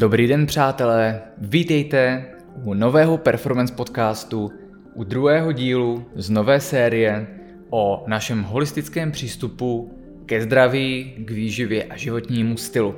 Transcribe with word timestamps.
Dobrý 0.00 0.26
den, 0.26 0.46
přátelé, 0.46 1.20
vítejte 1.38 2.24
u 2.64 2.74
nového 2.74 3.18
performance 3.18 3.74
podcastu, 3.74 4.50
u 4.94 5.04
druhého 5.04 5.52
dílu 5.52 6.04
z 6.14 6.30
nové 6.30 6.60
série 6.60 7.26
o 7.70 8.04
našem 8.06 8.42
holistickém 8.42 9.12
přístupu 9.12 9.98
ke 10.26 10.42
zdraví, 10.42 11.14
k 11.18 11.30
výživě 11.30 11.84
a 11.84 11.96
životnímu 11.96 12.56
stylu. 12.56 12.94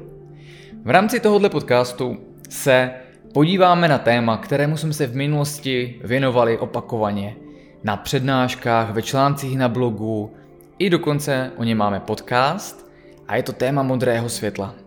V 0.85 0.91
rámci 0.91 1.21
tohoto 1.21 1.51
podcastu 1.51 2.17
se 2.49 2.91
podíváme 3.35 3.89
na 3.89 3.99
téma, 3.99 4.37
kterému 4.37 4.77
jsme 4.77 4.93
se 4.93 5.07
v 5.07 5.17
minulosti 5.17 6.01
věnovali 6.05 6.59
opakovaně 6.59 7.37
na 7.85 7.97
přednáškách, 7.97 8.91
ve 8.91 9.03
článcích 9.03 9.59
na 9.59 9.69
blogu, 9.69 10.35
i 10.79 10.91
dokonce 10.91 11.51
o 11.57 11.65
něm 11.65 11.79
máme 11.79 12.01
podcast 12.01 12.91
a 13.29 13.37
je 13.37 13.43
to 13.43 13.53
téma 13.53 13.83
modrého 13.83 14.29
světla. 14.29 14.82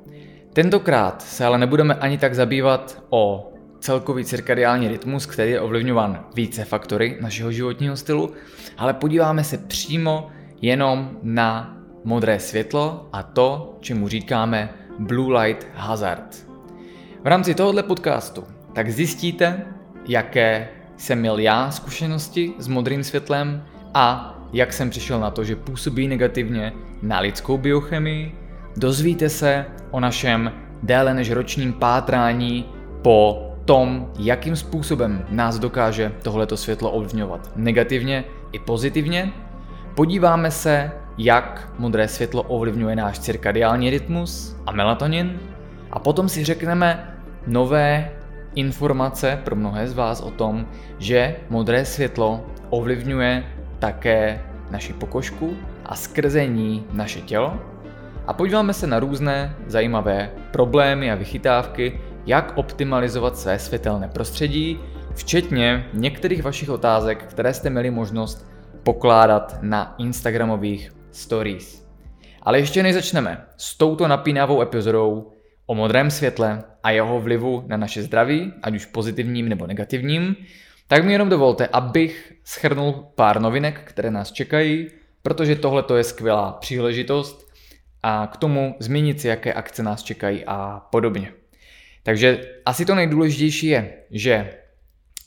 Tentokrát 0.55 1.21
se 1.21 1.45
ale 1.45 1.57
nebudeme 1.57 1.95
ani 1.95 2.17
tak 2.17 2.35
zabývat 2.35 3.03
o 3.09 3.53
celkový 3.79 4.25
cirkadiální 4.25 4.87
rytmus, 4.87 5.25
který 5.25 5.51
je 5.51 5.61
ovlivňován 5.61 6.25
více 6.35 6.65
faktory 6.65 7.17
našeho 7.21 7.51
životního 7.51 7.97
stylu, 7.97 8.31
ale 8.77 8.93
podíváme 8.93 9.43
se 9.43 9.57
přímo 9.57 10.29
jenom 10.61 11.17
na 11.23 11.77
modré 12.03 12.39
světlo 12.39 13.09
a 13.13 13.23
to, 13.23 13.77
čemu 13.81 14.07
říkáme 14.07 14.69
Blue 14.99 15.39
Light 15.39 15.67
Hazard. 15.73 16.47
V 17.23 17.27
rámci 17.27 17.55
tohoto 17.55 17.83
podcastu 17.83 18.43
tak 18.73 18.89
zjistíte, 18.89 19.65
jaké 20.07 20.67
jsem 20.97 21.19
měl 21.19 21.39
já 21.39 21.71
zkušenosti 21.71 22.53
s 22.57 22.67
modrým 22.67 23.03
světlem 23.03 23.63
a 23.93 24.37
jak 24.53 24.73
jsem 24.73 24.89
přišel 24.89 25.19
na 25.19 25.31
to, 25.31 25.43
že 25.43 25.55
působí 25.55 26.07
negativně 26.07 26.73
na 27.01 27.19
lidskou 27.19 27.57
biochemii, 27.57 28.44
dozvíte 28.77 29.29
se 29.29 29.65
o 29.91 29.99
našem 29.99 30.51
déle 30.83 31.13
než 31.13 31.31
ročním 31.31 31.73
pátrání 31.73 32.65
po 33.01 33.51
tom, 33.65 34.11
jakým 34.19 34.55
způsobem 34.55 35.25
nás 35.29 35.59
dokáže 35.59 36.11
tohleto 36.23 36.57
světlo 36.57 36.91
ovlivňovat 36.91 37.51
negativně 37.55 38.23
i 38.51 38.59
pozitivně. 38.59 39.31
Podíváme 39.95 40.51
se, 40.51 40.91
jak 41.17 41.73
modré 41.79 42.07
světlo 42.07 42.43
ovlivňuje 42.43 42.95
náš 42.95 43.19
cirkadiální 43.19 43.89
rytmus 43.89 44.55
a 44.65 44.71
melatonin 44.71 45.39
a 45.91 45.99
potom 45.99 46.29
si 46.29 46.43
řekneme 46.43 47.15
nové 47.47 48.11
informace 48.55 49.39
pro 49.43 49.55
mnohé 49.55 49.87
z 49.87 49.93
vás 49.93 50.21
o 50.21 50.31
tom, 50.31 50.67
že 50.99 51.35
modré 51.49 51.85
světlo 51.85 52.45
ovlivňuje 52.69 53.43
také 53.79 54.41
naši 54.71 54.93
pokožku 54.93 55.53
a 55.85 55.95
skrze 55.95 56.45
ní 56.45 56.85
naše 56.91 57.21
tělo. 57.21 57.74
A 58.27 58.33
podíváme 58.33 58.73
se 58.73 58.87
na 58.87 58.99
různé 58.99 59.55
zajímavé 59.67 60.31
problémy 60.51 61.11
a 61.11 61.15
vychytávky, 61.15 62.01
jak 62.25 62.57
optimalizovat 62.57 63.37
své 63.37 63.59
světelné 63.59 64.07
prostředí, 64.07 64.79
včetně 65.15 65.89
některých 65.93 66.43
vašich 66.43 66.69
otázek, 66.69 67.23
které 67.23 67.53
jste 67.53 67.69
měli 67.69 67.91
možnost 67.91 68.51
pokládat 68.83 69.57
na 69.61 69.95
Instagramových 69.97 70.91
stories. 71.11 71.87
Ale 72.41 72.59
ještě 72.59 72.83
než 72.83 72.93
začneme 72.93 73.45
s 73.57 73.77
touto 73.77 74.07
napínavou 74.07 74.61
epizodou 74.61 75.31
o 75.65 75.75
modrém 75.75 76.11
světle 76.11 76.63
a 76.83 76.91
jeho 76.91 77.19
vlivu 77.19 77.63
na 77.67 77.77
naše 77.77 78.03
zdraví, 78.03 78.53
ať 78.63 78.75
už 78.75 78.85
pozitivním 78.85 79.49
nebo 79.49 79.67
negativním, 79.67 80.35
tak 80.87 81.05
mi 81.05 81.11
jenom 81.11 81.29
dovolte, 81.29 81.67
abych 81.67 82.33
schrnul 82.43 83.05
pár 83.15 83.41
novinek, 83.41 83.81
které 83.83 84.11
nás 84.11 84.31
čekají, 84.31 84.87
protože 85.21 85.55
tohle 85.55 85.83
je 85.95 86.03
skvělá 86.03 86.51
příležitost 86.51 87.44
a 88.07 88.27
k 88.27 88.37
tomu 88.37 88.75
zmínit 88.79 89.21
si, 89.21 89.27
jaké 89.27 89.53
akce 89.53 89.83
nás 89.83 90.03
čekají 90.03 90.45
a 90.47 90.81
podobně. 90.91 91.33
Takže 92.03 92.41
asi 92.65 92.85
to 92.85 92.95
nejdůležitější 92.95 93.67
je, 93.67 93.93
že 94.11 94.53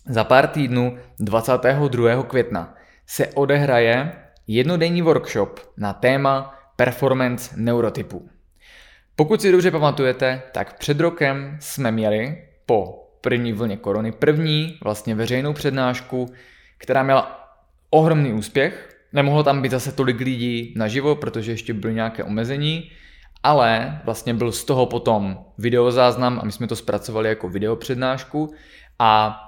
za 0.07 0.25
pár 0.25 0.47
týdnů 0.47 0.99
22. 1.21 2.23
května 2.23 2.75
se 3.07 3.27
odehraje 3.27 4.13
jednodenní 4.47 5.03
workshop 5.03 5.61
na 5.77 5.93
téma 5.93 6.55
performance 6.77 7.55
neurotypů. 7.57 8.29
Pokud 9.17 9.43
si 9.43 9.53
dobře 9.53 9.71
pamatujete, 9.71 10.43
tak 10.53 10.79
před 10.79 11.01
rokem 11.01 11.57
jsme 11.61 11.91
měli 11.91 12.49
po 12.67 13.09
první 13.21 13.53
vlně 13.53 13.77
korony 13.77 14.13
první 14.13 14.79
vlastně 14.85 15.15
veřejnou 15.15 15.53
přednášku, 15.53 16.35
která 16.79 17.03
měla 17.03 17.55
ohromný 17.91 18.33
úspěch. 18.33 18.98
Nemohlo 19.13 19.43
tam 19.43 19.63
být 19.63 19.71
zase 19.71 19.93
tolik 19.93 20.21
lidí 20.21 20.75
naživo, 20.77 21.15
protože 21.17 21.53
ještě 21.53 21.75
byly 21.75 21.95
nějaké 21.95 22.25
omezení, 22.25 22.91
ale 23.43 24.01
vlastně 24.05 24.35
byl 24.35 24.53
z 24.53 24.65
toho 24.65 24.87
potom 24.87 25.39
videozáznam 25.59 26.39
a 26.43 26.45
my 26.45 26.53
jsme 26.53 26.67
to 26.67 26.77
zpracovali 26.77 27.29
jako 27.29 27.49
videopřednášku 27.49 28.55
a 28.99 29.41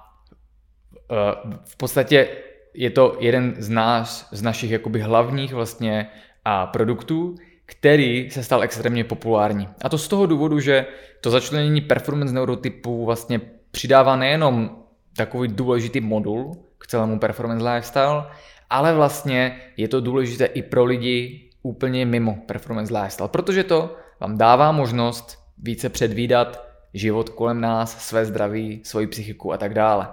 e, 1.10 1.16
v 1.65 1.76
podstatě 1.76 2.28
je 2.75 2.91
to 2.91 3.16
jeden 3.21 3.54
z 3.59 3.69
nás, 3.69 4.28
z 4.32 4.43
našich 4.43 4.71
jakoby 4.71 5.00
hlavních 5.00 5.54
vlastně 5.54 6.06
a 6.44 6.66
produktů, 6.66 7.34
který 7.66 8.31
se 8.31 8.42
stal 8.42 8.62
extrémně 8.62 9.04
populární. 9.04 9.69
A 9.84 9.88
to 9.88 9.98
z 9.98 10.09
toho 10.09 10.27
důvodu, 10.27 10.60
že 10.60 10.87
to 11.21 11.31
začlenění 11.31 11.81
performance 11.81 12.34
neurotypů 12.34 13.04
vlastně 13.04 13.41
přidává 13.71 14.16
nejenom 14.16 14.77
takový 15.16 15.48
důležitý 15.48 16.00
modul 16.00 16.53
k 16.78 16.87
celému 16.87 17.19
performance 17.19 17.71
lifestyle, 17.71 18.25
ale 18.71 18.95
vlastně 18.95 19.61
je 19.77 19.89
to 19.89 20.01
důležité 20.01 20.45
i 20.45 20.63
pro 20.63 20.85
lidi 20.85 21.51
úplně 21.63 22.07
mimo 22.07 22.39
performance 22.47 22.95
lifestyle, 22.95 23.29
protože 23.29 23.65
to 23.65 23.97
vám 24.21 24.39
dává 24.39 24.73
možnost 24.73 25.39
více 25.59 25.89
předvídat 25.89 26.67
život 26.95 27.29
kolem 27.29 27.61
nás, 27.61 28.07
své 28.07 28.25
zdraví, 28.25 28.81
svoji 28.85 29.07
psychiku 29.07 29.53
a 29.53 29.57
tak 29.57 29.75
dále. 29.75 30.09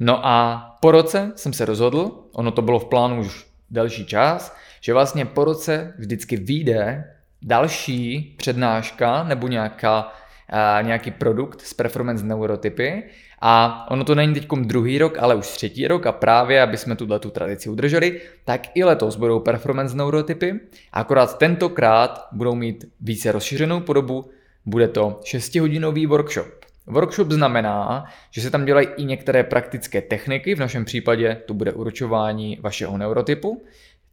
No 0.00 0.26
a 0.26 0.66
po 0.80 0.90
roce 0.90 1.32
jsem 1.36 1.52
se 1.52 1.64
rozhodl, 1.64 2.10
ono 2.32 2.50
to 2.50 2.62
bylo 2.62 2.78
v 2.78 2.84
plánu 2.84 3.20
už 3.20 3.46
delší 3.70 4.06
čas, 4.06 4.56
že 4.80 4.92
vlastně 4.92 5.24
po 5.24 5.44
roce 5.44 5.94
vždycky 5.98 6.36
vyjde 6.36 7.04
další 7.42 8.34
přednáška 8.38 9.24
nebo 9.24 9.48
nějaká, 9.48 10.12
a, 10.48 10.82
nějaký 10.82 11.10
produkt 11.10 11.60
z 11.60 11.74
performance 11.74 12.24
neurotypy 12.24 13.02
a 13.44 13.86
ono 13.90 14.04
to 14.04 14.14
není 14.14 14.34
teď 14.34 14.48
druhý 14.60 14.98
rok, 14.98 15.18
ale 15.18 15.34
už 15.34 15.46
třetí 15.46 15.88
rok 15.88 16.06
a 16.06 16.12
právě, 16.12 16.62
aby 16.62 16.76
jsme 16.76 16.96
tuhle 16.96 17.18
tu 17.18 17.30
tradici 17.30 17.68
udrželi, 17.68 18.20
tak 18.44 18.62
i 18.74 18.84
letos 18.84 19.16
budou 19.16 19.40
performance 19.40 19.96
neurotypy, 19.96 20.60
akorát 20.92 21.38
tentokrát 21.38 22.28
budou 22.32 22.54
mít 22.54 22.84
více 23.00 23.32
rozšířenou 23.32 23.80
podobu, 23.80 24.30
bude 24.66 24.88
to 24.88 25.20
6-hodinový 25.24 26.06
workshop. 26.06 26.46
Workshop 26.86 27.30
znamená, 27.30 28.04
že 28.30 28.40
se 28.40 28.50
tam 28.50 28.64
dělají 28.64 28.88
i 28.96 29.04
některé 29.04 29.44
praktické 29.44 30.02
techniky, 30.02 30.54
v 30.54 30.60
našem 30.60 30.84
případě 30.84 31.42
to 31.46 31.54
bude 31.54 31.72
určování 31.72 32.58
vašeho 32.60 32.98
neurotypu, 32.98 33.64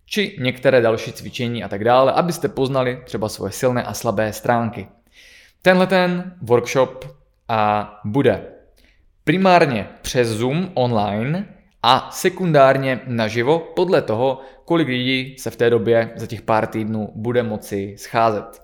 či 0.05 0.37
některé 0.39 0.81
další 0.81 1.13
cvičení 1.13 1.63
a 1.63 1.67
tak 1.67 1.83
dále, 1.83 2.11
abyste 2.11 2.47
poznali 2.47 3.01
třeba 3.05 3.29
svoje 3.29 3.51
silné 3.51 3.83
a 3.83 3.93
slabé 3.93 4.33
stránky. 4.33 4.87
Tenhle 5.61 5.87
ten 5.87 6.33
workshop 6.41 7.05
a 7.47 7.93
bude 8.05 8.58
primárně 9.29 9.87
přes 10.01 10.27
Zoom 10.27 10.71
online 10.73 11.45
a 11.83 12.09
sekundárně 12.11 12.99
naživo 13.07 13.59
podle 13.59 14.01
toho, 14.01 14.41
kolik 14.65 14.87
lidí 14.87 15.35
se 15.39 15.49
v 15.49 15.55
té 15.55 15.69
době 15.69 16.09
za 16.15 16.27
těch 16.27 16.41
pár 16.41 16.67
týdnů 16.67 17.11
bude 17.15 17.43
moci 17.43 17.95
scházet. 17.97 18.61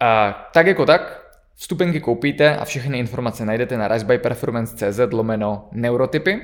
A 0.00 0.32
tak 0.54 0.66
jako 0.66 0.86
tak, 0.86 1.26
vstupenky 1.54 2.00
koupíte 2.00 2.56
a 2.56 2.64
všechny 2.64 2.98
informace 2.98 3.44
najdete 3.44 3.78
na 3.78 3.88
risebyperformance.cz 3.88 5.00
lomeno 5.12 5.68
neurotypy 5.72 6.40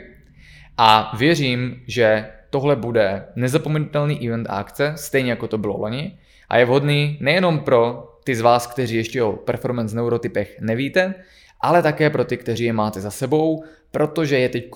a 0.77 1.17
věřím, 1.19 1.83
že 1.87 2.27
tohle 2.51 2.77
bude 2.77 3.27
nezapomenutelný 3.37 4.29
event 4.29 4.47
a 4.51 4.57
akce, 4.57 4.93
stejně 4.97 5.31
jako 5.31 5.49
to 5.49 5.59
bylo 5.59 5.79
loni, 5.79 6.19
a 6.49 6.59
je 6.59 6.65
vhodný 6.65 7.19
nejenom 7.21 7.59
pro 7.59 8.09
ty 8.25 8.35
z 8.35 8.41
vás, 8.41 8.67
kteří 8.67 8.97
ještě 8.97 9.23
o 9.23 9.33
performance 9.33 9.97
neurotypech 9.97 10.61
nevíte, 10.61 11.15
ale 11.63 11.83
také 11.83 12.11
pro 12.11 12.25
ty, 12.25 12.37
kteří 12.37 12.65
je 12.65 12.73
máte 12.73 13.01
za 13.01 13.11
sebou, 13.11 13.65
protože 13.91 14.39
je 14.39 14.49
teď 14.49 14.71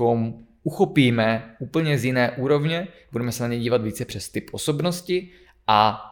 uchopíme 0.63 1.57
úplně 1.59 1.99
z 1.99 2.05
jiné 2.05 2.31
úrovně, 2.31 2.89
budeme 3.13 3.33
se 3.33 3.43
na 3.43 3.49
ně 3.49 3.59
dívat 3.59 3.83
více 3.83 4.05
přes 4.05 4.29
typ 4.29 4.51
osobnosti 4.53 5.31
a 5.67 6.03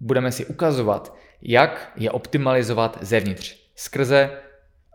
budeme 0.00 0.32
si 0.32 0.46
ukazovat, 0.46 1.16
jak 1.42 1.92
je 1.96 2.10
optimalizovat 2.10 2.98
zevnitř 3.00 3.62
skrze 3.76 4.30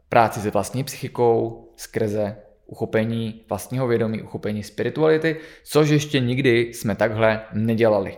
práci 0.10 0.40
se 0.40 0.52
vlastní 0.52 0.84
psychikou, 0.84 1.70
skrze 1.76 2.38
uchopení 2.66 3.46
vlastního 3.50 3.88
vědomí, 3.88 4.22
uchopení 4.22 4.64
spirituality, 4.64 5.40
což 5.64 5.90
ještě 5.90 6.20
nikdy 6.20 6.60
jsme 6.60 6.96
takhle 6.96 7.42
nedělali. 7.54 8.18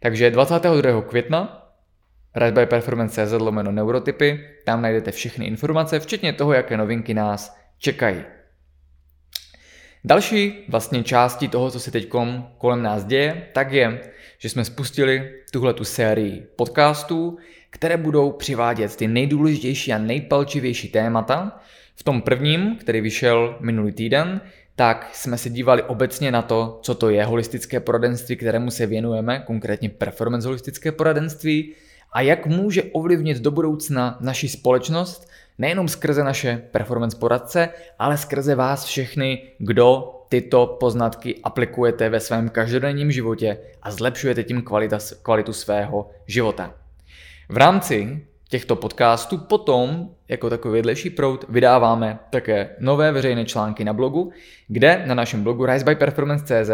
Takže 0.00 0.30
22. 0.30 1.02
května 1.02 1.59
By 2.50 2.66
Performance 2.66 3.26
CZ 3.26 3.32
lomeno 3.32 3.72
neurotypy, 3.72 4.46
tam 4.64 4.82
najdete 4.82 5.10
všechny 5.10 5.46
informace, 5.46 6.00
včetně 6.00 6.32
toho, 6.32 6.52
jaké 6.52 6.76
novinky 6.76 7.14
nás 7.14 7.56
čekají. 7.78 8.22
Další 10.04 10.64
vlastně 10.68 11.02
částí 11.04 11.48
toho, 11.48 11.70
co 11.70 11.80
se 11.80 11.90
teď 11.90 12.08
kolem 12.58 12.82
nás 12.82 13.04
děje, 13.04 13.46
tak 13.52 13.72
je, 13.72 14.00
že 14.38 14.48
jsme 14.48 14.64
spustili 14.64 15.32
tuhle 15.52 15.74
tu 15.74 15.84
sérii 15.84 16.46
podcastů, 16.56 17.38
které 17.70 17.96
budou 17.96 18.32
přivádět 18.32 18.96
ty 18.96 19.08
nejdůležitější 19.08 19.92
a 19.92 19.98
nejpalčivější 19.98 20.88
témata. 20.88 21.60
V 21.94 22.02
tom 22.02 22.22
prvním, 22.22 22.76
který 22.76 23.00
vyšel 23.00 23.56
minulý 23.60 23.92
týden, 23.92 24.40
tak 24.76 25.10
jsme 25.12 25.38
se 25.38 25.50
dívali 25.50 25.82
obecně 25.82 26.30
na 26.30 26.42
to, 26.42 26.78
co 26.82 26.94
to 26.94 27.10
je 27.10 27.24
holistické 27.24 27.80
poradenství, 27.80 28.36
kterému 28.36 28.70
se 28.70 28.86
věnujeme, 28.86 29.42
konkrétně 29.46 29.88
performance 29.88 30.48
holistické 30.48 30.92
poradenství, 30.92 31.74
a 32.12 32.20
jak 32.20 32.46
může 32.46 32.82
ovlivnit 32.82 33.38
do 33.38 33.50
budoucna 33.50 34.18
naši 34.20 34.48
společnost, 34.48 35.30
nejenom 35.58 35.88
skrze 35.88 36.24
naše 36.24 36.62
performance 36.70 37.16
poradce, 37.16 37.68
ale 37.98 38.18
skrze 38.18 38.54
vás 38.54 38.84
všechny, 38.84 39.42
kdo 39.58 40.16
tyto 40.28 40.76
poznatky 40.80 41.40
aplikujete 41.44 42.08
ve 42.08 42.20
svém 42.20 42.48
každodenním 42.48 43.12
životě 43.12 43.58
a 43.82 43.90
zlepšujete 43.90 44.42
tím 44.42 44.62
kvalita, 44.62 44.98
kvalitu 45.22 45.52
svého 45.52 46.10
života. 46.26 46.74
V 47.48 47.56
rámci 47.56 48.26
těchto 48.48 48.76
podcastů 48.76 49.38
potom, 49.38 50.10
jako 50.28 50.50
takový 50.50 50.74
vedlejší 50.74 51.10
proud, 51.10 51.44
vydáváme 51.48 52.18
také 52.30 52.70
nové 52.78 53.12
veřejné 53.12 53.44
články 53.44 53.84
na 53.84 53.92
blogu, 53.92 54.32
kde 54.68 55.02
na 55.06 55.14
našem 55.14 55.42
blogu 55.42 55.66
risebyperformance.cz 55.66 56.70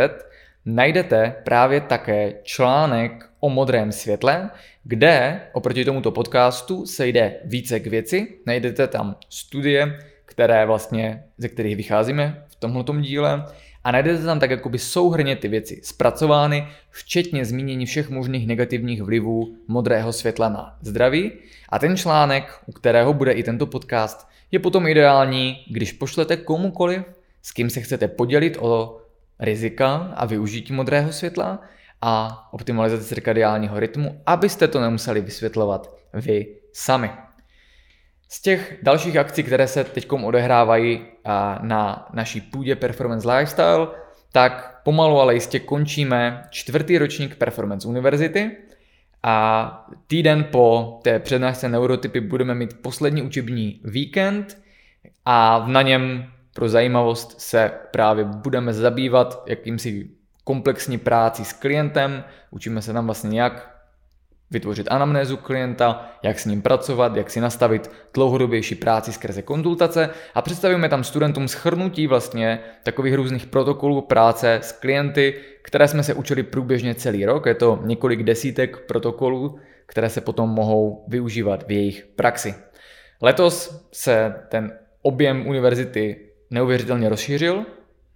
najdete 0.67 1.35
právě 1.45 1.81
také 1.81 2.33
článek 2.43 3.29
o 3.41 3.49
modrém 3.49 3.93
světle, 3.93 4.51
kde 4.85 5.41
oproti 5.53 5.85
tomuto 5.85 6.11
podcastu 6.11 6.87
se 6.87 7.09
jde 7.09 7.37
více 7.45 7.81
k 7.81 7.87
věci, 7.87 8.29
najdete 8.47 8.87
tam 8.87 9.17
studie, 9.31 9.99
které 10.25 10.67
vlastně, 10.67 11.25
ze 11.39 11.49
kterých 11.49 11.77
vycházíme 11.77 12.45
v 12.49 12.57
tomto 12.57 13.01
díle 13.01 13.45
a 13.85 13.93
najdete 13.93 14.25
tam 14.25 14.41
tak 14.41 14.51
jakoby 14.51 14.79
souhrně 14.79 15.37
ty 15.37 15.49
věci 15.49 15.81
zpracovány, 15.85 16.67
včetně 16.91 17.45
zmínění 17.45 17.87
všech 17.87 18.11
možných 18.11 18.47
negativních 18.47 19.03
vlivů 19.03 19.57
modrého 19.69 20.13
světla 20.13 20.49
na 20.49 20.79
zdraví. 20.81 21.33
A 21.69 21.79
ten 21.79 21.97
článek, 21.97 22.59
u 22.67 22.73
kterého 22.73 23.15
bude 23.15 23.33
i 23.33 23.43
tento 23.43 23.67
podcast, 23.67 24.29
je 24.51 24.59
potom 24.59 24.87
ideální, 24.87 25.65
když 25.71 25.93
pošlete 25.93 26.37
komukoliv, 26.37 27.03
s 27.43 27.53
kým 27.53 27.71
se 27.71 27.81
chcete 27.81 28.09
podělit 28.09 28.57
o 28.61 29.01
rizika 29.41 30.13
a 30.17 30.27
využití 30.27 30.73
modrého 30.73 31.13
světla 31.13 31.61
a 32.03 32.49
optimalizaci 32.53 33.05
cirkadiálního 33.05 33.81
rytmu, 33.81 34.23
abyste 34.27 34.69
to 34.69 34.81
nemuseli 34.81 35.21
vysvětlovat 35.21 35.97
vy 36.15 36.47
sami. 36.73 37.11
Z 38.29 38.43
těch 38.43 38.79
dalších 38.83 39.17
akcí, 39.17 39.43
které 39.43 39.69
se 39.69 39.85
teď 39.85 40.13
odehrávají 40.13 41.05
na 41.61 42.09
naší 42.13 42.41
půdě 42.41 42.77
Performance 42.77 43.33
Lifestyle, 43.33 43.89
tak 44.33 44.81
pomalu 44.85 45.21
ale 45.21 45.35
jistě 45.35 45.61
končíme 45.61 46.43
čtvrtý 46.51 46.99
ročník 46.99 47.37
Performance 47.37 47.89
Univerzity 47.89 48.51
a 49.23 49.87
týden 50.07 50.45
po 50.45 50.99
té 51.03 51.19
přednášce 51.19 51.69
neurotypy 51.69 52.21
budeme 52.21 52.55
mít 52.55 52.83
poslední 52.83 53.23
učební 53.23 53.81
víkend 53.85 54.63
a 55.25 55.65
na 55.67 55.83
něm 55.83 56.33
pro 56.57 56.69
zajímavost 56.69 57.41
se 57.41 57.71
právě 57.91 58.25
budeme 58.25 58.73
zabývat 58.73 59.43
jakýmsi 59.47 60.11
komplexní 60.45 60.99
práci 60.99 61.45
s 61.45 61.53
klientem, 61.53 62.25
učíme 62.51 62.83
se 62.83 62.93
tam 62.93 63.07
vlastně 63.07 63.41
jak 63.41 63.77
vytvořit 64.51 64.87
anamnézu 64.91 65.37
klienta, 65.37 66.11
jak 66.23 66.39
s 66.39 66.45
ním 66.45 66.63
pracovat, 66.63 67.17
jak 67.17 67.31
si 67.31 67.41
nastavit 67.41 67.91
dlouhodobější 68.15 68.75
práci 68.75 69.13
skrze 69.13 69.43
konzultace 69.43 70.11
a 70.35 70.43
představíme 70.43 70.89
tam 70.89 71.05
studentům 71.05 71.49
schrnutí 71.49 72.07
vlastně 72.07 72.61
takových 72.83 73.15
různých 73.15 73.47
protokolů 73.47 74.01
práce 74.01 74.59
s 74.63 74.73
klienty, 74.73 75.35
které 75.63 75.89
jsme 75.89 76.03
se 76.03 76.15
učili 76.15 76.43
průběžně 76.43 76.95
celý 76.95 77.27
rok. 77.27 77.47
Je 77.47 77.55
to 77.55 77.81
několik 77.85 78.23
desítek 78.23 78.87
protokolů, 78.87 79.59
které 79.87 80.09
se 80.09 80.21
potom 80.21 80.51
mohou 80.51 81.05
využívat 81.09 81.67
v 81.69 81.71
jejich 81.71 82.07
praxi. 82.17 82.55
Letos 83.23 83.87
se 83.93 84.35
ten 84.49 84.79
objem 85.03 85.47
univerzity 85.47 86.26
neuvěřitelně 86.51 87.09
rozšířil, 87.09 87.65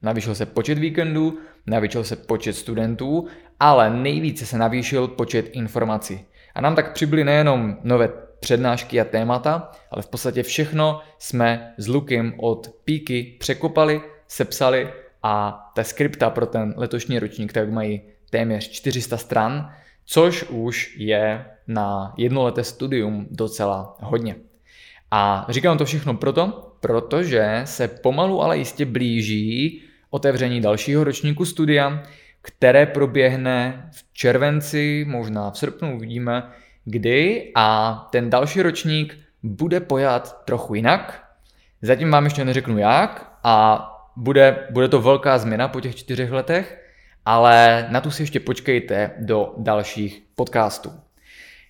navýšil 0.02 0.34
se 0.34 0.46
počet 0.46 0.78
víkendů, 0.78 1.38
navýšil 1.66 2.04
se 2.04 2.16
počet 2.16 2.52
studentů, 2.52 3.26
ale 3.60 3.90
nejvíce 3.90 4.46
se 4.46 4.58
navýšil 4.58 5.08
počet 5.08 5.48
informací. 5.52 6.24
A 6.54 6.60
nám 6.60 6.74
tak 6.74 6.92
přibyly 6.92 7.24
nejenom 7.24 7.76
nové 7.84 8.08
přednášky 8.40 9.00
a 9.00 9.04
témata, 9.04 9.70
ale 9.90 10.02
v 10.02 10.08
podstatě 10.08 10.42
všechno 10.42 11.00
jsme 11.18 11.74
s 11.78 11.88
Lukem 11.88 12.34
od 12.36 12.70
píky 12.84 13.36
překopali, 13.40 14.00
sepsali 14.28 14.92
a 15.22 15.64
ta 15.74 15.84
skripta 15.84 16.30
pro 16.30 16.46
ten 16.46 16.74
letošní 16.76 17.18
ročník 17.18 17.52
tak 17.52 17.70
mají 17.70 18.00
téměř 18.30 18.68
400 18.68 19.16
stran, 19.16 19.72
což 20.04 20.42
už 20.42 20.96
je 20.98 21.44
na 21.66 22.14
jednoleté 22.16 22.64
studium 22.64 23.26
docela 23.30 23.96
hodně. 24.00 24.36
A 25.10 25.46
říkám 25.48 25.78
to 25.78 25.84
všechno 25.84 26.14
proto, 26.14 26.69
protože 26.80 27.62
se 27.64 27.88
pomalu 27.88 28.42
ale 28.42 28.58
jistě 28.58 28.84
blíží 28.84 29.82
otevření 30.10 30.60
dalšího 30.60 31.04
ročníku 31.04 31.44
studia, 31.44 32.02
které 32.42 32.86
proběhne 32.86 33.88
v 33.92 34.04
červenci, 34.12 35.04
možná 35.08 35.50
v 35.50 35.58
srpnu, 35.58 35.96
uvidíme 35.96 36.42
kdy 36.84 37.52
a 37.54 37.94
ten 38.12 38.30
další 38.30 38.62
ročník 38.62 39.18
bude 39.42 39.80
pojat 39.80 40.44
trochu 40.44 40.74
jinak. 40.74 41.24
Zatím 41.82 42.10
vám 42.10 42.24
ještě 42.24 42.44
neřeknu 42.44 42.78
jak 42.78 43.38
a 43.44 43.86
bude, 44.16 44.66
bude 44.70 44.88
to 44.88 45.00
velká 45.00 45.38
změna 45.38 45.68
po 45.68 45.80
těch 45.80 45.96
čtyřech 45.96 46.30
letech, 46.30 46.84
ale 47.24 47.86
na 47.90 48.00
tu 48.00 48.10
si 48.10 48.22
ještě 48.22 48.40
počkejte 48.40 49.10
do 49.18 49.54
dalších 49.56 50.22
podcastů. 50.34 50.92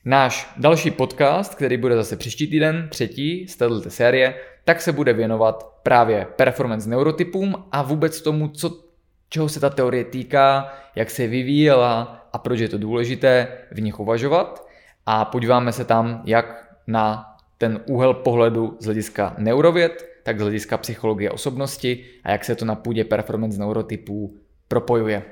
Náš 0.04 0.52
další 0.56 0.90
podcast, 0.90 1.54
který 1.54 1.76
bude 1.76 1.94
zase 1.94 2.16
příští 2.16 2.46
týden, 2.46 2.88
třetí 2.90 3.48
z 3.48 3.56
této 3.56 3.90
série, 3.90 4.34
tak 4.64 4.80
se 4.80 4.92
bude 4.92 5.12
věnovat 5.12 5.80
právě 5.82 6.26
performance 6.36 6.90
neurotypům 6.90 7.64
a 7.72 7.82
vůbec 7.82 8.22
tomu, 8.22 8.48
co, 8.48 8.84
čeho 9.28 9.48
se 9.48 9.60
ta 9.60 9.70
teorie 9.70 10.04
týká, 10.04 10.72
jak 10.94 11.10
se 11.10 11.26
vyvíjela 11.26 12.26
a 12.32 12.38
proč 12.38 12.60
je 12.60 12.68
to 12.68 12.78
důležité 12.78 13.48
v 13.72 13.80
nich 13.80 14.00
uvažovat. 14.00 14.66
A 15.06 15.24
podíváme 15.24 15.72
se 15.72 15.84
tam 15.84 16.22
jak 16.24 16.76
na 16.86 17.36
ten 17.58 17.80
úhel 17.86 18.14
pohledu 18.14 18.76
z 18.80 18.84
hlediska 18.84 19.34
neurověd, 19.38 20.08
tak 20.22 20.38
z 20.38 20.42
hlediska 20.42 20.78
psychologie 20.78 21.30
osobnosti 21.30 22.04
a 22.24 22.30
jak 22.30 22.44
se 22.44 22.56
to 22.56 22.64
na 22.64 22.74
půdě 22.74 23.04
performance 23.04 23.58
neurotypů 23.58 24.36
propojuje. 24.68 25.22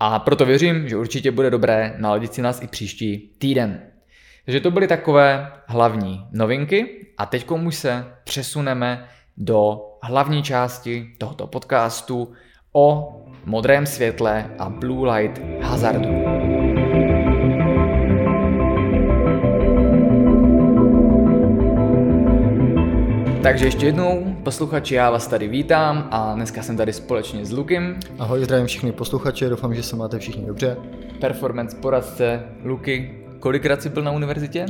A 0.00 0.18
proto 0.18 0.46
věřím, 0.46 0.88
že 0.88 0.96
určitě 0.96 1.30
bude 1.30 1.50
dobré 1.50 1.94
naladit 1.98 2.34
si 2.34 2.42
nás 2.42 2.62
i 2.62 2.66
příští 2.66 3.30
týden. 3.38 3.82
Takže 4.46 4.60
to 4.60 4.70
byly 4.70 4.88
takové 4.88 5.52
hlavní 5.66 6.26
novinky 6.32 7.06
a 7.18 7.26
teď 7.26 7.50
už 7.50 7.76
se 7.76 8.04
přesuneme 8.24 9.08
do 9.36 9.80
hlavní 10.02 10.42
části 10.42 11.08
tohoto 11.18 11.46
podcastu 11.46 12.32
o 12.72 13.16
modrém 13.44 13.86
světle 13.86 14.50
a 14.58 14.68
blue 14.68 15.12
light 15.12 15.42
hazardu. 15.62 16.08
Takže 23.42 23.64
ještě 23.64 23.86
jednou, 23.86 24.36
posluchači, 24.42 24.94
já 24.94 25.10
vás 25.10 25.26
tady 25.26 25.48
vítám 25.48 26.08
a 26.10 26.34
dneska 26.34 26.62
jsem 26.62 26.76
tady 26.76 26.92
společně 26.92 27.44
s 27.44 27.52
Lukem. 27.52 28.00
Ahoj, 28.18 28.44
zdravím 28.44 28.66
všechny 28.66 28.92
posluchače, 28.92 29.48
doufám, 29.48 29.74
že 29.74 29.82
se 29.82 29.96
máte 29.96 30.18
všichni 30.18 30.46
dobře. 30.46 30.76
Performance 31.20 31.76
poradce 31.76 32.44
Luky, 32.64 33.25
kolikrát 33.40 33.82
jsi 33.82 33.88
byl 33.88 34.02
na 34.02 34.10
univerzitě? 34.10 34.66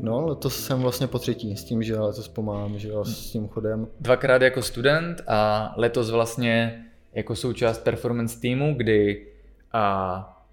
No, 0.00 0.26
letos 0.26 0.64
jsem 0.64 0.80
vlastně 0.80 1.06
po 1.06 1.18
třetí 1.18 1.56
s 1.56 1.64
tím, 1.64 1.82
že 1.82 1.98
letos 1.98 2.28
pomáhám, 2.28 2.78
že 2.78 2.88
jo, 2.88 3.04
s 3.04 3.30
tím 3.30 3.48
chodem. 3.48 3.86
Dvakrát 4.00 4.42
jako 4.42 4.62
student 4.62 5.20
a 5.26 5.72
letos 5.76 6.10
vlastně 6.10 6.84
jako 7.12 7.36
součást 7.36 7.78
performance 7.78 8.40
týmu, 8.40 8.74
kdy 8.76 9.26
a, 9.72 10.44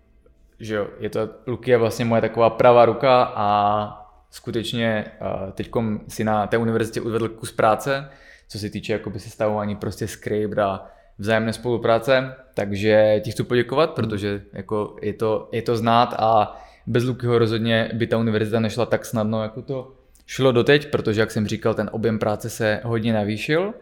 že 0.60 0.76
jo, 0.76 0.88
je 1.00 1.10
to, 1.10 1.30
Luky 1.48 1.72
je 1.72 1.78
vlastně 1.78 2.06
moje 2.06 2.22
taková 2.22 2.50
pravá 2.50 2.86
ruka 2.86 3.24
a 3.36 3.90
skutečně 4.30 5.06
teď 5.54 5.72
si 6.08 6.24
na 6.24 6.48
té 6.48 6.58
univerzitě 6.58 7.02
uvedl 7.02 7.30
kus 7.30 7.52
práce, 7.52 8.10
co 8.48 8.60
se 8.60 8.70
týče 8.70 8.94
jakoby 8.94 9.20
sestavování 9.20 9.76
prostě 9.76 10.08
script 10.08 10.58
a 10.58 10.86
vzájemné 11.18 11.54
spolupráce, 11.54 12.36
takže 12.54 13.22
ti 13.24 13.32
chci 13.32 13.44
poděkovat, 13.44 13.92
protože 13.92 14.42
jako 14.54 14.96
je, 15.02 15.14
to, 15.14 15.50
je 15.52 15.62
to 15.62 15.78
znát 15.78 16.16
a 16.20 16.62
bez 16.88 17.04
Lukyho 17.04 17.40
rozhodně 17.40 17.90
by 17.94 18.08
ta 18.08 18.18
univerzita 18.18 18.60
nešla 18.60 18.86
tak 18.86 19.06
snadno, 19.06 19.44
jako 19.44 19.62
to 19.62 19.96
šlo 20.26 20.52
doteď, 20.52 20.92
protože, 20.92 21.22
jak 21.22 21.32
jsem 21.32 21.48
říkal, 21.48 21.74
ten 21.74 21.90
objem 21.94 22.20
práce 22.20 22.50
se 22.50 22.82
hodně 22.84 23.14
navýšil. 23.14 23.74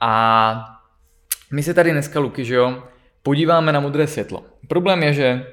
A 0.00 0.64
my 1.50 1.62
se 1.62 1.74
tady 1.74 1.90
dneska, 1.90 2.20
Luky, 2.20 2.44
že 2.44 2.54
jo, 2.54 2.82
podíváme 3.22 3.72
na 3.72 3.80
modré 3.80 4.06
světlo. 4.06 4.44
Problém 4.68 5.02
je, 5.02 5.12
že 5.12 5.46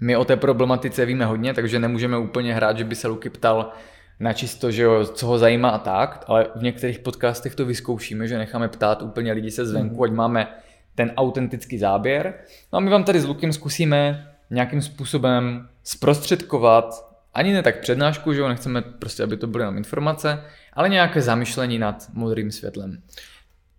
my 0.00 0.16
o 0.16 0.24
té 0.24 0.36
problematice 0.36 1.06
víme 1.06 1.24
hodně, 1.24 1.54
takže 1.54 1.78
nemůžeme 1.78 2.18
úplně 2.18 2.54
hrát, 2.54 2.78
že 2.78 2.84
by 2.84 2.94
se 2.94 3.08
Luky 3.08 3.30
ptal 3.30 3.72
na 4.20 4.32
čisto, 4.32 4.70
že 4.70 4.82
jo, 4.82 5.04
co 5.04 5.26
ho 5.26 5.38
zajímá 5.38 5.68
a 5.68 5.78
tak, 5.78 6.24
ale 6.26 6.46
v 6.56 6.62
některých 6.62 6.98
podcastech 6.98 7.54
to 7.54 7.66
vyzkoušíme, 7.66 8.28
že 8.28 8.38
necháme 8.38 8.68
ptát 8.68 9.02
úplně 9.02 9.32
lidi 9.32 9.50
se 9.50 9.66
zvenku, 9.66 10.04
ať 10.04 10.10
máme 10.10 10.48
ten 10.94 11.12
autentický 11.16 11.78
záběr. 11.78 12.34
No 12.72 12.76
a 12.76 12.80
my 12.80 12.90
vám 12.90 13.04
tady 13.04 13.20
s 13.20 13.26
Lukem 13.26 13.52
zkusíme 13.52 14.28
nějakým 14.50 14.82
způsobem 14.82 15.68
zprostředkovat 15.88 17.08
ani 17.34 17.52
ne 17.52 17.62
tak 17.62 17.80
přednášku, 17.80 18.32
že 18.32 18.40
jo, 18.40 18.48
nechceme 18.48 18.82
prostě, 18.82 19.22
aby 19.22 19.36
to 19.36 19.46
byly 19.46 19.62
jenom 19.62 19.76
informace, 19.76 20.44
ale 20.72 20.88
nějaké 20.88 21.22
zamyšlení 21.22 21.78
nad 21.78 22.06
modrým 22.12 22.50
světlem. 22.50 23.02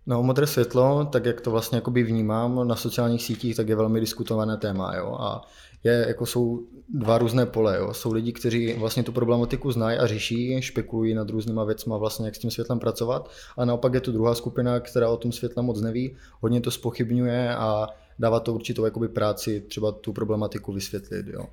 No, 0.06 0.22
modré 0.22 0.46
světlo, 0.46 1.04
tak 1.04 1.24
jak 1.24 1.40
to 1.40 1.50
vlastně 1.50 1.76
jakoby 1.76 2.02
vnímám 2.02 2.68
na 2.68 2.76
sociálních 2.76 3.22
sítích, 3.22 3.56
tak 3.56 3.68
je 3.68 3.76
velmi 3.76 4.00
diskutované 4.00 4.56
téma, 4.56 4.96
jo. 4.96 5.16
A 5.20 5.42
je, 5.84 6.04
jako 6.08 6.26
jsou 6.26 6.60
dva 6.94 7.18
různé 7.18 7.46
pole, 7.46 7.76
jo. 7.78 7.94
Jsou 7.94 8.12
lidi, 8.12 8.32
kteří 8.32 8.72
vlastně 8.72 9.02
tu 9.02 9.12
problematiku 9.12 9.72
znají 9.72 9.98
a 9.98 10.06
řeší, 10.06 10.62
špekulují 10.62 11.14
nad 11.14 11.30
různýma 11.30 11.64
věcma, 11.64 11.96
vlastně 11.96 12.26
jak 12.26 12.34
s 12.34 12.38
tím 12.38 12.50
světlem 12.50 12.78
pracovat. 12.78 13.30
A 13.58 13.64
naopak 13.64 13.94
je 13.94 14.00
tu 14.00 14.12
druhá 14.12 14.34
skupina, 14.34 14.80
která 14.80 15.08
o 15.08 15.16
tom 15.16 15.32
světle 15.32 15.62
moc 15.62 15.80
neví, 15.80 16.16
hodně 16.40 16.60
to 16.60 16.70
spochybňuje 16.70 17.54
a 17.54 17.86
dává 18.18 18.40
to 18.40 18.54
určitou 18.54 18.84
jakoby 18.84 19.08
práci 19.08 19.60
třeba 19.60 19.92
tu 19.92 20.12
problematiku 20.12 20.72
vysvětlit, 20.72 21.26
jo. 21.26 21.46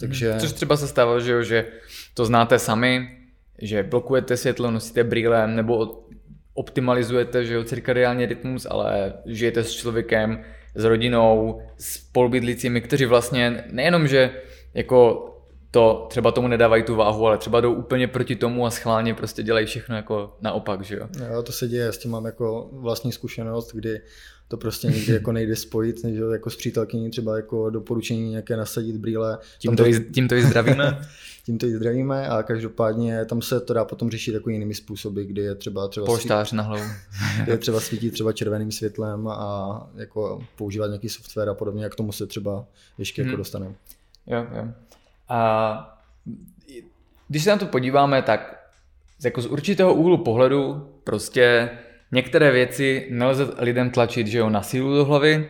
Takže... 0.00 0.34
Což 0.38 0.52
třeba 0.52 0.76
se 0.76 0.88
stává, 0.88 1.18
že, 1.18 1.32
jo, 1.32 1.42
že 1.42 1.66
to 2.14 2.24
znáte 2.24 2.58
sami, 2.58 3.08
že 3.58 3.82
blokujete 3.82 4.36
světlo, 4.36 4.70
nosíte 4.70 5.04
brýle, 5.04 5.46
nebo 5.46 6.04
optimalizujete 6.54 7.44
že 7.44 7.54
jo, 7.54 7.64
cirkadiální 7.64 8.26
rytmus, 8.26 8.66
ale 8.70 9.12
žijete 9.26 9.64
s 9.64 9.72
člověkem, 9.72 10.44
s 10.74 10.84
rodinou, 10.84 11.62
s 11.78 11.98
polbydlicími, 11.98 12.80
kteří 12.80 13.04
vlastně 13.04 13.64
nejenom, 13.70 14.08
že 14.08 14.30
jako 14.74 15.26
to 15.70 16.06
třeba 16.10 16.32
tomu 16.32 16.48
nedávají 16.48 16.82
tu 16.82 16.94
váhu, 16.94 17.26
ale 17.26 17.38
třeba 17.38 17.60
jdou 17.60 17.74
úplně 17.74 18.08
proti 18.08 18.36
tomu 18.36 18.66
a 18.66 18.70
schválně 18.70 19.14
prostě 19.14 19.42
dělají 19.42 19.66
všechno 19.66 19.96
jako 19.96 20.36
naopak, 20.40 20.84
že 20.84 20.96
jo? 20.96 21.08
Jo, 21.32 21.42
to 21.42 21.52
se 21.52 21.68
děje, 21.68 21.92
s 21.92 21.98
tím 21.98 22.10
mám 22.10 22.24
jako 22.24 22.68
vlastní 22.72 23.12
zkušenost, 23.12 23.72
kdy 23.74 24.00
to 24.50 24.56
prostě 24.56 24.88
nikdy 24.88 25.12
jako 25.12 25.32
nejde 25.32 25.56
spojit, 25.56 26.04
že 26.04 26.22
jako 26.32 26.50
s 26.50 26.56
přítelkyní 26.56 27.10
třeba 27.10 27.36
jako 27.36 27.70
doporučení 27.70 28.30
nějaké 28.30 28.56
nasadit 28.56 28.96
brýle. 28.96 29.38
Tím 29.58 29.76
to, 29.76 29.86
i, 29.86 30.00
tím 30.00 30.28
to 30.28 30.34
i 30.34 30.42
zdravíme? 30.42 30.98
tím 31.44 31.58
to 31.58 31.66
i 31.66 31.76
zdravíme 31.76 32.28
a 32.28 32.42
každopádně 32.42 33.24
tam 33.24 33.42
se 33.42 33.60
to 33.60 33.74
dá 33.74 33.84
potom 33.84 34.10
řešit 34.10 34.34
jako 34.34 34.50
jinými 34.50 34.74
způsoby, 34.74 35.22
kdy 35.22 35.42
je 35.42 35.54
třeba 35.54 35.88
třeba 35.88 36.06
Polštář 36.06 36.48
svít, 36.48 36.56
na 36.56 36.62
hlavu. 36.62 36.82
kdy 37.42 37.52
je 37.52 37.58
třeba 37.58 37.80
svítit 37.80 38.10
třeba 38.10 38.32
červeným 38.32 38.72
světlem 38.72 39.28
a 39.28 39.90
jako 39.94 40.44
používat 40.56 40.86
nějaký 40.86 41.08
software 41.08 41.48
a 41.48 41.54
podobně, 41.54 41.84
jak 41.84 41.92
k 41.92 41.96
tomu 41.96 42.12
se 42.12 42.26
třeba 42.26 42.64
ještě 42.98 43.22
jako 43.22 43.26
hmm. 43.26 43.30
jako 43.30 43.40
dostaneme. 43.40 43.74
Jo, 44.26 44.46
jo. 44.56 44.68
A 45.28 46.02
když 47.28 47.44
se 47.44 47.50
na 47.50 47.56
to 47.56 47.66
podíváme, 47.66 48.22
tak 48.22 48.70
jako 49.24 49.42
z 49.42 49.46
určitého 49.46 49.94
úhlu 49.94 50.18
pohledu 50.18 50.88
prostě 51.04 51.70
některé 52.12 52.50
věci 52.50 53.06
nelze 53.10 53.48
lidem 53.58 53.90
tlačit, 53.90 54.26
že 54.26 54.38
jo, 54.38 54.50
na 54.50 54.62
sílu 54.62 54.94
do 54.94 55.04
hlavy 55.04 55.48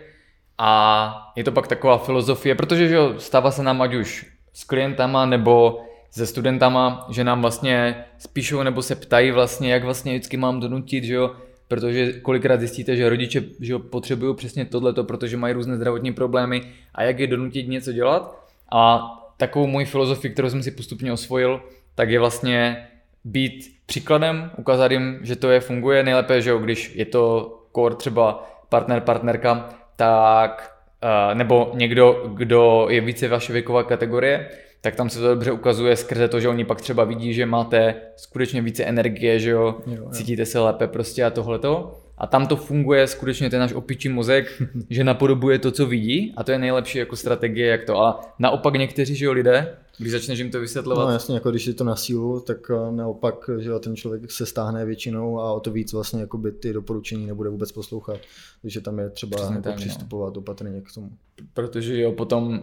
a 0.58 1.32
je 1.36 1.44
to 1.44 1.52
pak 1.52 1.66
taková 1.66 1.98
filozofie, 1.98 2.54
protože 2.54 2.88
že 2.88 2.94
jo, 2.94 3.14
stává 3.18 3.50
se 3.50 3.62
nám 3.62 3.82
ať 3.82 3.94
už 3.94 4.26
s 4.52 4.64
klientama 4.64 5.26
nebo 5.26 5.84
se 6.10 6.26
studentama, 6.26 7.06
že 7.10 7.24
nám 7.24 7.40
vlastně 7.40 8.04
spíšou 8.18 8.62
nebo 8.62 8.82
se 8.82 8.94
ptají 8.94 9.30
vlastně, 9.30 9.72
jak 9.72 9.84
vlastně 9.84 10.12
vždycky 10.12 10.36
mám 10.36 10.60
donutit, 10.60 11.04
že 11.04 11.14
jo, 11.14 11.36
protože 11.68 12.12
kolikrát 12.12 12.60
zjistíte, 12.60 12.96
že 12.96 13.08
rodiče 13.08 13.44
že 13.60 13.72
jo, 13.72 13.78
potřebují 13.78 14.36
přesně 14.36 14.64
tohleto, 14.64 15.04
protože 15.04 15.36
mají 15.36 15.54
různé 15.54 15.76
zdravotní 15.76 16.12
problémy 16.12 16.62
a 16.94 17.02
jak 17.02 17.18
je 17.18 17.26
donutit 17.26 17.68
něco 17.68 17.92
dělat. 17.92 18.46
A 18.72 19.10
takovou 19.36 19.66
moji 19.66 19.86
filozofii, 19.86 20.32
kterou 20.32 20.50
jsem 20.50 20.62
si 20.62 20.70
postupně 20.70 21.12
osvojil, 21.12 21.62
tak 21.94 22.10
je 22.10 22.18
vlastně 22.18 22.86
být 23.24 23.72
příkladem, 23.86 24.50
ukázat 24.56 24.92
jim, 24.92 25.18
že 25.22 25.36
to 25.36 25.50
je, 25.50 25.60
funguje 25.60 26.02
nejlépe, 26.02 26.42
že 26.42 26.50
jo, 26.50 26.58
když 26.58 26.94
je 26.94 27.04
to 27.04 27.54
core 27.74 27.94
třeba 27.94 28.50
partner, 28.68 29.00
partnerka, 29.00 29.68
tak 29.96 30.76
uh, 31.04 31.34
nebo 31.34 31.70
někdo, 31.74 32.30
kdo 32.34 32.86
je 32.90 33.00
více 33.00 33.28
vaše 33.28 33.52
věková 33.52 33.82
kategorie, 33.82 34.48
tak 34.80 34.96
tam 34.96 35.10
se 35.10 35.18
to 35.18 35.28
dobře 35.28 35.52
ukazuje 35.52 35.96
skrze 35.96 36.28
to, 36.28 36.40
že 36.40 36.48
oni 36.48 36.64
pak 36.64 36.80
třeba 36.80 37.04
vidí, 37.04 37.34
že 37.34 37.46
máte 37.46 37.94
skutečně 38.16 38.62
více 38.62 38.84
energie, 38.84 39.38
že 39.38 39.50
jo, 39.50 39.74
jo, 39.86 39.94
jo. 39.96 40.10
cítíte 40.10 40.46
se 40.46 40.58
lépe 40.58 40.86
prostě 40.86 41.24
a 41.24 41.30
tohleto. 41.30 42.00
A 42.18 42.26
tam 42.26 42.46
to 42.46 42.56
funguje 42.56 43.06
skutečně 43.06 43.50
ten 43.50 43.60
náš 43.60 43.72
opičí 43.72 44.08
mozek, 44.08 44.62
že 44.90 45.04
napodobuje 45.04 45.58
to, 45.58 45.70
co 45.70 45.86
vidí 45.86 46.34
a 46.36 46.44
to 46.44 46.52
je 46.52 46.58
nejlepší 46.58 46.98
jako 46.98 47.16
strategie, 47.16 47.66
jak 47.66 47.84
to. 47.84 48.02
A 48.02 48.20
naopak 48.38 48.74
někteří, 48.74 49.14
že 49.14 49.24
jo, 49.24 49.32
lidé, 49.32 49.76
když 50.00 50.12
začneš 50.12 50.38
jim 50.38 50.50
to 50.50 50.60
vysvětlovat. 50.60 51.04
No 51.04 51.12
jasně, 51.12 51.34
jako 51.34 51.50
když 51.50 51.66
je 51.66 51.74
to 51.74 51.84
na 51.84 51.96
sílu, 51.96 52.40
tak 52.40 52.70
eh, 52.70 52.92
naopak, 52.92 53.50
že 53.58 53.70
ten 53.80 53.96
člověk 53.96 54.30
se 54.30 54.46
stáhne 54.46 54.84
většinou 54.84 55.40
a 55.40 55.52
o 55.52 55.60
to 55.60 55.70
víc 55.70 55.92
vlastně 55.92 56.20
jako 56.20 56.38
by 56.38 56.52
ty 56.52 56.72
doporučení 56.72 57.26
nebude 57.26 57.50
vůbec 57.50 57.72
poslouchat. 57.72 58.18
Takže 58.62 58.80
tam 58.80 58.98
je 58.98 59.10
třeba 59.10 59.40
jako 59.40 59.54
tak, 59.54 59.64
no. 59.64 59.76
přistupovat 59.76 60.34
no. 60.34 60.40
opatrně 60.40 60.80
k 60.80 60.94
tomu. 60.94 61.10
Protože 61.54 62.00
jo, 62.00 62.12
potom 62.12 62.62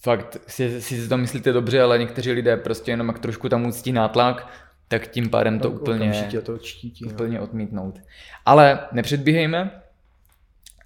fakt 0.00 0.42
si, 0.46 0.82
si 0.82 1.08
to 1.08 1.18
myslíte 1.18 1.52
dobře, 1.52 1.82
ale 1.82 1.98
někteří 1.98 2.32
lidé 2.32 2.56
prostě 2.56 2.90
jenom 2.90 3.08
jak 3.08 3.18
trošku 3.18 3.48
tam 3.48 3.66
uctí 3.66 3.92
nátlak, 3.92 4.48
tak 4.88 5.08
tím 5.08 5.30
pádem 5.30 5.58
to 5.58 5.70
tak 5.70 5.80
úplně, 5.80 6.28
to 6.42 6.58
čtítí, 6.58 7.04
no. 7.04 7.10
úplně 7.10 7.40
odmítnout. 7.40 8.00
Ale 8.46 8.78
nepředbíhejme, 8.92 9.82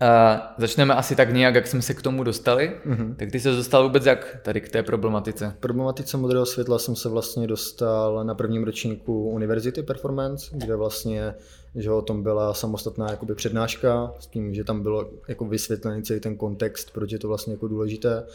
Uh, 0.02 0.40
začneme 0.58 0.94
asi 0.94 1.16
tak 1.16 1.32
nějak, 1.32 1.54
jak 1.54 1.66
jsme 1.66 1.82
se 1.82 1.94
k 1.94 2.02
tomu 2.02 2.24
dostali. 2.24 2.72
Mm-hmm. 2.86 3.14
Tak 3.16 3.30
ty 3.30 3.40
se 3.40 3.50
dostal 3.50 3.82
vůbec 3.82 4.06
jak 4.06 4.38
tady 4.42 4.60
k 4.60 4.68
té 4.68 4.82
problematice? 4.82 5.56
Problematice 5.60 6.16
modrého 6.16 6.46
světla 6.46 6.78
jsem 6.78 6.96
se 6.96 7.08
vlastně 7.08 7.46
dostal 7.46 8.24
na 8.24 8.34
prvním 8.34 8.64
ročníku 8.64 9.30
Univerzity 9.30 9.82
Performance, 9.82 10.46
kde 10.52 10.76
vlastně 10.76 11.34
že 11.74 11.90
o 11.90 12.02
tom 12.02 12.22
byla 12.22 12.54
samostatná 12.54 13.10
jakoby 13.10 13.34
přednáška 13.34 14.14
s 14.20 14.26
tím, 14.26 14.54
že 14.54 14.64
tam 14.64 14.82
bylo 14.82 15.10
jako 15.28 15.44
vysvětlený 15.44 16.02
celý 16.02 16.20
ten 16.20 16.36
kontext, 16.36 16.90
proč 16.90 17.12
je 17.12 17.18
to 17.18 17.28
vlastně 17.28 17.52
jako 17.52 17.68
důležité. 17.68 18.26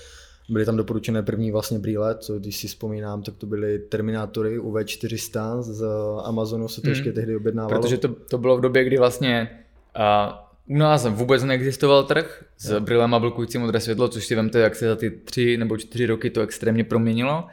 Byly 0.49 0.65
tam 0.65 0.77
doporučené 0.77 1.23
první 1.23 1.51
vlastně 1.51 1.79
brýle, 1.79 2.15
co 2.15 2.39
když 2.39 2.57
si 2.57 2.67
vzpomínám, 2.67 3.23
tak 3.23 3.35
to 3.35 3.45
byly 3.45 3.79
Terminátory 3.79 4.59
UV400 4.59 5.61
z 5.61 5.85
Amazonu 6.23 6.67
se 6.67 6.81
to 6.81 6.87
mm. 6.87 6.91
ještě 6.91 7.11
tehdy 7.11 7.35
objednávalo. 7.35 7.81
Protože 7.81 7.97
to, 7.97 8.07
to 8.07 8.37
bylo 8.37 8.57
v 8.57 8.61
době, 8.61 8.83
kdy 8.83 8.97
vlastně 8.97 9.65
uh, 9.97 10.46
u 10.67 10.77
nás 10.77 11.05
vůbec 11.05 11.43
neexistoval 11.43 12.03
trh 12.03 12.43
s 12.57 12.69
yeah. 12.69 12.83
brýlema 12.83 13.19
blokující 13.19 13.57
modré 13.57 13.79
světlo, 13.79 14.07
což 14.07 14.25
si 14.25 14.35
vemte, 14.35 14.59
jak 14.59 14.75
se 14.75 14.87
za 14.87 14.95
ty 14.95 15.11
tři 15.11 15.57
nebo 15.57 15.77
čtyři 15.77 16.05
roky 16.05 16.29
to 16.29 16.41
extrémně 16.41 16.83
proměnilo. 16.83 17.47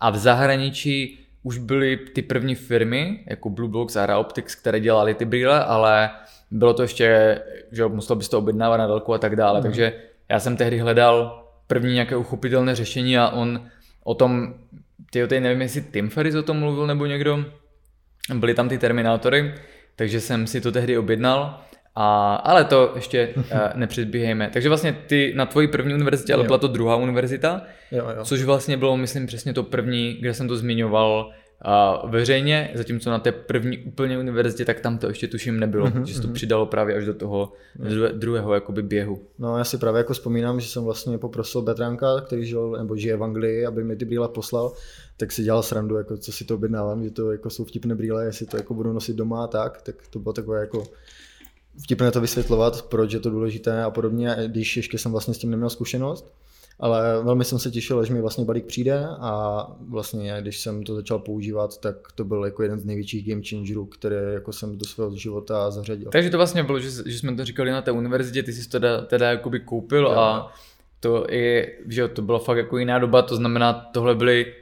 A 0.00 0.10
v 0.10 0.16
zahraničí 0.16 1.18
už 1.42 1.58
byly 1.58 1.96
ty 1.96 2.22
první 2.22 2.54
firmy, 2.54 3.24
jako 3.26 3.50
Blue 3.50 3.70
Box 3.70 3.96
a 3.96 4.06
Raoptics, 4.06 4.54
které 4.54 4.80
dělali 4.80 5.14
ty 5.14 5.24
brýle, 5.24 5.64
ale 5.64 6.10
bylo 6.50 6.74
to 6.74 6.82
ještě, 6.82 7.38
že 7.72 7.86
muselo 7.86 8.16
bys 8.16 8.28
to 8.28 8.38
objednávat 8.38 8.76
na 8.76 8.86
dálku 8.86 9.14
a 9.14 9.18
tak 9.18 9.36
dále. 9.36 9.58
Mm. 9.58 9.62
Takže 9.62 9.92
já 10.28 10.40
jsem 10.40 10.56
tehdy 10.56 10.78
hledal 10.78 11.44
první 11.66 11.94
nějaké 11.94 12.16
uchopitelné 12.16 12.74
řešení 12.74 13.18
a 13.18 13.28
on 13.28 13.66
o 14.04 14.14
tom, 14.14 14.54
ty 15.10 15.26
ty 15.26 15.40
nevím, 15.40 15.62
jestli 15.62 15.82
Tim 15.82 16.08
Ferris 16.08 16.34
o 16.34 16.42
tom 16.42 16.58
mluvil 16.58 16.86
nebo 16.86 17.06
někdo, 17.06 17.44
byly 18.34 18.54
tam 18.54 18.68
ty 18.68 18.78
Terminátory, 18.78 19.54
takže 19.96 20.20
jsem 20.20 20.46
si 20.46 20.60
to 20.60 20.72
tehdy 20.72 20.98
objednal 20.98 21.60
a, 21.96 22.34
ale 22.34 22.64
to 22.64 22.92
ještě 22.94 23.28
uh, 23.36 23.42
nepředbíhejme. 23.74 24.50
Takže 24.52 24.68
vlastně 24.68 24.98
ty 25.06 25.32
na 25.36 25.46
tvoji 25.46 25.68
první 25.68 25.94
univerzitě, 25.94 26.34
ale 26.34 26.42
jo. 26.42 26.46
byla 26.46 26.58
to 26.58 26.68
druhá 26.68 26.96
univerzita, 26.96 27.62
jo, 27.90 28.06
jo. 28.16 28.24
což 28.24 28.42
vlastně 28.42 28.76
bylo, 28.76 28.96
myslím, 28.96 29.26
přesně 29.26 29.52
to 29.52 29.62
první, 29.62 30.14
kde 30.20 30.34
jsem 30.34 30.48
to 30.48 30.56
zmiňoval 30.56 31.30
uh, 32.02 32.10
veřejně, 32.10 32.70
zatímco 32.74 33.10
na 33.10 33.18
té 33.18 33.32
první 33.32 33.78
úplně 33.78 34.18
univerzitě, 34.18 34.64
tak 34.64 34.80
tam 34.80 34.98
to 34.98 35.08
ještě 35.08 35.28
tuším 35.28 35.60
nebylo, 35.60 35.86
mm-hmm, 35.86 36.02
že 36.02 36.14
se 36.14 36.20
to 36.20 36.26
mhm. 36.26 36.34
přidalo 36.34 36.66
právě 36.66 36.96
až 36.96 37.04
do 37.04 37.14
toho 37.14 37.52
druhé, 37.76 38.12
druhého 38.12 38.54
jakoby 38.54 38.82
běhu. 38.82 39.20
No 39.38 39.58
já 39.58 39.64
si 39.64 39.78
právě 39.78 39.98
jako 39.98 40.12
vzpomínám, 40.12 40.60
že 40.60 40.68
jsem 40.68 40.84
vlastně 40.84 41.18
poprosil 41.18 41.62
Betránka, 41.62 42.20
který 42.20 42.46
žil, 42.46 42.70
nebo 42.70 42.96
žije 42.96 43.16
v 43.16 43.22
Anglii, 43.22 43.66
aby 43.66 43.84
mi 43.84 43.96
ty 43.96 44.04
brýle 44.04 44.28
poslal, 44.28 44.72
tak 45.16 45.32
si 45.32 45.42
dělal 45.42 45.62
srandu, 45.62 45.96
jako 45.96 46.16
co 46.16 46.32
si 46.32 46.44
to 46.44 46.54
objednávám, 46.54 47.04
že 47.04 47.10
to 47.10 47.32
jako 47.32 47.50
jsou 47.50 47.64
vtipné 47.64 47.94
brýle, 47.94 48.24
jestli 48.24 48.46
to 48.46 48.56
jako 48.56 48.74
budu 48.74 48.92
nosit 48.92 49.16
doma 49.16 49.44
a 49.44 49.46
tak, 49.46 49.82
tak 49.82 49.94
to 50.10 50.18
bylo 50.18 50.32
takové 50.32 50.60
jako 50.60 50.84
vtipné 51.82 52.10
to 52.10 52.20
vysvětlovat, 52.20 52.82
proč 52.82 53.12
je 53.12 53.20
to 53.20 53.30
důležité 53.30 53.82
a 53.82 53.90
podobně, 53.90 54.36
když 54.46 54.76
ještě 54.76 54.98
jsem 54.98 55.12
vlastně 55.12 55.34
s 55.34 55.38
tím 55.38 55.50
neměl 55.50 55.70
zkušenost. 55.70 56.32
Ale 56.80 57.22
velmi 57.22 57.44
jsem 57.44 57.58
se 57.58 57.70
těšil, 57.70 57.98
až 57.98 58.10
mi 58.10 58.20
vlastně 58.20 58.44
balík 58.44 58.66
přijde 58.66 59.06
a 59.08 59.66
vlastně 59.88 60.36
když 60.40 60.60
jsem 60.60 60.82
to 60.82 60.94
začal 60.94 61.18
používat, 61.18 61.80
tak 61.80 61.96
to 62.14 62.24
byl 62.24 62.44
jako 62.44 62.62
jeden 62.62 62.80
z 62.80 62.84
největších 62.84 63.28
game 63.28 63.42
changerů, 63.50 63.86
které 63.86 64.32
jako 64.32 64.52
jsem 64.52 64.78
do 64.78 64.84
svého 64.84 65.16
života 65.16 65.70
zařadil. 65.70 66.10
Takže 66.10 66.30
to 66.30 66.36
vlastně 66.36 66.64
bylo, 66.64 66.80
že, 66.80 66.90
že 67.06 67.18
jsme 67.18 67.36
to 67.36 67.44
říkali 67.44 67.70
na 67.70 67.82
té 67.82 67.90
univerzitě, 67.90 68.42
ty 68.42 68.52
jsi 68.52 68.64
to 68.64 68.70
teda, 68.70 69.00
teda 69.00 69.30
jakoby 69.30 69.60
koupil 69.60 70.02
jo. 70.02 70.10
a 70.10 70.52
to 71.00 71.26
je, 71.30 71.72
že 71.88 72.08
to 72.08 72.22
bylo 72.22 72.38
fakt 72.38 72.56
jako 72.56 72.78
jiná 72.78 72.98
doba, 72.98 73.22
to 73.22 73.36
znamená, 73.36 73.72
tohle 73.72 74.14
byly 74.14 74.54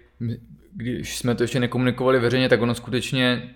když 0.76 1.18
jsme 1.18 1.34
to 1.34 1.42
ještě 1.42 1.60
nekomunikovali 1.60 2.18
veřejně, 2.18 2.48
tak 2.48 2.62
ono 2.62 2.74
skutečně 2.74 3.50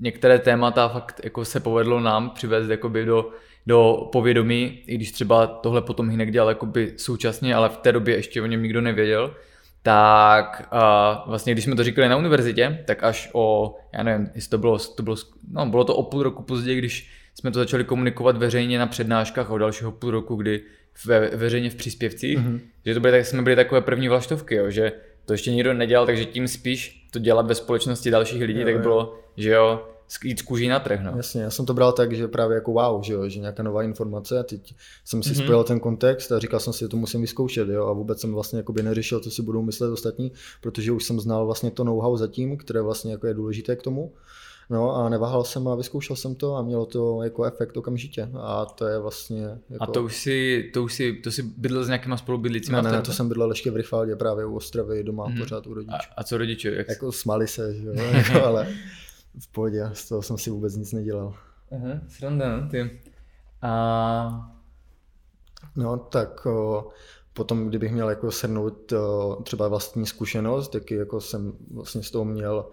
některé 0.00 0.38
témata 0.38 0.88
fakt 0.88 1.20
jako 1.24 1.44
se 1.44 1.60
povedlo 1.60 2.00
nám 2.00 2.30
přivést 2.30 2.68
jakoby 2.68 3.04
do, 3.04 3.30
do 3.66 4.08
povědomí, 4.12 4.82
i 4.86 4.94
když 4.94 5.12
třeba 5.12 5.46
tohle 5.46 5.82
potom 5.82 6.10
Hinek 6.10 6.30
dělal 6.30 6.48
jakoby 6.48 6.94
současně, 6.96 7.54
ale 7.54 7.68
v 7.68 7.76
té 7.76 7.92
době 7.92 8.16
ještě 8.16 8.42
o 8.42 8.46
něm 8.46 8.62
nikdo 8.62 8.80
nevěděl, 8.80 9.34
tak 9.82 10.68
uh, 10.72 11.28
vlastně 11.28 11.52
když 11.52 11.64
jsme 11.64 11.76
to 11.76 11.84
říkali 11.84 12.08
na 12.08 12.16
univerzitě, 12.16 12.82
tak 12.86 13.02
až 13.02 13.30
o, 13.32 13.76
já 13.92 14.02
nevím, 14.02 14.28
jestli 14.34 14.50
to 14.50 14.58
bylo, 14.58 14.78
to 14.78 15.02
bylo, 15.02 15.16
no 15.50 15.66
bylo 15.66 15.84
to 15.84 15.96
o 15.96 16.02
půl 16.02 16.22
roku 16.22 16.42
později, 16.42 16.78
když 16.78 17.10
jsme 17.34 17.50
to 17.50 17.58
začali 17.58 17.84
komunikovat 17.84 18.36
veřejně 18.36 18.78
na 18.78 18.86
přednáškách 18.86 19.50
o 19.50 19.58
dalšího 19.58 19.92
půl 19.92 20.10
roku, 20.10 20.36
kdy 20.36 20.60
ve, 21.06 21.30
veřejně 21.36 21.70
v 21.70 21.74
příspěvcích, 21.74 22.38
mm-hmm. 22.38 22.60
že 22.84 22.94
to 22.94 23.00
byly, 23.00 23.12
tak 23.12 23.26
jsme 23.26 23.42
byli 23.42 23.56
takové 23.56 23.80
první 23.80 24.08
vlaštovky, 24.08 24.54
jo, 24.54 24.70
že 24.70 24.92
to 25.24 25.32
ještě 25.32 25.50
nikdo 25.50 25.74
nedělal, 25.74 26.06
takže 26.06 26.24
tím 26.24 26.48
spíš 26.48 27.08
to 27.10 27.18
dělat 27.18 27.46
ve 27.46 27.54
společnosti 27.54 28.10
dalších 28.10 28.42
lidí, 28.42 28.60
jo, 28.60 28.64
tak 28.64 28.74
jo. 28.74 28.80
bylo, 28.80 29.14
že 29.36 29.50
jo, 29.50 29.88
jít 30.24 30.38
z 30.38 30.42
kůží 30.42 30.68
na 30.68 30.80
trh. 30.80 31.00
No. 31.02 31.12
Jasně, 31.16 31.42
já 31.42 31.50
jsem 31.50 31.66
to 31.66 31.74
bral 31.74 31.92
tak, 31.92 32.12
že 32.12 32.28
právě 32.28 32.54
jako 32.54 32.72
wow, 32.72 33.02
že, 33.02 33.12
jo, 33.12 33.28
že 33.28 33.40
nějaká 33.40 33.62
nová 33.62 33.82
informace 33.82 34.38
a 34.38 34.42
teď 34.42 34.74
jsem 35.04 35.22
si 35.22 35.30
mm-hmm. 35.30 35.42
spojil 35.42 35.64
ten 35.64 35.80
kontext 35.80 36.32
a 36.32 36.38
říkal 36.38 36.60
jsem 36.60 36.72
si, 36.72 36.80
že 36.80 36.88
to 36.88 36.96
musím 36.96 37.20
vyzkoušet 37.20 37.68
jo, 37.68 37.86
a 37.86 37.92
vůbec 37.92 38.20
jsem 38.20 38.32
vlastně 38.32 38.56
jakoby 38.56 38.82
neřešil, 38.82 39.20
co 39.20 39.30
si 39.30 39.42
budou 39.42 39.62
myslet 39.62 39.88
ostatní, 39.88 40.32
protože 40.60 40.92
už 40.92 41.04
jsem 41.04 41.20
znal 41.20 41.46
vlastně 41.46 41.70
to 41.70 41.84
know-how 41.84 42.16
zatím, 42.16 42.56
které 42.56 42.82
vlastně 42.82 43.12
jako 43.12 43.26
je 43.26 43.34
důležité 43.34 43.76
k 43.76 43.82
tomu. 43.82 44.12
No 44.70 44.96
a 44.96 45.08
neváhal 45.08 45.44
jsem 45.44 45.68
a 45.68 45.74
vyzkoušel 45.74 46.16
jsem 46.16 46.34
to 46.34 46.56
a 46.56 46.62
mělo 46.62 46.86
to 46.86 47.22
jako 47.22 47.44
efekt 47.44 47.76
okamžitě 47.76 48.28
a 48.40 48.64
to 48.64 48.86
je 48.86 48.98
vlastně... 48.98 49.58
Jako... 49.70 49.84
A 49.84 49.86
to 49.86 50.04
už 50.04 50.16
si, 50.16 50.70
to 50.74 50.82
už 50.82 50.94
si, 50.94 51.12
to 51.12 51.30
si 51.30 51.42
bydlel 51.42 51.84
s 51.84 51.86
nějakýma 51.86 52.16
spolubydlícíma? 52.16 52.82
Ne, 52.82 52.92
ne, 52.92 53.02
to 53.02 53.12
jsem 53.12 53.28
bydlel 53.28 53.50
ještě 53.50 53.70
v 53.70 53.76
Rychvaldě 53.76 54.16
právě 54.16 54.46
u 54.46 54.56
Ostravy 54.56 55.04
doma 55.04 55.26
mm-hmm. 55.26 55.38
pořád 55.38 55.66
u 55.66 55.74
rodičů. 55.74 55.94
A, 55.94 56.20
a 56.20 56.24
co 56.24 56.38
rodiče? 56.38 56.74
Jak... 56.74 56.88
Jako 56.88 57.12
smali 57.12 57.48
se, 57.48 57.74
že 57.74 57.86
jo, 57.86 57.94
jako, 57.96 58.44
ale 58.46 58.68
v 59.38 59.48
pohodě, 59.52 59.90
z 59.92 60.08
toho 60.08 60.22
jsem 60.22 60.38
si 60.38 60.50
vůbec 60.50 60.76
nic 60.76 60.92
nedělal. 60.92 61.34
Aha, 61.72 62.00
sranda, 62.08 62.56
no, 62.56 62.68
ty. 62.68 63.00
A... 63.62 64.50
No, 65.76 65.96
tak 65.96 66.46
o, 66.46 66.88
potom, 67.32 67.68
kdybych 67.68 67.92
měl 67.92 68.10
jako 68.10 68.30
shrnout 68.30 68.92
o, 68.92 69.38
třeba 69.44 69.68
vlastní 69.68 70.06
zkušenost, 70.06 70.68
taky 70.68 70.94
jako 70.94 71.20
jsem 71.20 71.52
vlastně 71.70 72.02
z 72.02 72.10
toho 72.10 72.24
měl 72.24 72.66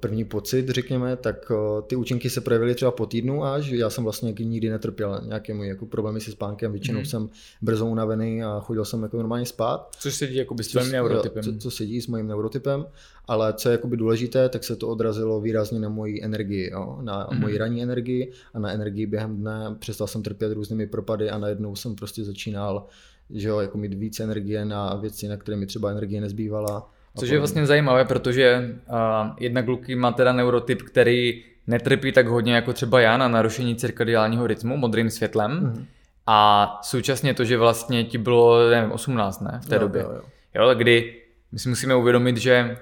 první 0.00 0.24
pocit, 0.24 0.68
řekněme, 0.68 1.16
tak 1.16 1.36
eh, 1.50 1.82
ty 1.82 1.96
účinky 1.96 2.30
se 2.30 2.40
projevily 2.40 2.74
třeba 2.74 2.90
po 2.90 3.06
týdnu 3.06 3.44
až. 3.44 3.68
Já 3.68 3.90
jsem 3.90 4.04
vlastně 4.04 4.34
nikdy 4.38 4.70
netrpěl 4.70 5.20
nějaké 5.26 5.54
můj 5.54 5.68
jako 5.68 5.86
problémy 5.86 6.20
se 6.20 6.30
spánkem, 6.30 6.72
většinou 6.72 6.98
mm. 6.98 7.04
jsem 7.04 7.28
brzo 7.62 7.86
unavený 7.86 8.42
a 8.42 8.60
chodil 8.60 8.84
jsem 8.84 9.02
jako 9.02 9.16
normálně 9.16 9.46
spát. 9.46 9.96
Což 9.98 10.14
sedí 10.14 10.36
jako 10.36 10.56
s 10.62 10.68
tvým 10.68 10.92
neurotypem. 10.92 11.42
Co, 11.42 11.58
co 11.58 11.70
sedí 11.70 12.00
s 12.00 12.06
mojím 12.06 12.26
neurotypem, 12.26 12.86
ale 13.28 13.52
co 13.52 13.68
je 13.68 13.72
jakoby 13.72 13.96
důležité, 13.96 14.48
tak 14.48 14.64
se 14.64 14.76
to 14.76 14.88
odrazilo 14.88 15.40
výrazně 15.40 15.80
na 15.80 15.88
moji 15.88 16.24
energii, 16.24 16.70
jo? 16.70 16.98
na 17.02 17.28
mm. 17.32 17.40
moji 17.40 17.58
ranní 17.58 17.82
energii 17.82 18.32
a 18.54 18.58
na 18.58 18.72
energii 18.72 19.06
během 19.06 19.36
dne. 19.36 19.76
Přestal 19.78 20.06
jsem 20.06 20.22
trpět 20.22 20.52
různými 20.52 20.86
propady 20.86 21.30
a 21.30 21.38
najednou 21.38 21.76
jsem 21.76 21.94
prostě 21.94 22.24
začínal 22.24 22.86
že 23.34 23.48
jo, 23.48 23.60
jako 23.60 23.78
mít 23.78 23.94
více 23.94 24.24
energie 24.24 24.64
na 24.64 24.94
věci, 24.94 25.28
na 25.28 25.36
které 25.36 25.56
mi 25.56 25.66
třeba 25.66 25.90
energie 25.90 26.20
nezbývala 26.20 26.90
Což 27.18 27.28
je 27.28 27.38
vlastně 27.38 27.66
zajímavé, 27.66 28.04
protože 28.04 28.74
uh, 28.88 28.96
jednak 29.40 29.68
Luky 29.68 29.94
má 29.94 30.12
teda 30.12 30.32
neurotyp, 30.32 30.82
který 30.82 31.44
netrpí 31.66 32.12
tak 32.12 32.26
hodně 32.26 32.54
jako 32.54 32.72
třeba 32.72 33.00
já 33.00 33.16
na 33.16 33.28
narušení 33.28 33.76
cirkadiálního 33.76 34.46
rytmu 34.46 34.76
modrým 34.76 35.10
světlem. 35.10 35.52
Mm. 35.52 35.86
A 36.26 36.68
současně 36.82 37.34
to, 37.34 37.44
že 37.44 37.58
vlastně 37.58 38.04
ti 38.04 38.18
bylo, 38.18 38.70
nevím, 38.70 38.92
18, 38.92 39.40
ne, 39.40 39.60
v 39.62 39.66
té 39.66 39.74
jo, 39.74 39.80
době. 39.80 40.02
Jo, 40.02 40.10
jo. 40.14 40.22
jo, 40.54 40.74
kdy 40.74 41.14
my 41.52 41.58
si 41.58 41.68
musíme 41.68 41.94
uvědomit, 41.94 42.36
že 42.36 42.76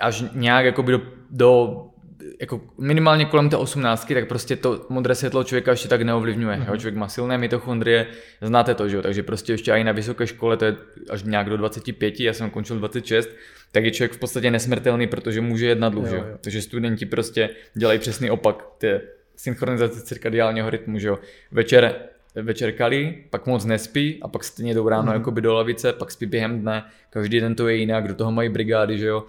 až 0.00 0.24
nějak 0.32 0.64
jakoby 0.64 0.92
do, 0.92 1.00
do 1.30 1.84
jako 2.40 2.60
minimálně 2.78 3.24
kolem 3.24 3.50
té 3.50 3.56
18, 3.56 4.12
tak 4.14 4.28
prostě 4.28 4.56
to 4.56 4.86
modré 4.88 5.14
světlo 5.14 5.44
člověka 5.44 5.70
ještě 5.70 5.88
tak 5.88 6.02
neovlivňuje. 6.02 6.56
Mm-hmm. 6.56 6.68
Jo? 6.68 6.76
Člověk 6.76 6.94
má 6.94 7.08
silné 7.08 7.38
mitochondrie, 7.38 8.06
znáte 8.40 8.74
to, 8.74 8.88
že 8.88 8.96
jo? 8.96 9.02
takže 9.02 9.22
prostě 9.22 9.52
ještě 9.52 9.72
i 9.72 9.84
na 9.84 9.92
vysoké 9.92 10.26
škole, 10.26 10.56
to 10.56 10.64
je 10.64 10.76
až 11.10 11.22
nějak 11.22 11.50
do 11.50 11.56
25, 11.56 12.20
já 12.20 12.32
jsem 12.32 12.50
končil 12.50 12.78
26, 12.78 13.30
tak 13.72 13.84
je 13.84 13.90
člověk 13.90 14.12
v 14.12 14.18
podstatě 14.18 14.50
nesmrtelný, 14.50 15.06
protože 15.06 15.40
může 15.40 15.66
jet 15.66 15.78
na 15.78 15.88
dluh, 15.88 16.06
jo, 16.06 16.14
jo. 16.14 16.24
takže 16.40 16.62
studenti 16.62 17.06
prostě 17.06 17.50
dělají 17.74 17.98
přesný 17.98 18.30
opak, 18.30 18.64
ty 18.78 19.00
synchronizace 19.36 20.00
cirkadiálního 20.00 20.70
rytmu, 20.70 20.98
že 20.98 21.08
jo? 21.08 21.18
Večer 21.52 21.94
večer 22.34 22.72
kalí, 22.72 23.24
pak 23.30 23.46
moc 23.46 23.64
nespí 23.64 24.18
a 24.22 24.28
pak 24.28 24.44
stejně 24.44 24.74
jdou 24.74 24.88
ráno 24.88 25.12
mm. 25.12 25.18
jakoby 25.18 25.40
do 25.40 25.54
lavice, 25.54 25.92
pak 25.92 26.10
spí 26.10 26.26
během 26.26 26.60
dne, 26.60 26.84
každý 27.10 27.40
den 27.40 27.54
to 27.54 27.68
je 27.68 27.76
jinak, 27.76 28.08
do 28.08 28.14
toho 28.14 28.32
mají 28.32 28.48
brigády, 28.48 28.98
že 28.98 29.06
jo 29.06 29.24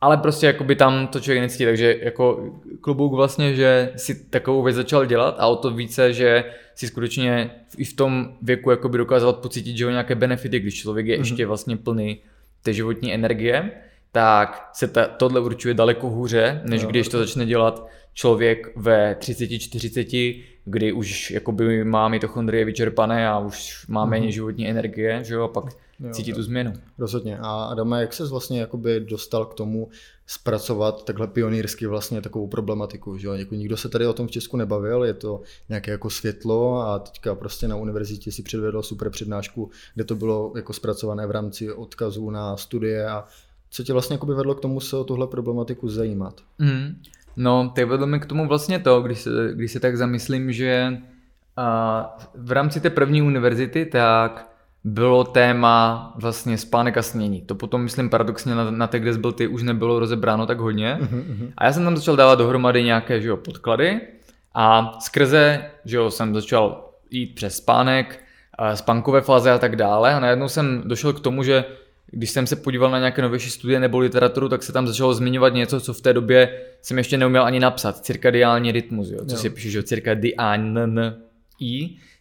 ale 0.00 0.16
prostě 0.16 0.46
jakoby 0.46 0.76
tam 0.76 1.06
to 1.06 1.20
člověk 1.20 1.42
necítí, 1.42 1.64
takže 1.64 1.96
jako 2.00 2.54
klobouk 2.80 3.12
vlastně, 3.12 3.54
že 3.54 3.92
si 3.96 4.24
takovou 4.24 4.62
věc 4.62 4.76
začal 4.76 5.06
dělat 5.06 5.36
a 5.38 5.46
o 5.46 5.56
to 5.56 5.70
více, 5.70 6.12
že 6.12 6.44
si 6.74 6.86
skutečně 6.86 7.50
i 7.76 7.84
v 7.84 7.92
tom 7.92 8.36
věku 8.42 8.70
jakoby 8.70 8.98
dokázal 8.98 9.32
pocítit, 9.32 9.76
že 9.76 9.84
ho 9.84 9.90
nějaké 9.90 10.14
benefity, 10.14 10.60
když 10.60 10.74
člověk 10.74 11.06
je 11.06 11.16
mm-hmm. 11.16 11.20
ještě 11.20 11.46
vlastně 11.46 11.76
plný 11.76 12.20
té 12.62 12.72
životní 12.72 13.14
energie, 13.14 13.70
tak 14.12 14.70
se 14.72 14.88
ta, 14.88 15.06
tohle 15.06 15.40
určuje 15.40 15.74
daleko 15.74 16.08
hůře, 16.10 16.60
než 16.64 16.82
no, 16.82 16.88
když 16.88 17.08
to 17.08 17.18
začne 17.18 17.46
dělat 17.46 17.86
člověk 18.14 18.72
ve 18.76 19.14
30-40, 19.14 20.44
kdy 20.64 20.92
už 20.92 21.30
jakoby 21.30 21.84
má 21.84 22.08
mitochondrie 22.08 22.64
vyčerpané 22.64 23.28
a 23.28 23.38
už 23.38 23.86
má 23.88 24.04
méně 24.04 24.28
mm-hmm. 24.28 24.32
životní 24.32 24.68
energie, 24.68 25.24
že 25.24 25.34
jo, 25.34 25.42
a 25.42 25.48
pak 25.48 25.64
jo, 26.00 26.10
cítí 26.12 26.30
jo. 26.30 26.36
tu 26.36 26.42
změnu. 26.42 26.72
Rozhodně. 26.98 27.38
A 27.38 27.64
Adame, 27.64 28.00
jak 28.00 28.12
se 28.12 28.26
vlastně 28.26 28.60
jakoby 28.60 29.00
dostal 29.00 29.46
k 29.46 29.54
tomu 29.54 29.88
zpracovat 30.26 31.04
takhle 31.04 31.26
pionýrsky 31.26 31.86
vlastně 31.86 32.20
takovou 32.20 32.46
problematiku, 32.46 33.18
že 33.18 33.26
jo? 33.26 33.32
Jako 33.32 33.54
nikdo 33.54 33.76
se 33.76 33.88
tady 33.88 34.06
o 34.06 34.12
tom 34.12 34.26
v 34.26 34.30
Česku 34.30 34.56
nebavil, 34.56 35.04
je 35.04 35.14
to 35.14 35.40
nějaké 35.68 35.90
jako 35.90 36.10
světlo 36.10 36.80
a 36.80 36.98
teďka 36.98 37.34
prostě 37.34 37.68
na 37.68 37.76
univerzitě 37.76 38.32
si 38.32 38.42
předvedl 38.42 38.82
super 38.82 39.10
přednášku, 39.10 39.70
kde 39.94 40.04
to 40.04 40.14
bylo 40.14 40.52
jako 40.56 40.72
zpracované 40.72 41.26
v 41.26 41.30
rámci 41.30 41.72
odkazů 41.72 42.30
na 42.30 42.56
studie 42.56 43.08
a 43.08 43.24
co 43.70 43.82
tě 43.84 43.92
vlastně 43.92 44.14
jakoby 44.14 44.34
vedlo 44.34 44.54
k 44.54 44.60
tomu 44.60 44.80
se 44.80 44.96
o 44.96 45.04
tuhle 45.04 45.26
problematiku 45.26 45.88
zajímat? 45.88 46.40
Mm. 46.58 47.02
No, 47.36 47.72
tak 47.74 47.88
vedlo 47.88 48.06
mi 48.06 48.20
k 48.20 48.26
tomu 48.26 48.48
vlastně 48.48 48.78
to, 48.78 49.02
když 49.02 49.20
se, 49.20 49.30
když 49.54 49.72
se 49.72 49.80
tak 49.80 49.96
zamyslím, 49.96 50.52
že 50.52 50.98
a 51.56 52.18
v 52.34 52.52
rámci 52.52 52.80
té 52.80 52.90
první 52.90 53.22
univerzity, 53.22 53.86
tak 53.86 54.49
bylo 54.84 55.24
téma 55.24 56.12
vlastně 56.16 56.58
spánek 56.58 56.96
a 56.96 57.02
snění. 57.02 57.42
To 57.42 57.54
potom, 57.54 57.82
myslím, 57.82 58.10
paradoxně 58.10 58.54
na, 58.54 58.70
na 58.70 58.86
té, 58.86 58.98
kde 58.98 59.18
byl 59.18 59.32
ty, 59.32 59.46
už 59.46 59.62
nebylo 59.62 59.98
rozebráno 59.98 60.46
tak 60.46 60.60
hodně. 60.60 60.98
Uh-huh. 61.00 61.52
A 61.56 61.64
já 61.64 61.72
jsem 61.72 61.84
tam 61.84 61.96
začal 61.96 62.16
dávat 62.16 62.34
dohromady 62.34 62.84
nějaké 62.84 63.20
že 63.20 63.28
jo, 63.28 63.36
podklady 63.36 64.00
a 64.54 64.98
skrze 65.00 65.64
že 65.84 65.96
jo, 65.96 66.10
jsem 66.10 66.34
začal 66.34 66.90
jít 67.10 67.34
přes 67.34 67.56
spánek, 67.56 68.20
spánkové 68.74 69.20
fáze 69.20 69.50
a 69.50 69.58
tak 69.58 69.76
dále 69.76 70.14
a 70.14 70.20
najednou 70.20 70.48
jsem 70.48 70.82
došel 70.86 71.12
k 71.12 71.20
tomu, 71.20 71.42
že 71.42 71.64
když 72.06 72.30
jsem 72.30 72.46
se 72.46 72.56
podíval 72.56 72.90
na 72.90 72.98
nějaké 72.98 73.22
novější 73.22 73.50
studie 73.50 73.80
nebo 73.80 73.98
literaturu, 73.98 74.48
tak 74.48 74.62
se 74.62 74.72
tam 74.72 74.86
začalo 74.86 75.14
zmiňovat 75.14 75.54
něco, 75.54 75.80
co 75.80 75.94
v 75.94 76.00
té 76.00 76.12
době 76.12 76.60
jsem 76.82 76.98
ještě 76.98 77.18
neuměl 77.18 77.44
ani 77.44 77.60
napsat. 77.60 77.98
Cirkadiální 77.98 78.72
rytmus, 78.72 79.10
jo, 79.10 79.24
co 79.24 79.34
jo. 79.34 79.38
si 79.38 79.50
píše, 79.50 79.70
že 79.70 79.82
cirkadiální, 79.82 80.72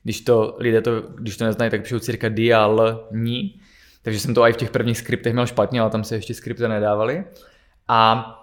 když 0.03 0.21
to 0.21 0.55
lidé 0.59 0.81
to, 0.81 1.01
když 1.01 1.37
to 1.37 1.45
neznají, 1.45 1.71
tak 1.71 1.81
píšou 1.81 1.99
cirkadiální, 1.99 3.59
takže 4.01 4.19
jsem 4.19 4.33
to 4.33 4.43
i 4.43 4.53
v 4.53 4.57
těch 4.57 4.71
prvních 4.71 4.97
skriptech 4.97 5.33
měl 5.33 5.45
špatně, 5.45 5.81
ale 5.81 5.89
tam 5.89 6.03
se 6.03 6.15
ještě 6.15 6.33
skripty 6.33 6.67
nedávaly. 6.67 7.23
A 7.87 8.35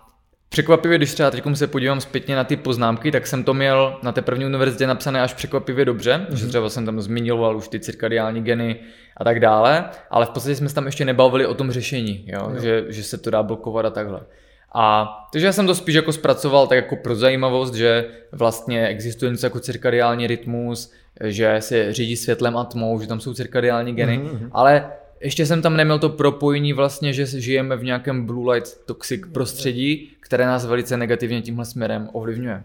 Překvapivě, 0.49 0.99
když 0.99 1.15
třeba 1.15 1.31
teď 1.31 1.45
se 1.55 1.67
podívám 1.67 2.01
zpětně 2.01 2.37
na 2.37 2.45
ty 2.45 2.57
poznámky, 2.57 3.11
tak 3.11 3.27
jsem 3.27 3.45
to 3.45 3.55
měl 3.55 3.99
na 4.03 4.13
té 4.13 4.23
první 4.23 4.47
univerzitě 4.47 4.87
napsané 4.87 5.23
až 5.23 5.35
překvapivě 5.35 5.85
dobře, 5.85 6.27
mm-hmm. 6.31 6.35
že 6.35 6.47
třeba 6.47 6.69
jsem 6.69 6.87
tam 6.87 7.01
zmiňoval 7.01 7.57
už 7.57 7.69
ty 7.69 7.81
cirkadiální 7.81 8.43
geny 8.43 8.81
a 9.17 9.25
tak 9.25 9.41
dále, 9.41 9.85
ale 10.11 10.27
v 10.27 10.29
podstatě 10.29 10.57
jsme 10.57 10.69
se 10.69 10.75
tam 10.75 10.87
ještě 10.87 11.05
nebavili 11.05 11.47
o 11.47 11.55
tom 11.55 11.71
řešení, 11.71 12.25
jo? 12.27 12.51
Jo. 12.55 12.61
Že, 12.63 12.85
že 12.89 13.03
se 13.03 13.19
to 13.19 13.31
dá 13.31 13.43
blokovat 13.43 13.87
a 13.87 13.91
takhle. 13.91 14.21
A 14.75 15.09
takže 15.33 15.47
já 15.47 15.53
jsem 15.53 15.67
to 15.67 15.75
spíš 15.75 15.95
jako 15.95 16.13
zpracoval 16.13 16.67
tak 16.67 16.77
jako 16.77 16.97
pro 16.97 17.15
zajímavost, 17.15 17.75
že 17.75 18.05
vlastně 18.33 18.87
existuje 18.87 19.33
něco 19.33 19.47
jako 19.47 19.61
cirkadiální 19.61 20.27
rytmus, 20.27 20.93
že 21.25 21.57
se 21.61 21.93
řídí 21.93 22.17
světlem 22.17 22.57
a 22.57 22.65
tmou, 22.65 23.01
že 23.01 23.07
tam 23.07 23.21
jsou 23.21 23.35
cirkadiální 23.35 23.95
geny, 23.95 24.19
mm-hmm. 24.19 24.49
ale 24.53 24.93
ještě 25.21 25.47
jsem 25.47 25.63
tam 25.63 25.77
neměl 25.77 25.99
to 25.99 26.09
propojení 26.09 26.73
vlastně, 26.73 27.13
že 27.13 27.27
žijeme 27.27 27.77
v 27.77 27.85
nějakém 27.85 28.27
blue 28.27 28.55
light 28.55 28.87
toxic 28.87 29.23
prostředí, 29.33 30.11
které 30.21 30.47
nás 30.47 30.67
velice 30.67 30.97
negativně 30.97 31.43
tímhle 31.43 31.65
směrem 31.65 32.09
ovlivňuje. 32.13 32.63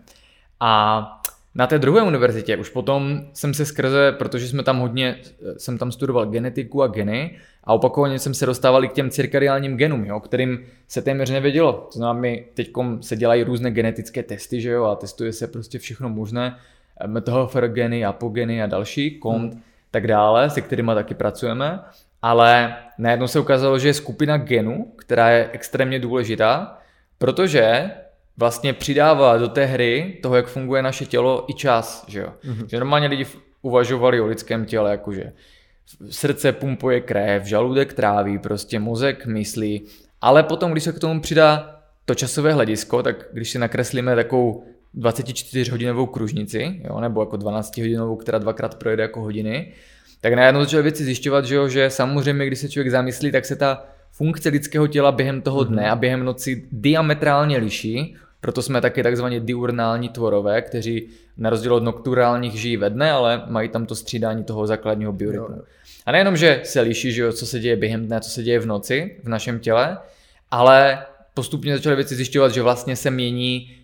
A 0.60 1.04
na 1.56 1.68
té 1.68 1.80
druhé 1.80 2.02
univerzitě 2.02 2.58
už 2.58 2.70
potom 2.70 3.22
jsem 3.34 3.54
se 3.54 3.66
skrze, 3.66 4.12
protože 4.12 4.48
jsme 4.48 4.64
tam 4.64 4.80
hodně, 4.80 5.18
jsem 5.58 5.78
tam 5.78 5.92
studoval 5.92 6.26
genetiku 6.26 6.84
a 6.84 6.88
geny 6.88 7.38
a 7.64 7.74
opakovaně 7.74 8.20
jsem 8.20 8.34
se 8.34 8.46
dostával 8.46 8.86
i 8.86 8.88
k 8.88 8.94
těm 8.94 9.10
cirkadiálním 9.10 9.78
genům, 9.78 10.06
jo, 10.06 10.20
kterým 10.20 10.60
se 10.88 11.02
téměř 11.02 11.30
nevědělo. 11.30 11.74
To 11.74 11.98
znamená, 11.98 12.20
my 12.20 12.46
teď 12.54 12.72
se 13.02 13.16
dělají 13.16 13.44
různé 13.44 13.72
genetické 13.72 14.24
testy, 14.24 14.62
že 14.62 14.70
jo, 14.70 14.84
a 14.84 14.96
testuje 14.96 15.34
se 15.34 15.48
prostě 15.48 15.80
všechno 15.80 16.10
možné, 16.10 16.56
metohoferogeny, 17.08 18.06
apogeny 18.06 18.64
a 18.64 18.68
další, 18.68 19.20
kont, 19.20 19.54
hmm. 19.54 19.62
tak 19.92 20.08
dále, 20.08 20.50
se 20.50 20.62
kterými 20.62 20.92
taky 20.96 21.14
pracujeme 21.14 21.80
ale 22.22 22.76
najednou 22.98 23.28
se 23.28 23.40
ukázalo, 23.40 23.80
že 23.80 23.88
je 23.88 23.94
skupina 23.94 24.38
genů, 24.38 24.94
která 24.96 25.30
je 25.30 25.50
extrémně 25.54 26.00
důležitá, 26.00 26.78
protože 27.18 27.92
vlastně 28.38 28.74
přidává 28.74 29.38
do 29.38 29.48
té 29.48 29.66
hry 29.66 30.20
toho, 30.22 30.36
jak 30.36 30.48
funguje 30.48 30.82
naše 30.82 31.06
tělo, 31.06 31.46
i 31.48 31.54
čas. 31.54 32.06
Že, 32.08 32.20
jo? 32.20 32.34
Mm-hmm. 32.44 32.66
že 32.68 32.78
normálně 32.78 33.08
lidi 33.08 33.26
uvažovali 33.62 34.22
o 34.22 34.26
lidském 34.26 34.66
těle, 34.66 34.92
jakože 34.92 35.34
srdce 36.10 36.52
pumpuje 36.52 37.02
krev, 37.02 37.44
žaludek 37.44 37.94
tráví, 37.94 38.40
prostě 38.40 38.80
mozek 38.80 39.26
myslí, 39.26 39.86
ale 40.22 40.44
potom, 40.44 40.72
když 40.72 40.84
se 40.84 40.92
k 40.92 41.00
tomu 41.00 41.22
přidá 41.22 41.80
to 42.06 42.16
časové 42.16 42.54
hledisko, 42.54 43.04
tak 43.04 43.16
když 43.34 43.50
si 43.50 43.60
nakreslíme 43.60 44.16
takovou 44.16 44.64
24-hodinovou 44.98 46.08
kružnici, 46.08 46.82
jo, 46.84 47.00
nebo 47.00 47.22
jako 47.22 47.38
12-hodinovou, 47.38 48.16
která 48.16 48.38
dvakrát 48.38 48.76
projede 48.76 49.04
jako 49.04 49.22
hodiny, 49.22 49.72
tak 50.22 50.34
najednou 50.34 50.62
začal 50.62 50.84
věci 50.84 51.04
zjišťovat, 51.04 51.46
že, 51.46 51.56
jo, 51.56 51.68
že 51.68 51.90
samozřejmě, 51.90 52.48
když 52.48 52.60
se 52.60 52.70
člověk 52.70 52.92
zamyslí, 52.92 53.32
tak 53.32 53.46
se 53.46 53.56
ta 53.56 53.86
funkce 54.12 54.50
lidského 54.50 54.88
těla 54.88 55.12
během 55.12 55.42
toho 55.42 55.64
dne 55.64 55.82
mhm. 55.82 55.92
a 55.92 55.96
během 55.96 56.24
noci 56.24 56.68
diametrálně 56.72 57.58
liší, 57.58 58.16
proto 58.42 58.62
jsme 58.62 58.82
taky 58.82 59.04
takzvaně 59.04 59.40
diurnální 59.40 60.10
tvorové, 60.10 60.62
kteří 60.62 61.08
na 61.38 61.50
rozdíl 61.50 61.74
od 61.74 61.84
nocturálních 61.84 62.54
žijí 62.54 62.78
ve 62.78 62.90
dne, 62.90 63.12
ale 63.12 63.44
mají 63.48 63.70
tam 63.70 63.86
to 63.86 63.96
střídání 63.96 64.44
toho 64.44 64.68
základního 64.68 65.14
biorytmu. 65.14 65.62
A 66.06 66.12
nejenom, 66.12 66.38
že 66.38 66.62
se 66.64 66.82
liší, 66.82 67.12
že 67.12 67.22
jo, 67.22 67.34
co 67.34 67.46
se 67.46 67.60
děje 67.60 67.76
během 67.76 68.06
dne, 68.06 68.22
co 68.22 68.30
se 68.30 68.44
děje 68.44 68.60
v 68.60 68.66
noci 68.66 69.18
v 69.24 69.30
našem 69.30 69.60
těle, 69.60 69.98
ale 70.52 71.06
postupně 71.34 71.78
začaly 71.78 71.96
věci 71.96 72.16
zjišťovat, 72.16 72.52
že 72.52 72.62
vlastně 72.62 72.96
se 72.96 73.12
mění 73.12 73.81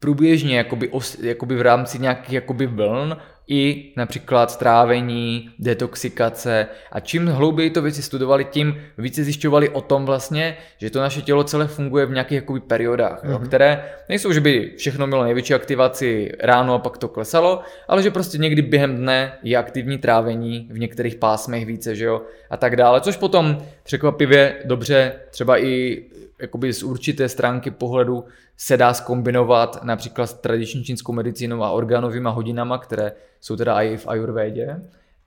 průběžně 0.00 0.56
jakoby, 0.56 0.88
os, 0.88 1.18
jakoby 1.18 1.56
v 1.56 1.62
rámci 1.62 1.98
nějakých 1.98 2.32
jakoby 2.32 2.66
vln 2.66 3.16
i 3.48 3.92
například 3.96 4.50
strávení, 4.50 5.50
detoxikace 5.58 6.66
a 6.92 7.00
čím 7.00 7.26
hlouběji 7.26 7.70
to 7.70 7.82
věci 7.82 8.02
studovali, 8.02 8.44
tím 8.44 8.76
více 8.98 9.24
zjišťovali 9.24 9.68
o 9.68 9.80
tom 9.80 10.06
vlastně, 10.06 10.56
že 10.78 10.90
to 10.90 11.00
naše 11.00 11.22
tělo 11.22 11.44
celé 11.44 11.66
funguje 11.66 12.06
v 12.06 12.10
nějakých 12.10 12.36
jakoby 12.36 12.60
periodách, 12.60 13.24
mm-hmm. 13.24 13.30
jo, 13.30 13.38
mhm. 13.38 13.46
které 13.46 13.84
nejsou, 14.08 14.32
že 14.32 14.40
by 14.40 14.72
všechno 14.76 15.06
mělo 15.06 15.24
největší 15.24 15.54
aktivaci 15.54 16.32
ráno 16.40 16.74
a 16.74 16.78
pak 16.78 16.98
to 16.98 17.08
klesalo, 17.08 17.60
ale 17.88 18.02
že 18.02 18.10
prostě 18.10 18.38
někdy 18.38 18.62
během 18.62 18.96
dne 18.96 19.32
je 19.42 19.56
aktivní 19.56 19.98
trávení 19.98 20.68
v 20.72 20.78
některých 20.78 21.14
pásmech 21.14 21.66
více, 21.66 21.96
že 21.96 22.04
jo, 22.04 22.22
a 22.50 22.56
tak 22.56 22.76
dále, 22.76 23.00
což 23.00 23.16
potom 23.16 23.58
překvapivě 23.82 24.56
dobře 24.64 25.12
třeba 25.30 25.64
i 25.64 26.02
jakoby 26.40 26.72
z 26.72 26.82
určité 26.82 27.28
stránky 27.28 27.70
pohledu 27.70 28.24
se 28.56 28.76
dá 28.76 28.94
skombinovat 28.94 29.84
například 29.84 30.26
s 30.26 30.34
tradiční 30.34 30.84
čínskou 30.84 31.12
medicínou 31.12 31.62
a 31.62 31.70
orgánovými 31.70 32.28
hodinama, 32.32 32.78
které 32.78 33.12
jsou 33.40 33.56
teda 33.56 33.82
i 33.82 33.96
v 33.96 34.08
ayurvédě. 34.08 34.80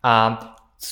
A 0.03 0.39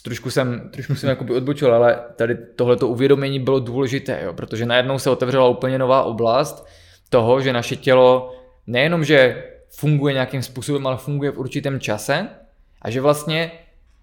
trošku 0.03 0.31
jsem, 0.31 0.69
trošku 0.73 0.95
jsem 0.95 1.09
jakoby 1.09 1.35
odbočil, 1.35 1.75
ale 1.75 1.99
tady 2.15 2.37
tohleto 2.55 2.87
uvědomění 2.87 3.39
bylo 3.39 3.59
důležité, 3.59 4.21
jo, 4.23 4.33
protože 4.33 4.65
najednou 4.65 4.99
se 4.99 5.09
otevřela 5.09 5.47
úplně 5.47 5.79
nová 5.79 6.03
oblast 6.03 6.67
toho, 7.09 7.41
že 7.41 7.53
naše 7.53 7.75
tělo 7.75 8.35
nejenom, 8.67 9.03
že 9.03 9.43
funguje 9.69 10.13
nějakým 10.13 10.43
způsobem, 10.43 10.87
ale 10.87 10.97
funguje 10.97 11.31
v 11.31 11.39
určitém 11.39 11.79
čase 11.79 12.27
a 12.81 12.89
že 12.89 13.01
vlastně 13.01 13.51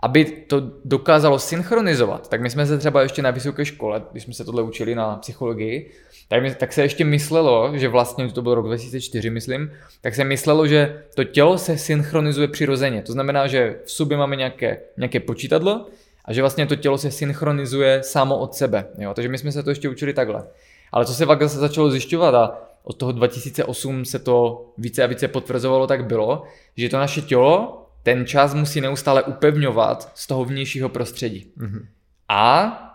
aby 0.02 0.24
to 0.24 0.62
dokázalo 0.84 1.38
synchronizovat, 1.38 2.28
tak 2.28 2.40
my 2.40 2.50
jsme 2.50 2.66
se 2.66 2.78
třeba 2.78 3.02
ještě 3.02 3.22
na 3.22 3.30
vysoké 3.30 3.64
škole, 3.64 4.02
když 4.12 4.24
jsme 4.24 4.34
se 4.34 4.44
tohle 4.44 4.62
učili 4.62 4.94
na 4.94 5.16
psychologii, 5.16 5.90
tak, 6.28 6.56
tak 6.56 6.72
se 6.72 6.82
ještě 6.82 7.04
myslelo, 7.04 7.72
že 7.74 7.88
vlastně, 7.88 8.28
to 8.28 8.42
byl 8.42 8.54
rok 8.54 8.66
2004, 8.66 9.30
myslím, 9.30 9.72
tak 10.00 10.14
se 10.14 10.24
myslelo, 10.24 10.66
že 10.66 11.02
to 11.14 11.24
tělo 11.24 11.58
se 11.58 11.78
synchronizuje 11.78 12.48
přirozeně. 12.48 13.02
To 13.02 13.12
znamená, 13.12 13.46
že 13.46 13.78
v 13.84 13.90
sobě 13.90 14.16
máme 14.16 14.36
nějaké, 14.36 14.80
nějaké 14.96 15.20
počítadlo 15.20 15.86
a 16.24 16.32
že 16.32 16.40
vlastně 16.40 16.66
to 16.66 16.76
tělo 16.76 16.98
se 16.98 17.10
synchronizuje 17.10 18.02
samo 18.02 18.38
od 18.38 18.54
sebe. 18.54 18.86
Jo? 18.98 19.14
Takže 19.14 19.28
my 19.28 19.38
jsme 19.38 19.52
se 19.52 19.62
to 19.62 19.70
ještě 19.70 19.88
učili 19.88 20.12
takhle. 20.12 20.46
Ale 20.92 21.06
co 21.06 21.14
se 21.14 21.26
pak 21.26 21.42
zase 21.42 21.58
začalo 21.58 21.90
zjišťovat 21.90 22.34
a 22.34 22.58
od 22.82 22.96
toho 22.96 23.12
2008 23.12 24.04
se 24.04 24.18
to 24.18 24.66
více 24.78 25.04
a 25.04 25.06
více 25.06 25.28
potvrzovalo, 25.28 25.86
tak 25.86 26.06
bylo, 26.06 26.42
že 26.76 26.88
to 26.88 26.98
naše 26.98 27.20
tělo 27.20 27.84
ten 28.02 28.26
čas 28.26 28.54
musí 28.54 28.80
neustále 28.80 29.22
upevňovat 29.22 30.12
z 30.14 30.26
toho 30.26 30.44
vnějšího 30.44 30.88
prostředí. 30.88 31.52
Mm-hmm. 31.58 31.86
A 32.28 32.87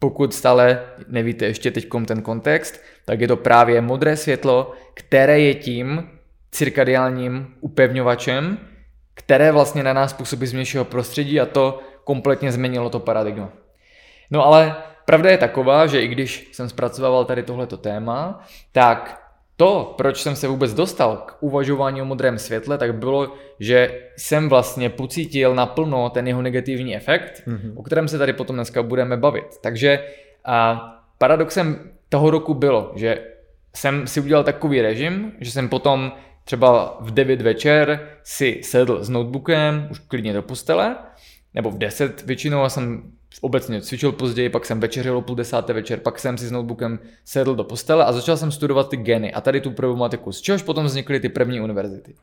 pokud 0.00 0.34
stále 0.34 0.82
nevíte 1.08 1.44
ještě 1.44 1.70
teď 1.70 1.88
ten 2.06 2.22
kontext, 2.22 2.80
tak 3.04 3.20
je 3.20 3.28
to 3.28 3.36
právě 3.36 3.80
modré 3.80 4.16
světlo, 4.16 4.72
které 4.94 5.40
je 5.40 5.54
tím 5.54 6.10
cirkadiálním 6.50 7.54
upevňovačem, 7.60 8.58
které 9.14 9.52
vlastně 9.52 9.82
na 9.82 9.92
nás 9.92 10.12
působí 10.12 10.46
z 10.46 10.52
vnějšího 10.52 10.84
prostředí 10.84 11.40
a 11.40 11.46
to 11.46 11.80
kompletně 12.04 12.52
změnilo 12.52 12.90
to 12.90 13.00
paradigma. 13.00 13.48
No 14.30 14.46
ale 14.46 14.76
pravda 15.04 15.30
je 15.30 15.38
taková, 15.38 15.86
že 15.86 16.02
i 16.02 16.08
když 16.08 16.48
jsem 16.52 16.68
zpracovával 16.68 17.24
tady 17.24 17.42
tohleto 17.42 17.76
téma, 17.76 18.44
tak 18.72 19.29
to, 19.60 19.94
proč 19.96 20.22
jsem 20.22 20.36
se 20.36 20.48
vůbec 20.48 20.74
dostal 20.74 21.16
k 21.16 21.36
uvažování 21.40 22.02
o 22.02 22.04
modrém 22.04 22.38
světle, 22.38 22.78
tak 22.78 22.94
bylo, 22.94 23.34
že 23.58 24.00
jsem 24.16 24.48
vlastně 24.48 24.90
pocítil 24.90 25.54
naplno 25.54 26.10
ten 26.10 26.28
jeho 26.28 26.42
negativní 26.42 26.96
efekt, 26.96 27.42
mm-hmm. 27.46 27.72
o 27.76 27.82
kterém 27.82 28.08
se 28.08 28.18
tady 28.18 28.32
potom 28.32 28.56
dneska 28.56 28.82
budeme 28.82 29.16
bavit. 29.16 29.44
Takže 29.62 30.04
a 30.44 30.80
paradoxem 31.18 31.90
toho 32.08 32.30
roku 32.30 32.54
bylo, 32.54 32.92
že 32.96 33.24
jsem 33.76 34.06
si 34.06 34.20
udělal 34.20 34.44
takový 34.44 34.80
režim, 34.80 35.32
že 35.40 35.50
jsem 35.50 35.68
potom 35.68 36.12
třeba 36.44 36.98
v 37.00 37.10
9 37.10 37.42
večer 37.42 38.08
si 38.22 38.60
sedl 38.64 39.04
s 39.04 39.08
notebookem, 39.08 39.88
už 39.90 39.98
klidně 39.98 40.32
do 40.32 40.42
postele, 40.42 40.96
nebo 41.54 41.70
v 41.70 41.78
10 41.78 42.22
většinou 42.26 42.62
a 42.62 42.68
jsem 42.68 43.12
obecně 43.40 43.82
cvičil 43.82 44.12
později, 44.12 44.48
pak 44.48 44.66
jsem 44.66 44.80
večeřil 44.80 45.16
o 45.16 45.22
půl 45.22 45.36
desáté 45.36 45.72
večer, 45.72 46.00
pak 46.00 46.18
jsem 46.18 46.38
si 46.38 46.46
s 46.46 46.52
notebookem 46.52 46.98
sedl 47.24 47.54
do 47.54 47.64
postele 47.64 48.04
a 48.04 48.12
začal 48.12 48.36
jsem 48.36 48.52
studovat 48.52 48.88
ty 48.88 48.96
geny 48.96 49.32
a 49.32 49.40
tady 49.40 49.60
tu 49.60 49.70
problematiku, 49.70 50.32
z 50.32 50.40
čehož 50.40 50.62
potom 50.62 50.84
vznikly 50.84 51.20
ty 51.20 51.28
první 51.28 51.60
univerzity. 51.60 52.14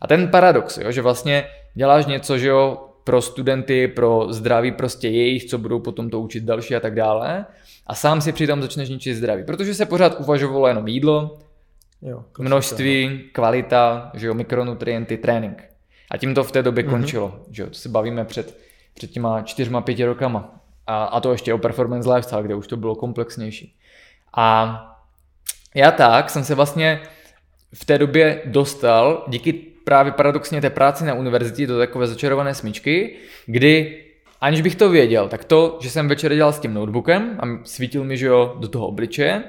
A 0.00 0.06
ten 0.06 0.28
paradox, 0.28 0.78
jo, 0.78 0.92
že 0.92 1.02
vlastně 1.02 1.44
děláš 1.74 2.06
něco, 2.06 2.38
že 2.38 2.48
jo, 2.48 2.88
pro 3.04 3.22
studenty, 3.22 3.88
pro 3.88 4.26
zdraví 4.30 4.72
prostě 4.72 5.08
jejich, 5.08 5.44
co 5.44 5.58
budou 5.58 5.80
potom 5.80 6.10
to 6.10 6.20
učit 6.20 6.44
další 6.44 6.76
a 6.76 6.80
tak 6.80 6.94
dále. 6.94 7.46
A 7.86 7.94
sám 7.94 8.20
si 8.20 8.32
přitom 8.32 8.62
začneš 8.62 8.88
ničit 8.88 9.16
zdraví, 9.16 9.44
protože 9.44 9.74
se 9.74 9.86
pořád 9.86 10.20
uvažovalo 10.20 10.68
jenom 10.68 10.88
jídlo, 10.88 11.38
jo, 12.02 12.24
množství, 12.38 13.08
no. 13.08 13.18
kvalita, 13.32 14.10
že 14.14 14.26
jo, 14.26 14.34
mikronutrienty, 14.34 15.16
trénink. 15.16 15.64
A 16.10 16.16
tím 16.16 16.34
to 16.34 16.44
v 16.44 16.52
té 16.52 16.62
době 16.62 16.84
mm-hmm. 16.84 16.90
končilo, 16.90 17.40
že 17.50 17.62
jo, 17.62 17.68
to 17.68 17.74
se 17.74 17.88
bavíme 17.88 18.24
před 18.24 18.65
před 18.96 19.10
těma 19.10 19.42
čtyřma, 19.42 19.80
pěti 19.80 20.04
rokama. 20.04 20.60
A, 20.86 21.04
a 21.04 21.20
to 21.20 21.32
ještě 21.32 21.54
o 21.54 21.58
performance 21.58 22.12
lifestyle, 22.12 22.42
kde 22.42 22.54
už 22.54 22.66
to 22.66 22.76
bylo 22.76 22.94
komplexnější. 22.94 23.78
A 24.36 24.96
já 25.74 25.90
tak 25.90 26.30
jsem 26.30 26.44
se 26.44 26.54
vlastně 26.54 27.00
v 27.74 27.84
té 27.84 27.98
době 27.98 28.42
dostal 28.44 29.24
díky 29.28 29.52
právě 29.84 30.12
paradoxně 30.12 30.60
té 30.60 30.70
práci 30.70 31.04
na 31.04 31.14
univerzitě 31.14 31.66
do 31.66 31.78
takové 31.78 32.06
začarované 32.06 32.54
smyčky, 32.54 33.16
kdy 33.46 34.02
aniž 34.40 34.60
bych 34.60 34.76
to 34.76 34.90
věděl, 34.90 35.28
tak 35.28 35.44
to, 35.44 35.78
že 35.80 35.90
jsem 35.90 36.08
večer 36.08 36.34
dělal 36.34 36.52
s 36.52 36.58
tím 36.58 36.74
notebookem 36.74 37.38
a 37.40 37.64
svítil 37.64 38.04
mi, 38.04 38.16
že 38.16 38.26
jo, 38.26 38.56
do 38.58 38.68
toho 38.68 38.86
obličeje, 38.86 39.44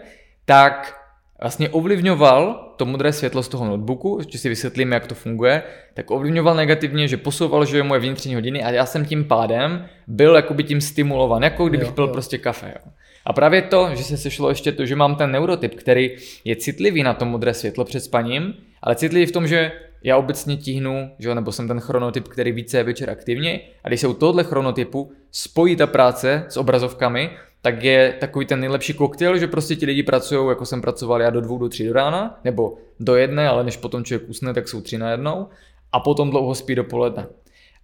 tak 0.45 1.01
vlastně 1.41 1.69
ovlivňoval 1.69 2.73
to 2.77 2.85
modré 2.85 3.13
světlo 3.13 3.43
z 3.43 3.47
toho 3.47 3.65
notebooku, 3.65 4.15
ještě 4.19 4.37
si 4.37 4.49
vysvětlím, 4.49 4.91
jak 4.91 5.07
to 5.07 5.15
funguje, 5.15 5.63
tak 5.93 6.11
ovlivňoval 6.11 6.55
negativně, 6.55 7.07
že 7.07 7.17
posouval, 7.17 7.65
že 7.65 7.77
je 7.77 7.83
moje 7.83 7.99
vnitřní 7.99 8.35
hodiny 8.35 8.63
a 8.63 8.71
já 8.71 8.85
jsem 8.85 9.05
tím 9.05 9.23
pádem 9.23 9.85
byl 10.07 10.35
jakoby 10.35 10.63
tím 10.63 10.81
stimulovan, 10.81 11.43
jako 11.43 11.65
kdybych 11.65 11.91
pil 11.91 12.07
prostě 12.07 12.37
kafe. 12.37 12.67
Jo. 12.67 12.91
A 13.25 13.33
právě 13.33 13.61
to, 13.61 13.89
že 13.93 14.03
se 14.03 14.17
sešlo 14.17 14.49
ještě 14.49 14.71
to, 14.71 14.85
že 14.85 14.95
mám 14.95 15.15
ten 15.15 15.31
neurotyp, 15.31 15.75
který 15.75 16.15
je 16.45 16.55
citlivý 16.55 17.03
na 17.03 17.13
to 17.13 17.25
modré 17.25 17.53
světlo 17.53 17.85
před 17.85 17.99
spaním, 17.99 18.53
ale 18.81 18.95
citlivý 18.95 19.25
v 19.25 19.31
tom, 19.31 19.47
že 19.47 19.71
já 20.03 20.17
obecně 20.17 20.57
tíhnu, 20.57 21.11
že, 21.19 21.35
nebo 21.35 21.51
jsem 21.51 21.67
ten 21.67 21.79
chronotyp, 21.79 22.27
který 22.27 22.51
více 22.51 22.77
je 22.77 22.83
večer 22.83 23.09
aktivně 23.09 23.59
a 23.83 23.87
když 23.87 24.01
se 24.01 24.07
u 24.07 24.13
tohohle 24.13 24.43
chronotypu 24.43 25.11
spojí 25.31 25.75
ta 25.75 25.87
práce 25.87 26.45
s 26.49 26.57
obrazovkami, 26.57 27.29
tak 27.61 27.83
je 27.83 28.13
takový 28.19 28.45
ten 28.45 28.59
nejlepší 28.59 28.93
koktejl, 28.93 29.37
že 29.37 29.47
prostě 29.47 29.75
ti 29.75 29.85
lidi 29.85 30.03
pracují, 30.03 30.49
jako 30.49 30.65
jsem 30.65 30.81
pracoval 30.81 31.21
já 31.21 31.29
do 31.29 31.41
dvou, 31.41 31.57
do 31.57 31.69
tří 31.69 31.87
do 31.87 31.93
rána, 31.93 32.39
nebo 32.43 32.77
do 32.99 33.15
jedné, 33.15 33.49
ale 33.49 33.63
než 33.63 33.77
potom 33.77 34.03
člověk 34.03 34.29
usne, 34.29 34.53
tak 34.53 34.67
jsou 34.67 34.81
tři 34.81 34.97
na 34.97 35.11
jednou 35.11 35.47
a 35.91 35.99
potom 35.99 36.29
dlouho 36.29 36.55
spí 36.55 36.75
dopoledne. 36.75 37.27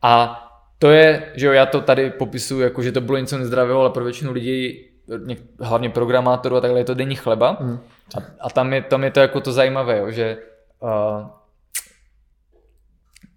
A 0.01 0.43
to 0.79 0.91
je, 0.91 1.31
že 1.35 1.45
jo, 1.45 1.53
já 1.53 1.65
to 1.65 1.81
tady 1.81 2.09
popisuju 2.09 2.61
jako, 2.61 2.83
že 2.83 2.91
to 2.91 3.01
bylo 3.01 3.17
něco 3.17 3.37
nezdravého, 3.37 3.79
ale 3.79 3.89
pro 3.89 4.03
většinu 4.03 4.31
lidí, 4.31 4.85
hlavně 5.59 5.89
programátorů 5.89 6.55
a 6.55 6.61
takhle, 6.61 6.79
je 6.79 6.85
to 6.85 6.93
denní 6.93 7.15
chleba. 7.15 7.57
Mm. 7.59 7.79
A, 8.17 8.19
a 8.41 8.49
tam, 8.49 8.73
je, 8.73 8.81
tam 8.81 9.03
je 9.03 9.11
to 9.11 9.19
jako 9.19 9.41
to 9.41 9.51
zajímavé, 9.51 9.97
jo, 9.97 10.11
že 10.11 10.37
uh, 10.79 10.89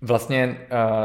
vlastně 0.01 0.59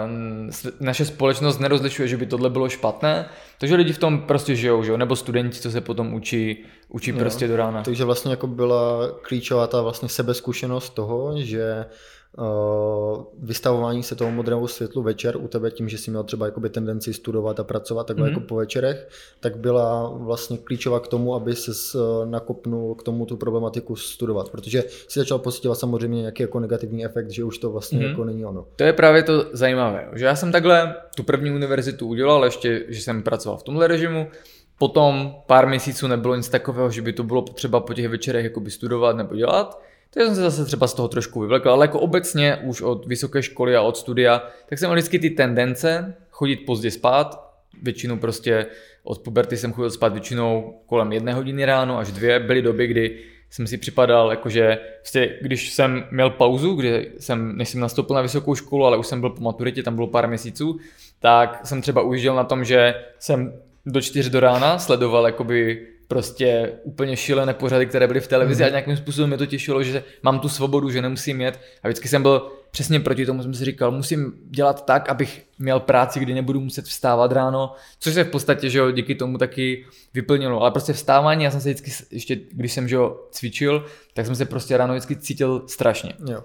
uh, 0.05 0.71
naše 0.79 1.05
společnost 1.05 1.59
nerozlišuje, 1.59 2.07
že 2.07 2.17
by 2.17 2.25
tohle 2.25 2.49
bylo 2.49 2.69
špatné, 2.69 3.29
takže 3.59 3.75
lidi 3.75 3.93
v 3.93 3.97
tom 3.97 4.19
prostě 4.21 4.55
žijou, 4.55 4.83
že? 4.83 4.97
nebo 4.97 5.15
studenti, 5.15 5.59
co 5.59 5.71
se 5.71 5.81
potom 5.81 6.13
učí, 6.13 6.65
učí 6.89 7.11
jo, 7.11 7.17
prostě 7.19 7.47
do 7.47 7.55
rána. 7.55 7.83
Takže 7.83 8.05
vlastně 8.05 8.31
jako 8.31 8.47
byla 8.47 9.07
klíčová 9.21 9.67
ta 9.67 9.81
vlastně 9.81 10.09
sebezkušenost 10.09 10.89
toho, 10.89 11.33
že 11.37 11.85
vystavování 13.39 14.03
se 14.03 14.15
toho 14.15 14.31
modrému 14.31 14.67
světlu 14.67 15.03
večer 15.03 15.37
u 15.37 15.47
tebe 15.47 15.71
tím, 15.71 15.89
že 15.89 15.97
jsi 15.97 16.11
měl 16.11 16.23
třeba 16.23 16.45
jakoby 16.45 16.69
tendenci 16.69 17.13
studovat 17.13 17.59
a 17.59 17.63
pracovat 17.63 18.07
takhle 18.07 18.27
mm-hmm. 18.27 18.33
jako 18.33 18.47
po 18.47 18.55
večerech, 18.55 19.09
tak 19.39 19.57
byla 19.57 20.09
vlastně 20.09 20.57
klíčová 20.57 20.99
k 20.99 21.07
tomu, 21.07 21.35
aby 21.35 21.55
se 21.55 21.71
uh, 21.71 22.25
nakopnul 22.25 22.95
k 22.95 23.03
tomu 23.03 23.25
tu 23.25 23.37
problematiku 23.37 23.95
studovat, 23.95 24.49
protože 24.49 24.83
si 25.07 25.19
začal 25.19 25.39
pocitovat 25.39 25.79
samozřejmě 25.79 26.19
nějaký 26.19 26.43
jako 26.43 26.59
negativní 26.59 27.05
efekt, 27.05 27.29
že 27.29 27.43
už 27.43 27.57
to 27.57 27.71
vlastně 27.71 27.99
mm-hmm. 27.99 28.09
jako 28.09 28.25
není 28.25 28.45
ono. 28.45 28.65
To 28.75 28.83
je 28.83 28.93
právě 28.93 29.23
to 29.23 29.45
zajímavé, 29.51 30.09
že 30.13 30.25
já 30.25 30.35
jsem 30.35 30.51
takhle 30.51 30.95
tu 31.15 31.23
první 31.23 31.51
univerzitu 31.51 32.07
udělal, 32.07 32.45
ještě, 32.45 32.85
že 32.87 33.01
jsem 33.01 33.23
pracoval 33.23 33.57
v 33.57 33.63
tomhle 33.63 33.87
režimu, 33.87 34.27
Potom 34.77 35.35
pár 35.47 35.67
měsíců 35.67 36.07
nebylo 36.07 36.35
nic 36.35 36.49
takového, 36.49 36.91
že 36.91 37.01
by 37.01 37.13
to 37.13 37.23
bylo 37.23 37.41
potřeba 37.41 37.79
po 37.79 37.93
těch 37.93 38.09
večerech 38.09 38.43
jakoby 38.43 38.71
studovat 38.71 39.15
nebo 39.15 39.35
dělat 39.35 39.81
To 40.13 40.19
jsem 40.19 40.35
se 40.35 40.41
zase 40.41 40.65
třeba 40.65 40.87
z 40.87 40.93
toho 40.93 41.07
trošku 41.07 41.39
vyvlekl, 41.39 41.69
ale 41.69 41.83
jako 41.83 41.99
obecně 41.99 42.57
už 42.63 42.81
od 42.81 43.05
vysoké 43.05 43.43
školy 43.43 43.75
a 43.75 43.81
od 43.81 43.97
studia, 43.97 44.43
tak 44.65 44.79
jsem 44.79 44.89
měl 44.89 44.95
vždycky 44.95 45.19
ty 45.19 45.29
tendence 45.29 46.15
chodit 46.29 46.55
pozdě 46.55 46.91
spát, 46.91 47.53
většinou 47.81 48.17
prostě 48.17 48.65
od 49.03 49.19
puberty 49.19 49.57
jsem 49.57 49.73
chodil 49.73 49.91
spát 49.91 50.13
většinou 50.13 50.81
kolem 50.85 51.11
jedné 51.11 51.33
hodiny 51.33 51.65
ráno 51.65 51.97
až 51.97 52.11
dvě. 52.11 52.39
Byly 52.39 52.61
doby, 52.61 52.87
kdy 52.87 53.19
jsem 53.49 53.67
si 53.67 53.77
připadal, 53.77 54.31
jakože 54.31 54.77
vlastně, 54.99 55.29
když 55.41 55.73
jsem 55.73 56.03
měl 56.11 56.29
pauzu, 56.29 56.73
kdy 56.73 57.11
jsem, 57.17 57.57
než 57.57 57.69
jsem 57.69 57.79
nastoupil 57.79 58.15
na 58.15 58.21
vysokou 58.21 58.55
školu, 58.55 58.85
ale 58.85 58.97
už 58.97 59.07
jsem 59.07 59.19
byl 59.21 59.29
po 59.29 59.41
maturitě, 59.41 59.83
tam 59.83 59.95
bylo 59.95 60.07
pár 60.07 60.27
měsíců, 60.27 60.79
tak 61.19 61.61
jsem 61.63 61.81
třeba 61.81 62.01
ujížděl 62.01 62.35
na 62.35 62.43
tom, 62.43 62.65
že 62.65 62.95
jsem 63.19 63.53
do 63.85 64.01
čtyř 64.01 64.29
do 64.29 64.39
rána 64.39 64.79
sledoval 64.79 65.25
jakoby 65.25 65.87
prostě 66.11 66.71
úplně 66.83 67.17
šílené 67.17 67.53
pořady, 67.53 67.85
které 67.85 68.07
byly 68.07 68.19
v 68.19 68.27
televizi 68.27 68.63
mm. 68.63 68.67
a 68.67 68.69
nějakým 68.69 68.97
způsobem 68.97 69.29
mě 69.29 69.37
to 69.37 69.45
těšilo, 69.45 69.83
že 69.83 70.03
mám 70.23 70.39
tu 70.39 70.49
svobodu, 70.49 70.89
že 70.89 71.01
nemusím 71.01 71.41
jet. 71.41 71.59
A 71.83 71.87
vždycky 71.87 72.07
jsem 72.07 72.21
byl 72.21 72.51
přesně 72.71 72.99
proti 72.99 73.25
tomu, 73.25 73.43
jsem 73.43 73.53
si 73.53 73.65
říkal, 73.65 73.91
musím 73.91 74.33
dělat 74.49 74.85
tak, 74.85 75.09
abych 75.09 75.43
měl 75.59 75.79
práci, 75.79 76.19
kdy 76.19 76.33
nebudu 76.33 76.59
muset 76.59 76.85
vstávat 76.85 77.31
ráno, 77.31 77.73
což 77.99 78.13
se 78.13 78.23
v 78.23 78.29
podstatě, 78.29 78.69
že 78.69 78.79
jo, 78.79 78.91
díky 78.91 79.15
tomu 79.15 79.37
taky 79.37 79.85
vyplnilo. 80.13 80.61
Ale 80.61 80.71
prostě 80.71 80.93
vstávání, 80.93 81.43
já 81.43 81.51
jsem 81.51 81.61
se 81.61 81.69
vždycky, 81.69 81.91
ještě 82.11 82.39
když 82.51 82.73
jsem, 82.73 82.87
že 82.87 82.95
jo, 82.95 83.17
cvičil, 83.31 83.85
tak 84.13 84.25
jsem 84.25 84.35
se 84.35 84.45
prostě 84.45 84.77
ráno 84.77 84.93
vždycky 84.93 85.15
cítil 85.15 85.63
strašně. 85.67 86.13
Jo. 86.29 86.43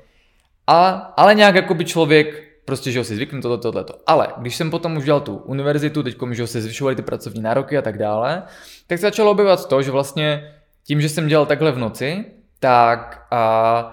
A, 0.66 0.88
ale 1.16 1.34
nějak 1.34 1.54
jako 1.54 1.74
by 1.74 1.84
člověk 1.84 2.45
prostě, 2.66 2.92
že 2.92 2.98
ho 2.98 3.04
si 3.04 3.14
zvyknu 3.14 3.40
toto, 3.40 3.58
tohleto. 3.58 3.94
Ale 4.06 4.28
když 4.36 4.56
jsem 4.56 4.70
potom 4.70 4.96
už 4.96 5.04
dělal 5.04 5.20
tu 5.20 5.36
univerzitu, 5.36 6.02
teď 6.02 6.16
že 6.30 6.46
se 6.46 6.60
zvyšovaly 6.60 6.96
ty 6.96 7.02
pracovní 7.02 7.42
nároky 7.42 7.78
a 7.78 7.82
tak 7.82 7.98
dále, 7.98 8.42
tak 8.86 8.98
se 8.98 9.02
začalo 9.02 9.30
objevovat 9.30 9.68
to, 9.68 9.82
že 9.82 9.90
vlastně 9.90 10.54
tím, 10.86 11.00
že 11.00 11.08
jsem 11.08 11.28
dělal 11.28 11.46
takhle 11.46 11.72
v 11.72 11.78
noci, 11.78 12.24
tak 12.60 13.26
a 13.30 13.92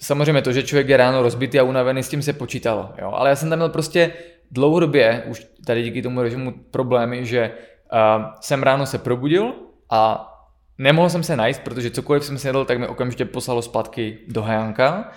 samozřejmě 0.00 0.42
to, 0.42 0.52
že 0.52 0.62
člověk 0.62 0.88
je 0.88 0.96
ráno 0.96 1.22
rozbitý 1.22 1.60
a 1.60 1.62
unavený, 1.62 2.02
s 2.02 2.08
tím 2.08 2.22
se 2.22 2.32
počítalo, 2.32 2.92
jo. 2.98 3.12
Ale 3.14 3.30
já 3.30 3.36
jsem 3.36 3.50
tam 3.50 3.58
měl 3.58 3.68
prostě 3.68 4.12
dlouhodobě, 4.50 5.22
už 5.26 5.46
tady 5.66 5.82
díky 5.82 6.02
tomu 6.02 6.22
režimu 6.22 6.54
problémy, 6.70 7.26
že 7.26 7.50
uh, 7.50 8.24
jsem 8.40 8.62
ráno 8.62 8.86
se 8.86 8.98
probudil 8.98 9.54
a 9.90 10.30
nemohl 10.78 11.10
jsem 11.10 11.22
se 11.22 11.36
najít, 11.36 11.58
protože 11.58 11.90
cokoliv 11.90 12.24
jsem 12.24 12.38
si 12.38 12.48
jedl, 12.48 12.64
tak 12.64 12.78
mi 12.78 12.86
okamžitě 12.86 13.24
poslalo 13.24 13.62
zpátky 13.62 14.18
do 14.28 14.42
hajánka. 14.42 15.10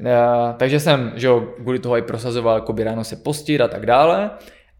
Uh, 0.00 0.56
takže 0.56 0.80
jsem, 0.80 1.12
že 1.16 1.26
jo, 1.26 1.40
kvůli 1.40 1.78
toho 1.78 1.96
i 1.96 2.02
prosazoval, 2.02 2.54
jako 2.54 2.72
by 2.72 2.84
ráno 2.84 3.04
se 3.04 3.16
postit 3.16 3.60
a 3.60 3.68
tak 3.68 3.86
dále. 3.86 4.30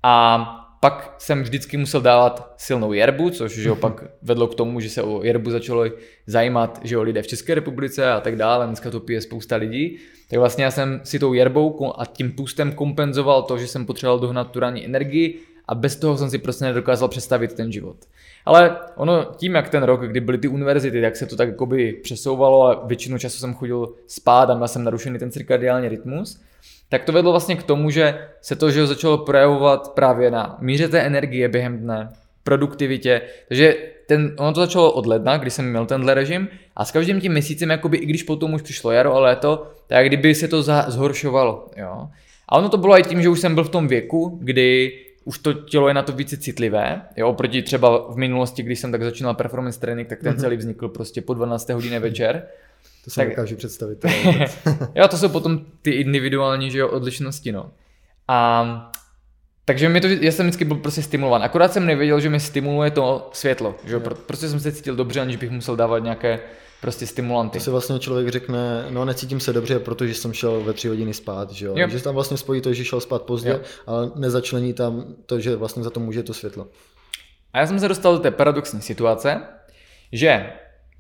A 0.03 0.39
pak 0.81 1.15
jsem 1.19 1.43
vždycky 1.43 1.77
musel 1.77 2.01
dávat 2.01 2.55
silnou 2.57 2.93
jerbu, 2.93 3.31
což 3.31 3.55
že 3.55 3.69
jo, 3.69 3.77
pak 3.81 4.05
vedlo 4.23 4.47
k 4.47 4.55
tomu, 4.55 4.81
že 4.81 4.91
se 4.91 5.03
o 5.03 5.25
jerbu 5.25 5.51
začalo 5.51 5.85
zajímat 6.27 6.81
že 6.85 6.95
jo, 6.95 7.03
lidé 7.03 7.23
v 7.23 7.27
České 7.27 7.55
republice 7.55 8.13
a 8.13 8.21
tak 8.21 8.37
dále, 8.37 8.67
dneska 8.67 8.91
to 8.91 9.01
pije 9.01 9.21
spousta 9.21 9.57
lidí. 9.57 9.99
Tak 10.31 10.39
vlastně 10.39 10.65
já 10.65 10.71
jsem 10.71 11.01
si 11.05 11.19
tou 11.19 11.33
jerbou 11.33 12.01
a 12.01 12.07
tím 12.07 12.33
pustem 12.33 12.73
kompenzoval 12.73 13.43
to, 13.43 13.59
že 13.59 13.67
jsem 13.67 13.87
potřeboval 13.87 14.19
dohnat 14.19 14.51
tu 14.51 14.61
ranní 14.61 14.85
energii 14.85 15.41
a 15.69 15.75
bez 15.75 15.97
toho 15.97 16.19
jsem 16.19 16.31
si 16.31 16.39
prostě 16.39 16.65
nedokázal 16.65 17.09
představit 17.09 17.53
ten 17.53 17.73
život. 17.73 17.97
Ale 18.49 18.77
ono 18.97 19.25
tím, 19.37 19.55
jak 19.55 19.69
ten 19.69 19.83
rok, 19.83 20.01
kdy 20.01 20.21
byly 20.21 20.39
ty 20.39 20.49
univerzity, 20.49 21.01
jak 21.01 21.17
se 21.17 21.27
to 21.27 21.37
tak 21.37 21.49
jakoby 21.49 21.93
přesouvalo 21.93 22.67
a 22.67 22.87
většinu 22.87 23.19
času 23.19 23.39
jsem 23.39 23.55
chodil 23.55 23.89
spát 24.07 24.51
a 24.51 24.55
měl 24.55 24.69
jsem 24.69 24.85
narušený 24.85 25.19
ten 25.19 25.31
cirkadiální 25.31 25.89
rytmus, 25.89 26.41
tak 26.89 27.05
to 27.05 27.13
vedlo 27.13 27.31
vlastně 27.31 27.57
k 27.57 27.63
tomu, 27.63 27.91
že 27.91 28.29
se 28.41 28.57
to 28.57 28.71
že 28.71 28.87
začalo 28.87 29.19
projevovat 29.19 29.95
právě 29.95 30.31
na 30.31 30.57
míře 30.61 30.89
té 30.89 31.01
energie 31.01 31.49
během 31.49 31.79
dne, 31.79 32.09
produktivitě, 32.43 33.23
takže 33.49 33.77
ten, 34.07 34.35
ono 34.39 34.53
to 34.53 34.61
začalo 34.61 34.93
od 34.93 35.07
ledna, 35.07 35.37
kdy 35.37 35.51
jsem 35.51 35.71
měl 35.71 35.87
tenhle 35.87 36.15
režim 36.15 36.49
a 36.77 36.85
s 36.85 36.91
každým 36.91 37.21
tím 37.21 37.33
měsícem, 37.33 37.71
jakoby, 37.71 37.97
i 37.97 38.07
když 38.07 38.23
potom 38.23 38.55
už 38.55 38.63
přišlo 38.63 38.91
jaro 38.91 39.15
a 39.15 39.21
léto, 39.21 39.71
tak 39.87 40.07
kdyby 40.07 40.35
se 40.35 40.49
to 40.49 40.63
zhoršovalo. 40.63 41.67
Jo. 41.77 42.09
A 42.49 42.59
ono 42.59 42.69
to 42.69 42.77
bylo 42.77 42.99
i 42.99 43.03
tím, 43.03 43.23
že 43.23 43.29
už 43.29 43.41
jsem 43.41 43.55
byl 43.55 43.65
v 43.65 43.71
tom 43.71 43.89
věku, 43.89 44.39
kdy 44.43 44.93
už 45.29 45.39
to 45.39 45.53
tělo 45.53 45.89
je 45.89 45.95
na 45.95 46.03
to 46.03 46.13
více 46.13 46.37
citlivé, 46.37 47.03
jo, 47.17 47.29
oproti 47.29 47.63
třeba 47.63 48.13
v 48.13 48.17
minulosti, 48.17 48.63
když 48.63 48.79
jsem 48.79 48.93
tak 48.93 49.03
začínal 49.03 49.35
performance 49.35 49.81
training, 49.81 50.09
tak 50.09 50.21
ten 50.21 50.33
mhm. 50.33 50.41
celý 50.41 50.57
vznikl 50.57 50.89
prostě 50.89 51.23
po 51.23 51.35
12. 51.35 51.69
hodině 51.69 52.01
večer. 52.01 52.47
To 53.05 53.11
si 53.11 53.17
tak, 53.17 53.29
dokážu 53.29 53.57
představit. 53.57 54.05
jo, 54.95 55.09
to 55.09 55.17
jsou 55.17 55.29
potom 55.29 55.61
ty 55.83 55.91
individuální 55.91 56.71
že 56.71 56.79
jo, 56.79 56.89
odlišnosti, 56.89 57.53
no. 57.53 57.71
A 58.29 58.93
takže 59.69 59.89
mi 59.89 60.01
to, 60.01 60.07
já 60.07 60.33
jsem 60.33 60.47
vždycky 60.47 60.65
byl 60.65 60.77
prostě 60.77 61.03
stimulovan. 61.03 61.43
Akorát 61.43 61.73
jsem 61.73 61.87
nevěděl, 61.87 62.21
že 62.21 62.31
mi 62.31 62.41
stimuluje 62.41 62.91
to 62.91 63.31
světlo. 63.33 63.75
Že 63.85 63.95
jo? 63.95 64.01
Prostě 64.01 64.49
jsem 64.49 64.61
se 64.61 64.73
cítil 64.73 64.97
dobře, 64.97 65.21
aniž 65.21 65.37
bych 65.37 65.51
musel 65.51 65.77
dávat 65.77 65.99
nějaké 65.99 66.41
prostě 66.81 67.07
stimulanty. 67.07 67.59
To 67.59 67.65
se 67.65 67.71
vlastně 67.71 67.99
člověk 67.99 68.29
řekne, 68.29 68.87
no 68.91 69.05
necítím 69.05 69.41
se 69.41 69.53
dobře, 69.53 69.79
protože 69.79 70.15
jsem 70.15 70.33
šel 70.33 70.61
ve 70.61 70.73
tři 70.73 70.89
hodiny 70.89 71.15
spát, 71.15 71.51
že 71.51 71.67
jo? 71.67 71.75
jo. 71.77 71.89
Že 71.89 72.03
tam 72.03 72.15
vlastně 72.15 72.37
spojí 72.37 72.61
to, 72.61 72.73
že 72.73 72.85
šel 72.85 73.01
spát 73.01 73.23
pozdě, 73.23 73.51
jo. 73.51 73.61
ale 73.87 74.11
nezačlení 74.15 74.73
tam 74.73 75.05
to, 75.27 75.41
že 75.41 75.57
vlastně 75.57 75.83
za 75.83 75.91
to 75.91 76.01
může 76.01 76.23
to 76.23 76.35
světlo. 76.35 76.67
A 77.53 77.59
já 77.59 77.67
jsem 77.67 77.81
se 77.81 77.89
dostal 77.89 78.13
do 78.13 78.19
té 78.19 78.31
paradoxní 78.31 78.83
situace, 78.83 79.41
že 80.13 80.53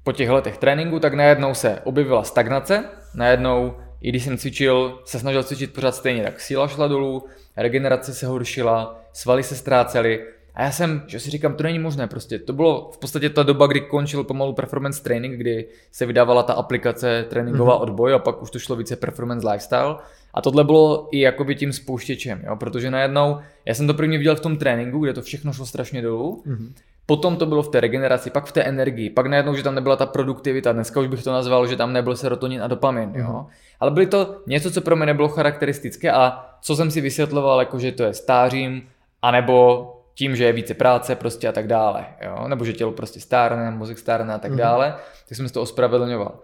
po 0.02 0.12
těch 0.12 0.31
letech 0.31 0.59
tréninku 0.59 1.00
tak 1.00 1.14
najednou 1.14 1.54
se 1.54 1.81
objevila 1.85 2.24
stagnace, 2.24 2.85
najednou 3.14 3.76
i 4.00 4.08
když 4.08 4.24
jsem 4.24 4.38
cvičil, 4.38 4.98
se 5.04 5.18
snažil 5.18 5.42
cvičit 5.42 5.74
pořád 5.74 5.94
stejně, 5.94 6.22
tak 6.22 6.40
síla 6.40 6.68
šla 6.68 6.88
dolů, 6.88 7.24
regenerace 7.56 8.14
se 8.14 8.26
horšila, 8.26 9.00
svaly 9.12 9.42
se 9.42 9.56
ztrácely 9.56 10.24
a 10.58 10.62
já 10.62 10.70
jsem, 10.70 11.02
že 11.06 11.20
si 11.20 11.30
říkám, 11.30 11.54
to 11.54 11.62
není 11.62 11.78
možné 11.78 12.06
prostě. 12.06 12.38
To 12.38 12.52
bylo 12.52 12.90
v 12.94 12.98
podstatě 12.98 13.30
ta 13.30 13.42
doba, 13.42 13.66
kdy 13.66 13.80
končil 13.80 14.24
pomalu 14.24 14.52
performance 14.52 15.02
training, 15.02 15.37
kdy 15.37 15.66
se 15.92 16.06
vydávala 16.06 16.42
ta 16.42 16.52
aplikace 16.52 17.26
tréninková 17.28 17.78
mm-hmm. 17.78 17.82
odboj 17.82 18.14
a 18.14 18.18
pak 18.18 18.42
už 18.42 18.50
to 18.50 18.58
šlo 18.58 18.76
více 18.76 18.96
performance 18.96 19.48
lifestyle. 19.50 19.96
A 20.34 20.40
tohle 20.40 20.64
bylo 20.64 21.08
i 21.11 21.20
jakoby 21.20 21.54
tím 21.54 21.72
spouštěčem, 21.72 22.40
jo? 22.46 22.56
protože 22.56 22.90
najednou, 22.90 23.38
já 23.64 23.74
jsem 23.74 23.87
to 23.87 23.94
první 23.94 24.18
viděl 24.18 24.37
v 24.37 24.40
tom 24.40 24.56
tréninku, 24.56 24.98
kde 24.98 25.12
to 25.12 25.22
všechno 25.22 25.52
šlo 25.52 25.66
strašně 25.66 26.02
dolů, 26.02 26.42
mm-hmm. 26.46 26.72
potom 27.06 27.37
to 27.37 27.46
bylo 27.46 27.62
v 27.62 27.68
té 27.68 27.80
regeneraci, 27.80 28.30
pak 28.30 28.46
v 28.46 28.52
té 28.52 28.62
energii, 28.62 29.11
pak 29.11 29.26
najednou, 29.26 29.54
že 29.54 29.62
tam 29.62 29.74
nebyla 29.74 29.96
ta 29.96 30.06
produktivita, 30.06 30.72
dneska 30.72 31.00
už 31.00 31.06
bych 31.06 31.24
to 31.24 31.32
nazval, 31.32 31.66
že 31.66 31.76
tam 31.76 31.92
nebyl 31.92 32.16
serotonin 32.16 32.62
a 32.62 32.66
dopamin, 32.66 33.11
mm-hmm. 33.11 33.20
jo? 33.20 33.46
Ale 33.80 33.90
bylo 33.90 34.06
to 34.06 34.42
něco, 34.46 34.70
co 34.70 34.80
pro 34.80 34.96
mě 34.96 35.06
nebylo 35.06 35.28
charakteristické 35.28 36.12
a 36.12 36.44
co 36.60 36.76
jsem 36.76 36.90
si 36.90 37.00
vysvětloval, 37.00 37.58
jako 37.58 37.78
že 37.78 37.92
to 37.92 38.02
je 38.02 38.14
stářím, 38.14 38.88
anebo 39.22 39.84
tím, 40.14 40.36
že 40.36 40.44
je 40.44 40.52
více 40.52 40.74
práce 40.74 41.14
prostě 41.14 41.48
a 41.48 41.52
tak 41.52 41.66
dále, 41.66 42.06
jo? 42.24 42.48
nebo 42.48 42.64
že 42.64 42.72
tělo 42.72 42.92
prostě 42.92 43.20
stárne, 43.20 43.70
mozek 43.70 43.98
stárne 43.98 44.34
a 44.34 44.38
tak 44.38 44.52
mm-hmm. 44.52 44.56
dále, 44.56 44.94
tak 45.28 45.36
jsem 45.36 45.48
si 45.48 45.54
to 45.54 45.62
ospravedlňoval. 45.62 46.40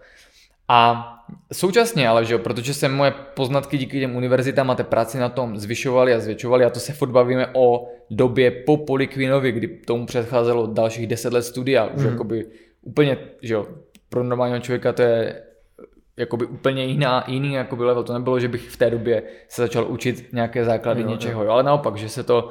A 0.67 1.11
současně 1.53 2.09
ale, 2.09 2.25
že 2.25 2.33
jo, 2.33 2.39
protože 2.39 2.73
se 2.73 2.89
moje 2.89 3.11
poznatky 3.33 3.77
díky 3.77 3.99
těm 3.99 4.15
univerzitám 4.15 4.71
a 4.71 4.75
té 4.75 4.83
práci 4.83 5.17
na 5.17 5.29
tom 5.29 5.57
zvyšovaly 5.57 6.13
a 6.13 6.19
zvětšovaly 6.19 6.65
a 6.65 6.69
to 6.69 6.79
se 6.79 6.93
furt 6.93 7.09
bavíme 7.09 7.47
o 7.53 7.87
době 8.09 8.51
po 8.51 8.77
Polikvinovi, 8.77 9.51
kdy 9.51 9.67
tomu 9.67 10.05
předcházelo 10.05 10.67
dalších 10.67 11.07
deset 11.07 11.33
let 11.33 11.41
studia, 11.41 11.85
už 11.85 12.03
mm. 12.03 12.09
jakoby 12.09 12.45
úplně, 12.81 13.17
že 13.41 13.53
jo, 13.53 13.67
pro 14.09 14.23
normálního 14.23 14.59
člověka 14.59 14.93
to 14.93 15.01
je 15.01 15.41
jakoby 16.17 16.45
úplně 16.45 16.85
jiná, 16.85 17.23
jiný 17.27 17.53
jakoby 17.53 17.83
level. 17.83 18.03
To 18.03 18.13
nebylo, 18.13 18.39
že 18.39 18.47
bych 18.47 18.69
v 18.69 18.77
té 18.77 18.89
době 18.89 19.23
se 19.47 19.61
začal 19.61 19.85
učit 19.87 20.33
nějaké 20.33 20.65
základy 20.65 21.01
jo, 21.01 21.07
něčeho, 21.07 21.43
jo. 21.43 21.51
ale 21.51 21.63
naopak, 21.63 21.97
že 21.97 22.09
se 22.09 22.23
to, 22.23 22.49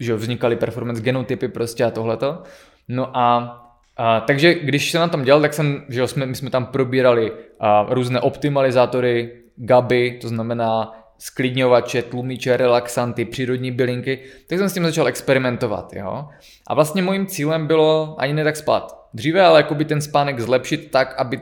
že 0.00 0.14
vznikaly 0.14 0.56
performance 0.56 1.02
genotypy 1.02 1.48
prostě 1.48 1.84
a 1.84 1.90
tohleto. 1.90 2.42
No 2.88 3.16
a 3.16 3.62
a, 3.96 4.20
takže 4.20 4.54
když 4.54 4.90
jsem 4.90 5.00
na 5.00 5.08
tom 5.08 5.24
dělal, 5.24 5.40
tak 5.40 5.54
jsem, 5.54 5.84
že 5.88 6.00
jo, 6.00 6.06
jsme, 6.06 6.26
my 6.26 6.34
jsme 6.34 6.50
tam 6.50 6.66
probírali 6.66 7.32
a, 7.60 7.86
různé 7.90 8.20
optimalizátory, 8.20 9.32
GABy, 9.56 10.18
to 10.20 10.28
znamená 10.28 10.92
sklidňovače, 11.18 12.02
tlumiče, 12.02 12.56
relaxanty, 12.56 13.24
přírodní 13.24 13.70
bylinky, 13.70 14.18
tak 14.48 14.58
jsem 14.58 14.68
s 14.68 14.74
tím 14.74 14.84
začal 14.84 15.08
experimentovat, 15.08 15.92
jo. 15.92 16.28
A 16.66 16.74
vlastně 16.74 17.02
mojím 17.02 17.26
cílem 17.26 17.66
bylo 17.66 18.14
ani 18.18 18.32
ne 18.32 18.44
tak 18.44 18.56
spát. 18.56 19.05
Dříve, 19.16 19.42
ale 19.42 19.60
jakoby 19.60 19.84
ten 19.84 20.00
spánek 20.00 20.40
zlepšit 20.40 20.90
tak, 20.90 21.14
aby 21.18 21.40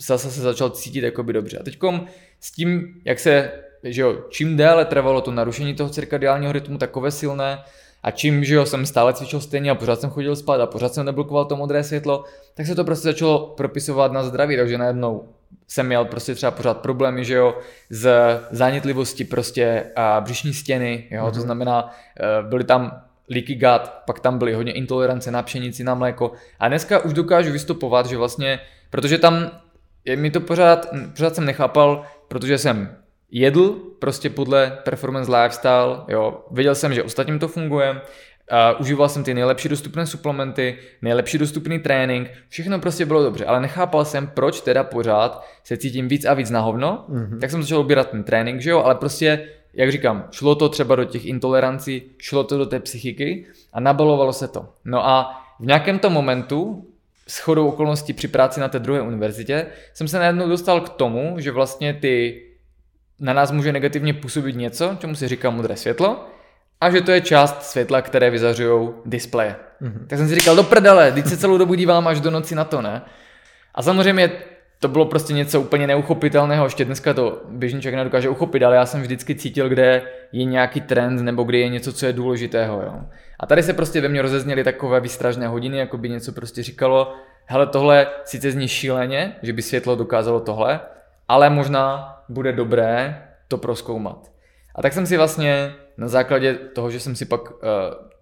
zase 0.00 0.30
se 0.30 0.40
začal 0.40 0.70
cítit 0.70 1.04
jakoby 1.04 1.32
dobře. 1.32 1.58
A 1.58 1.62
teďkom 1.62 2.06
s 2.40 2.52
tím, 2.52 3.00
jak 3.04 3.18
se, 3.18 3.50
že 3.84 4.02
jo, 4.02 4.24
čím 4.30 4.56
déle 4.56 4.84
trvalo 4.84 5.20
to 5.20 5.30
narušení 5.30 5.74
toho 5.74 5.90
cirkadiálního 5.90 6.52
rytmu 6.52 6.78
takové 6.78 7.10
silné, 7.10 7.58
a 8.02 8.10
čím, 8.10 8.44
že 8.44 8.54
jo, 8.54 8.66
jsem 8.66 8.86
stále 8.86 9.14
cvičil 9.14 9.40
stejně 9.40 9.70
a 9.70 9.74
pořád 9.74 10.00
jsem 10.00 10.10
chodil 10.10 10.36
spát 10.36 10.60
a 10.60 10.66
pořád 10.66 10.94
jsem 10.94 11.06
neblokoval 11.06 11.44
to 11.44 11.56
modré 11.56 11.84
světlo, 11.84 12.24
tak 12.54 12.66
se 12.66 12.74
to 12.74 12.84
prostě 12.84 13.08
začalo 13.08 13.54
propisovat 13.56 14.12
na 14.12 14.22
zdraví, 14.22 14.56
takže 14.56 14.78
najednou 14.78 15.28
jsem 15.68 15.86
měl 15.86 16.04
prostě 16.04 16.34
třeba 16.34 16.50
pořád 16.50 16.78
problémy, 16.78 17.24
že 17.24 17.34
jo, 17.34 17.58
z 17.90 18.10
zánětlivosti 18.50 19.24
prostě 19.24 19.84
a 19.96 20.20
břišní 20.20 20.54
stěny, 20.54 21.08
jo, 21.10 21.22
mm-hmm. 21.22 21.30
to 21.30 21.36
mhm. 21.36 21.42
znamená, 21.42 21.90
eh, 22.20 22.48
byly 22.48 22.64
tam 22.64 23.02
leaky 23.32 23.54
gut, 23.54 23.90
pak 24.06 24.20
tam 24.20 24.38
byly 24.38 24.54
hodně 24.54 24.72
intolerance 24.72 25.30
na 25.30 25.42
pšenici, 25.42 25.84
na 25.84 25.94
mléko. 25.94 26.32
A 26.60 26.68
dneska 26.68 26.98
už 26.98 27.12
dokážu 27.12 27.52
vystupovat, 27.52 28.06
že 28.06 28.16
vlastně, 28.16 28.60
protože 28.90 29.18
tam 29.18 29.50
je 30.04 30.16
mi 30.16 30.30
to 30.30 30.40
pořád, 30.40 30.86
pořád 31.12 31.34
jsem 31.34 31.44
nechápal, 31.44 32.04
protože 32.28 32.58
jsem 32.58 32.96
jedl 33.30 33.76
prostě 33.98 34.30
podle 34.30 34.78
performance 34.84 35.36
lifestyle, 35.36 35.96
jo, 36.08 36.44
věděl 36.50 36.74
jsem, 36.74 36.94
že 36.94 37.02
ostatním 37.02 37.38
to 37.38 37.48
funguje, 37.48 38.00
Uh, 38.52 38.80
užíval 38.80 39.08
jsem 39.08 39.24
ty 39.24 39.34
nejlepší 39.34 39.68
dostupné 39.68 40.06
suplementy, 40.06 40.78
nejlepší 41.02 41.38
dostupný 41.38 41.78
trénink, 41.78 42.30
všechno 42.48 42.78
prostě 42.78 43.06
bylo 43.06 43.22
dobře, 43.22 43.44
ale 43.44 43.60
nechápal 43.60 44.04
jsem, 44.04 44.26
proč 44.26 44.60
teda 44.60 44.84
pořád 44.84 45.46
se 45.64 45.76
cítím 45.76 46.08
víc 46.08 46.24
a 46.24 46.34
víc 46.34 46.50
na 46.50 46.60
hovno, 46.60 47.04
mm-hmm. 47.08 47.38
tak 47.38 47.50
jsem 47.50 47.62
začal 47.62 47.80
ubírat 47.80 48.10
ten 48.10 48.24
trénink, 48.24 48.60
že 48.60 48.70
jo, 48.70 48.82
ale 48.82 48.94
prostě, 48.94 49.48
jak 49.74 49.92
říkám, 49.92 50.28
šlo 50.30 50.54
to 50.54 50.68
třeba 50.68 50.96
do 50.96 51.04
těch 51.04 51.26
intolerancí, 51.26 52.02
šlo 52.18 52.44
to 52.44 52.58
do 52.58 52.66
té 52.66 52.80
psychiky 52.80 53.46
a 53.72 53.80
nabalovalo 53.80 54.32
se 54.32 54.48
to. 54.48 54.68
No 54.84 55.06
a 55.06 55.44
v 55.60 55.66
nějakém 55.66 55.98
tom 55.98 56.12
momentu, 56.12 56.88
s 57.28 57.38
chodou 57.38 57.68
okolností 57.68 58.12
při 58.12 58.28
práci 58.28 58.60
na 58.60 58.68
té 58.68 58.78
druhé 58.78 59.00
univerzitě, 59.00 59.66
jsem 59.94 60.08
se 60.08 60.18
najednou 60.18 60.48
dostal 60.48 60.80
k 60.80 60.88
tomu, 60.88 61.34
že 61.38 61.50
vlastně 61.50 61.94
ty 61.94 62.42
na 63.20 63.32
nás 63.32 63.50
může 63.50 63.72
negativně 63.72 64.14
působit 64.14 64.56
něco, 64.56 64.96
čemu 65.00 65.14
se 65.14 65.28
říká 65.28 65.50
modré 65.50 65.76
světlo, 65.76 66.26
a 66.80 66.90
že 66.90 67.00
to 67.00 67.10
je 67.10 67.20
část 67.20 67.62
světla, 67.62 68.02
které 68.02 68.30
vyzařují 68.30 68.88
displeje. 69.06 69.56
Mm-hmm. 69.82 70.06
Tak 70.06 70.18
jsem 70.18 70.28
si 70.28 70.34
říkal, 70.34 70.56
do 70.56 70.62
prdele, 70.62 71.12
teď 71.12 71.26
se 71.26 71.36
celou 71.36 71.58
dobu 71.58 71.74
dívám 71.74 72.08
až 72.08 72.20
do 72.20 72.30
noci 72.30 72.54
na 72.54 72.64
to, 72.64 72.82
ne? 72.82 73.02
A 73.74 73.82
samozřejmě 73.82 74.32
to 74.82 74.88
bylo 74.88 75.06
prostě 75.06 75.32
něco 75.32 75.60
úplně 75.60 75.86
neuchopitelného, 75.86 76.64
ještě 76.64 76.84
dneska 76.84 77.14
to 77.14 77.42
běžný 77.48 77.80
člověk 77.80 77.96
nedokáže 77.96 78.28
uchopit, 78.28 78.62
ale 78.62 78.76
já 78.76 78.86
jsem 78.86 79.02
vždycky 79.02 79.34
cítil, 79.34 79.68
kde 79.68 80.02
je 80.32 80.44
nějaký 80.44 80.80
trend 80.80 81.20
nebo 81.20 81.42
kde 81.44 81.58
je 81.58 81.68
něco, 81.68 81.92
co 81.92 82.06
je 82.06 82.12
důležitého. 82.12 82.82
Jo. 82.82 83.00
A 83.40 83.46
tady 83.46 83.62
se 83.62 83.72
prostě 83.72 84.00
ve 84.00 84.08
mně 84.08 84.22
rozezněly 84.22 84.64
takové 84.64 85.00
výstražné 85.00 85.48
hodiny, 85.48 85.78
jako 85.78 85.98
by 85.98 86.08
něco 86.08 86.32
prostě 86.32 86.62
říkalo, 86.62 87.14
hele 87.46 87.66
tohle 87.66 88.06
sice 88.24 88.50
zní 88.50 88.68
šíleně, 88.68 89.36
že 89.42 89.52
by 89.52 89.62
světlo 89.62 89.96
dokázalo 89.96 90.40
tohle, 90.40 90.80
ale 91.28 91.50
možná 91.50 92.16
bude 92.28 92.52
dobré 92.52 93.22
to 93.48 93.58
proskoumat. 93.58 94.32
A 94.74 94.82
tak 94.82 94.92
jsem 94.92 95.06
si 95.06 95.16
vlastně 95.16 95.72
na 95.96 96.08
základě 96.08 96.54
toho, 96.54 96.90
že 96.90 97.00
jsem 97.00 97.16
si 97.16 97.24
pak 97.24 97.50
uh, 97.50 97.58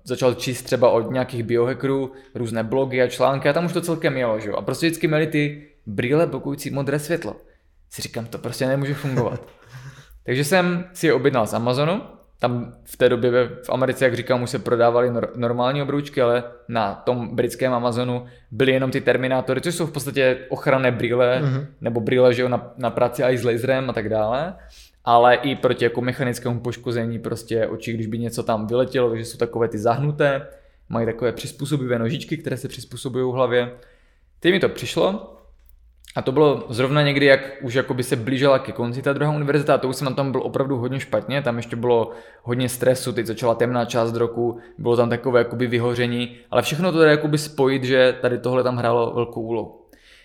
začal 0.05 0.35
číst 0.35 0.63
třeba 0.63 0.91
od 0.91 1.11
nějakých 1.11 1.43
biohackerů, 1.43 2.13
různé 2.35 2.63
blogy 2.63 3.03
a 3.03 3.09
články 3.09 3.49
a 3.49 3.53
tam 3.53 3.65
už 3.65 3.73
to 3.73 3.81
celkem 3.81 4.17
jelo, 4.17 4.41
že 4.41 4.49
jo. 4.49 4.57
A 4.57 4.63
prostě 4.63 4.87
vždycky 4.87 5.09
měli 5.09 5.27
ty 5.27 5.70
brýle 5.91 6.27
blokující 6.27 6.71
modré 6.71 6.99
světlo. 6.99 7.37
Si 7.91 8.03
říkám, 8.03 8.27
to 8.27 8.39
prostě 8.39 8.67
nemůže 8.67 8.95
fungovat. 8.95 9.49
Takže 10.25 10.45
jsem 10.45 10.85
si 10.93 11.07
je 11.07 11.15
objednal 11.15 11.47
z 11.47 11.55
Amazonu, 11.55 12.03
tam 12.39 12.73
v 12.85 12.97
té 12.97 13.09
době 13.09 13.31
v 13.65 13.71
Americe, 13.71 14.05
jak 14.05 14.17
říkám, 14.17 14.43
už 14.43 14.51
se 14.51 14.59
prodávaly 14.59 15.11
normální 15.37 15.83
obroučky, 15.83 16.23
ale 16.23 16.45
na 16.69 16.95
tom 16.95 17.37
britském 17.37 17.73
Amazonu 17.73 18.27
byly 18.51 18.73
jenom 18.73 18.91
ty 18.91 19.01
terminátory, 19.01 19.61
což 19.61 19.75
jsou 19.75 19.87
v 19.87 19.93
podstatě 19.93 20.39
ochranné 20.49 20.91
brýle, 20.91 21.43
mm-hmm. 21.43 21.67
nebo 21.81 22.01
brýle, 22.01 22.35
že 22.35 22.43
jo, 22.43 22.49
na, 22.49 22.73
na 22.77 22.91
práci 22.91 23.23
i 23.23 23.39
s 23.39 23.45
laserem 23.45 23.91
a 23.91 23.93
tak 23.93 24.09
dále 24.09 24.55
ale 25.05 25.35
i 25.35 25.57
proti 25.57 25.85
jako 25.85 26.01
mechanickému 26.01 26.61
poškození 26.61 27.19
prostě 27.19 27.67
očí, 27.67 27.93
když 27.93 28.07
by 28.07 28.19
něco 28.19 28.43
tam 28.43 28.67
vyletělo, 28.67 29.11
takže 29.11 29.25
jsou 29.25 29.39
takové 29.39 29.69
ty 29.69 29.79
zahnuté, 29.79 30.47
mají 30.89 31.07
takové 31.07 31.33
přizpůsobivé 31.33 31.99
nožičky, 31.99 32.37
které 32.37 32.57
se 32.57 32.69
přizpůsobují 32.69 33.35
hlavě. 33.35 33.73
Teď 34.41 34.53
mi 34.53 34.61
to 34.61 34.69
přišlo 34.69 35.37
a 36.17 36.23
to 36.23 36.33
bylo 36.33 36.67
zrovna 36.69 37.03
někdy, 37.03 37.27
jak 37.27 37.41
už 37.63 37.79
by 37.93 38.03
se 38.03 38.17
blížila 38.17 38.59
ke 38.59 38.73
konci 38.73 39.03
ta 39.03 39.13
druhá 39.13 39.33
univerzita 39.33 39.75
a 39.75 39.79
to 39.79 39.89
už 39.89 39.97
jsem 39.97 40.05
na 40.05 40.15
tom 40.15 40.33
byl 40.33 40.43
opravdu 40.43 40.77
hodně 40.77 41.01
špatně, 41.01 41.43
tam 41.43 41.57
ještě 41.57 41.77
bylo 41.77 42.11
hodně 42.43 42.69
stresu, 42.69 43.13
teď 43.13 43.27
začala 43.27 43.55
temná 43.55 43.85
část 43.85 44.15
roku, 44.15 44.59
bylo 44.79 44.97
tam 44.97 45.11
takové 45.11 45.41
jakoby 45.41 45.67
vyhoření, 45.67 46.37
ale 46.51 46.63
všechno 46.63 46.93
to 46.93 47.01
jde 47.01 47.11
jakoby 47.11 47.39
spojit, 47.39 47.85
že 47.85 48.17
tady 48.21 48.39
tohle 48.39 48.63
tam 48.63 48.77
hrálo 48.77 49.13
velkou 49.15 49.43
úlohu. 49.43 49.81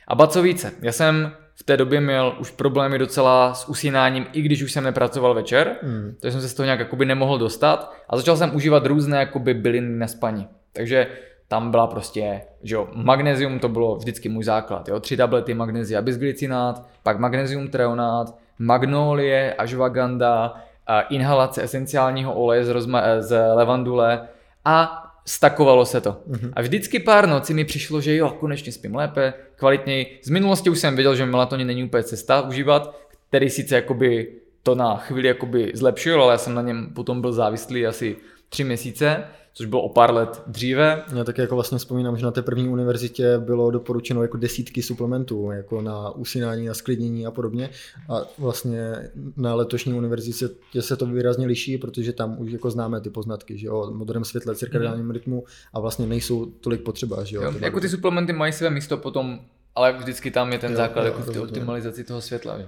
A 0.07 0.15
ba 0.15 0.27
co 0.27 0.41
více, 0.41 0.71
já 0.81 0.91
jsem 0.91 1.31
v 1.55 1.63
té 1.63 1.77
době 1.77 2.01
měl 2.01 2.35
už 2.39 2.51
problémy 2.51 2.99
docela 2.99 3.53
s 3.53 3.69
usínáním, 3.69 4.25
i 4.33 4.41
když 4.41 4.63
už 4.63 4.71
jsem 4.71 4.83
nepracoval 4.83 5.33
večer, 5.33 5.75
mm. 5.83 6.15
takže 6.19 6.31
jsem 6.31 6.41
se 6.41 6.49
z 6.49 6.53
toho 6.53 6.65
nějak 6.65 6.79
jakoby 6.79 7.05
nemohl 7.05 7.37
dostat 7.37 7.93
a 8.09 8.17
začal 8.17 8.37
jsem 8.37 8.55
užívat 8.55 8.85
různé 8.85 9.17
jakoby 9.17 9.53
byliny 9.53 9.97
na 9.97 10.07
spaní. 10.07 10.47
Takže 10.73 11.07
tam 11.47 11.71
byla 11.71 11.87
prostě, 11.87 12.41
že 12.63 12.75
jo, 12.75 12.87
magnézium 12.93 13.59
to 13.59 13.69
bylo 13.69 13.95
vždycky 13.95 14.29
můj 14.29 14.43
základ, 14.43 14.87
jo, 14.87 14.99
tři 14.99 15.17
tablety 15.17 15.53
magnézia 15.53 16.01
bisglycinát, 16.01 16.85
pak 17.03 17.19
magnézium 17.19 17.67
treonát, 17.67 18.35
magnolie, 18.59 19.53
ashwagandha, 19.53 20.61
inhalace 21.09 21.63
esenciálního 21.63 22.33
oleje 22.33 22.65
z, 22.65 22.69
rozma- 22.69 23.19
z 23.19 23.53
levandule 23.53 24.27
a 24.65 25.01
stakovalo 25.25 25.85
se 25.85 26.01
to. 26.01 26.11
Mm-hmm. 26.11 26.51
A 26.53 26.61
vždycky 26.61 26.99
pár 26.99 27.27
nocí 27.27 27.53
mi 27.53 27.65
přišlo, 27.65 28.01
že 28.01 28.15
jo, 28.15 28.29
konečně 28.29 28.71
spím 28.71 28.95
lépe, 28.95 29.33
kvalitněji. 29.55 30.19
Z 30.23 30.29
minulosti 30.29 30.69
už 30.69 30.79
jsem 30.79 30.95
věděl, 30.95 31.15
že 31.15 31.25
melatonin 31.25 31.67
není 31.67 31.83
úplně 31.83 32.03
cesta 32.03 32.41
užívat, 32.41 32.95
který 33.29 33.49
sice 33.49 33.75
jakoby 33.75 34.33
to 34.63 34.75
na 34.75 34.97
chvíli 34.97 35.27
jakoby 35.27 35.71
zlepšil, 35.73 36.23
ale 36.23 36.33
já 36.33 36.37
jsem 36.37 36.53
na 36.53 36.61
něm 36.61 36.89
potom 36.93 37.21
byl 37.21 37.33
závislý 37.33 37.87
asi 37.87 38.15
tři 38.49 38.63
měsíce 38.63 39.23
což 39.57 39.65
bylo 39.65 39.81
o 39.81 39.89
pár 39.89 40.13
let 40.13 40.43
dříve. 40.47 41.03
Já 41.15 41.23
taky 41.23 41.41
jako 41.41 41.55
vlastně 41.55 41.77
vzpomínám, 41.77 42.17
že 42.17 42.25
na 42.25 42.31
té 42.31 42.41
první 42.41 42.69
univerzitě 42.69 43.37
bylo 43.37 43.71
doporučeno 43.71 44.21
jako 44.21 44.37
desítky 44.37 44.81
suplementů, 44.81 45.51
jako 45.51 45.81
na 45.81 46.09
usínání, 46.09 46.65
na 46.65 46.73
sklidnění 46.73 47.25
a 47.25 47.31
podobně. 47.31 47.69
A 48.09 48.21
vlastně 48.37 49.09
na 49.37 49.55
letošní 49.55 49.93
univerzitě 49.93 50.47
se 50.79 50.97
to 50.97 51.05
výrazně 51.05 51.47
liší, 51.47 51.77
protože 51.77 52.13
tam 52.13 52.39
už 52.39 52.51
jako 52.51 52.71
známe 52.71 53.01
ty 53.01 53.09
poznatky, 53.09 53.57
že 53.57 53.67
jo, 53.67 53.79
o 53.79 53.91
modrém 53.91 54.25
světle, 54.25 54.55
cirkadiálním 54.55 55.11
rytmu 55.11 55.43
a 55.73 55.79
vlastně 55.79 56.05
nejsou 56.05 56.45
tolik 56.45 56.81
potřeba, 56.81 57.23
že 57.23 57.35
jo. 57.35 57.41
jo 57.41 57.53
jako 57.59 57.79
ty 57.79 57.89
suplementy 57.89 58.33
mají 58.33 58.53
své 58.53 58.69
místo 58.69 58.97
potom, 58.97 59.39
ale 59.75 59.93
vždycky 59.93 60.31
tam 60.31 60.51
je 60.51 60.59
ten 60.59 60.71
jo, 60.71 60.77
základ 60.77 61.01
jo, 61.03 61.07
jako 61.07 61.21
v 61.21 61.33
té 61.33 61.39
optimalizaci 61.39 62.03
toho 62.03 62.21
světla. 62.21 62.57
Že? 62.57 62.67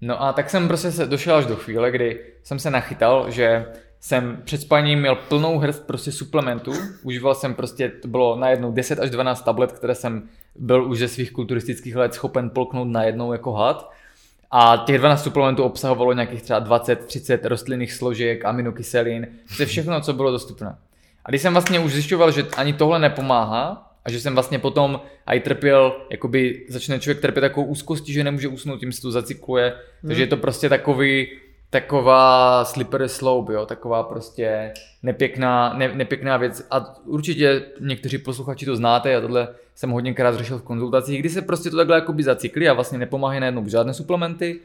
No 0.00 0.22
a 0.22 0.32
tak 0.32 0.50
jsem 0.50 0.68
prostě 0.68 0.92
se 0.92 1.06
došel 1.06 1.36
až 1.36 1.46
do 1.46 1.56
chvíle, 1.56 1.90
kdy 1.90 2.20
jsem 2.42 2.58
se 2.58 2.70
nachytal, 2.70 3.30
že 3.30 3.66
jsem 4.00 4.42
před 4.44 4.60
spaním 4.60 5.00
měl 5.00 5.14
plnou 5.14 5.58
hrst 5.58 5.86
prostě 5.86 6.12
suplementů. 6.12 6.72
Užíval 7.02 7.34
jsem 7.34 7.54
prostě, 7.54 7.88
to 7.88 8.08
bylo 8.08 8.36
najednou 8.36 8.72
10 8.72 8.98
až 8.98 9.10
12 9.10 9.42
tablet, 9.42 9.72
které 9.72 9.94
jsem 9.94 10.28
byl 10.56 10.84
už 10.84 10.98
ze 10.98 11.08
svých 11.08 11.32
kulturistických 11.32 11.96
let 11.96 12.14
schopen 12.14 12.50
polknout 12.50 12.88
najednou 12.88 13.32
jako 13.32 13.52
had. 13.52 13.92
A 14.50 14.82
těch 14.86 14.98
12 14.98 15.22
suplementů 15.22 15.62
obsahovalo 15.62 16.12
nějakých 16.12 16.42
třeba 16.42 16.64
20-30 16.64 17.38
rostlinných 17.42 17.92
složek, 17.92 18.44
aminokyselin, 18.44 19.26
to 19.56 19.62
je 19.62 19.66
všechno, 19.66 20.00
co 20.00 20.12
bylo 20.12 20.30
dostupné. 20.30 20.76
A 21.24 21.30
když 21.30 21.42
jsem 21.42 21.52
vlastně 21.52 21.80
už 21.80 21.92
zjišťoval, 21.92 22.30
že 22.30 22.46
ani 22.56 22.72
tohle 22.72 22.98
nepomáhá, 22.98 23.88
a 24.04 24.10
že 24.10 24.20
jsem 24.20 24.34
vlastně 24.34 24.58
potom 24.58 25.00
i 25.26 25.40
trpěl, 25.40 25.96
jakoby 26.10 26.66
začne 26.68 27.00
člověk 27.00 27.20
trpět 27.20 27.40
takovou 27.40 27.66
úzkostí, 27.66 28.12
že 28.12 28.24
nemůže 28.24 28.48
usnout, 28.48 28.80
tím 28.80 28.92
se 28.92 29.02
to 29.02 29.10
zacykluje, 29.10 29.64
hmm. 29.66 30.08
takže 30.08 30.22
je 30.22 30.26
to 30.26 30.36
prostě 30.36 30.68
takový, 30.68 31.28
taková 31.70 32.64
slippery 32.64 33.08
slope, 33.08 33.52
jo, 33.52 33.66
taková 33.66 34.02
prostě 34.02 34.72
nepěkná, 35.02 35.74
ne, 35.74 35.94
nepěkná 35.94 36.36
věc. 36.36 36.66
A 36.70 36.96
určitě 37.04 37.62
někteří 37.80 38.18
posluchači 38.18 38.66
to 38.66 38.76
znáte, 38.76 39.16
a 39.16 39.20
tohle 39.20 39.48
jsem 39.74 39.90
hodněkrát 39.90 40.34
řešil 40.34 40.58
v 40.58 40.62
konzultacích, 40.62 41.20
kdy 41.20 41.28
se 41.28 41.42
prostě 41.42 41.70
to 41.70 41.76
takhle 41.76 41.96
jakoby 41.96 42.22
zacykli 42.22 42.68
a 42.68 42.72
vlastně 42.72 42.98
nepomáhají 42.98 43.40
najednou 43.40 43.68
žádné 43.68 43.94
suplementy, 43.94 44.60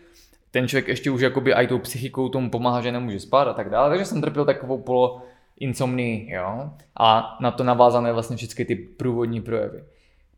ten 0.52 0.68
člověk 0.68 0.88
ještě 0.88 1.12
už 1.12 1.22
jakoby 1.22 1.54
i 1.54 1.68
tou 1.68 1.80
psychikou 1.80 2.30
tomu 2.30 2.50
pomáhá, 2.50 2.82
že 2.82 2.92
nemůže 2.92 3.20
spát 3.20 3.48
a 3.48 3.54
tak 3.54 3.70
dále, 3.70 3.90
takže 3.90 4.06
jsem 4.06 4.22
trpěl 4.22 4.46
takovou 4.46 4.78
polo 4.78 5.22
insomnii, 5.60 6.32
jo, 6.34 6.70
a 7.00 7.38
na 7.42 7.52
to 7.52 7.64
navázané 7.64 8.14
vlastně 8.14 8.38
všechny 8.38 8.66
ty 8.66 8.76
průvodní 8.76 9.42
projevy. 9.42 9.84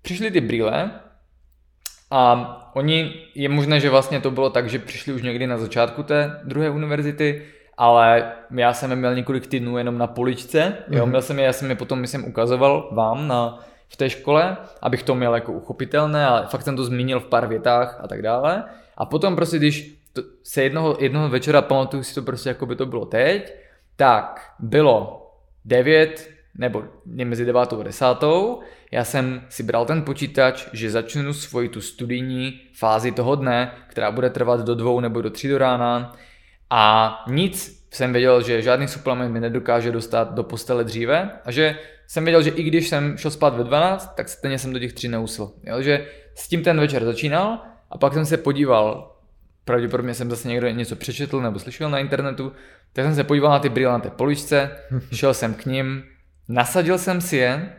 Přišly 0.01 0.31
ty 0.31 0.41
brýle, 0.41 0.91
a 2.11 2.71
oni, 2.75 3.13
je 3.35 3.49
možné, 3.49 3.79
že 3.79 3.89
vlastně 3.89 4.21
to 4.21 4.31
bylo 4.31 4.49
tak, 4.49 4.69
že 4.69 4.79
přišli 4.79 5.13
už 5.13 5.21
někdy 5.21 5.47
na 5.47 5.57
začátku 5.57 6.03
té 6.03 6.39
druhé 6.43 6.69
univerzity, 6.69 7.45
ale 7.77 8.31
já 8.51 8.73
jsem 8.73 8.89
je 8.89 8.95
měl 8.95 9.15
několik 9.15 9.47
týdnů 9.47 9.77
jenom 9.77 9.97
na 9.97 10.07
poličce, 10.07 10.77
jo, 10.89 11.05
mm-hmm. 11.05 11.09
měl 11.09 11.21
jsem 11.21 11.39
je, 11.39 11.45
já 11.45 11.53
jsem 11.53 11.69
je 11.69 11.75
potom, 11.75 11.99
myslím, 11.99 12.25
ukazoval 12.25 12.89
vám 12.91 13.27
na, 13.27 13.59
v 13.89 13.95
té 13.97 14.09
škole, 14.09 14.57
abych 14.81 15.03
to 15.03 15.15
měl 15.15 15.35
jako 15.35 15.53
uchopitelné 15.53 16.27
a 16.27 16.47
fakt 16.47 16.61
jsem 16.61 16.75
to 16.75 16.83
zmínil 16.83 17.19
v 17.19 17.25
pár 17.25 17.47
větách 17.47 17.99
a 18.03 18.07
tak 18.07 18.21
dále. 18.21 18.63
A 18.97 19.05
potom 19.05 19.35
prostě, 19.35 19.57
když 19.57 19.95
to, 20.13 20.21
se 20.43 20.63
jednoho, 20.63 20.97
jednoho 20.99 21.29
večera 21.29 21.61
pamatuju 21.61 22.03
si 22.03 22.15
to 22.15 22.21
prostě, 22.21 22.49
jako 22.49 22.65
by 22.65 22.75
to 22.75 22.85
bylo 22.85 23.05
teď, 23.05 23.53
tak 23.95 24.51
bylo 24.59 25.31
9 25.65 26.29
nebo 26.57 26.83
mezi 27.05 27.45
9 27.45 27.73
a 27.73 27.83
10 27.83 28.05
já 28.91 29.03
jsem 29.03 29.41
si 29.49 29.63
bral 29.63 29.85
ten 29.85 30.01
počítač, 30.01 30.67
že 30.73 30.91
začnu 30.91 31.33
svoji 31.33 31.69
tu 31.69 31.81
studijní 31.81 32.61
fázi 32.73 33.11
toho 33.11 33.35
dne, 33.35 33.71
která 33.87 34.11
bude 34.11 34.29
trvat 34.29 34.65
do 34.65 34.75
dvou 34.75 34.99
nebo 34.99 35.21
do 35.21 35.29
tří 35.29 35.47
do 35.47 35.57
rána 35.57 36.15
a 36.69 37.23
nic 37.27 37.85
jsem 37.91 38.13
věděl, 38.13 38.41
že 38.41 38.61
žádný 38.61 38.87
suplement 38.87 39.33
mi 39.33 39.39
nedokáže 39.39 39.91
dostat 39.91 40.33
do 40.33 40.43
postele 40.43 40.83
dříve 40.83 41.29
a 41.45 41.51
že 41.51 41.79
jsem 42.07 42.23
věděl, 42.23 42.43
že 42.43 42.49
i 42.49 42.63
když 42.63 42.89
jsem 42.89 43.17
šel 43.17 43.31
spát 43.31 43.57
ve 43.57 43.63
12, 43.63 44.15
tak 44.15 44.29
stejně 44.29 44.59
jsem 44.59 44.73
do 44.73 44.79
těch 44.79 44.93
tří 44.93 45.07
neusl. 45.07 45.53
Jo? 45.63 45.81
Že 45.81 46.07
s 46.35 46.47
tím 46.47 46.63
ten 46.63 46.79
večer 46.79 47.05
začínal 47.05 47.59
a 47.91 47.97
pak 47.97 48.13
jsem 48.13 48.25
se 48.25 48.37
podíval, 48.37 49.15
pravděpodobně 49.65 50.13
jsem 50.13 50.29
zase 50.29 50.47
někdo 50.47 50.69
něco 50.69 50.95
přečetl 50.95 51.41
nebo 51.41 51.59
slyšel 51.59 51.89
na 51.89 51.99
internetu, 51.99 52.51
tak 52.93 53.05
jsem 53.05 53.15
se 53.15 53.23
podíval 53.23 53.51
na 53.51 53.59
ty 53.59 53.69
brýle 53.69 53.91
na 53.91 53.99
té 53.99 54.09
poličce, 54.09 54.71
šel 55.13 55.33
jsem 55.33 55.53
k 55.53 55.65
ním, 55.65 56.03
nasadil 56.49 56.97
jsem 56.97 57.21
si 57.21 57.37
je 57.37 57.73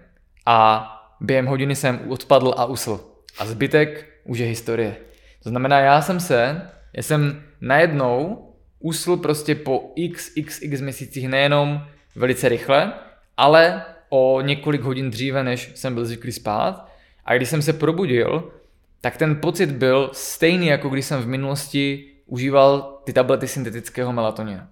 a 0.46 0.92
během 1.20 1.46
hodiny 1.46 1.76
jsem 1.76 2.00
odpadl 2.08 2.54
a 2.56 2.64
usl. 2.64 3.00
A 3.38 3.46
zbytek 3.46 4.06
už 4.24 4.38
je 4.38 4.46
historie. 4.46 4.96
To 5.42 5.48
znamená, 5.48 5.80
já 5.80 6.02
jsem 6.02 6.20
se, 6.20 6.62
já 6.92 7.02
jsem 7.02 7.42
najednou 7.60 8.46
usl 8.78 9.16
prostě 9.16 9.54
po 9.54 9.92
x, 9.96 10.32
x, 10.36 10.62
x 10.62 10.80
měsících 10.80 11.28
nejenom 11.28 11.80
velice 12.16 12.48
rychle, 12.48 12.92
ale 13.36 13.82
o 14.08 14.40
několik 14.40 14.82
hodin 14.82 15.10
dříve, 15.10 15.44
než 15.44 15.72
jsem 15.74 15.94
byl 15.94 16.04
zvyklý 16.04 16.32
spát. 16.32 16.88
A 17.24 17.36
když 17.36 17.48
jsem 17.48 17.62
se 17.62 17.72
probudil, 17.72 18.52
tak 19.00 19.16
ten 19.16 19.36
pocit 19.36 19.70
byl 19.70 20.10
stejný, 20.12 20.66
jako 20.66 20.88
když 20.88 21.04
jsem 21.04 21.22
v 21.22 21.26
minulosti 21.26 22.04
užíval 22.26 23.00
ty 23.04 23.12
tablety 23.12 23.48
syntetického 23.48 24.12
melatonina. 24.12 24.68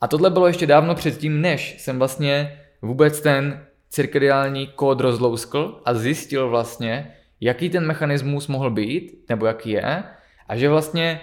A 0.00 0.08
tohle 0.08 0.30
bylo 0.30 0.46
ještě 0.46 0.66
dávno 0.66 0.94
předtím, 0.94 1.40
než 1.40 1.76
jsem 1.78 1.98
vlastně 1.98 2.60
vůbec 2.82 3.20
ten 3.20 3.66
cirkadiální 3.88 4.66
kód 4.66 5.00
rozlouskl 5.00 5.82
a 5.84 5.94
zjistil 5.94 6.48
vlastně, 6.48 7.14
jaký 7.40 7.70
ten 7.70 7.86
mechanismus 7.86 8.46
mohl 8.46 8.70
být, 8.70 9.24
nebo 9.28 9.46
jaký 9.46 9.70
je, 9.70 10.04
a 10.48 10.56
že 10.56 10.68
vlastně 10.68 11.20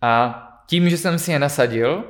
a 0.00 0.42
tím, 0.66 0.90
že 0.90 0.98
jsem 0.98 1.18
si 1.18 1.32
je 1.32 1.38
nasadil, 1.38 2.04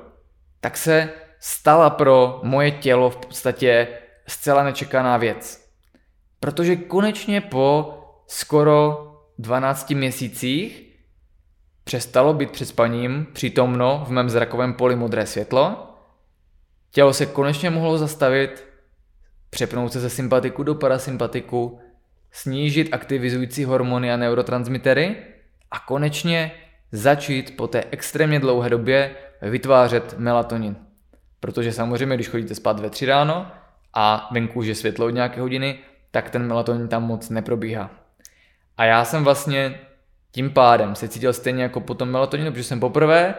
tak 0.61 0.77
se 0.77 1.11
stala 1.41 1.91
pro 1.91 2.41
moje 2.43 2.71
tělo 2.71 3.11
v 3.11 3.17
podstatě 3.17 3.89
zcela 4.27 4.65
nečekaná 4.65 5.17
věc. 5.17 5.69
Protože 6.41 6.77
konečně 6.77 7.41
po 7.41 7.99
skoro 8.27 9.09
12 9.39 9.91
měsících 9.91 10.93
přestalo 11.85 12.35
být 12.35 12.51
před 12.51 12.67
spaním 12.67 13.27
přítomno 13.33 14.05
v 14.07 14.11
mém 14.11 14.31
zrakovém 14.31 14.75
poli 14.75 14.97
modré 14.97 15.27
světlo, 15.27 15.89
tělo 16.91 17.13
se 17.13 17.27
konečně 17.27 17.71
mohlo 17.71 17.99
zastavit, 17.99 18.72
přepnout 19.55 19.93
se 19.93 20.01
ze 20.01 20.11
sympatiku 20.11 20.63
do 20.63 20.75
parasympatiku, 20.75 21.79
snížit 22.31 22.89
aktivizující 22.93 23.65
hormony 23.65 24.13
a 24.13 24.17
neurotransmitery 24.17 25.17
a 25.71 25.79
konečně 25.79 26.53
začít 26.93 27.57
po 27.57 27.67
té 27.67 27.85
extrémně 27.91 28.41
dlouhé 28.41 28.71
době 28.71 29.11
vytvářet 29.43 30.15
melatonin. 30.19 30.77
Protože 31.41 31.73
samozřejmě, 31.73 32.15
když 32.15 32.29
chodíte 32.29 32.55
spát 32.55 32.81
ve 32.81 32.91
tři 32.91 33.07
ráno 33.07 33.47
a 33.95 34.29
venku 34.33 34.59
už 34.59 34.67
je 34.67 34.75
světlo 34.75 35.07
od 35.07 35.11
nějaké 35.11 35.41
hodiny, 35.41 35.79
tak 36.11 36.31
ten 36.31 36.47
melatonin 36.47 36.89
tam 36.89 37.03
moc 37.03 37.31
neprobíhá. 37.31 37.91
A 38.77 38.85
já 38.85 39.05
jsem 39.05 39.25
vlastně 39.25 39.81
tím 40.31 40.51
pádem 40.51 40.95
se 40.95 41.09
cítil 41.09 41.33
stejně 41.33 41.63
jako 41.63 41.81
po 41.81 41.95
tom 41.95 42.11
melatoninu, 42.11 42.51
protože 42.51 42.65
jsem 42.65 42.81
poprvé, 42.81 43.35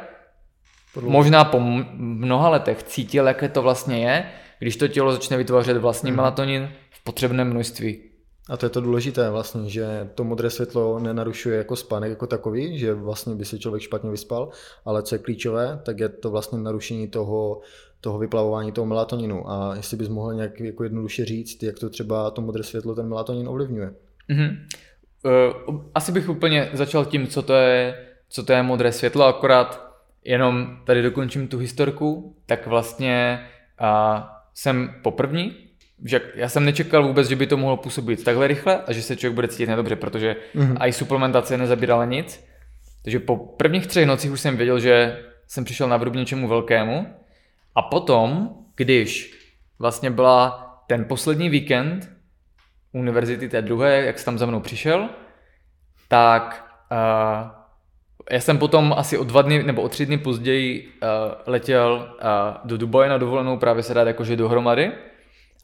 Podlouho. 0.94 1.12
možná 1.12 1.44
po 1.44 1.60
mnoha 1.60 2.50
letech, 2.50 2.84
cítil, 2.84 3.28
jaké 3.28 3.50
to 3.50 3.62
vlastně 3.62 4.06
je, 4.06 4.32
když 4.60 4.76
to 4.76 4.88
tělo 4.88 5.12
začne 5.12 5.38
vytvářet 5.38 5.78
vlastní 5.78 6.12
mm. 6.12 6.18
melatonin 6.18 6.70
v 6.90 7.04
potřebném 7.04 7.50
množství. 7.50 8.02
A 8.50 8.58
to 8.58 8.66
je 8.66 8.70
to 8.70 8.82
důležité 8.82 9.30
vlastně, 9.30 9.70
že 9.70 10.10
to 10.16 10.24
modré 10.24 10.50
světlo 10.50 11.00
nenarušuje 11.00 11.58
jako 11.58 11.76
spánek 11.76 12.10
jako 12.10 12.28
takový, 12.28 12.80
že 12.80 12.94
vlastně 12.94 13.36
by 13.36 13.46
se 13.46 13.60
člověk 13.60 13.82
špatně 13.82 14.10
vyspal, 14.10 14.50
ale 14.86 15.04
co 15.04 15.16
je 15.16 15.20
klíčové, 15.20 15.80
tak 15.84 16.00
je 16.00 16.10
to 16.10 16.32
vlastně 16.32 16.60
narušení 16.60 17.08
toho, 17.08 17.62
toho 18.02 18.20
vyplavování 18.20 18.72
toho 18.72 18.86
melatoninu. 18.86 19.50
A 19.52 19.76
jestli 19.76 19.98
bys 19.98 20.10
mohl 20.10 20.34
nějak 20.34 20.60
jako 20.60 20.84
jednoduše 20.84 21.26
říct, 21.26 21.64
jak 21.64 21.80
to 21.80 21.90
třeba 21.90 22.32
to 22.32 22.42
modré 22.42 22.64
světlo 22.64 22.96
ten 22.96 23.10
melatonin 23.10 23.48
ovlivňuje. 23.48 23.94
Mm-hmm. 24.30 24.58
Uh, 25.26 25.82
asi 25.96 26.12
bych 26.12 26.30
úplně 26.30 26.70
začal 26.74 27.06
tím, 27.06 27.28
co 27.28 27.42
to 27.42 27.54
je, 27.54 28.06
co 28.30 28.44
to 28.44 28.54
je 28.54 28.64
modré 28.64 28.92
světlo, 28.92 29.26
akorát 29.26 29.94
jenom 30.24 30.78
tady 30.86 31.02
dokončím 31.02 31.48
tu 31.48 31.58
historku, 31.58 32.36
tak 32.46 32.68
vlastně 32.68 33.48
uh, 33.82 34.20
jsem 34.54 34.96
poprvní 35.02 35.74
že 36.06 36.22
já 36.36 36.50
jsem 36.50 36.66
nečekal 36.66 37.08
vůbec, 37.08 37.28
že 37.28 37.36
by 37.36 37.48
to 37.48 37.58
mohlo 37.58 37.78
působit 37.78 38.24
takhle 38.24 38.48
rychle 38.48 38.84
a 38.88 38.94
že 38.94 39.02
se 39.02 39.16
člověk 39.16 39.36
bude 39.36 39.48
cítit 39.48 39.68
nedobře, 39.68 39.96
protože 39.96 40.36
mm-hmm. 40.56 40.78
i 40.88 40.94
suplementace 40.94 41.58
nezabírala 41.58 42.06
nic. 42.06 42.48
Takže 43.04 43.20
po 43.20 43.38
prvních 43.38 43.88
třech 43.88 44.06
nocích 44.06 44.32
už 44.32 44.42
jsem 44.42 44.58
věděl, 44.58 44.80
že 44.80 45.20
jsem 45.48 45.64
přišel 45.64 45.88
na 45.88 45.98
vrub 45.98 46.14
něčemu 46.14 46.48
velkému. 46.48 47.08
A 47.76 47.82
potom, 47.82 48.56
když 48.76 49.40
vlastně 49.80 50.12
byla 50.12 50.70
ten 50.88 51.06
poslední 51.06 51.50
víkend 51.50 52.10
univerzity 52.92 53.50
té 53.50 53.62
druhé, 53.62 54.06
jak 54.06 54.20
jsi 54.20 54.26
tam 54.26 54.38
za 54.38 54.46
mnou 54.46 54.60
přišel, 54.60 55.10
tak 56.08 56.74
uh, 56.92 57.63
já 58.32 58.40
jsem 58.40 58.58
potom 58.58 58.94
asi 58.98 59.18
o 59.18 59.24
dva 59.24 59.42
dny 59.42 59.64
nebo 59.64 59.82
o 59.82 59.90
tři 59.90 60.06
dny 60.06 60.18
později 60.18 60.88
uh, 60.88 61.10
letěl 61.46 62.08
uh, 62.12 62.28
do 62.64 62.78
Dubaje 62.78 63.10
na 63.10 63.18
dovolenou 63.18 63.58
právě 63.58 63.84
se 63.84 63.94
dát 63.94 64.08
jakože 64.08 64.36
dohromady. 64.36 64.92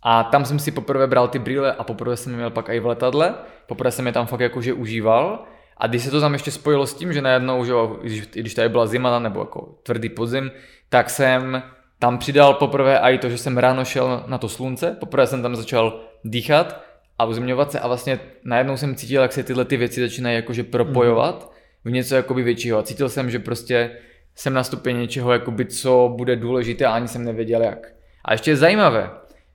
A 0.04 0.24
tam 0.24 0.46
jsem 0.46 0.60
si 0.60 0.72
poprvé 0.72 1.08
bral 1.08 1.28
ty 1.28 1.40
brýle 1.40 1.74
a 1.74 1.84
poprvé 1.84 2.18
jsem 2.18 2.32
je 2.32 2.38
měl 2.38 2.50
pak 2.50 2.70
i 2.70 2.80
v 2.80 2.86
letadle. 2.86 3.36
Poprvé 3.68 3.92
jsem 3.92 4.08
je 4.08 4.14
tam 4.14 4.28
fakt 4.28 4.40
jakože 4.40 4.74
užíval. 4.74 5.44
A 5.78 5.88
když 5.88 6.04
se 6.04 6.12
to 6.12 6.22
tam 6.22 6.34
ještě 6.34 6.52
spojilo 6.52 6.88
s 6.88 6.94
tím, 6.94 7.14
že 7.14 7.22
najednou, 7.22 7.66
že 7.66 7.74
když, 8.02 8.28
když 8.28 8.54
tady 8.54 8.70
byla 8.70 8.88
zima 8.88 9.20
nebo 9.20 9.40
jako 9.40 9.76
tvrdý 9.84 10.10
podzim, 10.10 10.52
tak 10.90 11.10
jsem 11.10 11.64
tam 12.00 12.18
přidal 12.18 12.54
poprvé 12.54 13.00
i 13.00 13.18
to, 13.18 13.30
že 13.30 13.38
jsem 13.38 13.58
ráno 13.58 13.86
šel 13.86 14.24
na 14.28 14.38
to 14.38 14.50
slunce, 14.50 14.98
poprvé 15.00 15.28
jsem 15.28 15.42
tam 15.42 15.56
začal 15.56 16.00
dýchat 16.24 16.82
a 17.20 17.26
uzemňovat 17.26 17.72
se 17.72 17.80
a 17.80 17.88
vlastně 17.88 18.20
najednou 18.44 18.78
jsem 18.78 18.96
cítil, 18.96 19.22
jak 19.22 19.34
se 19.34 19.44
tyhle 19.44 19.66
ty 19.66 19.78
věci 19.78 20.02
začínají 20.02 20.36
jakože 20.36 20.64
propojovat 20.64 21.44
mm. 21.44 21.59
V 21.86 21.92
něco 21.92 22.16
jakoby 22.16 22.44
většího 22.44 22.80
a 22.80 22.84
cítil 22.84 23.10
jsem, 23.10 23.30
že 23.30 23.40
prostě 23.40 23.92
jsem 24.36 24.54
na 24.54 24.64
stupě 24.64 24.94
něčeho, 24.94 25.32
jakoby, 25.32 25.66
co 25.66 26.14
bude 26.18 26.36
důležité 26.36 26.86
a 26.86 26.92
ani 26.92 27.08
jsem 27.08 27.24
nevěděl 27.24 27.62
jak. 27.62 27.94
A 28.26 28.32
ještě 28.32 28.52
je 28.52 28.58
zajímavé, 28.58 29.10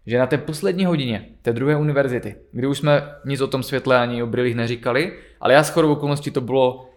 že 0.07 0.19
na 0.19 0.27
té 0.27 0.39
poslední 0.39 0.85
hodině 0.85 1.29
té 1.43 1.53
druhé 1.53 1.77
univerzity, 1.77 2.37
kdy 2.53 2.67
už 2.67 2.79
jsme 2.79 3.03
nic 3.25 3.41
o 3.41 3.47
tom 3.47 3.63
světle 3.63 3.99
ani 3.99 4.23
o 4.23 4.27
brýlích 4.27 4.55
neříkali, 4.55 5.13
ale 5.41 5.55
já 5.55 5.65
s 5.65 5.71
chodou 5.71 5.93
okolností 5.93 6.31
to 6.31 6.41
bylo 6.41 6.91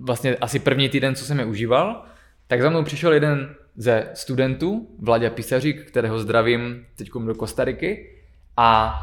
vlastně 0.00 0.36
asi 0.36 0.58
první 0.58 0.88
týden, 0.88 1.14
co 1.14 1.24
jsem 1.24 1.38
je 1.38 1.44
užíval, 1.44 2.04
tak 2.46 2.62
za 2.62 2.70
mnou 2.70 2.82
přišel 2.82 3.12
jeden 3.12 3.54
ze 3.76 4.10
studentů, 4.14 4.88
Vladě 4.98 5.30
Pisařík, 5.30 5.84
kterého 5.84 6.18
zdravím 6.18 6.86
teď 6.96 7.10
do 7.26 7.34
Kostariky 7.34 8.10
a 8.56 8.98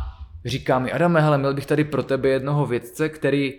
říká 0.45 0.79
mi, 0.79 0.91
Adame, 0.91 1.21
hele, 1.21 1.37
měl 1.37 1.53
bych 1.53 1.65
tady 1.65 1.83
pro 1.83 2.03
tebe 2.03 2.29
jednoho 2.29 2.65
vědce, 2.65 3.09
který 3.09 3.53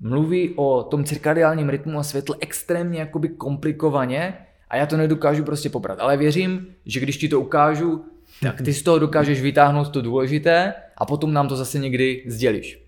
mluví 0.00 0.54
o 0.56 0.82
tom 0.82 1.04
cirkadiálním 1.04 1.68
rytmu 1.68 1.98
a 1.98 2.02
světle 2.02 2.36
extrémně 2.40 3.00
jakoby 3.00 3.28
komplikovaně 3.28 4.34
a 4.68 4.76
já 4.76 4.86
to 4.86 4.96
nedokážu 4.96 5.44
prostě 5.44 5.70
pobrat. 5.70 6.00
Ale 6.00 6.16
věřím, 6.16 6.66
že 6.86 7.00
když 7.00 7.16
ti 7.16 7.28
to 7.28 7.40
ukážu, 7.40 8.04
tak 8.42 8.62
ty 8.62 8.72
z 8.72 8.82
toho 8.82 8.98
dokážeš 8.98 9.40
vytáhnout 9.40 9.90
to 9.90 10.02
důležité 10.02 10.74
a 10.96 11.06
potom 11.06 11.32
nám 11.32 11.48
to 11.48 11.56
zase 11.56 11.78
někdy 11.78 12.24
sdělíš. 12.26 12.82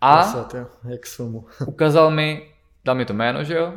A 0.00 0.22
ukázal 1.66 2.10
mi, 2.10 2.42
dal 2.84 2.94
mi 2.94 3.04
to 3.04 3.12
jméno, 3.12 3.44
že 3.44 3.54
jo? 3.54 3.74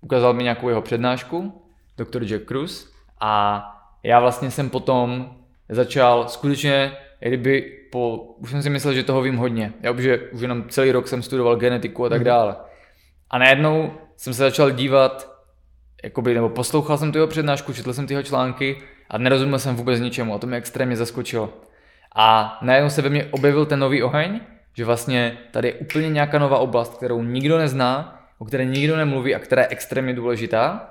Ukázal 0.00 0.34
mi 0.34 0.42
nějakou 0.42 0.68
jeho 0.68 0.82
přednášku, 0.82 1.62
doktor 1.98 2.24
Jack 2.24 2.44
Cruz 2.46 2.92
a 3.20 3.62
já 4.02 4.20
vlastně 4.20 4.50
jsem 4.50 4.70
potom 4.70 5.34
začal 5.68 6.28
skutečně, 6.28 6.92
kdyby 7.20 7.77
po, 7.90 8.16
už 8.38 8.50
jsem 8.50 8.62
si 8.62 8.70
myslel, 8.70 8.94
že 8.94 9.02
toho 9.02 9.22
vím 9.22 9.36
hodně. 9.36 9.72
Já 9.80 9.90
už, 9.90 10.08
už 10.32 10.40
jenom 10.40 10.64
celý 10.68 10.92
rok 10.92 11.08
jsem 11.08 11.22
studoval 11.22 11.56
genetiku 11.56 12.04
a 12.04 12.08
tak 12.08 12.18
mhm. 12.18 12.24
dále. 12.24 12.56
A 13.30 13.38
najednou 13.38 13.92
jsem 14.16 14.34
se 14.34 14.42
začal 14.42 14.70
dívat, 14.70 15.38
jakoby, 16.04 16.34
nebo 16.34 16.48
poslouchal 16.48 16.98
jsem 16.98 17.12
tu 17.12 17.18
jeho 17.18 17.28
přednášku, 17.28 17.72
četl 17.72 17.92
jsem 17.92 18.06
ty 18.06 18.14
jeho 18.14 18.22
články 18.22 18.76
a 19.10 19.18
nerozuměl 19.18 19.58
jsem 19.58 19.76
vůbec 19.76 20.00
ničemu 20.00 20.34
a 20.34 20.38
to 20.38 20.46
mě 20.46 20.56
extrémně 20.56 20.96
zaskočilo. 20.96 21.52
A 22.16 22.58
najednou 22.62 22.90
se 22.90 23.02
ve 23.02 23.08
mně 23.08 23.24
objevil 23.24 23.66
ten 23.66 23.78
nový 23.78 24.02
oheň, 24.02 24.40
že 24.74 24.84
vlastně 24.84 25.38
tady 25.50 25.68
je 25.68 25.74
úplně 25.74 26.10
nějaká 26.10 26.38
nová 26.38 26.58
oblast, 26.58 26.96
kterou 26.96 27.22
nikdo 27.22 27.58
nezná, 27.58 28.22
o 28.38 28.44
které 28.44 28.64
nikdo 28.64 28.96
nemluví 28.96 29.34
a 29.34 29.38
která 29.38 29.62
je 29.62 29.68
extrémně 29.68 30.14
důležitá. 30.14 30.90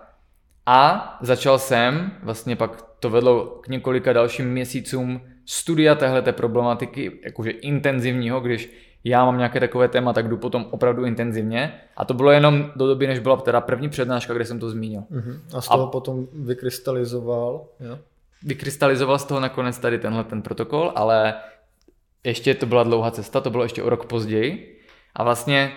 A 0.66 1.18
začal 1.22 1.60
jsem, 1.60 2.12
vlastně 2.24 2.56
pak 2.56 2.82
to 3.00 3.10
vedlo 3.10 3.46
k 3.46 3.68
několika 3.68 4.14
dalším 4.14 4.50
měsícům 4.52 5.22
studia 5.48 5.96
téhleté 5.96 6.34
problematiky, 6.34 7.12
jakože 7.24 7.52
intenzivního, 7.52 8.40
když 8.40 8.74
já 9.04 9.26
mám 9.26 9.38
nějaké 9.38 9.60
takové 9.60 9.88
téma, 9.88 10.14
tak 10.14 10.28
jdu 10.28 10.38
potom 10.38 10.66
opravdu 10.72 11.06
intenzivně. 11.06 11.74
A 11.98 12.06
to 12.06 12.14
bylo 12.14 12.32
jenom 12.32 12.72
do 12.76 12.88
doby, 12.88 13.08
než 13.08 13.20
byla 13.20 13.38
teda 13.38 13.62
první 13.62 13.90
přednáška, 13.90 14.34
kde 14.34 14.46
jsem 14.46 14.60
to 14.60 14.70
zmínil. 14.70 15.02
Uh-huh. 15.02 15.40
A 15.58 15.62
z 15.62 15.68
toho 15.68 15.88
a 15.88 15.92
potom 15.92 16.28
vykrystalizoval? 16.34 17.66
Jo? 17.80 18.00
Vykrystalizoval 18.44 19.20
z 19.20 19.26
toho 19.26 19.40
nakonec 19.40 19.80
tady 19.80 20.00
tenhle 20.00 20.24
ten 20.24 20.42
protokol, 20.42 20.92
ale 20.96 21.34
ještě 22.24 22.54
to 22.54 22.66
byla 22.66 22.84
dlouhá 22.84 23.12
cesta, 23.12 23.42
to 23.42 23.50
bylo 23.50 23.64
ještě 23.64 23.84
o 23.84 23.90
rok 23.90 24.06
později. 24.06 24.80
A 25.16 25.24
vlastně 25.24 25.72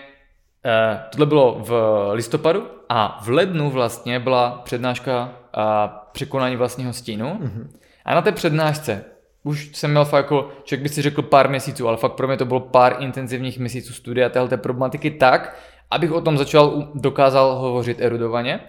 eh, 0.65 0.99
tohle 1.09 1.25
bylo 1.25 1.57
v 1.59 1.73
listopadu 2.13 2.67
a 2.89 3.19
v 3.23 3.29
lednu 3.29 3.69
vlastně 3.69 4.19
byla 4.19 4.61
přednáška 4.65 5.33
a 5.53 5.87
překonání 6.11 6.55
vlastního 6.55 6.93
stínu. 6.93 7.39
Uh-huh. 7.43 7.67
A 8.05 8.15
na 8.15 8.21
té 8.21 8.31
přednášce 8.31 9.05
už 9.43 9.69
jsem 9.73 9.91
měl 9.91 10.05
fakt 10.05 10.23
jako, 10.23 10.49
člověk 10.63 10.83
by 10.83 10.89
si 10.89 11.01
řekl 11.01 11.21
pár 11.21 11.49
měsíců, 11.49 11.87
ale 11.87 11.97
fakt 11.97 12.13
pro 12.13 12.27
mě 12.27 12.37
to 12.37 12.45
bylo 12.45 12.59
pár 12.59 12.95
intenzivních 12.99 13.59
měsíců 13.59 13.93
studia 13.93 14.29
téhle 14.29 14.57
problematiky 14.57 15.11
tak, 15.11 15.57
abych 15.91 16.11
o 16.11 16.21
tom 16.21 16.37
začal, 16.37 16.91
dokázal 16.95 17.55
hovořit 17.55 18.01
erudovaně. 18.01 18.59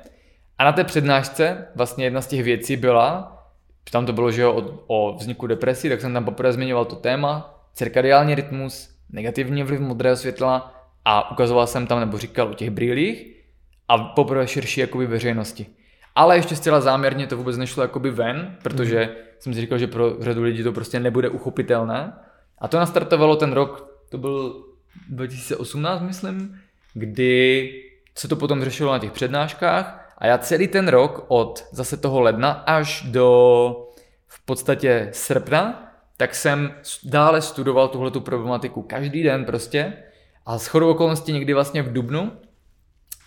A 0.58 0.64
na 0.64 0.72
té 0.72 0.84
přednášce 0.84 1.66
vlastně 1.74 2.04
jedna 2.04 2.20
z 2.20 2.26
těch 2.26 2.42
věcí 2.42 2.76
byla, 2.76 3.38
tam 3.90 4.06
to 4.06 4.12
bylo, 4.12 4.30
že 4.30 4.42
jo, 4.42 4.52
o, 4.52 4.84
o 4.86 5.16
vzniku 5.16 5.46
depresí, 5.46 5.88
tak 5.88 6.00
jsem 6.00 6.12
tam 6.12 6.24
poprvé 6.24 6.52
zmiňoval 6.52 6.84
to 6.84 6.96
téma, 6.96 7.60
cirkadiální 7.74 8.34
rytmus, 8.34 8.90
negativní 9.10 9.62
vliv 9.62 9.80
modrého 9.80 10.16
světla 10.16 10.74
a 11.04 11.30
ukazoval 11.30 11.66
jsem 11.66 11.86
tam, 11.86 12.00
nebo 12.00 12.18
říkal 12.18 12.48
o 12.48 12.54
těch 12.54 12.70
brýlích 12.70 13.26
a 13.88 13.98
poprvé 13.98 14.48
širší 14.48 14.80
jakoby 14.80 15.06
veřejnosti. 15.06 15.66
Ale 16.14 16.36
ještě 16.36 16.56
zcela 16.56 16.80
záměrně 16.80 17.26
to 17.26 17.36
vůbec 17.36 17.56
nešlo 17.56 17.82
jakoby 17.82 18.10
ven, 18.10 18.56
protože 18.62 19.00
mm. 19.00 19.24
jsem 19.38 19.54
si 19.54 19.60
říkal, 19.60 19.78
že 19.78 19.86
pro 19.86 20.16
řadu 20.20 20.42
lidí 20.42 20.62
to 20.62 20.72
prostě 20.72 21.00
nebude 21.00 21.28
uchopitelné. 21.28 22.12
A 22.58 22.68
to 22.68 22.78
nastartovalo 22.78 23.36
ten 23.36 23.52
rok, 23.52 24.00
to 24.08 24.18
byl 24.18 24.64
2018, 25.08 26.02
myslím, 26.02 26.58
kdy 26.94 27.72
se 28.14 28.28
to 28.28 28.36
potom 28.36 28.64
řešilo 28.64 28.92
na 28.92 28.98
těch 28.98 29.12
přednáškách 29.12 30.14
a 30.18 30.26
já 30.26 30.38
celý 30.38 30.68
ten 30.68 30.88
rok 30.88 31.24
od 31.28 31.64
zase 31.72 31.96
toho 31.96 32.20
ledna 32.20 32.50
až 32.50 33.02
do 33.02 33.88
v 34.26 34.44
podstatě 34.44 35.08
srpna, 35.12 35.92
tak 36.16 36.34
jsem 36.34 36.74
dále 37.04 37.42
studoval 37.42 37.88
tuhle 37.88 38.10
tu 38.10 38.20
problematiku 38.20 38.82
každý 38.82 39.22
den 39.22 39.44
prostě 39.44 39.92
a 40.46 40.58
s 40.58 40.66
chodou 40.66 40.90
okolností 40.90 41.32
někdy 41.32 41.54
vlastně 41.54 41.82
v 41.82 41.92
Dubnu 41.92 42.32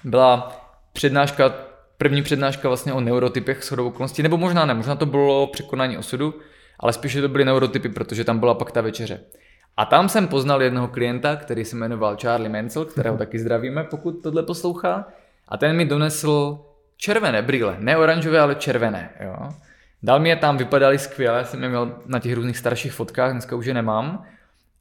byla 0.03 0.61
přednáška, 0.93 1.53
první 1.97 2.21
přednáška 2.23 2.67
vlastně 2.67 2.93
o 2.93 3.01
neurotypech 3.01 3.63
s 3.63 3.71
okolností, 3.71 4.23
nebo 4.23 4.37
možná 4.37 4.65
ne, 4.65 4.73
možná 4.73 4.95
to 4.95 5.05
bylo 5.05 5.47
překonání 5.47 5.97
osudu, 5.97 6.33
ale 6.79 6.93
spíše 6.93 7.21
to 7.21 7.29
byly 7.29 7.45
neurotypy, 7.45 7.89
protože 7.89 8.23
tam 8.23 8.39
byla 8.39 8.53
pak 8.53 8.71
ta 8.71 8.81
večeře. 8.81 9.19
A 9.77 9.85
tam 9.85 10.09
jsem 10.09 10.27
poznal 10.27 10.61
jednoho 10.61 10.87
klienta, 10.87 11.35
který 11.35 11.65
se 11.65 11.75
jmenoval 11.75 12.17
Charlie 12.21 12.49
Mansell, 12.49 12.85
kterého 12.85 13.17
taky 13.17 13.39
zdravíme, 13.39 13.83
pokud 13.83 14.11
tohle 14.11 14.43
poslouchá. 14.43 15.07
A 15.47 15.57
ten 15.57 15.75
mi 15.75 15.85
donesl 15.85 16.59
červené 16.97 17.41
brýle, 17.41 17.75
ne 17.79 17.97
oranžové, 17.97 18.39
ale 18.39 18.55
červené. 18.55 19.09
Jo. 19.19 19.49
Dal 20.03 20.19
mi 20.19 20.29
je 20.29 20.35
tam, 20.35 20.57
vypadaly 20.57 20.99
skvěle, 20.99 21.45
jsem 21.45 21.63
je 21.63 21.69
měl 21.69 21.95
na 22.05 22.19
těch 22.19 22.33
různých 22.33 22.57
starších 22.57 22.93
fotkách, 22.93 23.31
dneska 23.31 23.55
už 23.55 23.65
je 23.65 23.73
nemám. 23.73 24.25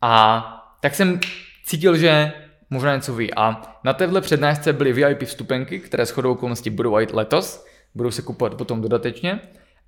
A 0.03 0.45
tak 0.81 0.95
jsem 0.95 1.21
cítil, 1.65 1.97
že 1.97 2.33
možná 2.71 2.95
něco 2.95 3.15
ví. 3.15 3.35
A 3.35 3.63
na 3.85 3.93
téhle 3.93 4.21
přednášce 4.21 4.73
byly 4.73 4.93
VIP 4.93 5.23
vstupenky, 5.23 5.81
které 5.81 6.07
s 6.07 6.11
chodou 6.11 6.33
okolností 6.33 6.71
budou 6.71 6.99
i 6.99 7.07
letos, 7.13 7.67
budou 7.95 8.11
se 8.11 8.23
kupovat 8.23 8.55
potom 8.55 8.81
dodatečně. 8.81 9.41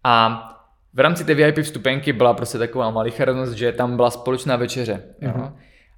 A 0.05 0.43
v 0.95 1.01
rámci 1.01 1.25
té 1.25 1.35
VIP 1.35 1.59
vstupenky 1.59 2.13
byla 2.13 2.35
prostě 2.35 2.59
taková 2.59 2.91
malichernost, 2.91 3.53
že 3.53 3.73
tam 3.73 3.97
byla 3.97 4.11
společná 4.11 4.57
večeře. 4.57 5.03
Jo? 5.21 5.31
Mm-hmm. 5.31 5.53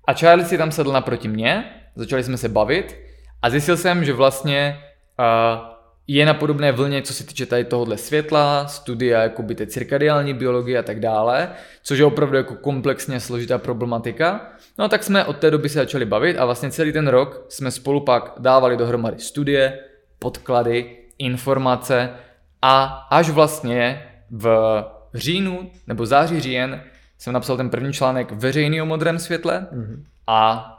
A 0.06 0.14
Charlie 0.14 0.48
si 0.48 0.58
tam 0.58 0.72
sedl 0.72 0.92
naproti 0.92 1.28
mě, 1.28 1.64
začali 1.94 2.24
jsme 2.24 2.36
se 2.36 2.48
bavit 2.48 2.96
a 3.42 3.50
zjistil 3.50 3.76
jsem, 3.76 4.04
že 4.04 4.12
vlastně 4.12 4.80
uh, 5.18 5.77
je 6.08 6.26
na 6.26 6.34
podobné 6.34 6.72
vlně, 6.72 7.02
co 7.02 7.14
se 7.14 7.26
týče 7.26 7.46
tady 7.46 7.64
tohohle 7.64 7.96
světla, 7.96 8.66
studia 8.66 9.22
jakoby 9.22 9.54
té 9.54 9.66
cirkadiální 9.66 10.34
biologie 10.34 10.78
a 10.78 10.82
tak 10.82 11.00
dále, 11.00 11.50
což 11.82 11.98
je 11.98 12.04
opravdu 12.04 12.36
jako 12.36 12.54
komplexně 12.54 13.20
složitá 13.20 13.58
problematika. 13.58 14.50
No 14.78 14.84
a 14.84 14.88
tak 14.88 15.04
jsme 15.04 15.24
od 15.24 15.36
té 15.36 15.50
doby 15.50 15.68
se 15.68 15.78
začali 15.78 16.04
bavit 16.04 16.36
a 16.36 16.44
vlastně 16.44 16.70
celý 16.70 16.92
ten 16.92 17.08
rok 17.08 17.46
jsme 17.48 17.70
spolu 17.70 18.00
pak 18.00 18.32
dávali 18.38 18.76
dohromady 18.76 19.18
studie, 19.18 19.78
podklady, 20.18 20.96
informace 21.18 22.10
a 22.62 22.84
až 23.10 23.30
vlastně 23.30 24.02
v 24.30 24.84
říjnu 25.14 25.70
nebo 25.86 26.06
září 26.06 26.40
říjen 26.40 26.82
jsem 27.18 27.32
napsal 27.32 27.56
ten 27.56 27.70
první 27.70 27.92
článek 27.92 28.32
veřejný 28.32 28.82
o 28.82 28.86
modrém 28.86 29.18
světle 29.18 29.66
mm-hmm. 29.72 30.02
a 30.26 30.74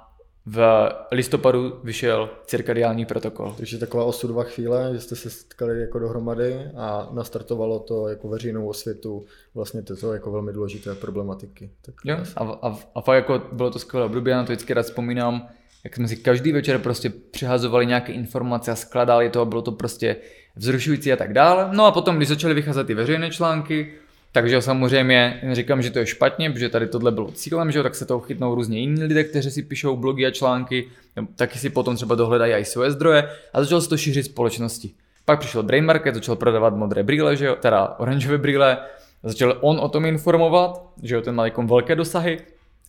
v 0.51 0.89
listopadu 1.11 1.79
vyšel 1.83 2.29
cirkadiální 2.45 3.05
protokol. 3.05 3.53
Takže 3.57 3.77
taková 3.77 4.03
osudová 4.03 4.43
chvíle, 4.43 4.89
že 4.93 4.99
jste 4.99 5.15
se 5.15 5.29
setkali 5.29 5.81
jako 5.81 5.99
dohromady 5.99 6.55
a 6.77 7.09
nastartovalo 7.11 7.79
to 7.79 8.07
jako 8.07 8.27
veřejnou 8.27 8.67
osvětu 8.67 9.25
vlastně 9.55 9.81
této 9.81 10.13
jako 10.13 10.31
velmi 10.31 10.53
důležité 10.53 10.95
problematiky. 10.95 11.69
Tak 11.81 11.95
jo, 12.05 12.17
a, 12.35 12.43
a, 12.43 12.79
a 12.95 13.01
fakt 13.01 13.15
jako 13.15 13.41
bylo 13.51 13.71
to 13.71 13.79
skvělé 13.79 14.05
období, 14.05 14.31
já 14.31 14.37
na 14.37 14.43
to 14.43 14.51
vždycky 14.51 14.73
rád 14.73 14.83
vzpomínám, 14.83 15.47
jak 15.83 15.95
jsme 15.95 16.07
si 16.07 16.15
každý 16.17 16.51
večer 16.51 16.79
prostě 16.79 17.09
přihazovali 17.09 17.85
nějaké 17.85 18.13
informace 18.13 18.71
a 18.71 18.75
skladali 18.75 19.29
to 19.29 19.41
a 19.41 19.45
bylo 19.45 19.61
to 19.61 19.71
prostě 19.71 20.15
vzrušující 20.55 21.13
a 21.13 21.15
tak 21.15 21.33
dále. 21.33 21.69
No 21.71 21.85
a 21.85 21.91
potom, 21.91 22.17
když 22.17 22.29
začaly 22.29 22.53
vycházet 22.53 22.87
ty 22.87 22.93
veřejné 22.93 23.29
články, 23.29 23.93
takže 24.31 24.61
samozřejmě 24.61 25.41
říkám, 25.51 25.81
že 25.81 25.91
to 25.91 25.99
je 25.99 26.05
špatně, 26.05 26.51
protože 26.51 26.69
tady 26.69 26.87
tohle 26.87 27.11
bylo 27.11 27.31
cílem, 27.31 27.71
že 27.71 27.83
tak 27.83 27.95
se 27.95 28.05
toho 28.05 28.19
chytnou 28.19 28.55
různě 28.55 28.79
jiní 28.79 29.03
lidé, 29.03 29.23
kteří 29.23 29.51
si 29.51 29.63
píšou 29.63 29.97
blogy 29.97 30.25
a 30.25 30.31
články, 30.31 30.87
taky 31.35 31.59
si 31.59 31.69
potom 31.69 31.95
třeba 31.95 32.15
dohledají 32.15 32.53
i 32.53 32.65
své 32.65 32.91
zdroje 32.91 33.29
a 33.53 33.63
začalo 33.63 33.81
se 33.81 33.89
to 33.89 33.97
šířit 33.97 34.25
společnosti. 34.25 34.91
Pak 35.25 35.39
přišel 35.39 35.63
Brain 35.63 35.85
Market, 35.85 36.15
začal 36.15 36.35
prodávat 36.35 36.75
modré 36.75 37.03
brýle, 37.03 37.35
že 37.35 37.45
jo, 37.45 37.55
teda 37.55 37.95
oranžové 37.99 38.37
brýle, 38.37 38.77
začal 39.23 39.57
on 39.61 39.79
o 39.79 39.89
tom 39.89 40.05
informovat, 40.05 40.81
že 41.03 41.15
jo, 41.15 41.21
ten 41.21 41.35
má 41.35 41.45
jako 41.45 41.63
velké 41.63 41.95
dosahy 41.95 42.39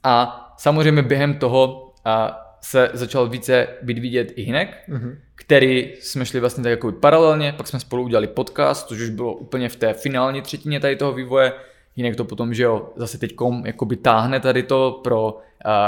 a 0.03 0.41
samozřejmě 0.59 1.03
během 1.03 1.35
toho 1.35 1.93
a 2.05 2.41
se 2.61 2.91
začal 2.93 3.29
více 3.29 3.69
být 3.83 3.99
vidět 3.99 4.33
i 4.37 4.43
Hinek, 4.43 4.89
mm-hmm. 4.89 5.17
který 5.35 5.93
jsme 6.01 6.27
šli 6.27 6.41
vlastně 6.41 6.63
tak 6.63 6.71
jako 6.71 6.93
paralelně, 6.93 7.53
pak 7.57 7.67
jsme 7.67 7.81
spolu 7.81 8.03
udělali 8.03 8.27
podcast, 8.27 8.89
což 8.89 9.01
už 9.01 9.09
bylo 9.09 9.35
úplně 9.35 9.69
v 9.69 9.77
té 9.77 9.93
finální 9.93 10.43
třetině 10.43 10.81
tady 10.81 10.97
toho 10.97 11.13
vývoje. 11.13 11.53
Hinek 11.97 12.17
to 12.17 12.25
potom, 12.25 12.55
že 12.55 12.63
jo, 12.63 12.93
zase 12.97 13.19
teďkom 13.19 13.67
jakoby 13.67 13.97
táhne 13.97 14.41
tady 14.41 14.63
to 14.63 15.01
pro, 15.05 15.39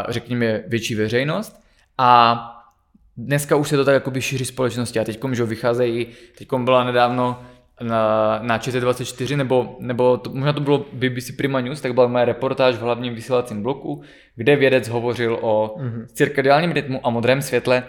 řekněme, 0.09 0.65
větší 0.67 0.95
veřejnost. 0.95 1.63
A 1.99 2.39
dneska 3.17 3.57
už 3.57 3.69
se 3.69 3.77
to 3.77 3.85
tak 3.85 3.95
jakoby 3.95 4.23
šíří 4.23 4.45
společnosti 4.45 5.01
a 5.01 5.05
teďkom, 5.05 5.35
že 5.35 5.43
jo, 5.43 5.47
vycházejí, 5.47 6.07
teďkom 6.39 6.65
byla 6.65 6.85
nedávno 6.85 7.43
na, 7.81 8.39
na 8.43 8.59
ČT24, 8.59 9.37
nebo, 9.37 9.77
nebo 9.81 10.17
to, 10.17 10.31
možná 10.31 10.53
to 10.53 10.61
bylo 10.61 10.87
BBC 10.93 11.31
Prima 11.37 11.61
News, 11.61 11.81
tak 11.81 11.95
byla 11.95 12.07
moje 12.07 12.25
reportáž 12.25 12.75
v 12.75 12.81
hlavním 12.81 13.15
vysílacím 13.15 13.63
bloku, 13.63 14.03
kde 14.37 14.57
vědec 14.57 14.89
hovořil 14.89 15.39
o 15.41 15.75
mm-hmm. 15.79 16.07
cirkadiálním 16.07 16.73
rytmu 16.73 17.07
a 17.07 17.11
modrém 17.11 17.43
světle, 17.43 17.85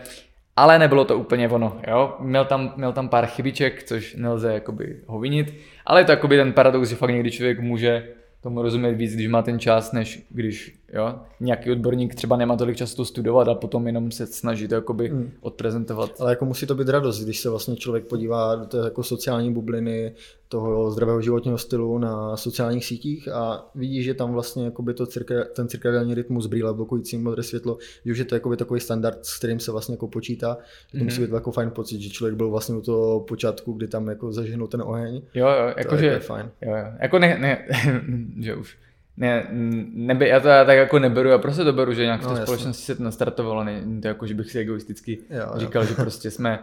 ale 0.56 0.80
nebylo 0.80 1.06
to 1.06 1.18
úplně 1.20 1.50
ono, 1.50 1.80
jo. 1.88 2.16
Měl 2.20 2.46
tam, 2.46 2.74
měl 2.78 2.94
tam 2.94 3.10
pár 3.10 3.26
chybiček, 3.26 3.84
což 3.84 4.16
nelze 4.16 4.54
jakoby 4.54 4.98
ho 5.08 5.20
vinit, 5.20 5.54
ale 5.86 6.02
je 6.02 6.06
to 6.06 6.12
jakoby 6.12 6.38
ten 6.38 6.54
paradox, 6.54 6.90
že 6.90 6.96
fakt 6.96 7.10
někdy 7.10 7.32
člověk 7.32 7.60
může 7.60 8.08
tomu 8.44 8.62
rozumět 8.62 8.94
víc, 8.94 9.16
když 9.16 9.28
má 9.28 9.42
ten 9.42 9.60
čas, 9.60 9.92
než 9.92 10.26
když 10.30 10.76
jo, 10.94 11.20
nějaký 11.40 11.72
odborník 11.72 12.16
třeba 12.16 12.38
nemá 12.38 12.58
tolik 12.58 12.78
času 12.78 12.96
to 12.96 13.06
studovat 13.06 13.48
a 13.48 13.56
potom 13.56 13.88
jenom 13.88 14.12
se 14.12 14.28
snaží 14.28 14.68
to 14.68 14.76
jakoby 14.76 15.10
mm. 15.10 15.32
odprezentovat. 15.42 16.12
Ale 16.20 16.32
jako 16.32 16.46
musí 16.46 16.68
to 16.68 16.76
být 16.76 16.90
radost, 16.90 17.24
když 17.24 17.40
se 17.40 17.50
vlastně 17.50 17.76
člověk 17.76 18.08
podívá 18.08 18.56
do 18.56 18.66
té 18.66 18.78
jako 18.78 19.04
sociální 19.04 19.54
bubliny, 19.54 20.16
toho 20.54 20.92
zdravého 20.92 21.22
životního 21.22 21.58
stylu 21.58 21.98
na 21.98 22.38
sociálních 22.38 22.86
sítích 22.86 23.28
a 23.28 23.66
vidí, 23.76 24.04
že 24.04 24.14
tam 24.14 24.34
vlastně 24.34 24.66
jakoby 24.66 24.94
to 24.94 25.06
cirka, 25.06 25.36
ten 25.56 25.68
cirkadiální 25.68 26.14
rytmus 26.14 26.48
brýle 26.48 26.74
blokující 26.74 27.18
modré 27.18 27.44
světlo, 27.44 27.78
že 28.06 28.12
už 28.12 28.18
je 28.18 28.26
to 28.26 28.36
jakoby 28.36 28.58
takový 28.58 28.80
standard, 28.80 29.26
s 29.26 29.38
kterým 29.38 29.60
se 29.60 29.72
vlastně 29.72 29.94
jako 29.94 30.08
počítá. 30.08 30.58
To 30.92 30.98
mm. 30.98 31.04
musí 31.04 31.22
být 31.22 31.32
jako 31.32 31.52
fajn 31.52 31.72
pocit, 31.72 32.02
že 32.02 32.10
člověk 32.10 32.36
byl 32.36 32.50
vlastně 32.50 32.76
u 32.76 32.82
toho 32.82 33.20
počátku, 33.20 33.74
kdy 33.74 33.88
tam 33.88 34.08
jako 34.08 34.32
zažehnul 34.32 34.68
ten 34.68 34.82
oheň. 34.82 35.22
Jo, 35.34 35.48
jo, 35.48 35.74
jako 35.78 35.98
že, 35.98 36.06
je 36.06 36.20
fajn. 36.20 36.52
Jo, 36.62 36.76
jo. 36.76 36.86
Jako 37.00 37.20
ne, 37.20 37.38
ne 37.40 37.68
že 38.40 38.56
už 38.56 38.78
ne, 39.18 39.48
neby, 39.94 40.28
já 40.28 40.40
to 40.40 40.48
já 40.48 40.66
tak 40.66 40.78
jako 40.78 41.00
neberu, 41.00 41.30
já 41.30 41.38
prostě 41.38 41.64
to 41.64 41.74
beru, 41.74 41.94
že 41.94 42.04
nějak 42.04 42.22
v 42.22 42.28
té 42.28 42.40
no, 42.40 42.42
společnosti 42.42 42.84
se 42.84 42.96
to 42.96 43.04
nastartovalo, 43.04 43.64
není 43.64 44.02
to 44.02 44.08
jako, 44.08 44.28
že 44.28 44.34
bych 44.34 44.52
si 44.52 44.60
egoisticky 44.60 45.20
jo, 45.30 45.52
říkal, 45.56 45.84
jo. 45.84 45.90
že 45.90 45.96
prostě 45.96 46.32
jsme 46.32 46.60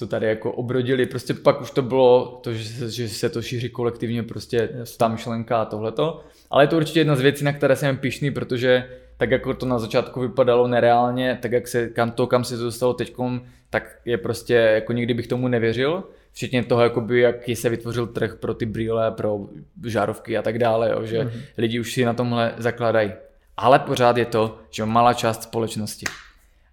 to 0.00 0.06
tady 0.06 0.26
jako 0.26 0.52
obrodili, 0.52 1.06
prostě 1.06 1.34
pak 1.34 1.60
už 1.60 1.70
to 1.70 1.82
bylo 1.82 2.40
to, 2.42 2.52
že 2.52 2.64
se, 2.64 2.90
že 2.90 3.08
se 3.08 3.28
to 3.28 3.42
šíří 3.42 3.68
kolektivně, 3.68 4.22
prostě 4.22 4.68
Jasně. 4.74 4.98
ta 4.98 5.08
myšlenka 5.08 5.62
a 5.62 5.64
tohleto. 5.64 6.20
Ale 6.50 6.64
je 6.64 6.68
to 6.68 6.76
určitě 6.76 7.00
jedna 7.00 7.16
z 7.16 7.20
věcí, 7.20 7.44
na 7.44 7.52
které 7.52 7.76
jsem 7.76 7.96
pišný, 7.96 8.30
protože 8.30 8.88
tak 9.16 9.30
jako 9.30 9.54
to 9.54 9.66
na 9.66 9.78
začátku 9.78 10.20
vypadalo 10.20 10.66
nereálně, 10.66 11.38
tak 11.42 11.52
jak 11.52 11.68
se 11.68 11.88
kam 11.88 12.10
to, 12.10 12.26
kam 12.26 12.44
se 12.44 12.56
to 12.56 12.64
dostalo 12.64 12.94
teďkom, 12.94 13.42
tak 13.70 13.96
je 14.04 14.18
prostě, 14.18 14.54
jako 14.54 14.92
nikdy 14.92 15.14
bych 15.14 15.26
tomu 15.26 15.48
nevěřil. 15.48 16.04
Včetně 16.32 16.64
toho, 16.64 16.82
jakoby, 16.82 17.20
jaký 17.20 17.56
se 17.56 17.68
vytvořil 17.68 18.06
trh 18.06 18.34
pro 18.34 18.54
ty 18.54 18.66
brýle, 18.66 19.10
pro 19.10 19.38
žárovky 19.86 20.38
a 20.38 20.42
tak 20.42 20.58
dále, 20.58 20.90
jo, 20.90 21.04
že 21.04 21.18
mm-hmm. 21.20 21.40
lidi 21.58 21.80
už 21.80 21.92
si 21.92 22.04
na 22.04 22.14
tomhle 22.14 22.54
zakládají. 22.56 23.12
Ale 23.56 23.78
pořád 23.78 24.16
je 24.16 24.24
to, 24.24 24.58
že 24.70 24.84
malá 24.84 25.14
část 25.14 25.42
společnosti. 25.42 26.06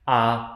A 0.07 0.49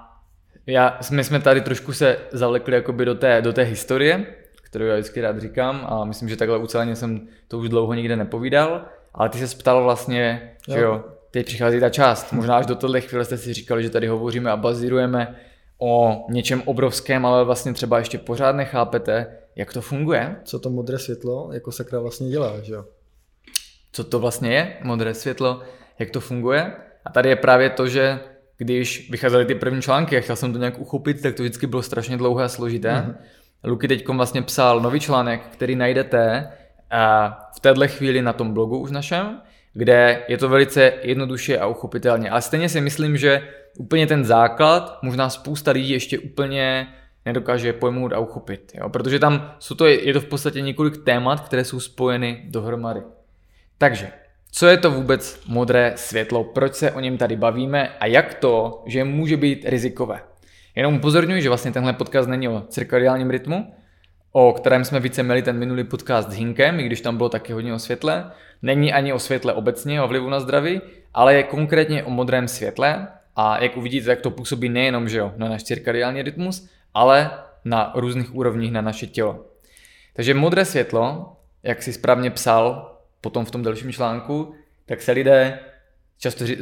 já, 0.68 1.00
my 1.12 1.24
jsme 1.24 1.40
tady 1.40 1.62
trošku 1.62 1.94
se 1.94 2.18
zavlekli 2.32 2.76
jakoby 2.76 3.06
do 3.06 3.16
té, 3.16 3.42
do 3.42 3.54
té 3.54 3.62
historie, 3.62 4.26
kterou 4.64 4.86
já 4.86 4.96
vždycky 4.96 5.22
rád 5.22 5.40
říkám 5.40 5.86
a 5.90 6.06
myslím, 6.06 6.30
že 6.30 6.36
takhle 6.36 6.58
uceleně 6.58 6.96
jsem 6.96 7.28
to 7.48 7.58
už 7.58 7.70
dlouho 7.70 7.94
nikde 7.94 8.16
nepovídal, 8.16 8.86
ale 9.14 9.30
ty 9.30 9.48
se 9.48 9.58
ptal 9.58 9.84
vlastně, 9.84 10.52
jo. 10.68 10.76
že 10.76 10.82
jo, 10.82 11.04
teď 11.32 11.46
přichází 11.46 11.80
ta 11.80 11.90
část. 11.90 12.34
Možná 12.34 12.58
až 12.58 12.66
do 12.66 12.76
tohle 12.76 13.02
chvíle 13.02 13.26
jste 13.26 13.38
si 13.38 13.54
říkali, 13.54 13.84
že 13.84 13.90
tady 13.90 14.08
hovoříme 14.08 14.52
a 14.52 14.58
bazírujeme 14.58 15.36
o 15.82 16.26
něčem 16.30 16.62
obrovském, 16.66 17.26
ale 17.26 17.46
vlastně 17.46 17.74
třeba 17.74 17.98
ještě 17.98 18.18
pořád 18.18 18.56
nechápete, 18.56 19.38
jak 19.56 19.74
to 19.74 19.82
funguje. 19.82 20.36
Co 20.44 20.60
to 20.60 20.70
modré 20.70 21.00
světlo 21.00 21.50
jako 21.54 21.72
sakra 21.72 22.00
vlastně 22.00 22.30
dělá, 22.30 22.62
že 22.62 22.74
jo? 22.74 22.86
Co 23.92 24.04
to 24.04 24.20
vlastně 24.20 24.54
je, 24.54 24.78
modré 24.84 25.14
světlo, 25.14 25.62
jak 26.00 26.10
to 26.10 26.20
funguje. 26.20 26.74
A 27.06 27.10
tady 27.10 27.30
je 27.30 27.36
právě 27.36 27.70
to, 27.70 27.88
že 27.88 28.20
když 28.58 29.12
vycházely 29.12 29.46
ty 29.46 29.56
první 29.56 29.82
články 29.82 30.18
a 30.18 30.22
chtěl 30.22 30.36
jsem 30.36 30.54
to 30.54 30.60
nějak 30.60 30.80
uchopit, 30.80 31.22
tak 31.22 31.36
to 31.36 31.44
vždycky 31.44 31.68
bylo 31.68 31.82
strašně 31.82 32.18
dlouhé 32.18 32.46
a 32.46 32.50
složité. 32.50 32.92
Mm-hmm. 32.92 33.16
Luky 33.64 33.88
teď 33.88 34.08
vlastně 34.08 34.42
psal 34.42 34.80
nový 34.80 35.00
článek, 35.00 35.42
který 35.52 35.76
najdete 35.76 36.52
v 37.56 37.60
téhle 37.60 37.88
chvíli 37.88 38.22
na 38.22 38.34
tom 38.34 38.54
blogu 38.54 38.78
už 38.78 38.92
našem, 38.92 39.42
kde 39.74 40.24
je 40.28 40.38
to 40.38 40.50
velice 40.50 40.94
jednoduše 41.02 41.60
a 41.60 41.68
uchopitelně. 41.68 42.30
Ale 42.30 42.42
stejně 42.42 42.70
si 42.70 42.82
myslím, 42.82 43.18
že 43.18 43.48
úplně 43.78 44.08
ten 44.08 44.26
základ, 44.26 45.00
možná 45.02 45.30
spousta 45.30 45.72
lidí 45.72 45.90
ještě 45.90 46.20
úplně 46.20 46.88
nedokáže 47.26 47.74
pojmout 47.74 48.14
a 48.14 48.20
uchopit. 48.20 48.72
Jo? 48.76 48.90
Protože 48.90 49.20
tam 49.20 49.56
jsou 49.60 49.76
to, 49.76 49.86
je 49.88 50.14
to 50.14 50.22
v 50.22 50.26
podstatě 50.26 50.62
několik 50.62 51.04
témat, 51.04 51.40
které 51.40 51.64
jsou 51.64 51.80
spojeny 51.80 52.46
dohromady. 52.50 53.02
Takže, 53.78 54.12
co 54.52 54.68
je 54.68 54.78
to 54.78 54.92
vůbec 54.92 55.42
modré 55.48 55.94
světlo, 55.96 56.44
proč 56.44 56.74
se 56.74 56.92
o 56.92 57.00
něm 57.00 57.18
tady 57.18 57.36
bavíme 57.36 57.90
a 58.00 58.06
jak 58.06 58.34
to, 58.34 58.84
že 58.86 59.04
může 59.04 59.38
být 59.38 59.66
rizikové. 59.66 60.22
Jenom 60.76 60.96
upozorňuji, 60.96 61.42
že 61.42 61.50
vlastně 61.50 61.72
tenhle 61.72 61.94
podcast 61.94 62.30
není 62.30 62.48
o 62.48 62.64
cirkadiálním 62.70 63.30
rytmu, 63.30 63.74
o 64.32 64.54
kterém 64.54 64.86
jsme 64.86 65.00
více 65.00 65.24
měli 65.24 65.42
ten 65.42 65.58
minulý 65.58 65.84
podcast 65.84 66.30
s 66.30 66.34
Hinkem, 66.34 66.80
i 66.80 66.84
když 66.84 67.02
tam 67.02 67.18
bylo 67.18 67.30
taky 67.30 67.54
hodně 67.54 67.74
o 67.74 67.80
světle. 67.80 68.32
Není 68.62 68.94
ani 68.94 69.14
o 69.14 69.20
světle 69.20 69.54
obecně, 69.54 70.02
o 70.02 70.08
vlivu 70.08 70.30
na 70.30 70.40
zdraví, 70.40 70.82
ale 71.14 71.36
je 71.36 71.44
konkrétně 71.44 72.04
o 72.04 72.10
modrém 72.10 72.48
světle 72.48 73.08
a 73.36 73.64
jak 73.64 73.78
uvidíte, 73.78 74.06
tak 74.06 74.22
to 74.22 74.32
působí 74.32 74.70
nejenom 74.70 75.10
že 75.10 75.18
jo, 75.18 75.34
na 75.38 75.50
náš 75.50 75.64
cirkadiální 75.64 76.22
rytmus, 76.22 76.70
ale 76.94 77.32
na 77.66 77.92
různých 77.96 78.36
úrovních 78.36 78.72
na 78.72 78.82
naše 78.82 79.08
tělo. 79.08 79.46
Takže 80.14 80.34
modré 80.34 80.66
světlo, 80.66 81.36
jak 81.64 81.84
si 81.84 81.94
správně 81.94 82.30
psal 82.30 82.96
potom 83.22 83.46
v 83.46 83.52
tom 83.52 83.64
dalším 83.64 83.92
článku, 83.92 84.56
tak 84.86 85.02
se 85.02 85.12
lidé 85.12 85.60
často 86.20 86.46
ří, 86.46 86.58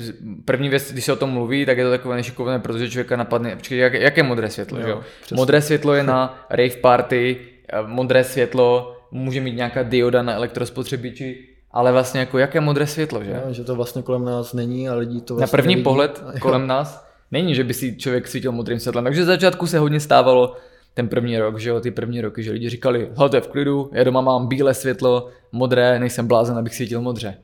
první 0.46 0.70
věc, 0.70 0.92
když 0.92 1.06
se 1.06 1.14
o 1.14 1.16
tom 1.16 1.30
mluví, 1.30 1.66
tak 1.66 1.78
je 1.78 1.84
to 1.84 1.90
takové 1.90 2.16
nešikovné, 2.16 2.60
protože 2.60 2.90
člověka 2.90 3.16
napadne, 3.16 3.56
počkej, 3.56 3.78
jak, 3.78 3.94
jak 3.94 4.18
je 4.18 4.24
modré 4.24 4.50
světlo, 4.50 4.80
jo, 4.80 4.84
že 4.84 4.90
jo? 4.90 5.04
Modré 5.34 5.62
světlo 5.62 5.94
je 5.94 6.04
na 6.04 6.46
rave 6.50 6.76
party, 6.82 7.38
modré 7.86 8.24
světlo 8.24 8.96
může 9.12 9.42
mít 9.42 9.56
nějaká 9.56 9.84
dioda 9.84 10.22
na 10.24 10.34
elektrospotřebiči, 10.34 11.46
ale 11.72 11.92
vlastně 11.92 12.20
jako 12.20 12.38
jaké 12.38 12.62
modré 12.62 12.88
světlo, 12.88 13.24
že? 13.24 13.32
Jo, 13.32 13.54
že 13.54 13.64
to 13.64 13.76
vlastně 13.76 14.02
kolem 14.02 14.26
nás 14.26 14.54
není 14.54 14.90
a 14.90 14.96
lidi 14.96 15.22
to 15.22 15.36
vlastně 15.36 15.58
Na 15.58 15.62
první 15.62 15.74
nevidí. 15.76 15.84
pohled 15.84 16.24
kolem 16.42 16.68
nás 16.68 17.08
není, 17.32 17.56
že 17.56 17.64
by 17.64 17.74
si 17.74 17.98
člověk 17.98 18.28
svítil 18.28 18.52
modrým 18.52 18.80
světlem. 18.80 19.04
Takže 19.04 19.24
z 19.24 19.28
začátku 19.28 19.68
se 19.68 19.80
hodně 19.80 20.00
stávalo 20.00 20.56
ten 20.94 21.08
první 21.08 21.38
rok, 21.38 21.60
že 21.60 21.70
jo, 21.70 21.80
ty 21.80 21.92
první 21.92 22.22
roky, 22.22 22.44
že 22.44 22.52
lidi 22.52 22.70
říkali, 22.70 23.10
hele, 23.18 23.30
to 23.30 23.36
je 23.36 23.42
v 23.42 23.48
klidu, 23.48 23.90
já 23.94 24.04
doma 24.04 24.22
mám 24.22 24.48
bílé 24.48 24.74
světlo, 24.74 25.30
modré, 25.52 26.00
nejsem 26.00 26.28
blázen, 26.28 26.58
abych 26.58 26.76
svítil 26.76 27.02
modře. 27.02 27.38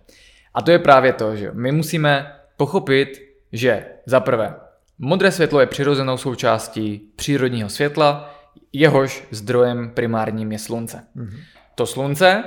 A 0.53 0.61
to 0.61 0.71
je 0.71 0.79
právě 0.79 1.13
to, 1.13 1.35
že 1.35 1.51
my 1.53 1.71
musíme 1.71 2.31
pochopit, 2.57 3.21
že 3.51 3.85
za 4.05 4.19
prvé, 4.19 4.55
modré 4.99 5.31
světlo 5.31 5.59
je 5.59 5.65
přirozenou 5.65 6.17
součástí 6.17 7.01
přírodního 7.15 7.69
světla, 7.69 8.34
jehož 8.79 9.27
zdrojem 9.31 9.89
primárním 9.89 10.51
je 10.51 10.59
slunce. 10.59 11.03
Mm-hmm. 11.15 11.39
To 11.75 11.85
slunce, 11.85 12.43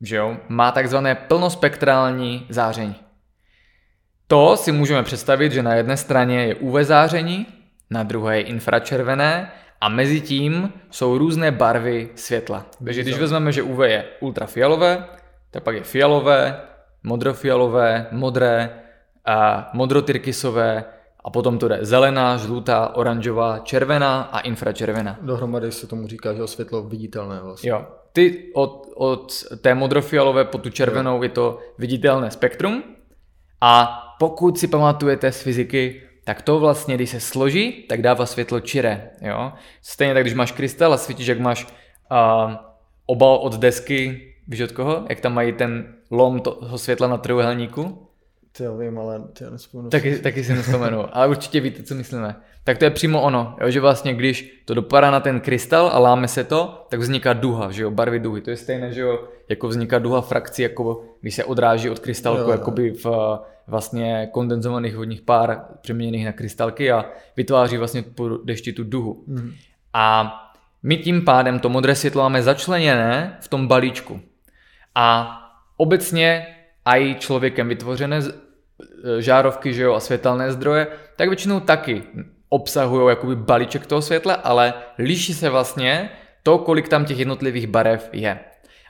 že 0.00 0.16
jo, 0.16 0.36
má 0.48 0.72
takzvané 0.72 1.14
plnospektrální 1.14 2.46
záření. 2.48 2.96
To 4.26 4.56
si 4.56 4.72
můžeme 4.72 5.02
představit, 5.02 5.52
že 5.52 5.62
na 5.62 5.74
jedné 5.74 5.96
straně 5.96 6.44
je 6.44 6.54
UV 6.54 6.74
záření, 6.82 7.46
na 7.90 8.02
druhé 8.02 8.36
je 8.36 8.42
infračervené 8.42 9.50
a 9.80 9.88
mezi 9.88 10.20
tím 10.20 10.72
jsou 10.90 11.18
různé 11.18 11.50
barvy 11.50 12.08
světla. 12.14 12.66
Takže 12.84 13.02
když 13.02 13.18
vezmeme, 13.18 13.52
že 13.52 13.62
UV 13.62 13.78
je 13.84 14.04
ultrafialové, 14.20 15.06
tak 15.50 15.62
pak 15.62 15.74
je 15.74 15.82
fialové, 15.82 16.60
modrofialové, 17.02 18.06
modré, 18.10 18.70
a 19.26 19.70
modrotyrkysové 19.72 20.84
a 21.26 21.30
potom 21.30 21.58
to 21.58 21.68
jde 21.68 21.78
zelená, 21.80 22.36
žlutá, 22.36 22.96
oranžová, 22.96 23.58
červená 23.58 24.22
a 24.22 24.40
infračervená. 24.40 25.18
Dohromady 25.22 25.72
se 25.72 25.86
tomu 25.86 26.06
říká, 26.06 26.34
že 26.34 26.46
světlo 26.46 26.82
viditelné 26.82 27.40
vlastně. 27.40 27.70
Jo. 27.70 27.86
Ty 28.12 28.50
od, 28.54 28.86
od 28.94 29.32
té 29.60 29.74
modrofialové 29.74 30.44
po 30.44 30.58
tu 30.58 30.70
červenou 30.70 31.16
jo. 31.16 31.22
je 31.22 31.28
to 31.28 31.58
viditelné 31.78 32.30
spektrum 32.30 32.82
a 33.60 34.02
pokud 34.18 34.58
si 34.58 34.68
pamatujete 34.68 35.32
z 35.32 35.42
fyziky, 35.42 36.02
tak 36.24 36.42
to 36.42 36.58
vlastně, 36.58 36.94
když 36.94 37.10
se 37.10 37.20
složí, 37.20 37.72
tak 37.88 38.02
dává 38.02 38.26
světlo 38.26 38.60
čiré. 38.60 39.10
Jo? 39.20 39.52
Stejně 39.82 40.14
tak, 40.14 40.22
když 40.22 40.34
máš 40.34 40.52
krystal 40.52 40.92
a 40.92 40.96
svítíš, 40.96 41.26
jak 41.26 41.40
máš 41.40 41.64
uh, 41.64 42.52
obal 43.06 43.36
od 43.36 43.54
desky, 43.54 44.32
víš 44.48 44.60
od 44.60 44.72
koho? 44.72 45.06
Jak 45.08 45.20
tam 45.20 45.34
mají 45.34 45.52
ten 45.52 45.94
lom 46.10 46.40
toho 46.40 46.78
světla 46.78 47.08
na 47.08 47.16
trojuhelníku? 47.16 48.05
Ty 48.56 48.64
jo, 48.64 48.76
vím, 48.76 48.98
ale 48.98 49.20
ty 49.32 49.44
já 49.44 49.50
nespomenu. 49.50 49.90
Taky, 49.90 50.18
taky 50.18 50.44
si 50.44 50.54
nespomenu, 50.54 51.16
ale 51.16 51.28
určitě 51.28 51.60
víte, 51.60 51.82
co 51.82 51.94
myslíme. 51.94 52.36
Tak 52.64 52.78
to 52.78 52.84
je 52.84 52.90
přímo 52.90 53.22
ono, 53.22 53.56
jo, 53.60 53.70
že 53.70 53.80
vlastně 53.80 54.14
když 54.14 54.62
to 54.64 54.74
dopadá 54.74 55.10
na 55.10 55.20
ten 55.20 55.40
krystal 55.40 55.90
a 55.92 55.98
láme 55.98 56.28
se 56.28 56.44
to, 56.44 56.86
tak 56.88 57.00
vzniká 57.00 57.32
duha, 57.32 57.70
že 57.70 57.82
jo, 57.82 57.90
barvy 57.90 58.20
duhy. 58.20 58.40
To 58.40 58.50
je 58.50 58.56
stejné, 58.56 58.92
že 58.92 59.00
jo, 59.00 59.28
jako 59.48 59.68
vzniká 59.68 59.98
duha 59.98 60.20
frakcí, 60.20 60.62
jako 60.62 61.04
když 61.20 61.34
se 61.34 61.44
odráží 61.44 61.90
od 61.90 61.98
krystalku, 61.98 62.40
jo, 62.40 62.46
jo. 62.46 62.52
jakoby 62.52 62.90
v 62.90 63.06
vlastně 63.66 64.28
kondenzovaných 64.32 64.96
vodních 64.96 65.20
pár 65.20 65.60
přeměněných 65.80 66.26
na 66.26 66.32
krystalky 66.32 66.92
a 66.92 67.04
vytváří 67.36 67.76
vlastně 67.76 68.02
po 68.02 68.28
dešti 68.28 68.72
tu 68.72 68.84
duhu. 68.84 69.24
Mm. 69.26 69.52
A 69.92 70.34
my 70.82 70.96
tím 70.96 71.24
pádem 71.24 71.58
to 71.58 71.68
modré 71.68 71.94
světlo 71.94 72.22
máme 72.22 72.42
začleněné 72.42 73.36
v 73.40 73.48
tom 73.48 73.66
balíčku. 73.66 74.20
A 74.94 75.38
obecně 75.76 76.46
i 76.84 77.14
člověkem 77.18 77.68
vytvořené 77.68 78.20
žárovky 79.18 79.74
že 79.74 79.82
jo, 79.82 79.94
a 79.94 80.00
světelné 80.00 80.52
zdroje, 80.52 80.86
tak 81.16 81.28
většinou 81.28 81.60
taky 81.60 82.02
obsahují 82.48 83.08
jakoby 83.08 83.36
balíček 83.36 83.86
toho 83.86 84.02
světla, 84.02 84.34
ale 84.34 84.74
liší 84.98 85.34
se 85.34 85.50
vlastně 85.50 86.10
to, 86.42 86.58
kolik 86.58 86.88
tam 86.88 87.04
těch 87.04 87.18
jednotlivých 87.18 87.66
barev 87.66 88.08
je. 88.12 88.38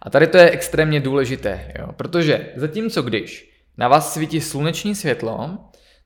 A 0.03 0.11
tady 0.11 0.27
to 0.27 0.37
je 0.37 0.51
extrémně 0.51 1.01
důležité, 1.01 1.73
jo? 1.79 1.93
protože 1.93 2.47
zatímco 2.57 3.03
když 3.03 3.53
na 3.77 3.89
vás 3.89 4.15
svítí 4.15 4.41
sluneční 4.41 4.95
světlo, 4.95 5.59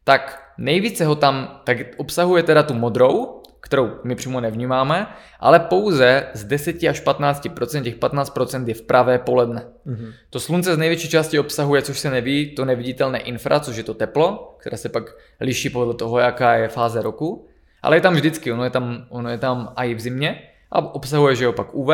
tak 0.05 0.53
nejvíce 0.59 1.05
ho 1.05 1.15
tam 1.15 1.61
tak 1.65 1.77
obsahuje 1.97 2.43
teda 2.43 2.63
tu 2.63 2.75
modrou, 2.75 3.40
kterou 3.61 3.91
my 4.05 4.15
přímo 4.15 4.41
nevnímáme, 4.41 5.07
ale 5.41 5.61
pouze 5.61 6.27
z 6.35 6.45
10 6.45 6.85
až 6.85 7.03
15%, 7.03 7.83
těch 7.83 7.97
15% 7.97 8.69
je 8.69 8.75
v 8.75 8.83
pravé 8.83 9.19
poledne. 9.19 9.67
Mm-hmm. 9.87 10.13
To 10.31 10.41
slunce 10.41 10.75
z 10.75 10.79
největší 10.79 11.09
části 11.09 11.39
obsahuje, 11.39 11.83
což 11.83 11.99
se 11.99 12.11
neví, 12.11 12.55
to 12.55 12.65
neviditelné 12.65 13.19
infra, 13.19 13.61
což 13.61 13.77
je 13.77 13.83
to 13.83 13.95
teplo, 13.95 14.57
které 14.61 14.77
se 14.77 14.89
pak 14.89 15.17
liší 15.41 15.71
podle 15.71 15.95
toho, 15.95 16.19
jaká 16.19 16.55
je 16.55 16.69
fáze 16.69 17.03
roku, 17.03 17.47
ale 17.83 17.97
je 17.97 18.01
tam 18.01 18.15
vždycky, 18.15 18.53
ono 18.53 18.65
je 18.65 18.71
tam, 18.71 19.07
ono 19.09 19.31
je 19.31 19.39
tam 19.39 19.73
i 19.77 19.95
v 19.95 20.01
zimě 20.01 20.43
a 20.73 20.95
obsahuje, 20.95 21.35
že 21.35 21.49
opak 21.49 21.75
UV 21.75 21.91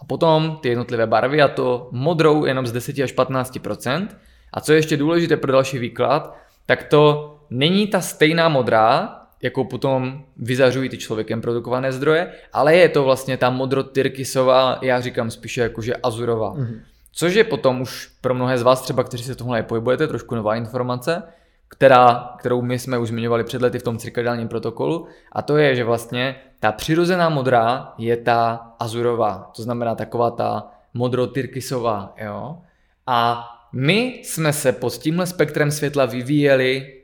a 0.00 0.04
potom 0.06 0.58
ty 0.62 0.68
jednotlivé 0.68 1.06
barvy 1.06 1.42
a 1.42 1.48
to 1.48 1.88
modrou 1.92 2.44
jenom 2.44 2.66
z 2.66 2.72
10 2.72 2.98
až 2.98 3.14
15%. 3.14 4.08
A 4.52 4.60
co 4.60 4.72
je 4.72 4.78
ještě 4.78 4.96
důležité 4.96 5.36
pro 5.36 5.52
další 5.52 5.78
výklad, 5.78 6.36
tak 6.66 6.82
to 6.82 7.32
není 7.50 7.86
ta 7.86 8.00
stejná 8.00 8.48
modrá, 8.48 9.20
jakou 9.42 9.64
potom 9.64 10.24
vyzařují 10.36 10.88
ty 10.88 10.98
člověkem 10.98 11.40
produkované 11.40 11.92
zdroje, 11.92 12.32
ale 12.52 12.76
je 12.76 12.88
to 12.88 13.04
vlastně 13.04 13.36
ta 13.36 13.50
modrotyrkysová, 13.50 14.78
já 14.82 15.00
říkám 15.00 15.30
spíše 15.30 15.60
jakože 15.60 15.94
azurová. 15.94 16.54
Mm-hmm. 16.54 16.80
Což 17.12 17.34
je 17.34 17.44
potom 17.44 17.80
už 17.80 18.10
pro 18.20 18.34
mnohé 18.34 18.58
z 18.58 18.62
vás 18.62 18.80
třeba, 18.80 19.04
kteří 19.04 19.24
se 19.24 19.34
tohle 19.34 19.62
pohybujete, 19.62 20.06
trošku 20.06 20.34
nová 20.34 20.56
informace, 20.56 21.22
která, 21.68 22.34
kterou 22.38 22.62
my 22.62 22.78
jsme 22.78 22.98
už 22.98 23.08
zmiňovali 23.08 23.44
před 23.44 23.62
lety 23.62 23.78
v 23.78 23.82
tom 23.82 23.98
cirkadiálním 23.98 24.48
protokolu, 24.48 25.06
a 25.32 25.42
to 25.42 25.56
je, 25.56 25.74
že 25.76 25.84
vlastně 25.84 26.36
ta 26.60 26.72
přirozená 26.72 27.28
modrá 27.28 27.94
je 27.98 28.16
ta 28.16 28.54
azurová, 28.78 29.50
to 29.56 29.62
znamená 29.62 29.94
taková 29.94 30.30
ta 30.30 30.70
modrotyrkysová, 30.94 32.14
jo. 32.24 32.58
A 33.06 33.48
my 33.72 34.20
jsme 34.24 34.52
se 34.52 34.72
pod 34.72 34.92
tímhle 34.92 35.26
spektrem 35.26 35.70
světla 35.70 36.06
vyvíjeli 36.06 37.02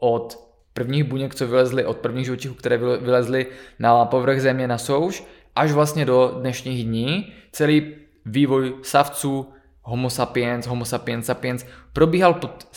od 0.00 0.47
prvních 0.78 1.04
buněk, 1.04 1.34
co 1.34 1.46
vylezly, 1.46 1.84
od 1.84 1.98
prvních 1.98 2.24
živočichů, 2.24 2.54
které 2.54 2.78
vylezly 2.78 3.46
na 3.78 4.04
povrch 4.04 4.40
země 4.40 4.68
na 4.68 4.78
souš, 4.78 5.24
až 5.56 5.72
vlastně 5.72 6.04
do 6.04 6.38
dnešních 6.38 6.84
dní. 6.84 7.32
Celý 7.52 7.94
vývoj 8.26 8.74
savců, 8.82 9.52
homo 9.82 10.10
sapiens, 10.10 10.66
homo 10.66 10.84
sapiens 10.84 11.26
sapiens, 11.26 11.66
probíhal 11.92 12.34
pod 12.34 12.68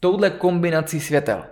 touhle 0.00 0.30
kombinací 0.30 1.00
světel. 1.00 1.44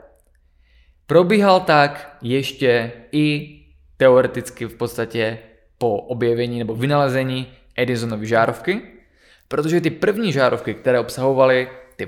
Probíhal 1.07 1.61
tak 1.61 2.16
ještě 2.22 2.92
i 3.12 3.57
teoreticky 3.97 4.66
v 4.66 4.76
podstatě 4.76 5.38
po 5.78 5.97
objevení 5.97 6.59
nebo 6.59 6.74
vynalezení 6.74 7.47
Edisonovy 7.76 8.26
žárovky, 8.26 8.82
protože 9.49 9.80
ty 9.80 9.90
první 9.90 10.32
žárovky, 10.32 10.74
které 10.74 11.01
obsahovaly 11.01 11.68
ty 11.97 12.07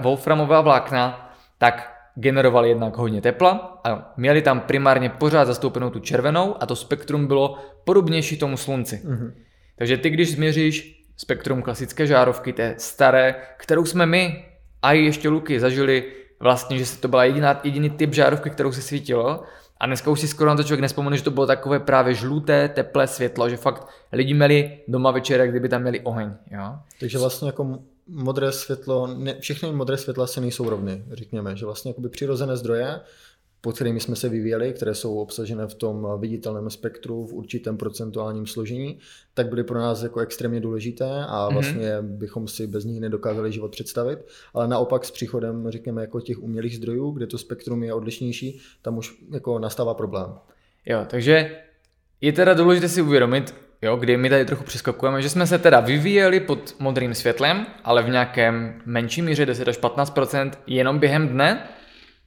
wolframové 0.00 0.62
vlákna, 0.62 1.32
tak 1.58 1.99
generovali 2.20 2.68
jednak 2.68 2.96
hodně 2.96 3.20
tepla 3.20 3.80
a 3.84 4.12
měli 4.16 4.42
tam 4.42 4.60
primárně 4.60 5.08
pořád 5.08 5.44
zastoupenou 5.44 5.90
tu 5.90 6.00
červenou 6.00 6.56
a 6.60 6.66
to 6.66 6.76
spektrum 6.76 7.26
bylo 7.26 7.58
podobnější 7.84 8.38
tomu 8.38 8.56
slunci. 8.56 9.00
Mm-hmm. 9.04 9.32
Takže 9.78 9.96
ty, 9.96 10.10
když 10.10 10.32
změříš 10.32 11.04
spektrum 11.16 11.62
klasické 11.62 12.06
žárovky, 12.06 12.52
té 12.52 12.74
staré, 12.78 13.34
kterou 13.56 13.84
jsme 13.84 14.06
my 14.06 14.44
a 14.82 14.92
i 14.92 14.98
ještě 14.98 15.28
Luky 15.28 15.60
zažili 15.60 16.12
vlastně, 16.40 16.78
že 16.78 16.96
to 17.00 17.08
byla 17.08 17.24
jediná, 17.24 17.60
jediný 17.64 17.90
typ 17.90 18.14
žárovky, 18.14 18.50
kterou 18.50 18.72
se 18.72 18.82
svítilo, 18.82 19.42
a 19.80 19.86
dneska 19.86 20.10
už 20.10 20.20
si 20.20 20.28
skoro 20.28 20.50
na 20.50 20.56
to 20.56 20.62
člověk 20.62 20.80
nespomene, 20.80 21.16
že 21.16 21.24
to 21.24 21.30
bylo 21.30 21.46
takové 21.46 21.80
právě 21.80 22.14
žluté, 22.14 22.68
teplé 22.68 23.06
světlo, 23.06 23.48
že 23.48 23.56
fakt 23.56 23.88
lidi 24.12 24.34
měli 24.34 24.78
doma 24.88 25.10
večer, 25.10 25.48
kdyby 25.48 25.68
tam 25.68 25.82
měli 25.82 26.00
oheň. 26.00 26.34
Jo? 26.50 26.74
Takže 27.00 27.18
vlastně 27.18 27.48
jako 27.48 27.78
modré 28.06 28.52
světlo, 28.52 29.06
ne, 29.06 29.40
všechny 29.40 29.72
modré 29.72 29.96
světla 29.96 30.26
se 30.26 30.40
nejsou 30.40 30.70
rovny, 30.70 31.04
řekněme, 31.12 31.56
že 31.56 31.64
vlastně 31.64 31.90
jakoby 31.90 32.08
přirozené 32.08 32.56
zdroje 32.56 33.00
pod 33.60 33.74
kterými 33.74 34.00
jsme 34.00 34.16
se 34.16 34.28
vyvíjeli, 34.28 34.72
které 34.72 34.94
jsou 34.94 35.18
obsažené 35.18 35.66
v 35.66 35.74
tom 35.74 36.06
viditelném 36.18 36.70
spektru 36.70 37.26
v 37.26 37.32
určitém 37.32 37.76
procentuálním 37.76 38.46
složení, 38.46 38.98
tak 39.34 39.48
byly 39.48 39.64
pro 39.64 39.78
nás 39.78 40.02
jako 40.02 40.20
extrémně 40.20 40.60
důležité 40.60 41.24
a 41.28 41.44
mhm. 41.44 41.54
vlastně 41.54 41.88
mm-hmm. 41.88 42.02
bychom 42.02 42.48
si 42.48 42.66
bez 42.66 42.84
nich 42.84 43.00
nedokázali 43.00 43.52
život 43.52 43.70
představit. 43.70 44.18
Ale 44.54 44.68
naopak 44.68 45.04
s 45.04 45.10
příchodem, 45.10 45.64
řekněme, 45.68 46.00
jako 46.00 46.20
těch 46.20 46.42
umělých 46.42 46.76
zdrojů, 46.76 47.10
kde 47.10 47.26
to 47.26 47.38
spektrum 47.38 47.82
je 47.82 47.94
odlišnější, 47.94 48.60
tam 48.82 48.98
už 48.98 49.24
jako 49.32 49.58
nastává 49.58 49.94
problém. 49.94 50.34
Jo, 50.86 51.06
takže 51.10 51.56
je 52.20 52.32
teda 52.32 52.54
důležité 52.54 52.88
si 52.88 53.02
uvědomit, 53.02 53.54
jo, 53.82 53.96
kdy 53.96 54.16
my 54.16 54.30
tady 54.30 54.44
trochu 54.44 54.64
přeskakujeme, 54.64 55.22
že 55.22 55.28
jsme 55.28 55.46
se 55.46 55.58
teda 55.58 55.80
vyvíjeli 55.80 56.40
pod 56.40 56.74
modrým 56.78 57.14
světlem, 57.14 57.66
ale 57.84 58.02
v 58.02 58.08
nějakém 58.08 58.82
menší 58.86 59.22
míře 59.22 59.46
10 59.46 59.68
až 59.68 59.78
15% 59.78 60.50
jenom 60.66 60.98
během 60.98 61.28
dne. 61.28 61.68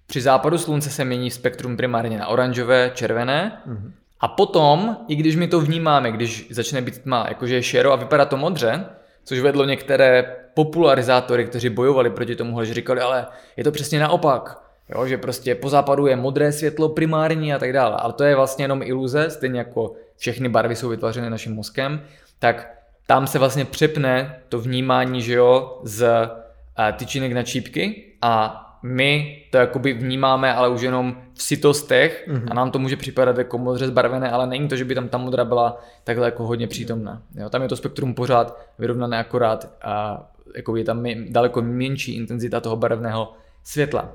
Při 0.08 0.22
západu 0.22 0.58
slunce 0.58 0.90
se 0.90 1.06
mění 1.06 1.32
spektrum 1.32 1.78
primárně 1.78 2.18
na 2.18 2.28
oranžové, 2.28 2.92
červené. 2.94 3.62
Mm-hmm. 3.68 3.92
A 4.20 4.28
potom, 4.28 4.98
i 5.08 5.16
když 5.16 5.36
my 5.36 5.48
to 5.48 5.62
vnímáme, 5.62 6.12
když 6.12 6.48
začne 6.52 6.82
být 6.82 6.98
tma, 6.98 7.26
jakože 7.28 7.56
je 7.56 7.64
šero 7.64 7.94
a 7.94 7.96
vypadá 7.96 8.26
to 8.26 8.38
modře, 8.38 8.86
což 9.24 9.40
vedlo 9.40 9.66
některé 9.66 10.36
popularizátory, 10.54 11.46
kteří 11.46 11.70
bojovali 11.70 12.10
proti 12.10 12.36
tomu, 12.36 12.64
že 12.64 12.74
říkali, 12.74 13.02
ale 13.02 13.28
je 13.58 13.64
to 13.64 13.72
přesně 13.72 14.00
naopak. 14.00 14.64
Jo, 14.90 15.08
že 15.08 15.18
prostě 15.18 15.56
po 15.56 15.70
západu 15.70 16.08
je 16.08 16.16
modré 16.16 16.52
světlo 16.52 16.90
primární 16.90 17.54
a 17.54 17.60
tak 17.60 17.74
dále. 17.74 17.96
Ale 17.96 18.14
to 18.14 18.24
je 18.24 18.36
vlastně 18.36 18.64
jenom 18.64 18.82
iluze, 18.82 19.30
stejně 19.30 19.60
jako 19.60 19.96
všechny 20.18 20.50
barvy 20.50 20.76
jsou 20.76 20.90
vytvořeny 20.90 21.30
naším 21.30 21.54
mozkem, 21.54 22.02
tak 22.40 22.74
tam 23.08 23.28
se 23.28 23.40
vlastně 23.40 23.66
přepne 23.66 24.40
to 24.50 24.60
vnímání, 24.60 25.22
že 25.22 25.34
jo, 25.34 25.80
z 25.84 26.04
uh, 26.04 26.98
tyčinek 26.98 27.32
na 27.34 27.44
čípky 27.44 28.14
a 28.22 28.60
my 28.84 29.42
to 29.52 29.58
jakoby 29.58 29.94
vnímáme, 29.94 30.54
ale 30.54 30.70
už 30.70 30.82
jenom 30.82 31.18
v 31.34 31.44
sitostech 31.44 32.28
mm-hmm. 32.28 32.48
a 32.52 32.54
nám 32.54 32.72
to 32.72 32.80
může 32.80 32.98
připadat 32.98 33.38
jako 33.38 33.58
modře 33.58 33.88
zbarvené, 33.88 34.32
ale 34.32 34.48
není 34.48 34.68
to, 34.68 34.76
že 34.76 34.86
by 34.86 34.96
tam 34.96 35.10
ta 35.10 35.18
modra 35.18 35.46
byla 35.46 35.82
takhle 36.04 36.28
jako 36.28 36.48
hodně 36.48 36.68
přítomná. 36.68 37.22
Jo, 37.36 37.50
tam 37.50 37.62
je 37.62 37.68
to 37.68 37.76
spektrum 37.76 38.14
pořád 38.14 38.60
vyrovnané 38.80 39.20
akorát 39.20 39.70
a 39.82 40.24
jako 40.56 40.76
je 40.76 40.84
tam 40.84 41.06
daleko 41.30 41.62
menší 41.62 42.16
intenzita 42.16 42.60
toho 42.60 42.76
barevného 42.76 43.34
světla. 43.64 44.12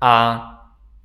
A 0.00 0.42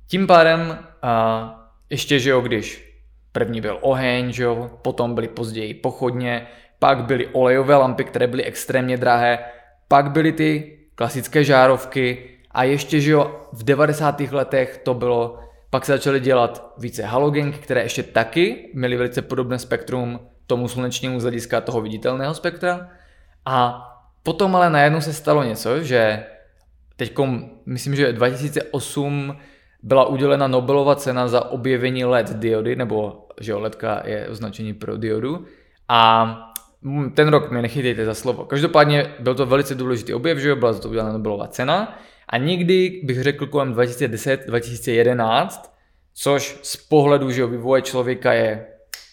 tím 0.06 0.26
pádem 0.26 0.78
a 1.02 1.68
ještě, 1.90 2.18
že 2.18 2.30
jo, 2.30 2.40
když 2.40 2.95
první 3.36 3.60
byl 3.60 3.78
oheň, 3.80 4.32
že 4.32 4.42
jo, 4.42 4.70
potom 4.82 5.14
byly 5.14 5.28
později 5.28 5.74
pochodně, 5.74 6.46
pak 6.78 7.04
byly 7.04 7.26
olejové 7.26 7.76
lampy, 7.76 8.04
které 8.04 8.26
byly 8.26 8.44
extrémně 8.44 8.96
drahé, 8.96 9.38
pak 9.88 10.10
byly 10.10 10.32
ty 10.32 10.78
klasické 10.94 11.44
žárovky 11.44 12.30
a 12.50 12.64
ještě, 12.64 13.00
že 13.00 13.10
jo, 13.10 13.40
v 13.52 13.64
90. 13.64 14.20
letech 14.20 14.80
to 14.84 14.94
bylo, 14.94 15.38
pak 15.70 15.84
se 15.84 15.92
začaly 15.92 16.20
dělat 16.20 16.72
více 16.78 17.02
halogenky, 17.02 17.58
které 17.58 17.82
ještě 17.82 18.02
taky 18.02 18.70
měly 18.74 18.96
velice 18.96 19.22
podobné 19.22 19.58
spektrum 19.58 20.20
tomu 20.46 20.68
slunečnímu 20.68 21.20
z 21.20 21.22
hlediska 21.22 21.60
toho 21.60 21.80
viditelného 21.80 22.34
spektra. 22.34 22.88
A 23.44 23.84
potom 24.22 24.56
ale 24.56 24.70
najednou 24.70 25.00
se 25.00 25.12
stalo 25.12 25.44
něco, 25.44 25.82
že 25.82 26.24
teď 26.96 27.12
myslím, 27.66 27.94
že 27.94 28.12
2008 28.12 29.36
byla 29.82 30.04
udělena 30.04 30.48
Nobelova 30.48 30.96
cena 30.96 31.28
za 31.28 31.50
objevení 31.50 32.04
LED 32.04 32.32
diody, 32.32 32.76
nebo 32.76 33.25
že 33.40 33.52
jo, 33.52 33.70
je 34.04 34.28
označení 34.28 34.74
pro 34.74 34.96
diodu. 34.96 35.44
A 35.88 36.52
ten 37.14 37.28
rok 37.28 37.50
mě 37.50 37.62
nechytejte 37.62 38.04
za 38.04 38.14
slovo. 38.14 38.44
Každopádně 38.44 39.14
byl 39.18 39.34
to 39.34 39.46
velice 39.46 39.74
důležitý 39.74 40.14
objev, 40.14 40.38
že 40.38 40.48
jo, 40.48 40.56
byla 40.56 40.72
za 40.72 40.80
to 40.80 40.88
udělána 40.88 41.12
Nobelová 41.12 41.48
cena. 41.48 41.98
A 42.28 42.38
nikdy 42.38 43.00
bych 43.04 43.22
řekl 43.22 43.46
kolem 43.46 43.74
2010-2011, 43.74 45.48
což 46.14 46.58
z 46.62 46.76
pohledu 46.76 47.30
že 47.30 47.40
jo, 47.40 47.48
vývoje 47.48 47.82
člověka 47.82 48.32
je 48.32 48.66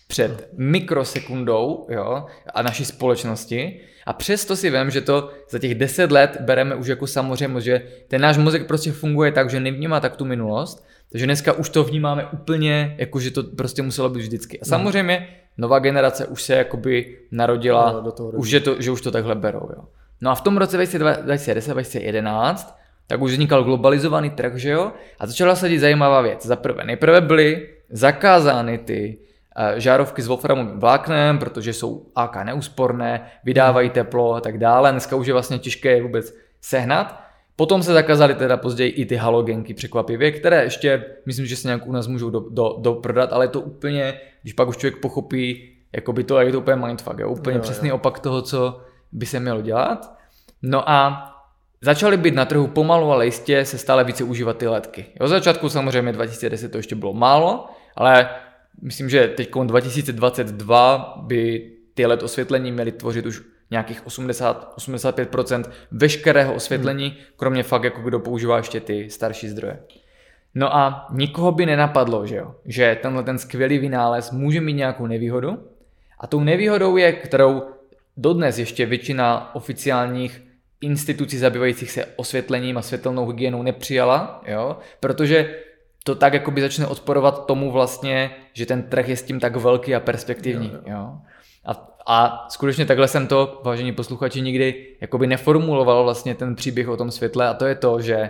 před 0.07 0.49
mikrosekundou 0.57 1.88
jo, 1.89 2.26
a 2.53 2.61
naší 2.61 2.86
společnosti. 2.86 3.82
A 4.05 4.13
přesto 4.13 4.55
si 4.55 4.69
vím, 4.69 4.91
že 4.91 5.01
to 5.01 5.32
za 5.49 5.59
těch 5.59 5.76
10 5.76 6.11
let 6.11 6.38
bereme 6.39 6.76
už 6.76 6.88
jako 6.88 7.07
samozřejmost, 7.07 7.65
že 7.65 7.82
ten 8.07 8.21
náš 8.21 8.38
mozek 8.38 8.67
prostě 8.67 8.91
funguje 8.91 9.32
tak, 9.32 9.49
že 9.49 9.59
nevnímá 9.59 9.99
tak 9.99 10.15
tu 10.15 10.26
minulost, 10.26 10.86
takže 11.14 11.26
dneska 11.26 11.53
už 11.53 11.70
to 11.70 11.84
vnímáme 11.84 12.26
úplně, 12.26 12.95
jako 12.97 13.20
že 13.20 13.32
to 13.32 13.43
prostě 13.43 13.82
muselo 13.82 14.09
být 14.09 14.20
vždycky. 14.20 14.59
A 14.59 14.66
samozřejmě 14.66 15.28
nová 15.57 15.80
generace 15.80 16.26
už 16.26 16.43
se 16.43 16.53
jakoby 16.53 17.18
narodila, 17.32 17.91
no, 17.91 18.01
do 18.01 18.11
toho 18.11 18.30
už 18.30 18.51
je 18.51 18.59
to, 18.59 18.82
že 18.82 18.91
už 18.91 19.01
to 19.01 19.11
takhle 19.11 19.36
berou. 19.36 19.70
Jo. 19.78 19.84
No 20.22 20.32
a 20.32 20.36
v 20.36 20.41
tom 20.41 20.57
roce 20.57 20.80
2010-2011 20.80 22.74
tak 23.07 23.22
už 23.22 23.32
vznikal 23.32 23.64
globalizovaný 23.64 24.30
trh, 24.30 24.55
že 24.55 24.70
jo? 24.70 24.91
A 25.20 25.28
začala 25.28 25.55
se 25.55 25.70
dít 25.70 25.80
zajímavá 25.80 26.22
věc. 26.22 26.45
Za 26.45 26.55
prvé, 26.55 26.84
nejprve 26.84 27.22
byly 27.22 27.70
zakázány 27.89 28.78
ty 28.78 29.18
Eh, 29.55 29.80
žárovky 29.80 30.22
s 30.22 30.28
wolframovým 30.28 30.80
vláknem, 30.80 31.38
protože 31.38 31.74
jsou 31.74 32.05
AK 32.16 32.43
neúsporné, 32.43 33.32
vydávají 33.43 33.89
teplo 33.89 34.34
a 34.34 34.41
tak 34.41 34.57
dále. 34.57 34.91
Dneska 34.91 35.16
už 35.16 35.28
je 35.28 35.34
vlastně 35.34 35.59
těžké 35.59 35.91
je 35.91 36.03
vůbec 36.03 36.34
sehnat. 36.61 37.22
Potom 37.56 37.84
se 37.84 37.93
zakazaly 37.93 38.36
teda 38.36 38.58
později 38.58 38.91
i 38.91 39.06
ty 39.06 39.16
halogenky 39.16 39.74
překvapivě, 39.74 40.32
které 40.32 40.64
ještě, 40.64 41.06
myslím, 41.26 41.45
že 41.45 41.56
se 41.56 41.68
nějak 41.68 41.88
u 41.88 41.91
nás 41.91 42.08
můžou 42.08 42.30
do, 42.30 42.39
do, 42.49 42.78
do 42.80 42.93
prodat, 42.93 43.34
ale 43.34 43.45
je 43.45 43.49
to 43.49 43.62
úplně, 43.62 44.20
když 44.41 44.54
pak 44.54 44.68
už 44.68 44.78
člověk 44.78 45.01
pochopí, 45.01 45.70
jako 45.93 46.14
by 46.14 46.24
to, 46.24 46.39
je 46.39 46.51
to 46.51 46.60
úplně 46.60 46.76
mindfuck, 46.76 47.20
je 47.20 47.26
úplně 47.26 47.58
jo, 47.58 47.62
přesný 47.62 47.89
jo. 47.89 47.95
opak 47.95 48.20
toho, 48.20 48.41
co 48.41 48.82
by 49.12 49.26
se 49.26 49.39
mělo 49.39 49.62
dělat. 49.62 50.18
No 50.62 50.89
a 50.89 51.30
Začaly 51.84 52.18
být 52.18 52.36
na 52.36 52.45
trhu 52.45 52.68
pomalu, 52.68 53.12
ale 53.12 53.26
jistě 53.26 53.66
se 53.66 53.78
stále 53.78 54.04
více 54.04 54.24
užívat 54.24 54.58
ty 54.58 54.68
letky. 54.68 55.06
Jo, 55.22 55.28
začátku 55.28 55.70
samozřejmě 55.70 56.12
2010 56.12 56.72
to 56.72 56.78
ještě 56.78 56.95
bylo 56.95 57.14
málo, 57.14 57.70
ale 57.95 58.30
myslím, 58.82 59.10
že 59.10 59.28
teď 59.28 59.51
2022 59.64 61.14
by 61.22 61.72
ty 61.93 62.06
LED 62.06 62.24
osvětlení 62.24 62.72
měly 62.72 62.91
tvořit 62.91 63.26
už 63.26 63.41
nějakých 63.74 64.05
80-85% 64.05 65.63
veškerého 65.91 66.53
osvětlení, 66.53 67.07
hmm. 67.07 67.17
kromě 67.36 67.63
fakt, 67.63 67.84
jako 67.84 68.01
kdo 68.01 68.19
používá 68.19 68.57
ještě 68.57 68.80
ty 68.80 69.09
starší 69.09 69.47
zdroje. 69.47 69.80
No 70.55 70.76
a 70.76 71.07
nikoho 71.11 71.51
by 71.51 71.65
nenapadlo, 71.65 72.26
že 72.26 72.36
jo, 72.36 72.55
že 72.65 72.97
tenhle 73.01 73.24
ten 73.24 73.38
skvělý 73.38 73.78
vynález 73.78 74.32
může 74.32 74.61
mít 74.61 74.74
nějakou 74.74 75.07
nevýhodu. 75.07 75.67
A 76.19 76.28
tou 76.28 76.39
nevýhodou 76.39 76.97
je, 76.97 77.11
kterou 77.11 77.63
dodnes 78.17 78.57
ještě 78.57 78.86
většina 78.86 79.55
oficiálních 79.55 80.41
institucí 80.82 81.38
zabývajících 81.38 81.91
se 81.91 82.05
osvětlením 82.15 82.78
a 82.78 82.82
světelnou 82.82 83.28
hygienou 83.28 83.63
nepřijala, 83.63 84.41
jo, 84.47 84.78
protože 84.99 85.55
to 86.03 86.15
tak 86.15 86.34
jakoby 86.34 86.61
začne 86.61 86.88
odporovat 86.88 87.45
tomu 87.45 87.71
vlastně, 87.71 88.32
že 88.53 88.65
ten 88.65 88.84
trh 88.84 89.09
je 89.09 89.17
s 89.17 89.24
tím 89.24 89.39
tak 89.39 89.55
velký 89.55 89.95
a 89.95 89.99
perspektivní. 89.99 90.71
Jo, 90.74 90.80
jo. 90.86 90.97
Jo? 90.97 91.17
A, 92.06 92.45
skutečně 92.49 92.86
takhle 92.86 93.08
jsem 93.08 93.28
to, 93.28 93.62
vážení 93.64 93.91
posluchači, 93.91 94.41
nikdy 94.41 94.86
jakoby 95.01 95.28
neformuloval 95.28 96.04
vlastně 96.04 96.36
ten 96.36 96.56
příběh 96.56 96.88
o 96.88 96.97
tom 96.97 97.12
světle 97.12 97.47
a 97.47 97.54
to 97.54 97.66
je 97.66 97.76
to, 97.76 98.01
že 98.01 98.30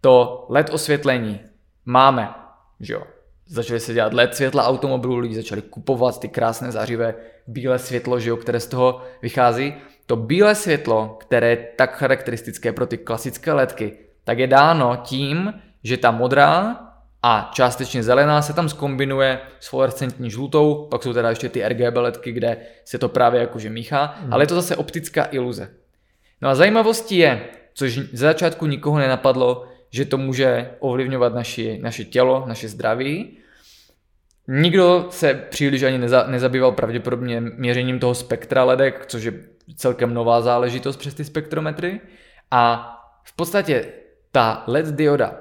to 0.00 0.46
LED 0.48 0.70
osvětlení 0.70 1.40
máme, 1.84 2.34
že 2.80 2.92
jo, 2.92 3.02
začaly 3.46 3.80
se 3.80 3.94
dělat 3.94 4.12
LED 4.14 4.34
světla 4.34 4.66
automobilů, 4.66 5.16
lidi 5.16 5.34
začali 5.34 5.62
kupovat 5.62 6.20
ty 6.20 6.28
krásné 6.28 6.72
zářivé 6.72 7.14
bílé 7.46 7.78
světlo, 7.78 8.20
že 8.20 8.30
jo, 8.30 8.36
které 8.36 8.60
z 8.60 8.66
toho 8.66 9.02
vychází. 9.22 9.74
To 10.06 10.16
bílé 10.16 10.54
světlo, 10.54 11.16
které 11.20 11.50
je 11.50 11.56
tak 11.56 11.96
charakteristické 11.96 12.72
pro 12.72 12.86
ty 12.86 12.98
klasické 12.98 13.52
ledky, 13.52 13.96
tak 14.24 14.38
je 14.38 14.46
dáno 14.46 14.96
tím, 15.02 15.54
že 15.84 15.96
ta 15.96 16.10
modrá 16.10 16.89
a 17.22 17.50
částečně 17.52 18.02
zelená 18.02 18.42
se 18.42 18.52
tam 18.52 18.68
skombinuje 18.68 19.40
s 19.60 19.68
fluorescentní 19.68 20.30
žlutou, 20.30 20.88
pak 20.90 21.02
jsou 21.02 21.12
teda 21.12 21.30
ještě 21.30 21.48
ty 21.48 21.68
RGB 21.68 21.96
ledky, 21.96 22.32
kde 22.32 22.56
se 22.84 22.98
to 22.98 23.08
právě 23.08 23.40
jakože 23.40 23.70
míchá, 23.70 24.14
mm. 24.22 24.32
ale 24.32 24.42
je 24.42 24.46
to 24.46 24.54
zase 24.54 24.76
optická 24.76 25.28
iluze. 25.30 25.70
No 26.42 26.48
a 26.48 26.54
zajímavostí 26.54 27.16
je, 27.16 27.40
což 27.74 27.94
ze 27.94 28.26
začátku 28.26 28.66
nikoho 28.66 28.98
nenapadlo, 28.98 29.66
že 29.90 30.04
to 30.04 30.18
může 30.18 30.70
ovlivňovat 30.78 31.34
naši, 31.34 31.78
naše 31.82 32.04
tělo, 32.04 32.44
naše 32.48 32.68
zdraví. 32.68 33.38
Nikdo 34.48 35.06
se 35.10 35.34
příliš 35.34 35.82
ani 35.82 35.98
neza, 35.98 36.26
nezabýval 36.26 36.72
pravděpodobně 36.72 37.40
měřením 37.40 37.98
toho 37.98 38.14
spektra 38.14 38.64
ledek, 38.64 39.06
což 39.06 39.22
je 39.22 39.32
celkem 39.76 40.14
nová 40.14 40.40
záležitost 40.40 40.96
přes 40.96 41.14
ty 41.14 41.24
spektrometry. 41.24 42.00
A 42.50 42.94
v 43.24 43.36
podstatě 43.36 43.86
ta 44.32 44.64
LED 44.66 44.86
dioda 44.86 45.34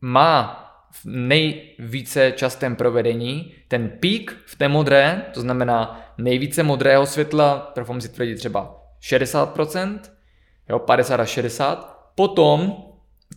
má 0.00 0.61
v 0.92 1.04
nejvíce 1.04 2.32
častém 2.32 2.76
provedení 2.76 3.54
ten 3.68 3.88
pík 3.88 4.36
v 4.46 4.56
té 4.56 4.68
modré, 4.68 5.22
to 5.34 5.40
znamená 5.40 6.00
nejvíce 6.18 6.62
modrého 6.62 7.06
světla, 7.06 7.70
trofám 7.74 8.00
si 8.00 8.08
tvrdit 8.08 8.36
třeba 8.36 8.82
60%, 9.02 9.98
jo, 10.68 10.78
50 10.78 11.20
až 11.20 11.28
60. 11.28 12.10
Potom 12.14 12.76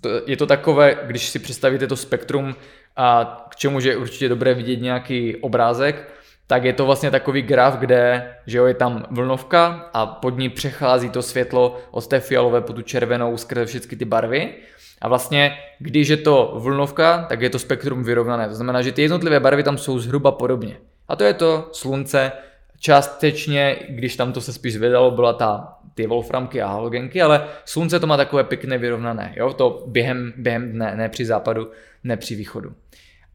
to, 0.01 0.09
je 0.27 0.37
to 0.37 0.45
takové, 0.45 0.97
když 1.03 1.29
si 1.29 1.39
představíte 1.39 1.87
to 1.87 1.95
spektrum, 1.95 2.55
a 2.95 3.45
k 3.49 3.55
čemu 3.55 3.79
je 3.79 3.97
určitě 3.97 4.29
dobré 4.29 4.53
vidět 4.53 4.81
nějaký 4.81 5.35
obrázek, 5.35 6.13
tak 6.47 6.63
je 6.63 6.73
to 6.73 6.85
vlastně 6.85 7.11
takový 7.11 7.41
graf, 7.41 7.75
kde 7.75 8.33
že 8.45 8.57
jo, 8.57 8.65
je 8.65 8.73
tam 8.73 9.05
vlnovka 9.11 9.89
a 9.93 10.05
pod 10.05 10.37
ní 10.37 10.49
přechází 10.49 11.09
to 11.09 11.21
světlo 11.21 11.79
od 11.91 12.07
té 12.07 12.19
fialové 12.19 12.61
po 12.61 12.73
tu 12.73 12.81
červenou 12.81 13.37
skrze 13.37 13.65
všechny 13.65 13.97
ty 13.97 14.05
barvy 14.05 14.53
A 15.01 15.07
vlastně, 15.07 15.57
když 15.79 16.07
je 16.07 16.17
to 16.17 16.53
vlnovka, 16.55 17.25
tak 17.29 17.41
je 17.41 17.49
to 17.49 17.59
spektrum 17.59 18.03
vyrovnané. 18.03 18.47
To 18.47 18.55
znamená, 18.55 18.81
že 18.81 18.91
ty 18.91 19.01
jednotlivé 19.01 19.39
barvy 19.39 19.63
tam 19.63 19.77
jsou 19.77 19.99
zhruba 19.99 20.31
podobně. 20.31 20.77
A 21.07 21.15
to 21.15 21.23
je 21.23 21.33
to 21.33 21.69
slunce, 21.71 22.31
částečně, 22.79 23.75
když 23.89 24.15
tam 24.15 24.33
to 24.33 24.41
se 24.41 24.53
spíš 24.53 24.73
zvedalo, 24.73 25.11
byla 25.11 25.33
ta, 25.33 25.77
ty 25.93 26.07
wolframky 26.07 26.61
a 26.61 26.67
halogenky, 26.67 27.21
ale 27.21 27.47
slunce 27.65 27.99
to 27.99 28.07
má 28.07 28.17
takové 28.17 28.43
pěkné 28.43 28.77
vyrovnané, 28.77 29.33
jo, 29.37 29.53
to 29.53 29.83
během, 29.87 30.33
během 30.37 30.71
dne, 30.71 30.93
ne 30.95 31.09
při 31.09 31.25
západu, 31.25 31.71
ne 32.03 32.17
při 32.17 32.35
východu. 32.35 32.73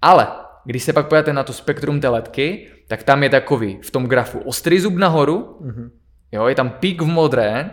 Ale 0.03 0.29
když 0.65 0.83
se 0.83 0.93
pak 0.93 1.09
pojáte 1.09 1.33
na 1.33 1.43
to 1.43 1.53
spektrum 1.53 2.01
té 2.01 2.09
letky, 2.09 2.67
tak 2.89 3.03
tam 3.03 3.23
je 3.23 3.29
takový 3.29 3.79
v 3.83 3.91
tom 3.91 4.07
grafu 4.07 4.39
ostrý 4.39 4.81
zub 4.81 4.95
nahoru, 4.95 5.59
mm-hmm. 5.61 5.91
jo, 6.33 6.47
je 6.47 6.55
tam 6.55 6.71
pík 6.71 7.03
v 7.03 7.07
modré, 7.07 7.71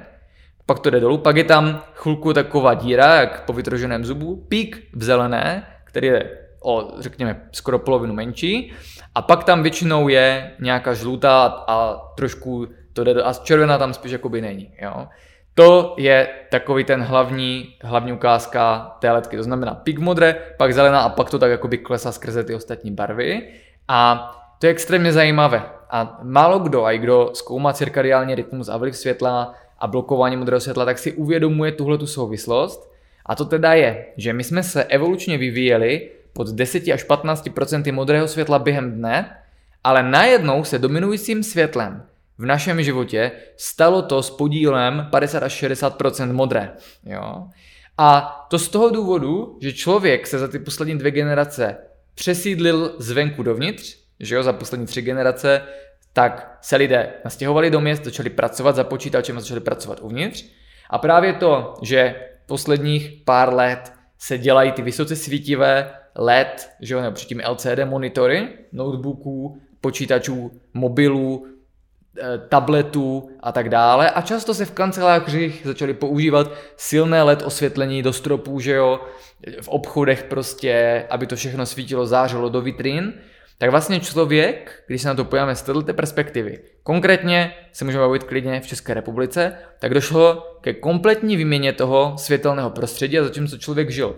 pak 0.68 0.80
to 0.80 0.90
jde 0.90 1.00
dolů, 1.00 1.18
pak 1.18 1.38
je 1.38 1.44
tam 1.44 1.84
chvilku 1.94 2.34
taková 2.34 2.74
díra, 2.74 3.16
jak 3.16 3.44
po 3.46 3.54
vytroženém 3.54 4.06
zubu, 4.06 4.36
pík 4.36 4.88
v 4.94 5.04
zelené, 5.04 5.68
který 5.84 6.08
je 6.08 6.38
o, 6.64 6.92
řekněme, 7.00 7.42
skoro 7.52 7.80
polovinu 7.80 8.14
menší, 8.14 8.74
a 9.16 9.22
pak 9.22 9.44
tam 9.44 9.64
většinou 9.64 10.08
je 10.08 10.52
nějaká 10.60 10.94
žlutá 10.94 11.46
a 11.68 12.02
trošku 12.16 12.68
to 12.94 13.04
jde 13.04 13.14
do, 13.14 13.28
a 13.28 13.34
červená 13.34 13.78
tam 13.78 13.94
spíš 13.94 14.12
jakoby 14.12 14.42
není, 14.42 14.72
jo. 14.82 15.08
To 15.54 15.96
je 15.98 16.28
takový 16.52 16.84
ten 16.84 17.02
hlavní, 17.02 17.76
hlavní 17.84 18.14
ukázka 18.14 18.96
té 19.00 19.12
letky. 19.12 19.38
To 19.38 19.44
znamená 19.44 19.76
pik 19.76 20.00
modré, 20.00 20.36
pak 20.58 20.74
zelená 20.74 21.02
a 21.02 21.10
pak 21.10 21.30
to 21.30 21.40
tak 21.40 21.52
jakoby 21.52 21.78
klesá 21.78 22.12
skrze 22.12 22.44
ty 22.44 22.56
ostatní 22.56 22.92
barvy. 22.92 23.54
A 23.88 24.32
to 24.60 24.66
je 24.68 24.72
extrémně 24.72 25.14
zajímavé. 25.14 25.64
A 25.90 26.20
málo 26.24 26.60
kdo, 26.60 26.86
a 26.86 26.92
i 26.92 26.98
kdo 26.98 27.30
zkoumá 27.34 27.74
cirkadiální 27.74 28.36
rytmus 28.36 28.70
a 28.70 28.78
vliv 28.78 28.98
světla 28.98 29.54
a 29.80 29.88
blokování 29.88 30.38
modrého 30.38 30.60
světla, 30.60 30.86
tak 30.86 31.00
si 31.00 31.14
uvědomuje 31.14 31.72
tuhle 31.72 31.98
tu 31.98 32.08
souvislost. 32.08 32.92
A 33.26 33.36
to 33.36 33.46
teda 33.46 33.74
je, 33.74 34.06
že 34.18 34.34
my 34.34 34.44
jsme 34.44 34.64
se 34.64 34.84
evolučně 34.84 35.38
vyvíjeli 35.38 36.10
pod 36.34 36.48
10 36.50 36.84
až 36.94 37.04
15 37.04 37.48
modrého 37.92 38.28
světla 38.28 38.60
během 38.60 38.92
dne, 38.92 39.38
ale 39.84 40.04
najednou 40.04 40.64
se 40.64 40.80
dominujícím 40.80 41.44
světlem 41.44 42.04
v 42.38 42.46
našem 42.46 42.84
životě 42.84 43.32
stalo 43.58 44.02
to 44.02 44.24
s 44.24 44.30
podílem 44.30 45.08
50 45.12 45.44
až 45.44 45.64
60% 45.64 46.34
modré. 46.34 46.72
Jo? 47.06 47.48
A 47.98 48.22
to 48.50 48.60
z 48.60 48.70
toho 48.70 48.90
důvodu, 48.90 49.58
že 49.62 49.74
člověk 49.74 50.28
se 50.28 50.40
za 50.40 50.48
ty 50.48 50.60
poslední 50.60 50.98
dvě 50.98 51.12
generace 51.12 51.78
přesídlil 52.16 52.96
zvenku 52.98 53.44
dovnitř, 53.44 53.98
že 54.20 54.36
jo, 54.36 54.44
za 54.44 54.54
poslední 54.54 54.86
tři 54.86 55.02
generace, 55.02 55.62
tak 56.18 56.58
se 56.62 56.76
lidé 56.76 57.10
nastěhovali 57.26 57.70
do 57.70 57.82
měst, 57.82 58.06
začali 58.06 58.30
pracovat 58.30 58.76
za 58.76 58.84
počítačem 58.84 59.38
a 59.38 59.40
začali 59.40 59.60
pracovat 59.60 60.00
uvnitř. 60.02 60.46
A 60.90 60.98
právě 60.98 61.34
to, 61.34 61.74
že 61.82 62.16
posledních 62.46 63.22
pár 63.26 63.54
let 63.54 63.94
se 64.20 64.38
dělají 64.38 64.72
ty 64.72 64.82
vysoce 64.82 65.16
svítivé 65.16 65.92
LED, 66.16 66.70
že 66.82 66.94
jo, 66.94 67.02
nebo 67.02 67.14
předtím 67.14 67.42
LCD 67.50 67.86
monitory, 67.86 68.48
notebooků, 68.72 69.62
počítačů, 69.82 70.52
mobilů, 70.74 71.46
Eh, 72.20 72.38
tabletů 72.50 73.30
a 73.40 73.52
tak 73.52 73.70
dále 73.70 74.12
a 74.12 74.22
často 74.22 74.54
se 74.54 74.66
v 74.66 74.72
kancelářích 74.72 75.62
začaly 75.66 75.94
používat 75.94 76.52
silné 76.78 77.24
LED 77.24 77.42
osvětlení 77.42 78.04
do 78.04 78.14
stropů, 78.14 78.60
že 78.60 78.72
jo, 78.72 79.00
v 79.62 79.68
obchodech 79.68 80.24
prostě, 80.24 81.04
aby 81.10 81.28
to 81.28 81.36
všechno 81.36 81.66
svítilo, 81.66 82.06
zářilo 82.06 82.50
do 82.50 82.62
vitrín, 82.62 83.14
tak 83.58 83.70
vlastně 83.70 84.00
člověk, 84.00 84.84
když 84.88 85.02
se 85.02 85.08
na 85.08 85.16
to 85.16 85.26
pojáme 85.26 85.56
z 85.56 85.62
této 85.62 85.94
perspektivy, 85.94 86.60
konkrétně 86.84 87.54
se 87.72 87.86
můžeme 87.86 88.04
bavit 88.04 88.24
klidně 88.24 88.62
v 88.62 88.68
České 88.68 88.94
republice, 88.94 89.54
tak 89.80 89.94
došlo 89.94 90.58
ke 90.62 90.74
kompletní 90.74 91.38
výměně 91.38 91.74
toho 91.74 92.14
světelného 92.18 92.70
prostředí 92.70 93.20
a 93.20 93.24
zatímco 93.24 93.58
člověk 93.58 93.90
žil 93.90 94.16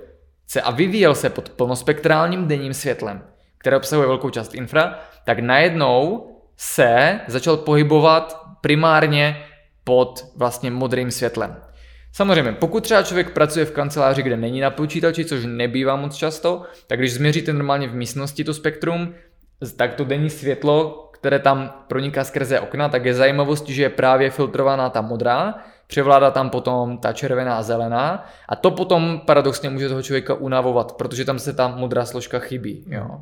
se 0.48 0.62
a 0.62 0.72
vyvíjel 0.72 1.16
se 1.16 1.30
pod 1.30 1.50
plnospektrálním 1.50 2.48
denním 2.48 2.74
světlem, 2.74 3.24
které 3.58 3.78
obsahuje 3.78 4.08
velkou 4.08 4.30
část 4.30 4.56
infra, 4.56 5.00
tak 5.26 5.40
najednou 5.40 6.28
se 6.58 7.20
začal 7.28 7.58
pohybovat 7.58 8.42
primárně 8.62 9.44
pod 9.84 10.26
vlastně 10.36 10.72
modrým 10.72 11.12
světlem. 11.12 11.56
Samozřejmě, 12.12 12.52
pokud 12.52 12.84
třeba 12.84 13.04
člověk 13.04 13.30
pracuje 13.30 13.66
v 13.66 13.72
kanceláři, 13.72 14.24
kde 14.24 14.38
není 14.38 14.62
na 14.62 14.70
počítači, 14.70 15.26
což 15.26 15.44
nebývá 15.46 15.96
moc 15.96 16.16
často, 16.16 16.64
tak 16.88 17.00
když 17.00 17.14
změříte 17.14 17.54
normálně 17.54 17.88
v 17.88 17.96
místnosti 17.96 18.44
to 18.44 18.54
spektrum, 18.54 19.14
tak 19.76 19.94
to 19.94 20.06
denní 20.06 20.30
světlo, 20.30 21.10
které 21.12 21.40
tam 21.40 21.74
proniká 21.88 22.24
skrze 22.24 22.60
okna, 22.60 22.90
tak 22.90 23.06
je 23.06 23.14
zajímavostí, 23.14 23.74
že 23.74 23.84
je 23.84 23.90
právě 23.90 24.30
filtrovaná 24.30 24.90
ta 24.90 25.02
modrá, 25.02 25.56
převládá 25.88 26.32
tam 26.32 26.50
potom 26.50 26.98
ta 26.98 27.14
červená 27.14 27.58
a 27.58 27.64
zelená 27.64 28.26
a 28.50 28.56
to 28.56 28.72
potom 28.72 29.22
paradoxně 29.26 29.70
může 29.70 29.90
toho 29.90 30.02
člověka 30.02 30.34
unavovat, 30.34 30.92
protože 30.92 31.26
tam 31.26 31.40
se 31.40 31.54
ta 31.54 31.68
modrá 31.68 32.06
složka 32.06 32.40
chybí. 32.40 32.86
Jo. 32.88 33.22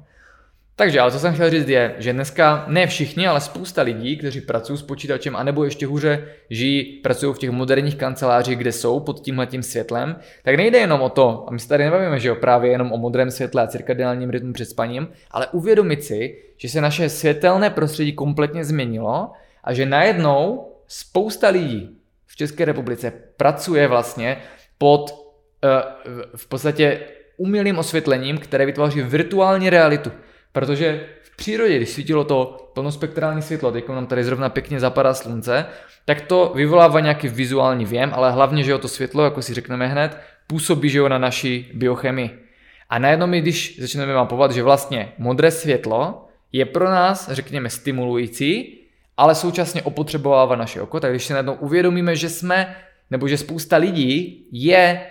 Takže, 0.80 1.00
ale 1.00 1.12
co 1.12 1.20
jsem 1.20 1.34
chtěl 1.34 1.50
říct 1.50 1.70
je, 1.70 1.96
že 1.98 2.14
dneska 2.14 2.66
ne 2.68 2.88
všichni, 2.88 3.28
ale 3.28 3.42
spousta 3.42 3.82
lidí, 3.82 4.18
kteří 4.18 4.42
pracují 4.42 4.80
s 4.80 4.82
počítačem, 4.82 5.36
anebo 5.36 5.64
ještě 5.64 5.86
hůře 5.86 6.28
žijí, 6.50 6.84
pracují 6.84 7.34
v 7.34 7.38
těch 7.38 7.50
moderních 7.50 7.96
kancelářích, 7.96 8.58
kde 8.58 8.72
jsou 8.72 9.00
pod 9.00 9.20
tímhletím 9.20 9.64
světlem, 9.64 10.16
tak 10.44 10.56
nejde 10.56 10.78
jenom 10.78 11.02
o 11.02 11.10
to, 11.10 11.46
a 11.48 11.52
my 11.52 11.60
se 11.60 11.68
tady 11.68 11.84
nebavíme, 11.84 12.20
že 12.20 12.28
jo, 12.28 12.36
právě 12.36 12.72
jenom 12.72 12.92
o 12.92 12.98
modrém 12.98 13.32
světle 13.32 13.64
a 13.64 13.68
cirkadiálním 13.68 14.30
rytmu 14.30 14.54
před 14.54 14.66
spaním, 14.66 15.08
ale 15.32 15.48
uvědomit 15.48 16.04
si, 16.04 16.38
že 16.58 16.70
se 16.70 16.82
naše 16.82 17.10
světelné 17.10 17.70
prostředí 17.70 18.14
kompletně 18.14 18.66
změnilo 18.66 19.32
a 19.64 19.74
že 19.74 19.86
najednou 19.86 20.72
spousta 20.88 21.50
lidí 21.50 21.98
v 22.26 22.36
České 22.36 22.66
republice 22.66 23.14
pracuje 23.38 23.88
vlastně 23.88 24.38
pod 24.78 25.12
uh, 25.12 25.70
v 26.36 26.48
podstatě 26.48 27.00
umělým 27.38 27.78
osvětlením, 27.78 28.38
které 28.38 28.66
vytváří 28.66 29.02
virtuální 29.02 29.70
realitu. 29.70 30.12
Protože 30.52 31.06
v 31.24 31.36
přírodě, 31.36 31.78
když 31.78 31.90
svítilo 31.90 32.24
to 32.24 32.70
plnospektrální 32.74 33.42
světlo, 33.42 33.72
teď 33.72 33.90
nám 33.90 34.08
tady 34.08 34.24
zrovna 34.24 34.50
pěkně 34.50 34.80
zapadá 34.80 35.14
slunce, 35.14 35.66
tak 36.06 36.22
to 36.22 36.52
vyvolává 36.56 37.00
nějaký 37.00 37.28
vizuální 37.28 37.86
věm, 37.86 38.12
ale 38.14 38.32
hlavně, 38.32 38.64
že 38.64 38.72
jo, 38.72 38.78
to 38.78 38.88
světlo, 38.88 39.24
jako 39.24 39.42
si 39.42 39.54
řekneme 39.54 39.88
hned, 39.88 40.18
působí, 40.48 40.90
že 40.90 40.98
jo, 40.98 41.10
na 41.10 41.18
naší 41.18 41.72
biochemii. 41.74 42.40
A 42.90 43.00
najednou 43.00 43.28
my, 43.28 43.42
když 43.42 43.80
začneme 43.80 44.14
mapovat, 44.14 44.52
že 44.52 44.64
vlastně 44.64 45.14
modré 45.18 45.52
světlo 45.52 46.28
je 46.52 46.66
pro 46.66 46.86
nás, 46.86 47.32
řekněme, 47.32 47.70
stimulující, 47.70 48.80
ale 49.18 49.36
současně 49.36 49.82
opotřebovává 49.82 50.56
naše 50.56 50.82
oko, 50.82 51.00
tak 51.00 51.12
když 51.12 51.26
si 51.26 51.34
najednou 51.34 51.54
uvědomíme, 51.54 52.16
že 52.16 52.30
jsme, 52.30 52.76
nebo 53.12 53.28
že 53.28 53.38
spousta 53.38 53.78
lidí 53.78 54.48
je 54.52 55.02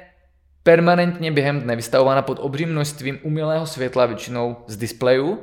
permanentně 0.67 1.33
během 1.33 1.61
dne 1.61 1.77
vystavována 1.77 2.23
pod 2.23 2.39
obřím 2.41 2.69
množstvím 2.69 3.19
umělého 3.23 3.67
světla, 3.67 4.07
většinou 4.07 4.57
z 4.67 4.77
displeju, 4.77 5.39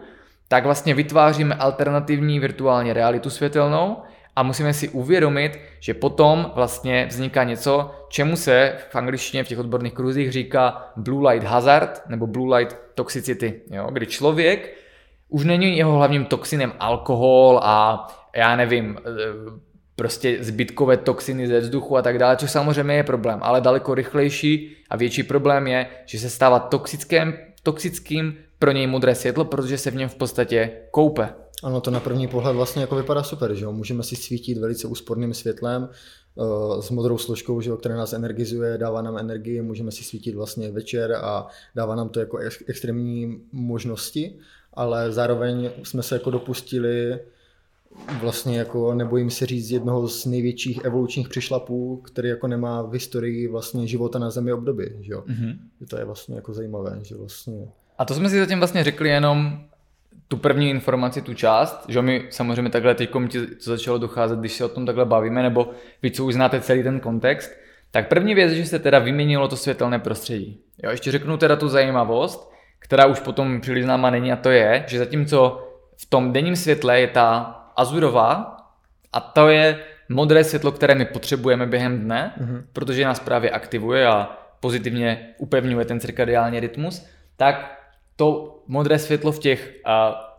tak 0.47 0.63
vlastně 0.63 0.93
vytváříme 0.93 1.55
alternativní 1.55 2.39
virtuální 2.39 2.93
realitu 2.93 3.29
světelnou 3.29 3.97
a 4.35 4.43
musíme 4.43 4.73
si 4.73 4.89
uvědomit, 4.89 5.59
že 5.79 5.93
potom 5.93 6.51
vlastně 6.55 7.05
vzniká 7.09 7.43
něco, 7.43 7.91
čemu 8.09 8.35
se 8.35 8.75
v 8.89 8.95
angličtině 8.95 9.43
v 9.43 9.47
těch 9.47 9.59
odborných 9.59 9.93
kruzích 9.93 10.31
říká 10.31 10.91
blue 10.95 11.31
light 11.31 11.47
hazard 11.47 12.01
nebo 12.07 12.27
blue 12.27 12.57
light 12.57 12.77
toxicity, 12.95 13.61
jo? 13.71 13.87
kdy 13.91 14.05
člověk 14.05 14.77
už 15.29 15.45
není 15.45 15.77
jeho 15.77 15.93
hlavním 15.93 16.25
toxinem 16.25 16.73
alkohol 16.79 17.59
a 17.63 18.07
já 18.35 18.55
nevím, 18.55 18.97
prostě 19.95 20.37
zbytkové 20.41 20.97
toxiny 20.97 21.47
ze 21.47 21.59
vzduchu 21.59 21.97
a 21.97 22.01
tak 22.01 22.19
dále, 22.19 22.37
což 22.37 22.51
samozřejmě 22.51 22.93
je 22.93 23.03
problém, 23.03 23.39
ale 23.41 23.61
daleko 23.61 23.95
rychlejší 23.95 24.75
a 24.89 24.97
větší 24.97 25.23
problém 25.23 25.67
je, 25.67 25.87
že 26.05 26.19
se 26.19 26.29
stává 26.29 26.59
toxickým, 26.59 27.33
toxickým 27.63 28.37
pro 28.59 28.71
něj 28.71 28.87
modré 28.87 29.15
světlo, 29.15 29.45
protože 29.45 29.77
se 29.77 29.91
v 29.91 29.95
něm 29.95 30.09
v 30.09 30.15
podstatě 30.15 30.71
koupe. 30.91 31.29
Ano, 31.63 31.81
to 31.81 31.91
na 31.91 31.99
první 31.99 32.27
pohled 32.27 32.55
vlastně 32.55 32.81
jako 32.81 32.95
vypadá 32.95 33.23
super, 33.23 33.53
že 33.53 33.65
jo? 33.65 33.71
Můžeme 33.71 34.03
si 34.03 34.15
svítit 34.15 34.57
velice 34.57 34.87
úsporným 34.87 35.33
světlem, 35.33 35.89
uh, 36.35 36.81
s 36.81 36.89
modrou 36.89 37.17
složkou, 37.17 37.61
že 37.61 37.69
jo, 37.69 37.77
která 37.77 37.95
nás 37.95 38.13
energizuje, 38.13 38.77
dává 38.77 39.01
nám 39.01 39.17
energii, 39.17 39.61
můžeme 39.61 39.91
si 39.91 40.03
svítit 40.03 40.35
vlastně 40.35 40.71
večer 40.71 41.11
a 41.11 41.47
dává 41.75 41.95
nám 41.95 42.09
to 42.09 42.19
jako 42.19 42.37
extrémní 42.67 43.41
možnosti, 43.51 44.35
ale 44.73 45.11
zároveň 45.11 45.69
jsme 45.83 46.03
se 46.03 46.15
jako 46.15 46.31
dopustili 46.31 47.19
vlastně 48.21 48.57
jako 48.57 48.93
nebojím 48.93 49.29
se 49.29 49.45
říct 49.45 49.71
jednoho 49.71 50.07
z 50.07 50.25
největších 50.25 50.85
evolučních 50.85 51.29
přišlapů, 51.29 51.97
který 51.97 52.29
jako 52.29 52.47
nemá 52.47 52.81
v 52.81 52.93
historii 52.93 53.47
vlastně 53.47 53.87
života 53.87 54.19
na 54.19 54.29
Zemi 54.29 54.53
obdoby, 54.53 54.95
že 55.01 55.13
jo. 55.13 55.23
Mm-hmm. 55.27 55.57
To 55.89 55.97
je 55.97 56.05
vlastně 56.05 56.35
jako 56.35 56.53
zajímavé, 56.53 56.99
že 57.01 57.15
vlastně... 57.15 57.67
A 57.97 58.05
to 58.05 58.13
jsme 58.13 58.29
si 58.29 58.39
zatím 58.39 58.57
vlastně 58.57 58.83
řekli 58.83 59.09
jenom 59.09 59.59
tu 60.27 60.37
první 60.37 60.69
informaci, 60.69 61.21
tu 61.21 61.33
část, 61.33 61.85
že 61.87 62.01
mi 62.01 62.27
samozřejmě 62.29 62.71
takhle 62.71 62.95
teď 62.95 63.09
ti 63.29 63.39
to 63.47 63.69
začalo 63.69 63.97
docházet, 63.97 64.39
když 64.39 64.53
se 64.53 64.65
o 64.65 64.69
tom 64.69 64.85
takhle 64.85 65.05
bavíme, 65.05 65.43
nebo 65.43 65.69
vy, 66.01 66.11
co 66.11 66.25
už 66.25 66.33
znáte 66.33 66.61
celý 66.61 66.83
ten 66.83 66.99
kontext, 66.99 67.51
tak 67.91 68.07
první 68.07 68.35
věc, 68.35 68.51
že 68.51 68.65
se 68.65 68.79
teda 68.79 68.99
vyměnilo 68.99 69.47
to 69.47 69.55
světelné 69.55 69.99
prostředí. 69.99 70.59
Jo, 70.83 70.91
ještě 70.91 71.11
řeknu 71.11 71.37
teda 71.37 71.55
tu 71.55 71.67
zajímavost, 71.67 72.51
která 72.79 73.05
už 73.05 73.19
potom 73.19 73.61
příliš 73.61 73.83
známa 73.83 74.09
není 74.09 74.31
a 74.31 74.35
to 74.35 74.49
je, 74.49 74.83
že 74.87 74.99
zatímco 74.99 75.67
v 75.97 76.05
tom 76.05 76.31
denním 76.31 76.55
světle 76.55 76.99
je 76.99 77.07
ta 77.07 77.59
azurová 77.77 78.57
a 79.13 79.19
to 79.19 79.49
je 79.49 79.79
modré 80.09 80.43
světlo, 80.43 80.71
které 80.71 80.95
my 80.95 81.05
potřebujeme 81.05 81.65
během 81.65 81.99
dne, 81.99 82.33
mm-hmm. 82.37 82.63
protože 82.73 83.05
nás 83.05 83.19
právě 83.19 83.49
aktivuje 83.49 84.07
a 84.07 84.37
pozitivně 84.59 85.29
upevňuje 85.37 85.85
ten 85.85 85.99
cirkadiální 85.99 86.59
rytmus, 86.59 87.05
tak 87.37 87.79
to 88.15 88.59
modré 88.67 88.99
světlo 88.99 89.31
v 89.31 89.39
těch 89.39 89.73
uh, 89.85 89.91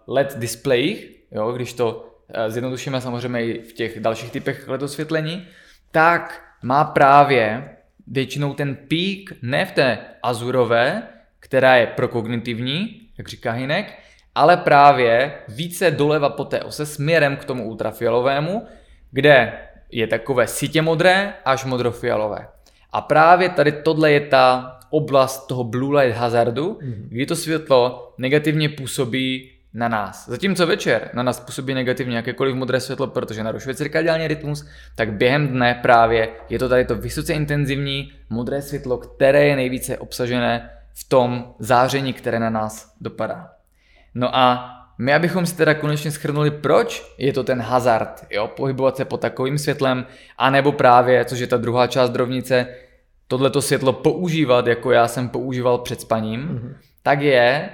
LED 0.07 0.39
displejích, 0.39 1.11
jo, 1.31 1.53
když 1.53 1.73
to 1.73 1.95
uh, 1.95 2.49
zjednodušíme 2.49 3.01
samozřejmě 3.01 3.45
i 3.47 3.63
v 3.63 3.73
těch 3.73 4.01
dalších 4.01 4.31
typech 4.31 4.69
LED 4.69 4.83
osvětlení, 4.83 5.47
tak 5.91 6.43
má 6.63 6.85
právě 6.85 7.71
většinou 8.07 8.55
ten 8.55 8.75
pík 8.75 9.33
ne 9.43 9.67
v 9.67 9.73
té 9.73 9.99
azurové, 10.23 11.03
která 11.41 11.77
je 11.77 11.87
prokognitivní, 11.87 13.09
jak 13.19 13.29
říká 13.29 13.53
Hinek, 13.53 13.99
ale 14.35 14.57
právě 14.57 15.33
více 15.49 15.91
doleva 15.91 16.29
po 16.29 16.45
té 16.45 16.63
ose 16.63 16.87
směrem 16.87 17.37
k 17.37 17.45
tomu 17.45 17.69
ultrafialovému, 17.69 18.67
kde 19.11 19.53
je 19.91 20.07
takové 20.07 20.47
sítě 20.47 20.83
modré 20.83 21.33
až 21.45 21.65
modrofialové. 21.65 22.49
A 22.93 23.01
právě 23.01 23.49
tady 23.49 23.73
tohle 23.73 24.13
je 24.13 24.21
ta 24.21 24.79
oblast 24.91 25.47
toho 25.47 25.65
blue 25.65 26.01
light 26.01 26.19
hazardu, 26.19 26.73
mm-hmm. 26.73 27.09
kdy 27.09 27.27
to 27.27 27.37
světlo 27.37 28.13
negativně 28.19 28.69
působí 28.69 29.51
na 29.75 29.89
nás. 29.89 30.29
Zatímco 30.29 30.67
večer 30.67 31.11
na 31.15 31.23
nás 31.23 31.41
působí 31.41 31.75
negativně 31.75 32.17
jakékoliv 32.17 32.55
modré 32.55 32.81
světlo, 32.81 33.07
protože 33.07 33.45
narušuje 33.45 33.75
cirkadiální 33.75 34.29
rytmus, 34.29 34.67
tak 34.95 35.13
během 35.13 35.49
dne 35.49 35.75
právě 35.83 36.29
je 36.49 36.59
to 36.59 36.69
tady 36.69 36.85
to 36.85 36.95
vysoce 36.95 37.35
intenzivní 37.35 38.13
modré 38.31 38.63
světlo, 38.63 38.99
které 38.99 39.45
je 39.45 39.57
nejvíce 39.57 39.99
obsažené 39.99 40.71
v 40.95 41.09
tom 41.09 41.55
záření, 41.59 42.13
které 42.13 42.41
na 42.41 42.51
nás 42.51 42.95
dopadá. 43.01 43.54
No 44.15 44.37
a 44.37 44.71
my, 44.99 45.15
abychom 45.15 45.47
si 45.47 45.57
teda 45.57 45.75
konečně 45.75 46.11
schrnuli, 46.11 46.51
proč 46.51 47.15
je 47.19 47.33
to 47.33 47.45
ten 47.45 47.63
hazard, 47.63 48.27
jo, 48.31 48.49
pohybovat 48.49 48.97
se 48.97 49.05
pod 49.05 49.21
takovým 49.21 49.59
světlem, 49.59 50.07
anebo 50.39 50.73
právě, 50.73 51.25
což 51.25 51.39
je 51.39 51.47
ta 51.47 51.57
druhá 51.57 51.87
část 51.87 52.17
rovnice, 52.17 52.67
tohleto 53.29 53.63
světlo 53.63 53.93
používat, 53.93 54.67
jako 54.67 54.93
já 54.93 55.09
jsem 55.09 55.29
používal 55.29 55.79
před 55.79 56.01
spaním, 56.01 56.49
mm-hmm. 56.49 56.75
tak 57.03 57.21
je 57.21 57.69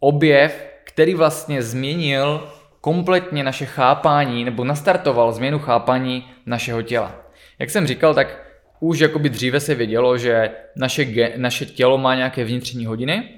objev, 0.00 0.66
který 0.84 1.14
vlastně 1.14 1.62
změnil 1.62 2.48
kompletně 2.80 3.44
naše 3.44 3.66
chápání, 3.66 4.44
nebo 4.44 4.64
nastartoval 4.64 5.32
změnu 5.32 5.58
chápání 5.58 6.30
našeho 6.46 6.82
těla. 6.82 7.14
Jak 7.58 7.70
jsem 7.70 7.86
říkal, 7.86 8.14
tak 8.14 8.44
už 8.80 8.98
jakoby 8.98 9.28
dříve 9.28 9.60
se 9.60 9.74
vědělo, 9.74 10.18
že 10.18 10.50
naše, 10.76 11.04
ge, 11.04 11.32
naše 11.36 11.66
tělo 11.66 11.98
má 11.98 12.14
nějaké 12.14 12.44
vnitřní 12.44 12.86
hodiny, 12.86 13.28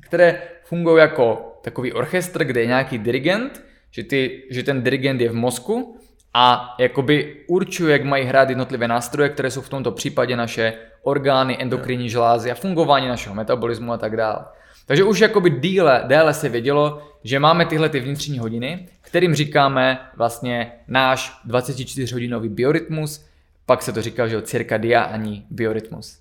které 0.00 0.42
fungují 0.64 1.00
jako 1.00 1.49
takový 1.62 1.92
orchestr, 1.92 2.44
kde 2.44 2.60
je 2.60 2.66
nějaký 2.66 2.98
dirigent, 2.98 3.64
že, 3.90 4.04
ty, 4.04 4.42
že 4.50 4.62
ten 4.62 4.82
dirigent 4.82 5.20
je 5.20 5.28
v 5.28 5.34
mozku 5.34 6.00
a 6.34 6.76
jakoby 6.78 7.44
určuje, 7.46 7.92
jak 7.92 8.04
mají 8.04 8.24
hrát 8.24 8.48
jednotlivé 8.48 8.88
nástroje, 8.88 9.28
které 9.28 9.50
jsou 9.50 9.60
v 9.60 9.68
tomto 9.68 9.92
případě 9.92 10.36
naše 10.36 10.72
orgány, 11.02 11.56
endokrinní 11.60 12.08
žlázy 12.08 12.50
a 12.50 12.54
fungování 12.54 13.08
našeho 13.08 13.34
metabolismu 13.34 13.92
a 13.92 13.98
tak 13.98 14.16
dále. 14.16 14.44
Takže 14.86 15.04
už 15.04 15.20
jakoby 15.20 15.50
díle, 15.50 16.02
déle 16.06 16.34
se 16.34 16.48
vědělo, 16.48 17.02
že 17.24 17.38
máme 17.38 17.66
tyhle 17.66 17.88
ty 17.88 18.00
vnitřní 18.00 18.38
hodiny, 18.38 18.88
kterým 19.00 19.34
říkáme 19.34 19.98
vlastně 20.16 20.72
náš 20.88 21.40
24-hodinový 21.48 22.48
biorytmus, 22.48 23.26
pak 23.66 23.82
se 23.82 23.92
to 23.92 24.02
říká, 24.02 24.28
že 24.28 24.42
cirkadiální 24.42 25.46
biorytmus. 25.50 26.18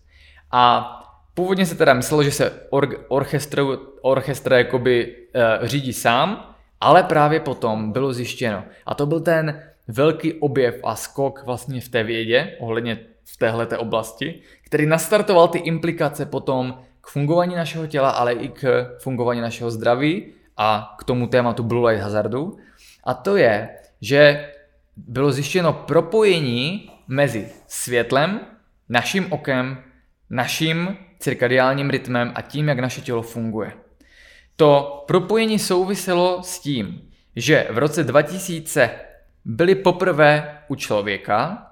A 0.51 0.95
původně 1.39 1.65
se 1.65 1.75
teda 1.75 1.93
myslelo, 1.93 2.23
že 2.23 2.31
se 2.31 2.51
or- 2.69 3.05
orchestr, 3.07 3.65
orchestr 4.01 4.53
jakoby 4.53 5.15
uh, 5.15 5.67
řídí 5.67 5.93
sám, 5.93 6.55
ale 6.81 7.03
právě 7.03 7.39
potom 7.39 7.91
bylo 7.91 8.13
zjištěno. 8.13 8.63
A 8.85 8.95
to 8.95 9.05
byl 9.05 9.19
ten 9.19 9.63
velký 9.87 10.33
objev 10.33 10.79
a 10.83 10.95
skok 10.95 11.43
vlastně 11.45 11.81
v 11.81 11.89
té 11.89 12.03
vědě, 12.03 12.57
ohledně 12.59 12.99
v 13.23 13.37
téhle 13.37 13.67
oblasti, 13.77 14.41
který 14.65 14.85
nastartoval 14.85 15.47
ty 15.47 15.57
implikace 15.57 16.25
potom 16.25 16.83
k 17.01 17.07
fungování 17.07 17.55
našeho 17.55 17.87
těla, 17.87 18.09
ale 18.09 18.33
i 18.33 18.49
k 18.49 18.91
fungování 18.99 19.41
našeho 19.41 19.71
zdraví 19.71 20.33
a 20.57 20.95
k 20.99 21.03
tomu 21.03 21.27
tématu 21.27 21.63
Blue 21.63 21.91
Light 21.91 22.03
Hazardu. 22.03 22.57
A 23.03 23.13
to 23.13 23.37
je, 23.37 23.69
že 24.01 24.51
bylo 24.97 25.31
zjištěno 25.31 25.73
propojení 25.73 26.91
mezi 27.07 27.49
světlem, 27.67 28.39
naším 28.89 29.31
okem, 29.31 29.83
naším 30.29 30.97
cirkadiálním 31.20 31.89
rytmem 31.89 32.32
a 32.36 32.41
tím, 32.41 32.67
jak 32.67 32.80
naše 32.80 33.01
tělo 33.01 33.22
funguje. 33.22 33.74
To 34.55 35.03
propojení 35.07 35.59
souviselo 35.59 36.43
s 36.43 36.59
tím, 36.59 37.01
že 37.36 37.67
v 37.72 37.78
roce 37.78 38.03
2000 38.03 38.89
byly 39.45 39.76
poprvé 39.76 40.57
u 40.67 40.76
člověka 40.76 41.65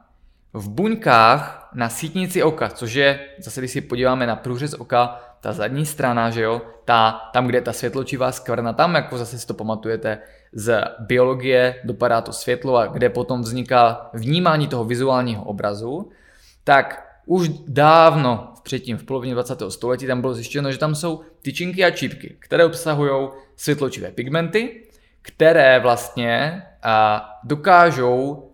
v 0.53 0.69
buňkách 0.69 1.69
na 1.73 1.89
sítnici 1.89 2.43
oka, 2.43 2.69
což 2.69 2.93
je, 2.93 3.19
zase 3.39 3.61
když 3.61 3.71
si 3.71 3.81
podíváme 3.81 4.27
na 4.27 4.35
průřez 4.35 4.73
oka, 4.73 5.21
ta 5.41 5.53
zadní 5.53 5.85
strana, 5.85 6.29
že 6.29 6.41
jo, 6.41 6.61
ta, 6.85 7.29
tam, 7.33 7.47
kde 7.47 7.57
je 7.57 7.61
ta 7.61 7.73
světločivá 7.73 8.31
skvrna, 8.31 8.73
tam 8.73 8.95
jako 8.95 9.17
zase 9.17 9.39
si 9.39 9.47
to 9.47 9.53
pamatujete 9.53 10.19
z 10.53 10.83
biologie, 10.99 11.81
dopadá 11.83 12.21
to 12.21 12.33
světlo 12.33 12.77
a 12.77 12.87
kde 12.87 13.09
potom 13.09 13.41
vzniká 13.41 14.09
vnímání 14.13 14.67
toho 14.67 14.83
vizuálního 14.83 15.43
obrazu, 15.43 16.09
tak 16.63 17.06
už 17.27 17.49
dávno 17.67 18.53
předtím, 18.63 18.97
v 18.97 19.03
polovině 19.03 19.33
20. 19.33 19.61
století, 19.69 20.07
tam 20.07 20.21
bylo 20.21 20.33
zjištěno, 20.33 20.71
že 20.71 20.77
tam 20.77 20.95
jsou 20.95 21.21
tyčinky 21.41 21.85
a 21.85 21.91
čípky, 21.91 22.35
které 22.39 22.65
obsahují 22.65 23.29
světločivé 23.55 24.11
pigmenty, 24.11 24.83
které 25.21 25.79
vlastně 25.79 26.63
a, 26.83 27.25
dokážou 27.43 28.51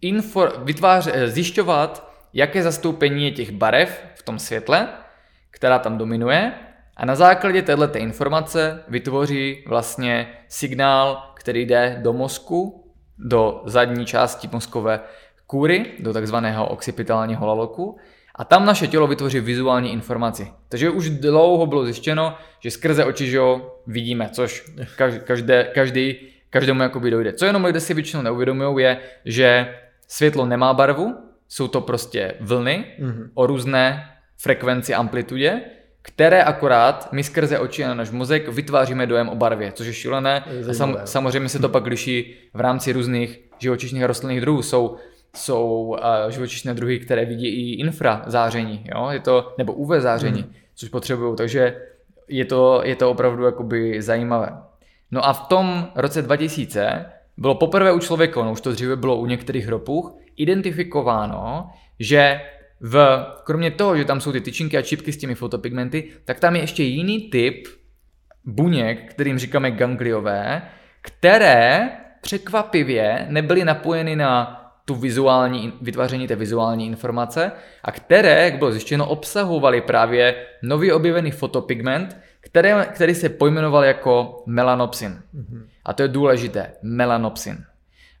infor, 0.00 0.52
vytvářet, 0.64 1.14
eh, 1.16 1.28
zjišťovat, 1.28 2.12
jaké 2.32 2.62
zastoupení 2.62 3.24
je 3.24 3.30
těch 3.30 3.50
barev 3.50 4.04
v 4.14 4.22
tom 4.22 4.38
světle, 4.38 4.88
která 5.50 5.78
tam 5.78 5.98
dominuje 5.98 6.52
a 6.96 7.04
na 7.04 7.14
základě 7.14 7.62
této 7.62 7.98
informace 7.98 8.82
vytvoří 8.88 9.64
vlastně 9.66 10.32
signál, 10.48 11.32
který 11.34 11.66
jde 11.66 11.98
do 12.02 12.12
mozku, 12.12 12.92
do 13.18 13.62
zadní 13.64 14.06
části 14.06 14.48
mozkové 14.52 15.00
kůry, 15.52 15.86
do 15.98 16.12
takzvaného 16.12 16.68
occipitálního 16.68 17.46
laloku 17.46 17.96
a 18.34 18.44
tam 18.44 18.64
naše 18.64 18.86
tělo 18.86 19.06
vytvoří 19.06 19.40
vizuální 19.40 19.92
informaci. 19.92 20.48
Takže 20.68 20.90
už 20.90 21.10
dlouho 21.10 21.66
bylo 21.66 21.84
zjištěno, 21.84 22.36
že 22.60 22.70
skrze 22.70 23.04
oči 23.04 23.30
že 23.30 23.36
jo, 23.36 23.74
vidíme, 23.86 24.28
což 24.32 24.64
každé, 25.24 25.70
každý, 25.74 26.16
každému 26.50 26.82
jakoby 26.82 27.10
dojde. 27.10 27.32
Co 27.32 27.44
jenom 27.44 27.64
lidé 27.64 27.80
si 27.80 27.94
většinou 27.94 28.22
neuvědomují 28.22 28.84
je, 28.84 28.98
že 29.24 29.74
světlo 30.08 30.46
nemá 30.46 30.74
barvu, 30.74 31.16
jsou 31.48 31.68
to 31.68 31.80
prostě 31.80 32.34
vlny 32.40 32.84
mm-hmm. 33.00 33.28
o 33.34 33.46
různé 33.46 34.08
frekvenci, 34.38 34.94
amplitudě, 34.94 35.60
které 36.02 36.42
akorát 36.42 37.12
my 37.12 37.24
skrze 37.24 37.58
oči 37.58 37.84
a 37.84 37.94
náš 37.94 38.10
mozek 38.10 38.48
vytváříme 38.48 39.06
dojem 39.06 39.28
o 39.28 39.36
barvě, 39.36 39.72
což 39.72 39.86
je 39.86 39.92
šílené. 39.92 40.44
Je 40.50 40.70
a 40.70 40.74
sam, 40.74 40.96
samozřejmě 41.04 41.48
se 41.48 41.58
to 41.58 41.68
pak 41.68 41.86
liší 41.86 42.34
v 42.54 42.60
rámci 42.60 42.92
různých 42.92 43.40
živočišných 43.58 44.02
a 44.02 44.06
rostlinných 44.06 44.40
druhů. 44.40 44.62
Jsou 44.62 44.96
jsou 45.36 45.96
uh, 45.98 46.30
živočišné 46.30 46.74
druhy, 46.74 46.98
které 46.98 47.24
vidí 47.24 47.48
i 47.48 47.80
infra 47.80 48.22
záření, 48.26 48.84
jo? 48.94 49.08
Je 49.10 49.20
to, 49.20 49.54
nebo 49.58 49.72
UV 49.72 49.90
záření, 49.98 50.42
mm. 50.42 50.52
což 50.74 50.88
potřebují, 50.88 51.36
takže 51.36 51.76
je 52.28 52.44
to, 52.44 52.80
je 52.84 52.96
to 52.96 53.10
opravdu 53.10 53.44
jakoby 53.44 54.02
zajímavé. 54.02 54.48
No 55.10 55.26
a 55.26 55.32
v 55.32 55.40
tom 55.40 55.88
roce 55.94 56.22
2000 56.22 57.06
bylo 57.36 57.54
poprvé 57.54 57.92
u 57.92 57.98
člověka, 57.98 58.44
no 58.44 58.52
už 58.52 58.60
to 58.60 58.72
dříve 58.72 58.96
bylo 58.96 59.16
u 59.16 59.26
některých 59.26 59.66
hropuch, 59.66 60.14
identifikováno, 60.36 61.70
že 61.98 62.40
v, 62.80 63.26
kromě 63.44 63.70
toho, 63.70 63.96
že 63.96 64.04
tam 64.04 64.20
jsou 64.20 64.32
ty 64.32 64.40
tyčinky 64.40 64.78
a 64.78 64.82
čipky 64.82 65.12
s 65.12 65.16
těmi 65.16 65.34
fotopigmenty, 65.34 66.10
tak 66.24 66.40
tam 66.40 66.56
je 66.56 66.62
ještě 66.62 66.82
jiný 66.82 67.20
typ 67.20 67.68
buněk, 68.44 69.10
kterým 69.10 69.38
říkáme 69.38 69.70
gangliové, 69.70 70.62
které 71.00 71.90
překvapivě 72.20 73.26
nebyly 73.28 73.64
napojeny 73.64 74.16
na 74.16 74.61
tu 74.84 74.94
vizuální, 74.94 75.72
vytváření 75.80 76.28
té 76.28 76.36
vizuální 76.36 76.86
informace 76.86 77.52
a 77.84 77.92
které, 77.92 78.44
jak 78.44 78.58
bylo 78.58 78.72
zjištěno, 78.72 79.08
obsahovaly 79.08 79.80
právě 79.80 80.46
nový 80.62 80.92
objevený 80.92 81.30
fotopigment, 81.30 82.16
které, 82.40 82.86
který 82.94 83.14
se 83.14 83.28
pojmenoval 83.28 83.84
jako 83.84 84.42
melanopsin. 84.46 85.22
Mm-hmm. 85.34 85.62
A 85.84 85.92
to 85.92 86.02
je 86.02 86.08
důležité, 86.08 86.72
melanopsin. 86.82 87.64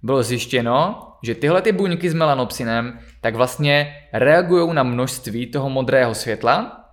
Bylo 0.02 0.22
zjištěno, 0.22 1.08
že 1.22 1.34
tyhle 1.34 1.62
ty 1.62 1.72
buňky 1.72 2.10
s 2.10 2.14
melanopsinem 2.14 2.98
tak 3.20 3.34
vlastně 3.34 3.96
reagují 4.12 4.74
na 4.74 4.82
množství 4.82 5.46
toho 5.46 5.70
modrého 5.70 6.14
světla 6.14 6.84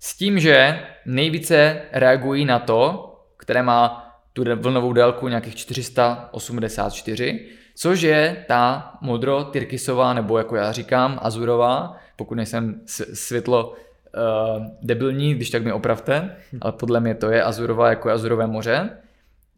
s 0.00 0.16
tím, 0.16 0.38
že 0.38 0.80
nejvíce 1.06 1.82
reagují 1.92 2.44
na 2.44 2.58
to, 2.58 3.12
které 3.36 3.62
má 3.62 4.02
tu 4.32 4.44
vlnovou 4.56 4.92
délku 4.92 5.28
nějakých 5.28 5.56
484, 5.56 7.46
což 7.76 8.00
je 8.00 8.44
ta 8.48 8.92
modro-tyrkysová, 9.00 10.14
nebo 10.14 10.38
jako 10.38 10.56
já 10.56 10.72
říkám, 10.72 11.18
azurová, 11.22 11.96
pokud 12.16 12.34
nejsem 12.34 12.80
světlo 13.14 13.68
uh, 13.70 14.66
debilní, 14.82 15.34
když 15.34 15.50
tak 15.50 15.64
mi 15.64 15.72
opravte, 15.72 16.36
ale 16.60 16.72
podle 16.72 17.00
mě 17.00 17.14
to 17.14 17.30
je 17.30 17.42
azurová 17.42 17.90
jako 17.90 18.08
je 18.08 18.14
azurové 18.14 18.46
moře, 18.46 18.90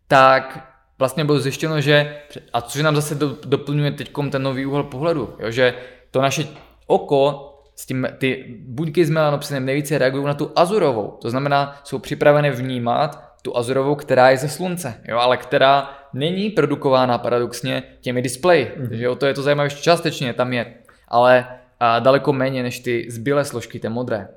tak 0.08 0.74
vlastně 0.98 1.24
bylo 1.24 1.38
zjištěno, 1.38 1.80
že, 1.80 2.16
a 2.52 2.60
což 2.60 2.82
nám 2.82 2.96
zase 2.96 3.14
do, 3.14 3.36
doplňuje 3.44 3.92
teď 3.92 4.12
ten 4.30 4.42
nový 4.42 4.66
úhel 4.66 4.82
pohledu, 4.82 5.36
jo, 5.38 5.50
že 5.50 5.74
to 6.10 6.22
naše 6.22 6.46
oko 6.86 7.44
s 7.76 7.86
tím, 7.86 8.08
ty 8.18 8.58
buňky 8.60 9.04
s 9.04 9.10
melanopsinem 9.10 9.64
nejvíce 9.64 9.98
reagují 9.98 10.24
na 10.24 10.34
tu 10.34 10.52
azurovou. 10.56 11.18
To 11.22 11.30
znamená, 11.30 11.80
jsou 11.84 11.98
připravené 11.98 12.50
vnímat 12.50 13.27
tu 13.42 13.56
azurovou, 13.56 13.94
která 13.94 14.30
je 14.30 14.36
ze 14.36 14.48
slunce, 14.48 15.00
jo, 15.08 15.18
ale 15.18 15.36
která 15.36 15.90
není 16.12 16.50
produkována 16.50 17.18
paradoxně 17.18 17.82
těmi 18.00 18.22
displeji. 18.22 18.72
Mm. 18.76 18.88
Takže 18.88 19.04
jo, 19.04 19.14
to 19.14 19.26
je 19.26 19.34
to 19.34 19.42
zajímavé, 19.42 19.66
ještě 19.66 19.82
částečně 19.82 20.32
tam 20.32 20.52
je, 20.52 20.74
ale 21.08 21.46
a 21.80 21.98
daleko 21.98 22.32
méně 22.32 22.62
než 22.62 22.78
ty 22.78 23.06
zbylé 23.10 23.44
složky, 23.44 23.78
té 23.78 23.88
modré. 23.88 24.28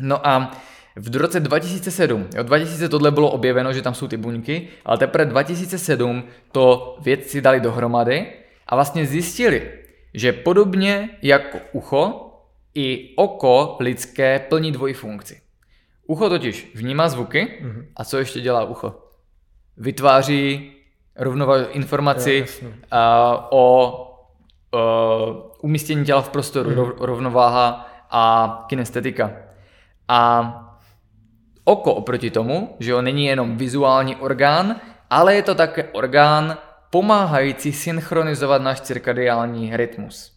No 0.00 0.26
a 0.26 0.50
v 0.96 1.16
roce 1.16 1.40
2007, 1.40 2.26
jo, 2.34 2.42
2000 2.42 2.88
tohle 2.88 3.10
bylo 3.10 3.30
objeveno, 3.30 3.72
že 3.72 3.82
tam 3.82 3.94
jsou 3.94 4.08
ty 4.08 4.16
buňky, 4.16 4.68
ale 4.84 4.98
teprve 4.98 5.24
2007 5.24 6.24
to 6.52 6.96
vědci 7.00 7.40
dali 7.40 7.60
dohromady 7.60 8.26
a 8.66 8.74
vlastně 8.74 9.06
zjistili, 9.06 9.70
že 10.14 10.32
podobně 10.32 11.08
jako 11.22 11.58
ucho, 11.72 12.20
i 12.74 13.14
oko 13.16 13.76
lidské 13.80 14.38
plní 14.38 14.72
dvojí 14.72 14.94
funkci. 14.94 15.40
Ucho 16.06 16.28
totiž 16.28 16.72
vnímá 16.74 17.08
zvuky 17.08 17.58
mm-hmm. 17.62 17.86
a 17.96 18.04
co 18.04 18.18
ještě 18.18 18.40
dělá 18.40 18.64
ucho? 18.64 18.94
Vytváří 19.76 20.72
rovnova- 21.20 21.66
informaci 21.70 22.46
jo, 22.62 22.68
uh, 22.68 22.74
o 23.50 23.92
uh, 24.74 24.80
umístění 25.62 26.04
těla 26.04 26.22
v 26.22 26.28
prostoru, 26.28 26.70
mm-hmm. 26.70 26.94
rovnováha 26.98 27.86
a 28.10 28.64
kinestetika. 28.68 29.32
A 30.08 30.50
oko 31.64 31.94
oproti 31.94 32.30
tomu, 32.30 32.76
že 32.80 32.90
jo, 32.90 33.02
není 33.02 33.26
jenom 33.26 33.56
vizuální 33.56 34.16
orgán, 34.16 34.76
ale 35.10 35.34
je 35.34 35.42
to 35.42 35.54
také 35.54 35.84
orgán 35.84 36.56
pomáhající 36.90 37.72
synchronizovat 37.72 38.62
náš 38.62 38.80
cirkadiální 38.80 39.76
rytmus. 39.76 40.32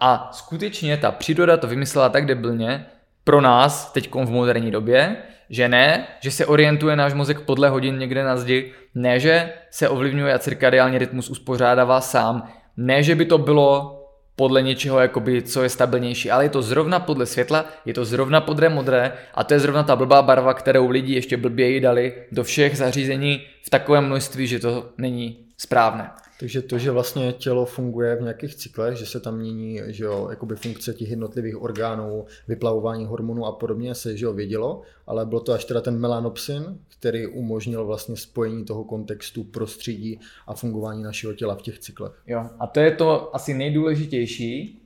A 0.00 0.28
skutečně 0.32 0.96
ta 0.96 1.10
příroda 1.10 1.56
to 1.56 1.66
vymyslela 1.66 2.08
tak 2.08 2.26
debilně 2.26 2.86
pro 3.24 3.40
nás 3.40 3.92
teď 3.92 4.14
v 4.14 4.30
moderní 4.30 4.70
době, 4.70 5.16
že 5.50 5.68
ne, 5.68 6.06
že 6.20 6.30
se 6.30 6.46
orientuje 6.46 6.96
náš 6.96 7.14
mozek 7.14 7.40
podle 7.40 7.68
hodin 7.68 7.98
někde 7.98 8.24
na 8.24 8.36
zdi, 8.36 8.72
ne, 8.94 9.20
že 9.20 9.52
se 9.70 9.88
ovlivňuje 9.88 10.34
a 10.34 10.38
cirkadiální 10.38 10.98
rytmus 10.98 11.30
uspořádává 11.30 12.00
sám, 12.00 12.48
ne, 12.76 13.02
že 13.02 13.14
by 13.14 13.24
to 13.24 13.38
bylo 13.38 13.98
podle 14.36 14.62
něčeho, 14.62 15.00
jakoby, 15.00 15.42
co 15.42 15.62
je 15.62 15.68
stabilnější, 15.68 16.30
ale 16.30 16.44
je 16.44 16.48
to 16.48 16.62
zrovna 16.62 17.00
podle 17.00 17.26
světla, 17.26 17.64
je 17.84 17.94
to 17.94 18.04
zrovna 18.04 18.40
podle 18.40 18.68
modré 18.68 19.12
a 19.34 19.44
to 19.44 19.54
je 19.54 19.60
zrovna 19.60 19.82
ta 19.82 19.96
blbá 19.96 20.22
barva, 20.22 20.54
kterou 20.54 20.90
lidi 20.90 21.14
ještě 21.14 21.36
blběji 21.36 21.80
dali 21.80 22.14
do 22.32 22.44
všech 22.44 22.76
zařízení 22.76 23.42
v 23.62 23.70
takovém 23.70 24.04
množství, 24.04 24.46
že 24.46 24.58
to 24.58 24.88
není 24.98 25.36
správné. 25.58 26.10
Takže 26.42 26.62
to, 26.62 26.78
že 26.78 26.90
vlastně 26.90 27.32
tělo 27.32 27.64
funguje 27.66 28.16
v 28.16 28.22
nějakých 28.22 28.54
cyklech, 28.54 28.96
že 28.96 29.06
se 29.06 29.20
tam 29.20 29.36
mění 29.36 29.80
že 29.86 30.04
jo, 30.04 30.26
jakoby 30.30 30.56
funkce 30.56 30.94
těch 30.94 31.10
jednotlivých 31.10 31.62
orgánů, 31.62 32.24
vyplavování 32.48 33.06
hormonů 33.06 33.46
a 33.46 33.52
podobně 33.52 33.94
se 33.94 34.16
že 34.16 34.24
jo, 34.24 34.32
vědělo, 34.32 34.82
ale 35.06 35.26
bylo 35.26 35.40
to 35.40 35.52
až 35.52 35.64
teda 35.64 35.80
ten 35.80 35.98
melanopsin, 35.98 36.78
který 36.88 37.26
umožnil 37.26 37.86
vlastně 37.86 38.16
spojení 38.16 38.64
toho 38.64 38.84
kontextu, 38.84 39.44
prostředí 39.44 40.20
a 40.46 40.54
fungování 40.54 41.02
našeho 41.02 41.32
těla 41.32 41.54
v 41.54 41.62
těch 41.62 41.78
cyklech. 41.78 42.12
Jo, 42.26 42.50
a 42.60 42.66
to 42.66 42.80
je 42.80 42.90
to 42.90 43.36
asi 43.36 43.54
nejdůležitější, 43.54 44.82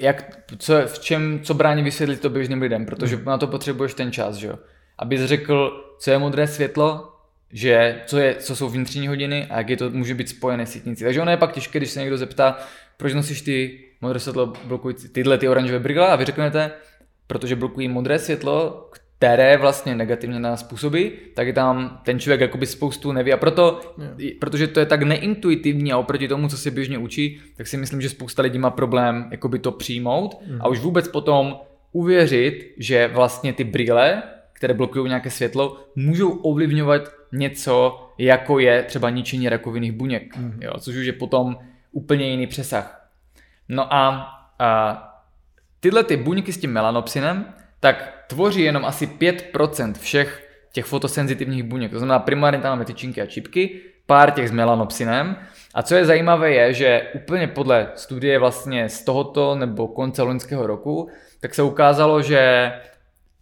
jak, 0.00 0.38
co, 0.58 0.74
v 0.86 0.98
čem, 0.98 1.40
co 1.42 1.54
brání 1.54 1.82
vysvětlit 1.82 2.20
to 2.20 2.30
běžným 2.30 2.62
lidem, 2.62 2.86
protože 2.86 3.16
hmm. 3.16 3.24
na 3.24 3.38
to 3.38 3.46
potřebuješ 3.46 3.94
ten 3.94 4.12
čas, 4.12 4.36
že 4.36 4.46
jo. 4.46 4.58
Abys 4.98 5.20
řekl, 5.20 5.84
co 5.98 6.10
je 6.10 6.18
modré 6.18 6.46
světlo, 6.46 7.15
že 7.56 8.02
co, 8.06 8.18
je, 8.18 8.34
co 8.34 8.56
jsou 8.56 8.68
vnitřní 8.68 9.08
hodiny 9.08 9.46
a 9.50 9.58
jak 9.58 9.68
je 9.68 9.76
to 9.76 9.90
může 9.90 10.14
být 10.14 10.28
spojené 10.28 10.66
s 10.66 10.70
sítnicí. 10.70 11.04
Takže 11.04 11.22
ono 11.22 11.30
je 11.30 11.36
pak 11.36 11.52
těžké, 11.52 11.78
když 11.78 11.90
se 11.90 12.00
někdo 12.00 12.18
zeptá, 12.18 12.58
proč 12.96 13.14
nosíš 13.14 13.42
ty 13.42 13.84
modré 14.00 14.20
světlo 14.20 14.52
blokující, 14.64 15.08
tyhle 15.08 15.38
ty 15.38 15.48
oranžové 15.48 15.78
brýle 15.78 16.08
a 16.08 16.16
vy 16.16 16.24
řeknete, 16.24 16.70
protože 17.26 17.56
blokují 17.56 17.88
modré 17.88 18.18
světlo, 18.18 18.88
které 19.18 19.56
vlastně 19.56 19.94
negativně 19.94 20.40
nás 20.40 20.62
působí, 20.62 21.12
tak 21.34 21.46
je 21.46 21.52
tam 21.52 22.00
ten 22.04 22.18
člověk 22.18 22.40
jakoby 22.40 22.66
spoustu 22.66 23.12
neví 23.12 23.32
a 23.32 23.36
proto, 23.36 23.80
yeah. 24.18 24.38
protože 24.40 24.66
to 24.66 24.80
je 24.80 24.86
tak 24.86 25.02
neintuitivní 25.02 25.92
a 25.92 25.98
oproti 25.98 26.28
tomu, 26.28 26.48
co 26.48 26.58
se 26.58 26.70
běžně 26.70 26.98
učí, 26.98 27.40
tak 27.56 27.66
si 27.66 27.76
myslím, 27.76 28.00
že 28.00 28.08
spousta 28.08 28.42
lidí 28.42 28.58
má 28.58 28.70
problém 28.70 29.28
jakoby 29.30 29.58
to 29.58 29.72
přijmout 29.72 30.36
mm. 30.46 30.58
a 30.60 30.68
už 30.68 30.78
vůbec 30.80 31.08
potom 31.08 31.56
uvěřit, 31.92 32.74
že 32.76 33.08
vlastně 33.08 33.52
ty 33.52 33.64
brýle, 33.64 34.22
které 34.52 34.74
blokují 34.74 35.08
nějaké 35.08 35.30
světlo, 35.30 35.76
můžou 35.94 36.30
ovlivňovat 36.30 37.15
něco, 37.32 38.06
jako 38.18 38.58
je 38.58 38.82
třeba 38.82 39.10
ničení 39.10 39.48
rakovinných 39.48 39.92
buněk, 39.92 40.36
mm. 40.36 40.58
jo, 40.62 40.72
což 40.78 40.96
už 40.96 41.06
je 41.06 41.12
potom 41.12 41.58
úplně 41.92 42.30
jiný 42.30 42.46
přesah. 42.46 43.08
No 43.68 43.94
a, 43.94 44.28
a 44.58 45.02
tyhle 45.80 46.04
ty 46.04 46.16
buňky 46.16 46.52
s 46.52 46.58
tím 46.58 46.72
melanopsinem, 46.72 47.54
tak 47.80 48.24
tvoří 48.26 48.62
jenom 48.62 48.84
asi 48.84 49.06
5% 49.06 49.92
všech 49.92 50.48
těch 50.72 50.84
fotosenzitivních 50.84 51.62
buněk. 51.62 51.90
To 51.92 51.98
znamená, 51.98 52.18
primárně 52.18 52.60
tam 52.60 52.70
máme 52.70 52.84
tyčinky 52.84 53.22
a 53.22 53.26
čipky, 53.26 53.80
pár 54.06 54.30
těch 54.30 54.48
s 54.48 54.52
melanopsinem. 54.52 55.36
A 55.74 55.82
co 55.82 55.94
je 55.94 56.04
zajímavé 56.04 56.52
je, 56.52 56.74
že 56.74 57.02
úplně 57.14 57.46
podle 57.46 57.88
studie 57.94 58.38
vlastně 58.38 58.88
z 58.88 59.04
tohoto 59.04 59.54
nebo 59.54 59.88
konce 59.88 60.22
loňského 60.22 60.66
roku, 60.66 61.08
tak 61.40 61.54
se 61.54 61.62
ukázalo, 61.62 62.22
že 62.22 62.72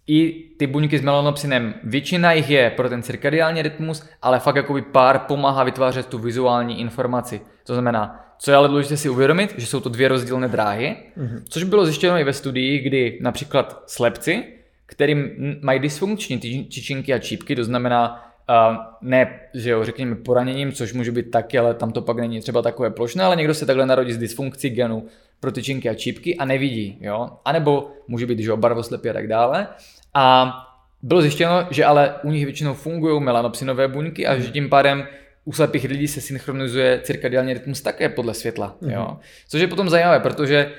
i 0.07 0.45
ty 0.57 0.67
buňky 0.67 0.99
s 0.99 1.03
melanopsinem, 1.03 1.75
většina 1.85 2.33
jich 2.33 2.51
je 2.51 2.71
pro 2.71 2.89
ten 2.89 3.03
cirkadiální 3.03 3.63
rytmus, 3.63 4.07
ale 4.23 4.41
fakt 4.41 4.57
jakoby 4.57 4.83
pár 4.83 5.19
pomáhá 5.19 5.65
vytvářet 5.65 6.07
tu 6.07 6.19
vizuální 6.19 6.81
informaci. 6.81 7.41
To 7.67 7.73
znamená, 7.73 8.21
co 8.39 8.51
je 8.51 8.57
ale 8.57 8.69
důležité 8.69 8.97
si 8.97 9.09
uvědomit, 9.09 9.55
že 9.57 9.67
jsou 9.67 9.81
to 9.81 9.89
dvě 9.89 10.09
rozdílné 10.09 10.49
dráhy, 10.49 10.97
mm-hmm. 11.19 11.43
což 11.49 11.65
bylo 11.65 11.85
zjištěno 11.85 12.19
i 12.19 12.25
ve 12.25 12.33
studii, 12.33 12.79
kdy 12.79 13.19
například 13.23 13.83
slepci, 13.87 14.45
kterým 14.87 15.31
mají 15.63 15.81
dysfunkční 15.81 16.39
tyčinky 16.39 17.15
a 17.15 17.19
čípky, 17.19 17.57
to 17.57 17.65
znamená 17.65 18.34
uh, 18.49 18.77
ne, 19.01 19.41
že 19.55 19.71
jo, 19.71 19.85
řekněme 19.85 20.15
poraněním, 20.15 20.73
což 20.73 20.93
může 20.93 21.13
být 21.13 21.31
taky, 21.31 21.59
ale 21.59 21.75
tam 21.75 21.93
to 21.93 22.03
pak 22.03 22.17
není 22.17 22.41
třeba 22.41 22.63
takové 22.63 22.91
plošné, 22.91 23.25
ale 23.25 23.37
někdo 23.37 23.55
se 23.55 23.67
takhle 23.67 23.87
narodí 23.87 24.13
s 24.13 24.19
dysfunkcí 24.19 24.71
genu 24.71 25.07
pro 25.41 25.53
tyčinky 25.53 25.89
a 25.89 25.95
čípky 25.95 26.37
a 26.37 26.45
nevidí, 26.45 26.99
jo, 27.01 27.31
anebo 27.45 27.91
může 28.09 28.27
být, 28.27 28.39
že 28.39 28.51
jo, 28.51 28.57
barvoslepý 28.57 29.11
a 29.11 29.13
tak 29.13 29.29
dále, 29.29 29.69
a 30.15 30.55
bylo 31.03 31.23
zjištěno, 31.23 31.67
že 31.71 31.85
ale 31.85 32.15
u 32.23 32.31
nich 32.31 32.45
většinou 32.45 32.75
fungují 32.75 33.23
melanopsinové 33.23 33.89
buňky 33.89 34.27
a 34.27 34.39
že 34.39 34.51
tím 34.51 34.69
pádem 34.69 35.07
u 35.45 35.53
slepých 35.53 35.85
lidí 35.85 36.09
se 36.09 36.21
synchronizuje 36.21 37.01
cirkadiální 37.03 37.53
rytmus 37.53 37.81
také 37.81 38.09
podle 38.09 38.35
světla. 38.35 38.77
Mm-hmm. 38.83 38.93
Jo? 38.93 39.19
Což 39.49 39.61
je 39.61 39.67
potom 39.67 39.89
zajímavé, 39.89 40.21
protože 40.21 40.73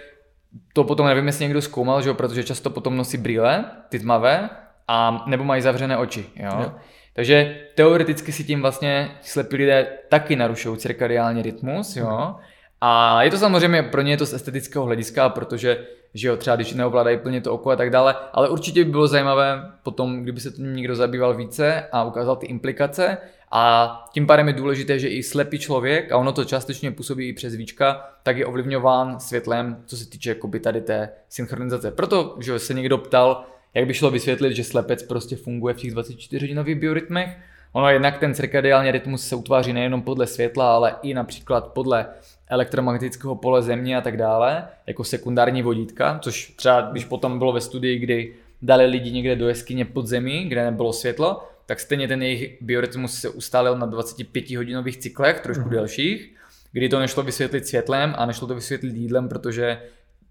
to 0.73 0.83
potom 0.83 1.05
nevím, 1.05 1.27
jestli 1.27 1.45
někdo 1.45 1.61
zkoumal, 1.61 2.01
že 2.01 2.09
jo? 2.09 2.15
protože 2.15 2.43
často 2.43 2.69
potom 2.69 2.97
nosí 2.97 3.17
brýle, 3.17 3.65
ty 3.89 3.99
tmavé, 3.99 4.49
a 4.87 5.23
nebo 5.27 5.43
mají 5.43 5.61
zavřené 5.61 5.97
oči. 5.97 6.25
Jo? 6.35 6.51
Jo. 6.59 6.71
Takže 7.15 7.57
teoreticky 7.75 8.31
si 8.31 8.43
tím 8.43 8.61
vlastně 8.61 9.11
slepí 9.21 9.55
lidé 9.55 9.87
taky 10.09 10.35
narušují 10.35 10.77
cirkadiální 10.77 11.41
rytmus. 11.41 11.95
Jo? 11.95 12.35
A 12.81 13.23
je 13.23 13.31
to 13.31 13.37
samozřejmě 13.37 13.83
pro 13.83 14.01
ně 14.01 14.17
to 14.17 14.25
z 14.25 14.33
estetického 14.33 14.85
hlediska, 14.85 15.29
protože 15.29 15.85
že 16.13 16.27
jo, 16.27 16.37
třeba 16.37 16.55
když 16.55 16.73
neovládají 16.73 17.17
plně 17.17 17.41
to 17.41 17.53
oko 17.53 17.69
a 17.69 17.75
tak 17.75 17.89
dále, 17.89 18.15
ale 18.33 18.49
určitě 18.49 18.85
by 18.85 18.91
bylo 18.91 19.07
zajímavé 19.07 19.71
potom, 19.83 20.23
kdyby 20.23 20.39
se 20.39 20.51
tím 20.51 20.75
někdo 20.75 20.95
zabýval 20.95 21.33
více 21.33 21.83
a 21.91 22.03
ukázal 22.03 22.35
ty 22.35 22.45
implikace 22.45 23.17
a 23.51 24.05
tím 24.13 24.27
pádem 24.27 24.47
je 24.47 24.53
důležité, 24.53 24.99
že 24.99 25.07
i 25.07 25.23
slepý 25.23 25.59
člověk, 25.59 26.11
a 26.11 26.17
ono 26.17 26.31
to 26.31 26.45
částečně 26.45 26.91
působí 26.91 27.27
i 27.27 27.33
přes 27.33 27.55
víčka, 27.55 28.09
tak 28.23 28.37
je 28.37 28.45
ovlivňován 28.45 29.19
světlem, 29.19 29.83
co 29.85 29.97
se 29.97 30.09
týče 30.09 30.29
jakoby 30.29 30.59
tady 30.59 30.81
té 30.81 31.09
synchronizace. 31.29 31.91
Proto, 31.91 32.37
že 32.39 32.59
se 32.59 32.73
někdo 32.73 32.97
ptal, 32.97 33.45
jak 33.75 33.87
by 33.87 33.93
šlo 33.93 34.11
vysvětlit, 34.11 34.55
že 34.55 34.63
slepec 34.63 35.03
prostě 35.03 35.35
funguje 35.35 35.73
v 35.73 35.77
těch 35.77 35.91
24 35.91 36.45
hodinových 36.45 36.75
biorytmech, 36.75 37.37
Ono 37.75 37.89
jednak 37.89 38.17
ten 38.17 38.33
cirkadiální 38.33 38.91
rytmus 38.91 39.27
se 39.27 39.35
utváří 39.35 39.73
nejenom 39.73 40.01
podle 40.01 40.27
světla, 40.27 40.75
ale 40.75 40.95
i 41.01 41.13
například 41.13 41.67
podle 41.67 42.05
elektromagnetického 42.47 43.35
pole 43.35 43.61
země 43.61 43.97
a 43.97 44.01
tak 44.01 44.17
dále, 44.17 44.67
jako 44.87 45.03
sekundární 45.03 45.61
vodítka, 45.61 46.19
což 46.21 46.53
třeba 46.55 46.81
když 46.81 47.05
potom 47.05 47.37
bylo 47.39 47.53
ve 47.53 47.61
studii, 47.61 47.99
kdy 47.99 48.33
dali 48.61 48.85
lidi 48.85 49.11
někde 49.11 49.35
do 49.35 49.47
jeskyně 49.47 49.85
pod 49.85 50.07
zemí, 50.07 50.45
kde 50.49 50.65
nebylo 50.65 50.93
světlo, 50.93 51.47
tak 51.65 51.79
stejně 51.79 52.07
ten 52.07 52.23
jejich 52.23 52.57
biorytmus 52.61 53.19
se 53.19 53.29
ustálil 53.29 53.77
na 53.77 53.85
25 53.85 54.51
hodinových 54.51 54.97
cyklech, 54.97 55.39
trošku 55.39 55.63
mm. 55.63 55.69
delších, 55.69 56.35
kdy 56.71 56.89
to 56.89 56.99
nešlo 56.99 57.23
vysvětlit 57.23 57.67
světlem 57.67 58.13
a 58.17 58.25
nešlo 58.25 58.47
to 58.47 58.55
vysvětlit 58.55 58.95
jídlem, 58.95 59.29
protože 59.29 59.81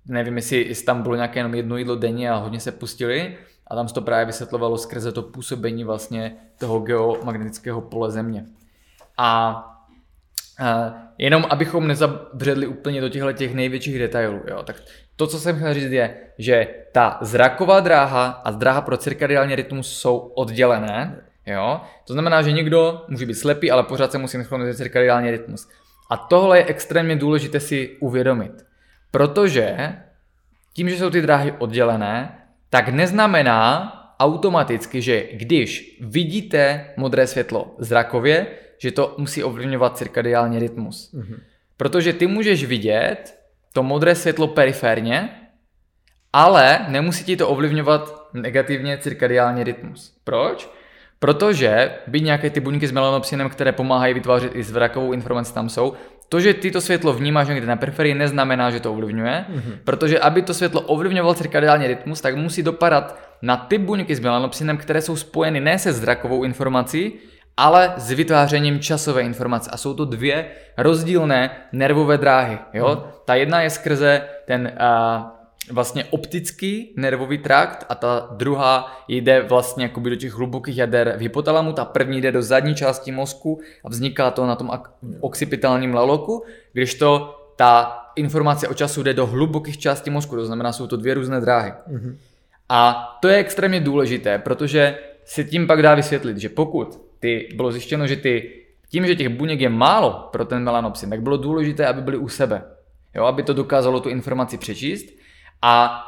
nevím, 0.06 0.36
jestli, 0.36 0.68
jestli 0.68 0.84
tam 0.84 1.02
bylo 1.02 1.14
nějaké 1.14 1.38
jenom 1.38 1.54
jedno 1.54 1.76
jídlo 1.76 1.96
denně 1.96 2.30
a 2.30 2.36
hodně 2.36 2.60
se 2.60 2.72
pustili, 2.72 3.36
a 3.66 3.74
tam 3.74 3.88
se 3.88 3.94
to 3.94 4.00
právě 4.00 4.26
vysvětlovalo 4.26 4.78
skrze 4.78 5.12
to 5.12 5.22
působení 5.22 5.84
vlastně 5.84 6.36
toho 6.58 6.80
geomagnetického 6.80 7.80
pole 7.80 8.10
Země. 8.10 8.46
A 9.18 9.70
Uh, 10.60 10.92
jenom 11.18 11.46
abychom 11.50 11.88
nezabředli 11.88 12.66
úplně 12.66 13.00
do 13.00 13.08
těchto 13.08 13.32
těch 13.32 13.54
největších 13.54 13.98
detailů, 13.98 14.40
jo, 14.48 14.62
tak 14.62 14.76
to, 15.16 15.26
co 15.26 15.38
jsem 15.38 15.56
chtěl 15.56 15.74
říct, 15.74 15.92
je, 15.92 16.16
že 16.38 16.68
ta 16.92 17.18
zraková 17.20 17.80
dráha 17.80 18.26
a 18.26 18.50
dráha 18.50 18.80
pro 18.80 18.96
cirkadiální 18.96 19.54
rytmus 19.54 19.96
jsou 19.96 20.16
oddělené, 20.16 21.20
jo. 21.46 21.80
To 22.06 22.12
znamená, 22.12 22.42
že 22.42 22.52
někdo 22.52 23.04
může 23.08 23.26
být 23.26 23.34
slepý, 23.34 23.70
ale 23.70 23.82
pořád 23.82 24.12
se 24.12 24.18
musí 24.18 24.32
synchronizovat 24.32 24.76
cirkadiální 24.76 25.30
rytmus. 25.30 25.68
A 26.10 26.16
tohle 26.16 26.58
je 26.58 26.64
extrémně 26.66 27.16
důležité 27.16 27.60
si 27.60 27.96
uvědomit, 28.00 28.66
protože 29.14 29.94
tím, 30.72 30.90
že 30.90 30.98
jsou 30.98 31.10
ty 31.10 31.22
dráhy 31.22 31.52
oddělené, 31.58 32.38
tak 32.70 32.88
neznamená 32.88 33.92
automaticky, 34.20 35.02
že 35.02 35.26
když 35.32 35.98
vidíte 36.00 36.90
modré 36.96 37.26
světlo 37.26 37.74
zrakově, 37.78 38.46
že 38.78 38.90
to 38.90 39.14
musí 39.18 39.42
ovlivňovat 39.42 39.96
cirkadiální 39.96 40.58
rytmus. 40.58 41.14
Mm-hmm. 41.14 41.38
Protože 41.76 42.12
ty 42.12 42.26
můžeš 42.26 42.64
vidět 42.64 43.38
to 43.72 43.82
modré 43.82 44.14
světlo 44.14 44.48
periférně, 44.48 45.30
ale 46.32 46.86
nemusí 46.88 47.24
ti 47.24 47.36
to 47.36 47.48
ovlivňovat 47.48 48.30
negativně 48.32 48.98
cirkadiální 48.98 49.64
rytmus. 49.64 50.16
Proč? 50.24 50.70
Protože 51.18 51.98
by 52.06 52.20
nějaké 52.20 52.50
ty 52.50 52.60
buňky 52.60 52.86
s 52.86 52.92
melanopsinem, 52.92 53.50
které 53.50 53.72
pomáhají 53.72 54.14
vytvářet 54.14 54.56
i 54.56 54.62
zrakovou 54.62 55.12
informaci 55.12 55.54
tam 55.54 55.68
jsou, 55.68 55.94
to, 56.28 56.40
že 56.40 56.54
ty 56.54 56.70
to 56.70 56.80
světlo 56.80 57.12
vnímáš 57.12 57.48
někde 57.48 57.66
na 57.66 57.76
periferii, 57.76 58.14
neznamená, 58.14 58.70
že 58.70 58.80
to 58.80 58.92
ovlivňuje, 58.92 59.44
mm-hmm. 59.48 59.78
protože 59.84 60.18
aby 60.18 60.42
to 60.42 60.54
světlo 60.54 60.80
ovlivňovalo 60.80 61.34
cirkadiální 61.34 61.86
rytmus, 61.86 62.20
tak 62.20 62.36
musí 62.36 62.62
dopadat 62.62 63.18
na 63.42 63.56
ty 63.56 63.78
buňky 63.78 64.16
s 64.16 64.20
melanopsinem, 64.20 64.76
které 64.76 65.02
jsou 65.02 65.16
spojeny 65.16 65.60
ne 65.60 65.78
se 65.78 65.92
zrakovou 65.92 66.44
informací, 66.44 67.12
ale 67.56 67.94
s 67.96 68.10
vytvářením 68.10 68.80
časové 68.80 69.22
informace. 69.22 69.70
A 69.70 69.76
jsou 69.76 69.94
to 69.94 70.04
dvě 70.04 70.46
rozdílné 70.76 71.50
nervové 71.72 72.18
dráhy. 72.18 72.58
Jo? 72.72 72.88
Mm. 72.88 73.12
Ta 73.24 73.34
jedna 73.34 73.60
je 73.60 73.70
skrze 73.70 74.22
ten 74.46 74.72
uh, 74.72 75.33
vlastně 75.70 76.04
optický 76.04 76.94
nervový 76.96 77.38
trakt 77.38 77.86
a 77.88 77.94
ta 77.94 78.28
druhá 78.32 79.04
jde 79.08 79.42
vlastně 79.42 79.84
jakoby 79.84 80.10
do 80.10 80.16
těch 80.16 80.32
hlubokých 80.32 80.76
jader 80.76 81.14
v 81.16 81.20
hypotalamu, 81.20 81.72
ta 81.72 81.84
první 81.84 82.20
jde 82.20 82.32
do 82.32 82.42
zadní 82.42 82.74
části 82.74 83.12
mozku 83.12 83.60
a 83.84 83.88
vzniká 83.88 84.30
to 84.30 84.46
na 84.46 84.56
tom 84.56 84.70
occipitálním 85.20 85.94
laloku, 85.94 86.44
když 86.72 86.94
to 86.94 87.40
ta 87.56 88.00
informace 88.16 88.68
o 88.68 88.74
času 88.74 89.02
jde 89.02 89.14
do 89.14 89.26
hlubokých 89.26 89.78
částí 89.78 90.10
mozku, 90.10 90.36
to 90.36 90.46
znamená, 90.46 90.72
jsou 90.72 90.86
to 90.86 90.96
dvě 90.96 91.14
různé 91.14 91.40
dráhy. 91.40 91.72
Mm-hmm. 91.92 92.16
A 92.68 93.08
to 93.22 93.28
je 93.28 93.36
extrémně 93.36 93.80
důležité, 93.80 94.38
protože 94.38 94.98
si 95.24 95.44
tím 95.44 95.66
pak 95.66 95.82
dá 95.82 95.94
vysvětlit, 95.94 96.38
že 96.38 96.48
pokud 96.48 97.00
ty, 97.20 97.48
bylo 97.54 97.72
zjištěno, 97.72 98.06
že 98.06 98.16
ty, 98.16 98.52
tím, 98.88 99.06
že 99.06 99.16
těch 99.16 99.28
buněk 99.28 99.60
je 99.60 99.68
málo 99.68 100.28
pro 100.32 100.44
ten 100.44 100.62
melanopsin, 100.62 101.10
tak 101.10 101.22
bylo 101.22 101.36
důležité, 101.36 101.86
aby 101.86 102.02
byly 102.02 102.16
u 102.16 102.28
sebe. 102.28 102.62
Jo, 103.14 103.24
aby 103.24 103.42
to 103.42 103.52
dokázalo 103.52 104.00
tu 104.00 104.08
informaci 104.08 104.58
přečíst 104.58 105.23
a 105.62 106.00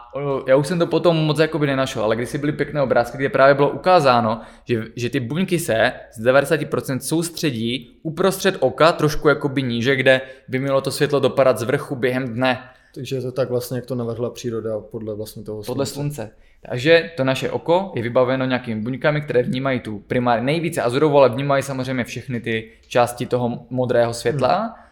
já 0.47 0.57
už 0.57 0.67
jsem 0.67 0.79
to 0.79 0.87
potom 0.87 1.17
moc 1.17 1.39
jakoby 1.39 1.67
nenašel, 1.67 2.05
ale 2.05 2.17
když 2.17 2.29
si 2.29 2.39
byly 2.39 2.53
pěkné 2.53 2.83
obrázky, 2.83 3.19
kde 3.19 3.29
právě 3.29 3.55
bylo 3.55 3.71
ukázáno, 3.71 4.41
že, 4.65 4.85
že 4.97 5.11
ty 5.11 5.21
buňky 5.21 5.59
se 5.59 5.93
z 6.13 6.27
90% 6.27 6.99
soustředí 6.99 7.99
uprostřed 8.03 8.57
oka, 8.61 8.93
trošku 8.93 9.29
jakoby 9.29 9.63
níže, 9.63 9.97
kde 9.97 10.21
by 10.49 10.59
mělo 10.59 10.81
to 10.81 10.91
světlo 10.91 11.21
dopadat 11.21 11.59
z 11.59 11.63
vrchu 11.63 11.97
během 11.97 12.29
dne. 12.35 12.59
Takže 12.95 13.17
je 13.17 13.23
to 13.23 13.33
tak 13.33 13.51
vlastně, 13.51 13.79
jak 13.79 13.87
to 13.87 13.95
navrhla 13.95 14.31
příroda 14.31 14.81
podle 14.81 15.15
vlastně 15.15 15.43
toho 15.43 15.57
slunce. 15.57 15.67
Podle 15.67 15.87
slunce. 15.87 16.31
Takže 16.71 17.11
to 17.17 17.25
naše 17.25 17.51
oko 17.51 17.93
je 17.95 18.03
vybaveno 18.03 18.45
nějakými 18.45 18.81
buňkami, 18.81 19.21
které 19.21 19.43
vnímají 19.43 19.81
tu 19.81 19.99
primárně 19.99 20.47
nejvíce 20.47 20.83
azurovou, 20.83 21.19
ale 21.19 21.29
vnímají 21.29 21.63
samozřejmě 21.63 22.05
všechny 22.05 22.41
ty 22.41 22.71
části 22.89 23.27
toho 23.27 23.67
modrého 23.71 24.15
světla. 24.15 24.57
Hmm 24.57 24.86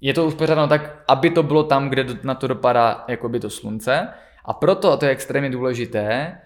je 0.00 0.14
to 0.14 0.26
uspořádáno 0.26 0.68
tak, 0.68 1.02
aby 1.08 1.30
to 1.30 1.42
bylo 1.42 1.62
tam, 1.62 1.88
kde 1.88 2.06
na 2.22 2.34
to 2.34 2.46
dopadá 2.46 3.06
by 3.28 3.40
to 3.40 3.50
slunce. 3.50 4.08
A 4.44 4.52
proto, 4.52 4.92
a 4.92 4.96
to 4.96 5.04
je 5.04 5.10
extrémně 5.10 5.50
důležité, 5.50 6.38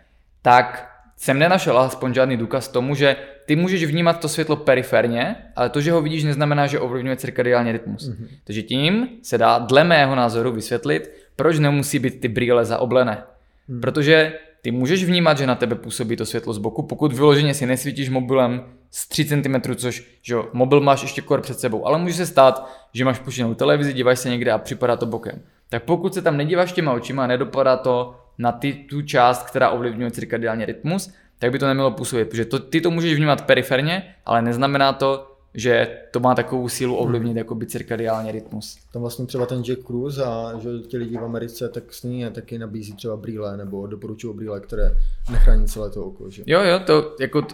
tak 0.43 0.93
jsem 1.17 1.39
nenašel 1.39 1.79
aspoň 1.79 2.15
žádný 2.15 2.37
důkaz 2.37 2.69
tomu, 2.69 2.95
že 2.95 3.17
ty 3.47 3.57
můžeš 3.57 3.85
vnímat 3.85 4.21
to 4.21 4.29
světlo 4.29 4.57
periferně, 4.57 5.37
ale 5.57 5.71
to, 5.71 5.81
že 5.81 5.93
ho 5.93 6.03
vidíš, 6.03 6.25
neznamená, 6.25 6.67
že 6.67 6.81
ovlivňuje 6.81 7.17
cirkadiální 7.17 7.73
rytmus. 7.73 8.11
Mm-hmm. 8.11 8.29
Takže 8.45 8.63
tím 8.63 9.09
se 9.23 9.39
dá, 9.39 9.59
dle 9.59 9.85
mého 9.85 10.15
názoru, 10.15 10.53
vysvětlit, 10.53 11.11
proč 11.37 11.59
nemusí 11.59 11.99
být 11.99 12.21
ty 12.21 12.29
brýle 12.29 12.65
zaoblené. 12.65 13.23
Mm. 13.69 13.81
Protože 13.81 14.33
ty 14.63 14.71
můžeš 14.71 15.05
vnímat, 15.05 15.39
že 15.39 15.47
na 15.47 15.55
tebe 15.55 15.75
působí 15.75 16.17
to 16.17 16.27
světlo 16.27 16.53
z 16.53 16.59
boku, 16.59 16.83
pokud 16.83 17.13
vyloženě 17.13 17.55
si 17.55 17.67
nesvítíš 17.67 18.09
mobilem 18.09 18.65
z 18.91 19.09
3 19.09 19.25
cm, 19.25 19.75
což 19.75 20.19
že 20.23 20.35
jo, 20.35 20.49
mobil 20.53 20.81
máš 20.81 21.03
ještě 21.03 21.23
kor 21.23 21.41
před 21.41 21.61
sebou, 21.61 21.87
ale 21.87 21.99
může 21.99 22.15
se 22.15 22.27
stát, 22.27 22.71
že 22.93 23.05
máš 23.05 23.19
puštěnou 23.19 23.55
televizi, 23.55 23.93
díváš 23.93 24.19
se 24.19 24.31
někde 24.31 24.53
a 24.53 24.59
připadá 24.59 24.97
to 24.97 25.07
bokem. 25.07 25.43
Tak 25.69 25.83
pokud 25.83 26.15
se 26.15 26.23
tam 26.23 26.37
nedíváš 26.37 26.73
těma 26.73 26.93
očima 26.93 27.25
a 27.25 27.27
nedopadá 27.27 27.77
to 27.77 28.17
na 28.39 28.53
ty, 28.53 28.73
tu 28.73 29.03
část, 29.03 29.43
která 29.43 29.71
ovlivňuje 29.71 30.11
cirkadiální 30.11 30.65
rytmus, 30.65 31.13
tak 31.39 31.53
by 31.53 31.59
to 31.59 31.67
nemělo 31.67 31.91
působit, 31.91 32.25
protože 32.25 32.45
to, 32.45 32.59
ty 32.59 32.81
to 32.81 32.91
můžeš 32.91 33.15
vnímat 33.15 33.47
periferně, 33.47 34.15
ale 34.27 34.43
neznamená 34.43 34.93
to, 34.93 35.32
že 35.55 35.99
to 36.11 36.21
má 36.21 36.35
takovou 36.35 36.69
sílu 36.69 36.97
ovlivnit 36.97 37.31
hmm. 37.31 37.39
jako 37.39 37.55
by 37.55 37.67
cirkadiální 37.67 38.33
rytmus. 38.33 38.79
Tam 38.93 39.03
vlastně 39.03 39.27
třeba 39.27 39.47
ten 39.47 39.63
Jack 39.63 39.81
Cruz 39.87 40.19
a 40.19 40.53
že 40.59 40.69
ti 40.89 40.97
lidi 40.97 41.17
v 41.17 41.25
Americe 41.25 41.69
tak 41.69 41.93
s 41.93 42.03
ní 42.03 42.27
taky 42.31 42.59
nabízí 42.59 42.93
třeba 42.93 43.17
brýle 43.17 43.57
nebo 43.57 43.87
doporučují 43.87 44.37
brýle, 44.37 44.61
které 44.61 44.97
nechrání 45.31 45.67
celé 45.67 45.91
to 45.91 46.05
oko. 46.05 46.31
Že? 46.31 46.43
Jo, 46.47 46.61
jo, 46.63 46.79
to, 46.79 47.17
jako, 47.21 47.47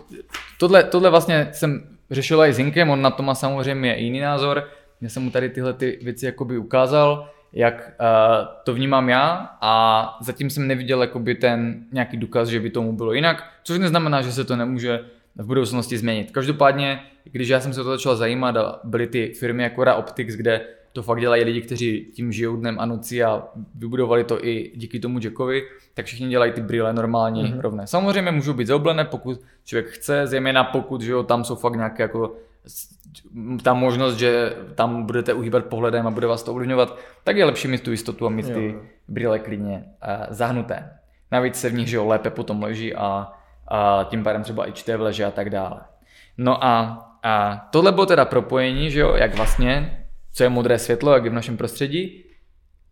tohle, 0.59 0.85
tohle 0.85 1.11
vlastně 1.11 1.49
jsem 1.53 1.83
řešil 2.11 2.43
i 2.43 2.53
s 2.53 2.59
Inkem, 2.59 2.91
on 2.91 3.03
na 3.03 3.11
to 3.11 3.23
má 3.23 3.35
samozřejmě 3.35 3.97
jiný 3.97 4.21
názor. 4.21 4.65
Já 5.01 5.09
jsem 5.09 5.23
mu 5.23 5.31
tady 5.31 5.49
tyhle 5.49 5.73
ty 5.73 5.99
věci 6.03 6.27
jakoby 6.27 6.59
ukázal, 6.59 7.29
jak 7.53 7.93
uh, 8.01 8.47
to 8.65 8.75
vnímám 8.75 9.09
já 9.09 9.51
a 9.61 10.19
zatím 10.21 10.51
jsem 10.51 10.67
neviděl 10.67 11.03
jakoby 11.03 11.35
ten 11.35 11.85
nějaký 11.93 12.17
důkaz, 12.17 12.49
že 12.49 12.61
by 12.61 12.71
tomu 12.71 12.93
bylo 12.93 13.13
jinak, 13.13 13.45
což 13.63 13.79
neznamená, 13.79 14.23
že 14.23 14.33
se 14.33 14.45
to 14.45 14.57
nemůže 14.57 15.01
v 15.39 15.47
budoucnosti 15.47 15.99
změnit. 15.99 16.31
Každopádně, 16.31 17.01
když 17.25 17.49
já 17.49 17.61
jsem 17.61 17.73
se 17.73 17.85
to 17.85 17.91
začal 17.91 18.17
zajímat 18.17 18.57
a 18.57 18.81
byly 18.85 19.07
ty 19.07 19.33
firmy 19.39 19.63
jako 19.63 19.85
Ra 19.85 19.95
Optics, 19.95 20.35
kde 20.35 20.67
to 20.93 21.03
fakt 21.03 21.21
dělají 21.21 21.45
lidi, 21.45 21.61
kteří 21.61 22.07
tím 22.15 22.33
žijou 22.33 22.57
dnem 22.57 22.77
a 22.81 22.87
noci 22.87 23.25
a 23.25 23.43
vybudovali 23.75 24.25
to 24.25 24.45
i 24.45 24.73
díky 24.75 25.01
tomu 25.01 25.19
Jackovi, 25.23 25.63
tak 25.95 26.07
všichni 26.07 26.29
dělají 26.29 26.53
ty 26.53 26.61
brýle 26.61 26.93
normální, 26.93 27.45
mm-hmm. 27.45 27.61
rovné. 27.61 27.87
Samozřejmě 27.87 28.31
můžou 28.31 28.53
být 28.53 28.67
zaoblené, 28.67 29.05
pokud 29.05 29.41
člověk 29.65 29.87
chce, 29.87 30.27
zejména 30.27 30.65
pokud, 30.65 31.01
že 31.01 31.13
jo, 31.13 31.23
tam 31.23 31.45
jsou 31.45 31.55
fakt 31.55 31.77
nějaké 31.77 32.03
jako 32.03 32.37
ta 33.63 33.75
možnost, 33.75 34.17
že 34.17 34.57
tam 34.75 35.07
budete 35.07 35.35
uhýbat 35.35 35.65
pohledem 35.65 36.07
a 36.07 36.11
bude 36.11 36.27
vás 36.27 36.43
to 36.43 36.53
ovlivňovat, 36.53 36.99
tak 37.25 37.37
je 37.37 37.45
lepší 37.45 37.69
mít 37.69 37.83
tu 37.83 37.91
jistotu 37.91 38.27
a 38.27 38.31
mít 38.31 38.49
jo. 38.49 38.55
ty 38.55 38.79
brýle 39.09 39.39
klidně 39.39 39.85
uh, 39.85 40.27
zahnuté. 40.31 40.91
Navíc 41.33 41.57
se 41.57 41.69
v 41.69 41.75
nich 41.75 41.89
že 41.89 41.97
jo, 41.97 42.07
lépe 42.07 42.31
potom 42.31 42.63
leží 42.63 42.95
a 42.95 43.33
a 43.69 44.07
tím 44.11 44.25
pádem 44.25 44.43
třeba 44.43 44.69
i 44.69 44.73
čte 44.73 44.97
v 44.97 45.01
leže 45.01 45.25
a 45.25 45.31
tak 45.31 45.51
dále. 45.51 45.81
No 46.39 46.65
a, 46.65 47.05
a 47.23 47.67
tohle 47.71 47.93
bylo 47.93 48.07
teda 48.07 48.25
propojení, 48.25 48.91
že 48.91 49.01
jo, 49.01 49.15
jak 49.15 49.35
vlastně, 49.35 50.05
co 50.35 50.43
je 50.43 50.49
modré 50.49 50.79
světlo, 50.79 51.15
jak 51.15 51.25
je 51.25 51.31
v 51.31 51.35
našem 51.35 51.57
prostředí, 51.57 52.25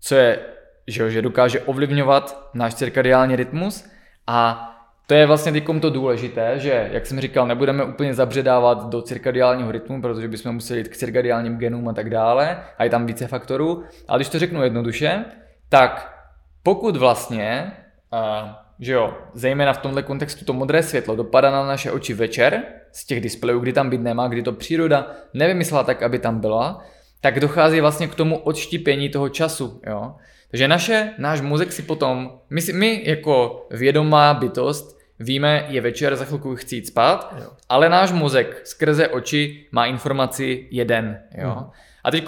co 0.00 0.14
je, 0.14 0.38
že, 0.86 1.02
jo, 1.02 1.08
že 1.08 1.22
dokáže 1.22 1.60
ovlivňovat 1.60 2.50
náš 2.54 2.74
cirkadiální 2.74 3.36
rytmus 3.36 3.90
a 4.26 4.72
to 5.06 5.14
je 5.14 5.26
vlastně 5.26 5.52
teď 5.52 5.64
to 5.80 5.90
důležité, 5.90 6.58
že, 6.58 6.88
jak 6.92 7.06
jsem 7.06 7.20
říkal, 7.20 7.46
nebudeme 7.46 7.84
úplně 7.84 8.14
zabředávat 8.14 8.88
do 8.88 9.02
cirkadiálního 9.02 9.72
rytmu, 9.72 10.02
protože 10.02 10.28
bychom 10.28 10.52
museli 10.52 10.80
jít 10.80 10.88
k 10.88 10.96
cirkadiálním 10.96 11.56
genům 11.58 11.88
a 11.88 11.92
tak 11.92 12.10
dále, 12.10 12.62
a 12.78 12.84
je 12.84 12.90
tam 12.90 13.06
více 13.06 13.26
faktorů. 13.26 13.84
Ale 14.08 14.18
když 14.18 14.28
to 14.28 14.38
řeknu 14.38 14.62
jednoduše, 14.62 15.24
tak 15.68 16.22
pokud 16.62 16.96
vlastně 16.96 17.72
uh, 18.12 18.50
že 18.80 18.92
jo, 18.92 19.14
zejména 19.34 19.72
v 19.72 19.78
tomhle 19.78 20.02
kontextu 20.02 20.44
to 20.44 20.52
modré 20.52 20.82
světlo 20.82 21.16
dopadá 21.16 21.50
na 21.50 21.66
naše 21.66 21.92
oči 21.92 22.14
večer 22.14 22.62
z 22.92 23.06
těch 23.06 23.20
displejů, 23.20 23.60
kdy 23.60 23.72
tam 23.72 23.90
být 23.90 24.00
nemá, 24.00 24.28
kdy 24.28 24.42
to 24.42 24.52
příroda 24.52 25.10
nevymyslela 25.34 25.84
tak, 25.84 26.02
aby 26.02 26.18
tam 26.18 26.40
byla, 26.40 26.84
tak 27.20 27.40
dochází 27.40 27.80
vlastně 27.80 28.08
k 28.08 28.14
tomu 28.14 28.38
odštípení 28.38 29.08
toho 29.08 29.28
času, 29.28 29.80
jo. 29.86 30.14
Takže 30.50 30.68
naše, 30.68 31.14
náš 31.18 31.40
mozek 31.40 31.72
si 31.72 31.82
potom, 31.82 32.30
my, 32.50 32.62
si, 32.62 32.72
my 32.72 33.02
jako 33.04 33.66
vědomá 33.70 34.34
bytost 34.34 34.98
víme, 35.20 35.66
je 35.68 35.80
večer, 35.80 36.16
za 36.16 36.24
chvilku 36.24 36.56
chci 36.56 36.76
jít 36.76 36.86
spát, 36.86 37.34
jo. 37.40 37.50
ale 37.68 37.88
náš 37.88 38.12
mozek 38.12 38.60
skrze 38.64 39.08
oči 39.08 39.66
má 39.72 39.86
informaci 39.86 40.68
jeden, 40.70 41.20
jo. 41.38 41.50
Hmm. 41.50 41.70
A 42.04 42.10
teď 42.10 42.26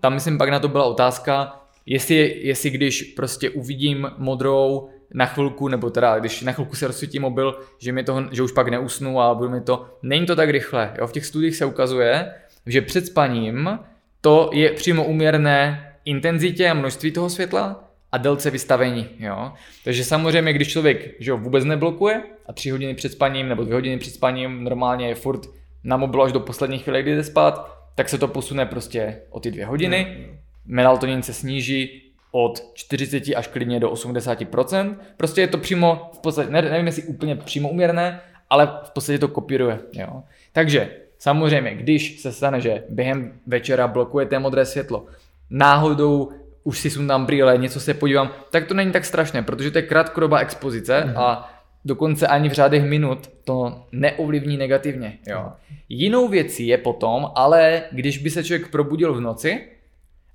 tam 0.00 0.14
myslím 0.14 0.38
pak 0.38 0.48
na 0.48 0.60
to 0.60 0.68
byla 0.68 0.84
otázka, 0.84 1.60
jestli, 1.86 2.40
jestli 2.42 2.70
když 2.70 3.02
prostě 3.02 3.50
uvidím 3.50 4.10
modrou 4.18 4.88
na 5.14 5.26
chvilku, 5.26 5.68
nebo 5.68 5.90
teda 5.90 6.18
když 6.18 6.42
na 6.42 6.52
chvilku 6.52 6.76
se 6.76 6.86
rozsvítí 6.86 7.18
mobil, 7.18 7.60
že, 7.78 7.92
mi 7.92 8.04
toho, 8.04 8.22
že 8.32 8.42
už 8.42 8.52
pak 8.52 8.68
neusnu 8.68 9.20
a 9.20 9.34
budu 9.34 9.50
mi 9.50 9.60
to, 9.60 9.86
není 10.02 10.26
to 10.26 10.36
tak 10.36 10.50
rychle. 10.50 10.94
Jo? 10.98 11.06
V 11.06 11.12
těch 11.12 11.26
studiích 11.26 11.56
se 11.56 11.64
ukazuje, 11.64 12.34
že 12.66 12.82
před 12.82 13.06
spaním 13.06 13.78
to 14.20 14.50
je 14.52 14.70
přímo 14.70 15.04
uměrné 15.04 15.92
intenzitě 16.04 16.70
a 16.70 16.74
množství 16.74 17.12
toho 17.12 17.30
světla 17.30 17.84
a 18.12 18.18
délce 18.18 18.50
vystavení. 18.50 19.08
Jo? 19.18 19.52
Takže 19.84 20.04
samozřejmě, 20.04 20.52
když 20.52 20.68
člověk 20.68 21.14
že 21.18 21.32
ho 21.32 21.38
vůbec 21.38 21.64
neblokuje 21.64 22.22
a 22.46 22.52
tři 22.52 22.70
hodiny 22.70 22.94
před 22.94 23.12
spaním 23.12 23.48
nebo 23.48 23.64
dvě 23.64 23.74
hodiny 23.74 23.98
před 23.98 24.14
spaním 24.14 24.64
normálně 24.64 25.08
je 25.08 25.14
furt 25.14 25.40
na 25.84 25.96
mobilu 25.96 26.22
až 26.22 26.32
do 26.32 26.40
poslední 26.40 26.78
chvíle, 26.78 27.02
kdy 27.02 27.16
jde 27.16 27.24
spát, 27.24 27.78
tak 27.94 28.08
se 28.08 28.18
to 28.18 28.28
posune 28.28 28.66
prostě 28.66 29.20
o 29.30 29.40
ty 29.40 29.50
dvě 29.50 29.66
hodiny. 29.66 30.26
Melatonin 30.66 31.22
se 31.22 31.34
sníží, 31.34 32.02
od 32.32 32.70
40 32.74 33.22
až 33.36 33.46
klidně 33.46 33.80
do 33.80 33.90
80%. 33.90 34.96
Prostě 35.16 35.40
je 35.40 35.48
to 35.48 35.58
přímo, 35.58 36.10
v 36.14 36.18
podstatě, 36.18 36.50
nevím 36.50 36.86
jestli 36.86 37.02
úplně 37.02 37.36
přímo 37.36 37.68
uměrné, 37.68 38.20
ale 38.50 38.66
v 38.84 38.90
podstatě 38.90 39.18
to 39.18 39.28
kopíruje. 39.28 39.78
Jo. 39.92 40.22
Takže 40.52 40.90
samozřejmě, 41.18 41.74
když 41.74 42.20
se 42.20 42.32
stane, 42.32 42.60
že 42.60 42.82
během 42.88 43.32
večera 43.46 43.88
blokujete 43.88 44.38
modré 44.38 44.66
světlo, 44.66 45.06
náhodou 45.50 46.32
už 46.64 46.78
si 46.78 46.90
sundám 46.90 47.26
brýle, 47.26 47.58
něco 47.58 47.80
se 47.80 47.94
podívám, 47.94 48.30
tak 48.50 48.66
to 48.66 48.74
není 48.74 48.92
tak 48.92 49.04
strašné, 49.04 49.42
protože 49.42 49.70
to 49.70 49.78
je 49.78 49.82
krátkodobá 49.82 50.38
expozice 50.38 51.04
mm-hmm. 51.06 51.20
a 51.20 51.50
dokonce 51.84 52.26
ani 52.26 52.48
v 52.48 52.52
řádech 52.52 52.84
minut 52.84 53.30
to 53.44 53.86
neovlivní 53.92 54.56
negativně. 54.56 55.18
Jo. 55.26 55.52
Jinou 55.88 56.28
věcí 56.28 56.66
je 56.66 56.78
potom, 56.78 57.30
ale 57.34 57.82
když 57.92 58.18
by 58.18 58.30
se 58.30 58.44
člověk 58.44 58.70
probudil 58.70 59.14
v 59.14 59.20
noci 59.20 59.68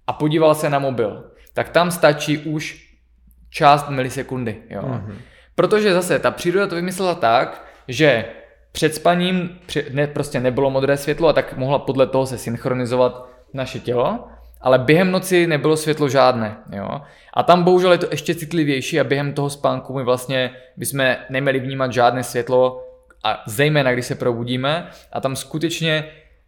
a 0.07 0.13
podíval 0.13 0.55
se 0.55 0.69
na 0.69 0.79
mobil, 0.79 1.23
tak 1.53 1.69
tam 1.69 1.91
stačí 1.91 2.37
už 2.37 2.93
část 3.49 3.89
milisekundy. 3.89 4.57
Jo. 4.69 4.81
Mm-hmm. 4.81 5.15
Protože 5.55 5.93
zase 5.93 6.19
ta 6.19 6.31
příroda 6.31 6.67
to 6.67 6.75
vymyslela 6.75 7.15
tak, 7.15 7.65
že 7.87 8.25
před 8.71 8.95
spaním 8.95 9.59
ne, 9.91 10.07
prostě 10.07 10.39
nebylo 10.39 10.69
modré 10.69 10.97
světlo 10.97 11.27
a 11.27 11.33
tak 11.33 11.57
mohla 11.57 11.79
podle 11.79 12.07
toho 12.07 12.25
se 12.25 12.37
synchronizovat 12.37 13.29
naše 13.53 13.79
tělo, 13.79 14.27
ale 14.61 14.79
během 14.79 15.11
noci 15.11 15.47
nebylo 15.47 15.77
světlo 15.77 16.09
žádné. 16.09 16.57
Jo? 16.71 17.01
A 17.33 17.43
tam 17.43 17.63
bohužel 17.63 17.91
je 17.91 17.97
to 17.97 18.07
ještě 18.11 18.35
citlivější 18.35 18.99
a 18.99 19.03
během 19.03 19.33
toho 19.33 19.49
spánku 19.49 19.93
my 19.93 20.03
vlastně 20.03 20.51
bychom 20.77 21.15
neměli 21.29 21.59
vnímat 21.59 21.93
žádné 21.93 22.23
světlo 22.23 22.87
a 23.23 23.43
zejména 23.47 23.93
když 23.93 24.05
se 24.05 24.15
probudíme 24.15 24.89
a 25.11 25.21
tam 25.21 25.35
skutečně 25.35 26.05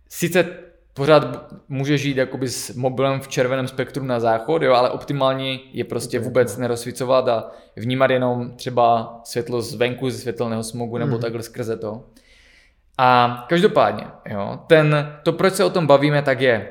sice 0.09 0.64
pořád 0.95 1.53
může 1.69 1.97
žít 1.97 2.17
jakoby 2.17 2.47
s 2.49 2.75
mobilem 2.75 3.19
v 3.19 3.27
červeném 3.27 3.67
spektru 3.67 4.03
na 4.03 4.19
záchod, 4.19 4.61
jo, 4.61 4.73
ale 4.73 4.89
optimální 4.89 5.61
je 5.73 5.83
prostě 5.83 6.19
vůbec 6.19 6.57
nerozsvícovat 6.57 7.27
a 7.27 7.51
vnímat 7.75 8.11
jenom 8.11 8.51
třeba 8.55 9.15
světlo 9.23 9.61
zvenku 9.61 10.09
ze 10.09 10.17
světelného 10.17 10.63
smogu 10.63 10.97
nebo 10.97 11.15
mm. 11.15 11.21
takhle 11.21 11.43
skrze 11.43 11.77
to. 11.77 12.03
A 12.97 13.45
každopádně, 13.49 14.07
jo, 14.29 14.59
ten, 14.67 15.17
to 15.23 15.33
proč 15.33 15.53
se 15.53 15.63
o 15.63 15.69
tom 15.69 15.87
bavíme, 15.87 16.21
tak 16.21 16.41
je, 16.41 16.69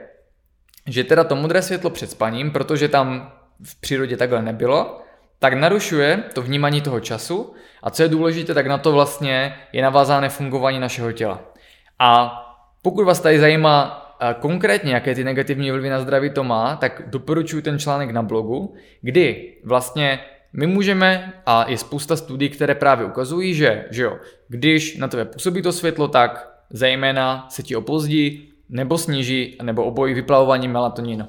že 0.87 1.05
teda 1.05 1.25
to 1.25 1.37
modré 1.37 1.63
světlo 1.63 1.91
před 1.91 2.11
spaním, 2.11 2.51
protože 2.51 2.89
tam 2.89 3.33
v 3.65 3.81
přírodě 3.81 4.17
takhle 4.17 4.43
nebylo, 4.43 5.01
tak 5.39 5.55
narušuje 5.55 6.25
to 6.33 6.43
vnímání 6.43 6.81
toho 6.81 7.01
času 7.01 7.55
a 7.83 7.91
co 7.91 8.03
je 8.03 8.09
důležité, 8.09 8.55
tak 8.55 8.67
na 8.67 8.79
to 8.79 8.93
vlastně 8.93 9.55
je 9.73 9.83
navázané 9.83 10.29
fungování 10.29 10.81
našeho 10.81 11.13
těla. 11.13 11.41
A 11.99 12.41
pokud 12.83 13.05
vás 13.05 13.21
tady 13.21 13.41
zajímá 13.41 14.04
konkrétně, 14.33 14.95
jaké 14.95 15.15
ty 15.15 15.25
negativní 15.25 15.71
vlivy 15.71 15.91
na 15.91 16.01
zdraví 16.01 16.31
to 16.31 16.45
má, 16.45 16.77
tak 16.77 17.03
doporučuji 17.07 17.63
ten 17.63 17.79
článek 17.79 18.11
na 18.11 18.23
blogu, 18.23 18.75
kdy 19.01 19.55
vlastně 19.65 20.21
my 20.53 20.67
můžeme, 20.67 21.33
a 21.47 21.71
je 21.71 21.79
spousta 21.79 22.17
studií, 22.17 22.49
které 22.49 22.75
právě 22.75 23.07
ukazují, 23.07 23.55
že, 23.55 23.85
že 23.91 24.03
jo, 24.03 24.19
když 24.49 24.97
na 24.97 25.09
tebe 25.09 25.25
působí 25.25 25.63
to 25.63 25.73
světlo, 25.73 26.09
tak 26.09 26.51
zejména 26.71 27.47
se 27.49 27.63
ti 27.63 27.77
opozdí, 27.77 28.49
nebo 28.69 28.99
sníží, 28.99 29.57
nebo 29.63 29.85
obojí 29.85 30.15
vyplavování 30.15 30.69
melatoninu. 30.69 31.29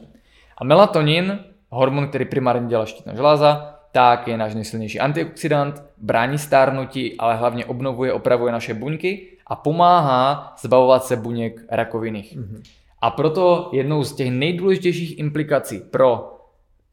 A 0.57 0.63
melatonin, 0.63 1.39
hormon, 1.69 2.07
který 2.07 2.26
primárně 2.26 2.67
dělá 2.67 2.85
štítná 2.85 3.15
žláza, 3.15 3.80
tak 3.91 4.27
je 4.27 4.38
náš 4.38 4.55
nejsilnější 4.55 4.99
antioxidant, 4.99 5.84
brání 5.97 6.38
stárnutí, 6.38 7.17
ale 7.17 7.35
hlavně 7.35 7.65
obnovuje, 7.65 8.13
opravuje 8.13 8.51
naše 8.51 8.73
buňky 8.73 9.27
a 9.47 9.55
pomáhá 9.55 10.53
zbavovat 10.61 11.05
se 11.05 11.15
buněk 11.15 11.61
rakovinných. 11.69 12.38
Mm-hmm. 12.38 12.61
A 13.06 13.10
proto 13.10 13.69
jednou 13.73 14.03
z 14.03 14.15
těch 14.15 14.32
nejdůležitějších 14.32 15.19
implikací 15.19 15.80
pro 15.80 16.38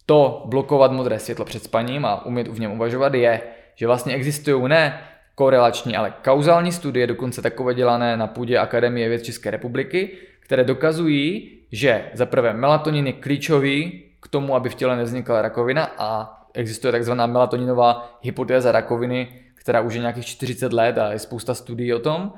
to 0.06 0.42
blokovat 0.46 0.92
modré 0.92 1.18
světlo 1.18 1.44
před 1.44 1.62
spaním 1.62 2.04
a 2.04 2.26
umět 2.26 2.48
v 2.48 2.60
něm 2.60 2.72
uvažovat 2.72 3.14
je, 3.14 3.40
že 3.74 3.86
vlastně 3.86 4.14
existují 4.14 4.68
ne 4.68 5.00
korelační, 5.34 5.96
ale 5.96 6.14
kauzální 6.24 6.72
studie, 6.72 7.06
dokonce 7.06 7.42
takové 7.42 7.74
dělané 7.74 8.16
na 8.16 8.26
půdě 8.26 8.58
Akademie 8.58 9.08
věd 9.08 9.22
České 9.22 9.50
republiky, 9.50 10.10
které 10.40 10.64
dokazují, 10.64 11.50
že 11.72 12.04
za 12.14 12.26
prvé 12.26 12.54
melatonin 12.54 13.06
je 13.06 13.12
klíčový 13.12 14.02
k 14.20 14.28
tomu, 14.28 14.54
aby 14.54 14.68
v 14.68 14.74
těle 14.74 14.96
nevznikla 14.96 15.42
rakovina 15.42 15.90
a 15.98 16.40
existuje 16.54 16.92
takzvaná 16.92 17.26
melatoninová 17.26 18.18
hypotéza 18.22 18.72
rakoviny, 18.72 19.28
která 19.54 19.80
už 19.80 19.94
je 19.94 20.00
nějakých 20.00 20.26
40 20.26 20.72
let 20.72 20.98
a 20.98 21.12
je 21.12 21.18
spousta 21.18 21.54
studií 21.54 21.94
o 21.94 21.98
tom. 21.98 22.32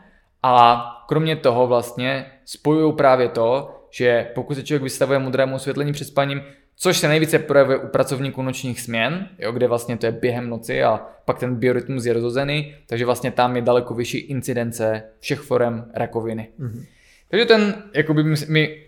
A 0.47 0.85
kromě 1.09 1.37
toho 1.37 1.67
vlastně 1.67 2.27
spojují 2.45 2.93
právě 2.93 3.29
to, 3.29 3.81
že 3.91 4.31
pokud 4.35 4.55
se 4.55 4.63
člověk 4.63 4.83
vystavuje 4.83 5.19
modrému 5.19 5.55
osvětlení 5.55 5.93
před 5.93 6.05
spaním, 6.05 6.43
což 6.77 6.97
se 6.99 7.09
nejvíce 7.09 7.39
projevuje 7.39 7.79
u 7.79 7.89
pracovníků 7.89 8.43
nočních 8.43 8.81
směn, 8.81 9.29
jo, 9.39 9.53
kde 9.53 9.69
vlastně 9.69 9.97
to 9.97 10.07
je 10.07 10.13
během 10.13 10.51
noci 10.51 10.85
a 10.85 11.07
pak 11.25 11.39
ten 11.39 11.55
biorytmus 11.55 12.05
je 12.05 12.13
rozhozený, 12.13 12.75
takže 12.87 13.05
vlastně 13.05 13.31
tam 13.31 13.57
je 13.57 13.63
daleko 13.63 13.95
vyšší 13.95 14.19
incidence 14.19 15.03
všech 15.21 15.41
forem 15.41 15.91
rakoviny. 15.95 16.49
Mm-hmm. 16.61 16.85
Takže 17.29 17.47
ten, 17.47 17.83
jakoby 17.95 18.25
my, 18.25 18.37
my 18.49 18.83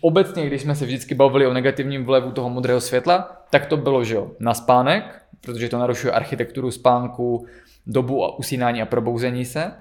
obecně, 0.00 0.46
když 0.46 0.62
jsme 0.62 0.74
se 0.74 0.84
vždycky 0.84 1.14
bavili 1.14 1.46
o 1.46 1.52
negativním 1.52 2.04
vlevu 2.04 2.32
toho 2.32 2.50
modrého 2.50 2.80
světla, 2.80 3.44
tak 3.50 3.66
to 3.66 3.76
bylo, 3.76 4.04
že 4.04 4.14
jo, 4.14 4.30
na 4.40 4.54
spánek, 4.54 5.22
protože 5.40 5.68
to 5.68 5.78
narušuje 5.78 6.12
architekturu 6.12 6.70
spánku, 6.70 7.46
dobu 7.86 8.24
a 8.24 8.38
usínání 8.38 8.82
a 8.82 8.86
probouzení 8.86 9.44
se. 9.44 9.72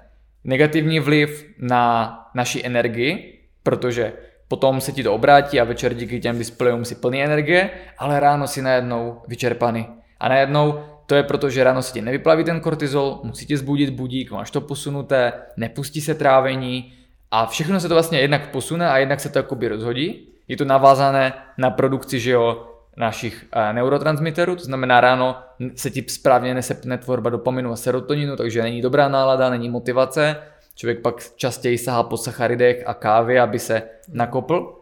Negativní 0.43 0.99
vliv 0.99 1.45
na 1.59 2.18
naši 2.35 2.61
energii, 2.63 3.39
protože 3.63 4.13
potom 4.47 4.81
se 4.81 4.91
ti 4.91 5.03
to 5.03 5.13
obrátí 5.13 5.59
a 5.59 5.63
večer 5.63 5.93
díky 5.93 6.19
těm 6.19 6.38
displejům 6.38 6.85
si 6.85 6.95
plný 6.95 7.23
energie, 7.23 7.69
ale 7.97 8.19
ráno 8.19 8.47
si 8.47 8.61
najednou 8.61 9.22
vyčerpaný. 9.27 9.88
A 10.19 10.30
najednou 10.30 10.84
to 11.05 11.15
je 11.15 11.23
proto, 11.23 11.49
že 11.49 11.63
ráno 11.63 11.81
si 11.81 11.93
ti 11.93 12.01
nevyplaví 12.01 12.43
ten 12.43 12.59
kortizol, 12.59 13.19
musí 13.23 13.45
ti 13.45 13.57
zbudit 13.57 13.89
budík, 13.89 14.31
máš 14.31 14.51
to 14.51 14.61
posunuté, 14.61 15.34
nepustí 15.57 16.01
se 16.01 16.15
trávení 16.15 16.93
a 17.31 17.45
všechno 17.45 17.80
se 17.80 17.88
to 17.88 17.95
vlastně 17.95 18.19
jednak 18.19 18.51
posune 18.51 18.89
a 18.89 18.97
jednak 18.97 19.19
se 19.19 19.30
to 19.30 19.39
jakoby 19.39 19.68
rozhodí. 19.68 20.27
Je 20.47 20.57
to 20.57 20.65
navázané 20.65 21.34
na 21.57 21.69
produkci, 21.69 22.19
že 22.19 22.31
jo, 22.31 22.70
našich 22.97 23.45
eh, 23.51 23.73
neurotransmiterů, 23.73 24.55
to 24.55 24.63
znamená 24.63 25.01
ráno 25.01 25.35
se 25.76 25.89
ti 25.89 26.05
správně 26.07 26.53
nesepne 26.53 26.97
tvorba 26.97 27.30
dopaminu 27.30 27.72
a 27.72 27.76
serotoninu, 27.76 28.35
takže 28.35 28.61
není 28.61 28.81
dobrá 28.81 29.07
nálada, 29.07 29.49
není 29.49 29.69
motivace, 29.69 30.35
člověk 30.76 30.99
pak 30.99 31.15
častěji 31.35 31.77
sahá 31.77 32.03
po 32.03 32.18
sacharidech 32.18 32.84
a 32.85 32.93
kávě, 32.93 33.41
aby 33.41 33.59
se 33.59 33.84
nakopl. 34.13 34.76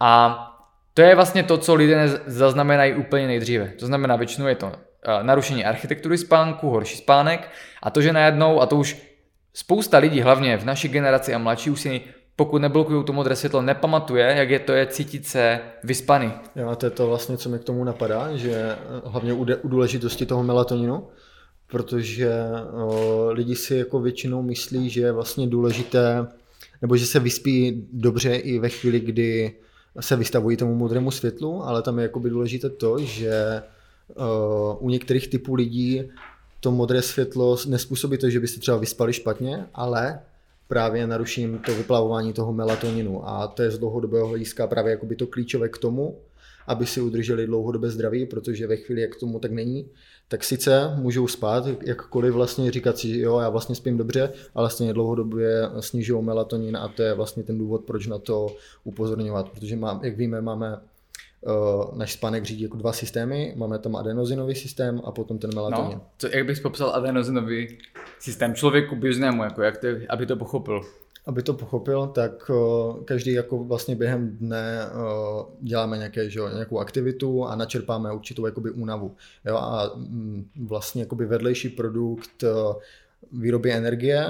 A 0.00 0.40
to 0.94 1.02
je 1.02 1.14
vlastně 1.14 1.42
to, 1.42 1.58
co 1.58 1.74
lidé 1.74 2.08
zaznamenají 2.26 2.94
úplně 2.94 3.26
nejdříve. 3.26 3.68
To 3.78 3.86
znamená, 3.86 4.16
většinou 4.16 4.46
je 4.46 4.54
to 4.54 4.72
eh, 4.72 5.22
narušení 5.22 5.64
architektury 5.64 6.18
spánku, 6.18 6.70
horší 6.70 6.96
spánek. 6.96 7.50
A 7.82 7.90
to, 7.90 8.00
že 8.00 8.12
najednou, 8.12 8.60
a 8.60 8.66
to 8.66 8.76
už 8.76 9.02
spousta 9.54 9.98
lidí, 9.98 10.20
hlavně 10.20 10.56
v 10.56 10.64
naší 10.64 10.88
generaci 10.88 11.34
a 11.34 11.38
mladší, 11.38 11.70
už 11.70 11.80
si 11.80 12.00
pokud 12.36 12.58
neblokují 12.58 13.04
to 13.04 13.12
modré 13.12 13.36
světlo, 13.36 13.62
nepamatuje, 13.62 14.24
jak 14.24 14.50
je 14.50 14.58
to 14.58 14.72
je 14.72 14.86
cítit 14.86 15.26
se 15.26 15.60
vyspaný. 15.84 16.32
Jo, 16.56 16.68
a 16.68 16.76
to 16.76 16.86
je 16.86 16.90
to 16.90 17.06
vlastně, 17.06 17.36
co 17.36 17.48
mi 17.48 17.58
k 17.58 17.64
tomu 17.64 17.84
napadá, 17.84 18.36
že 18.36 18.52
eh, 18.52 18.78
hlavně 19.04 19.32
u, 19.32 19.46
u 19.62 19.68
důležitosti 19.68 20.26
toho 20.26 20.42
melatoninu, 20.42 21.06
protože 21.66 22.32
o, 22.72 23.26
lidi 23.30 23.56
si 23.56 23.76
jako 23.76 24.00
většinou 24.00 24.42
myslí, 24.42 24.90
že 24.90 25.00
je 25.00 25.12
vlastně 25.12 25.46
důležité, 25.46 26.26
nebo 26.82 26.96
že 26.96 27.06
se 27.06 27.20
vyspí 27.20 27.88
dobře 27.92 28.34
i 28.34 28.58
ve 28.58 28.68
chvíli, 28.68 29.00
kdy 29.00 29.54
se 30.00 30.16
vystavují 30.16 30.56
tomu 30.56 30.74
modrému 30.74 31.10
světlu, 31.10 31.62
ale 31.64 31.82
tam 31.82 31.98
je 31.98 32.02
jakoby 32.02 32.30
důležité 32.30 32.70
to, 32.70 32.98
že 32.98 33.62
o, 34.16 34.76
u 34.80 34.90
některých 34.90 35.28
typů 35.28 35.54
lidí 35.54 36.02
to 36.60 36.70
modré 36.70 37.02
světlo 37.02 37.56
nespůsobí 37.66 38.18
to, 38.18 38.30
že 38.30 38.40
byste 38.40 38.60
třeba 38.60 38.76
vyspali 38.76 39.12
špatně, 39.12 39.66
ale 39.74 40.20
právě 40.68 41.06
naruším 41.06 41.58
to 41.58 41.74
vyplavování 41.74 42.32
toho 42.32 42.52
melatoninu. 42.52 43.28
A 43.28 43.46
to 43.46 43.62
je 43.62 43.70
z 43.70 43.78
dlouhodobého 43.78 44.26
hlediska 44.26 44.66
právě 44.66 44.90
jakoby 44.90 45.16
to 45.16 45.26
klíčové 45.26 45.68
k 45.68 45.78
tomu, 45.78 46.18
aby 46.66 46.86
si 46.86 47.00
udrželi 47.00 47.46
dlouhodobé 47.46 47.90
zdraví, 47.90 48.26
protože 48.26 48.66
ve 48.66 48.76
chvíli, 48.76 49.00
jak 49.00 49.16
tomu 49.16 49.38
tak 49.40 49.50
není, 49.50 49.88
tak 50.28 50.44
sice 50.44 50.94
můžou 50.96 51.26
spát, 51.28 51.64
jakkoliv 51.82 52.34
vlastně 52.34 52.70
říkat 52.70 52.98
si, 52.98 53.08
jo, 53.18 53.38
já 53.38 53.48
vlastně 53.48 53.74
spím 53.74 53.96
dobře, 53.96 54.32
ale 54.54 54.62
vlastně 54.62 54.92
dlouhodobě 54.92 55.62
snižují 55.80 56.24
melatonin 56.24 56.76
a 56.76 56.88
to 56.88 57.02
je 57.02 57.14
vlastně 57.14 57.42
ten 57.42 57.58
důvod, 57.58 57.84
proč 57.84 58.06
na 58.06 58.18
to 58.18 58.56
upozorňovat, 58.84 59.48
protože 59.48 59.76
má, 59.76 60.00
jak 60.02 60.16
víme, 60.16 60.40
máme 60.40 60.80
náš 61.94 62.12
spánek 62.12 62.44
řídí 62.44 62.62
jako 62.62 62.76
dva 62.76 62.92
systémy, 62.92 63.54
máme 63.56 63.78
tam 63.78 63.96
adenozinový 63.96 64.54
systém 64.54 65.00
a 65.04 65.12
potom 65.12 65.38
ten 65.38 65.50
melatonin. 65.54 65.98
No, 65.98 66.00
co, 66.18 66.28
jak 66.28 66.46
bys 66.46 66.60
popsal 66.60 66.90
adenozinový 66.94 67.78
systém 68.18 68.54
člověku 68.54 68.96
běžnému, 68.96 69.42
jako 69.42 69.62
jak 69.62 69.78
to, 69.78 69.88
aby 70.08 70.26
to 70.26 70.36
pochopil? 70.36 70.80
Aby 71.26 71.42
to 71.42 71.54
pochopil, 71.54 72.06
tak 72.06 72.50
uh, 72.50 73.04
každý 73.04 73.32
jako 73.32 73.64
vlastně 73.64 73.96
během 73.96 74.36
dne 74.36 74.86
uh, 74.86 75.42
děláme 75.60 75.96
nějaké, 75.96 76.30
že, 76.30 76.40
nějakou 76.54 76.78
aktivitu 76.78 77.44
a 77.44 77.56
načerpáme 77.56 78.12
určitou 78.12 78.46
jakoby 78.46 78.70
únavu. 78.70 79.16
Jo? 79.44 79.56
A 79.56 79.92
mm, 79.94 80.50
vlastně 80.66 81.02
jakoby 81.02 81.26
vedlejší 81.26 81.68
produkt 81.68 82.44
výroby 83.32 83.72
energie, 83.72 84.26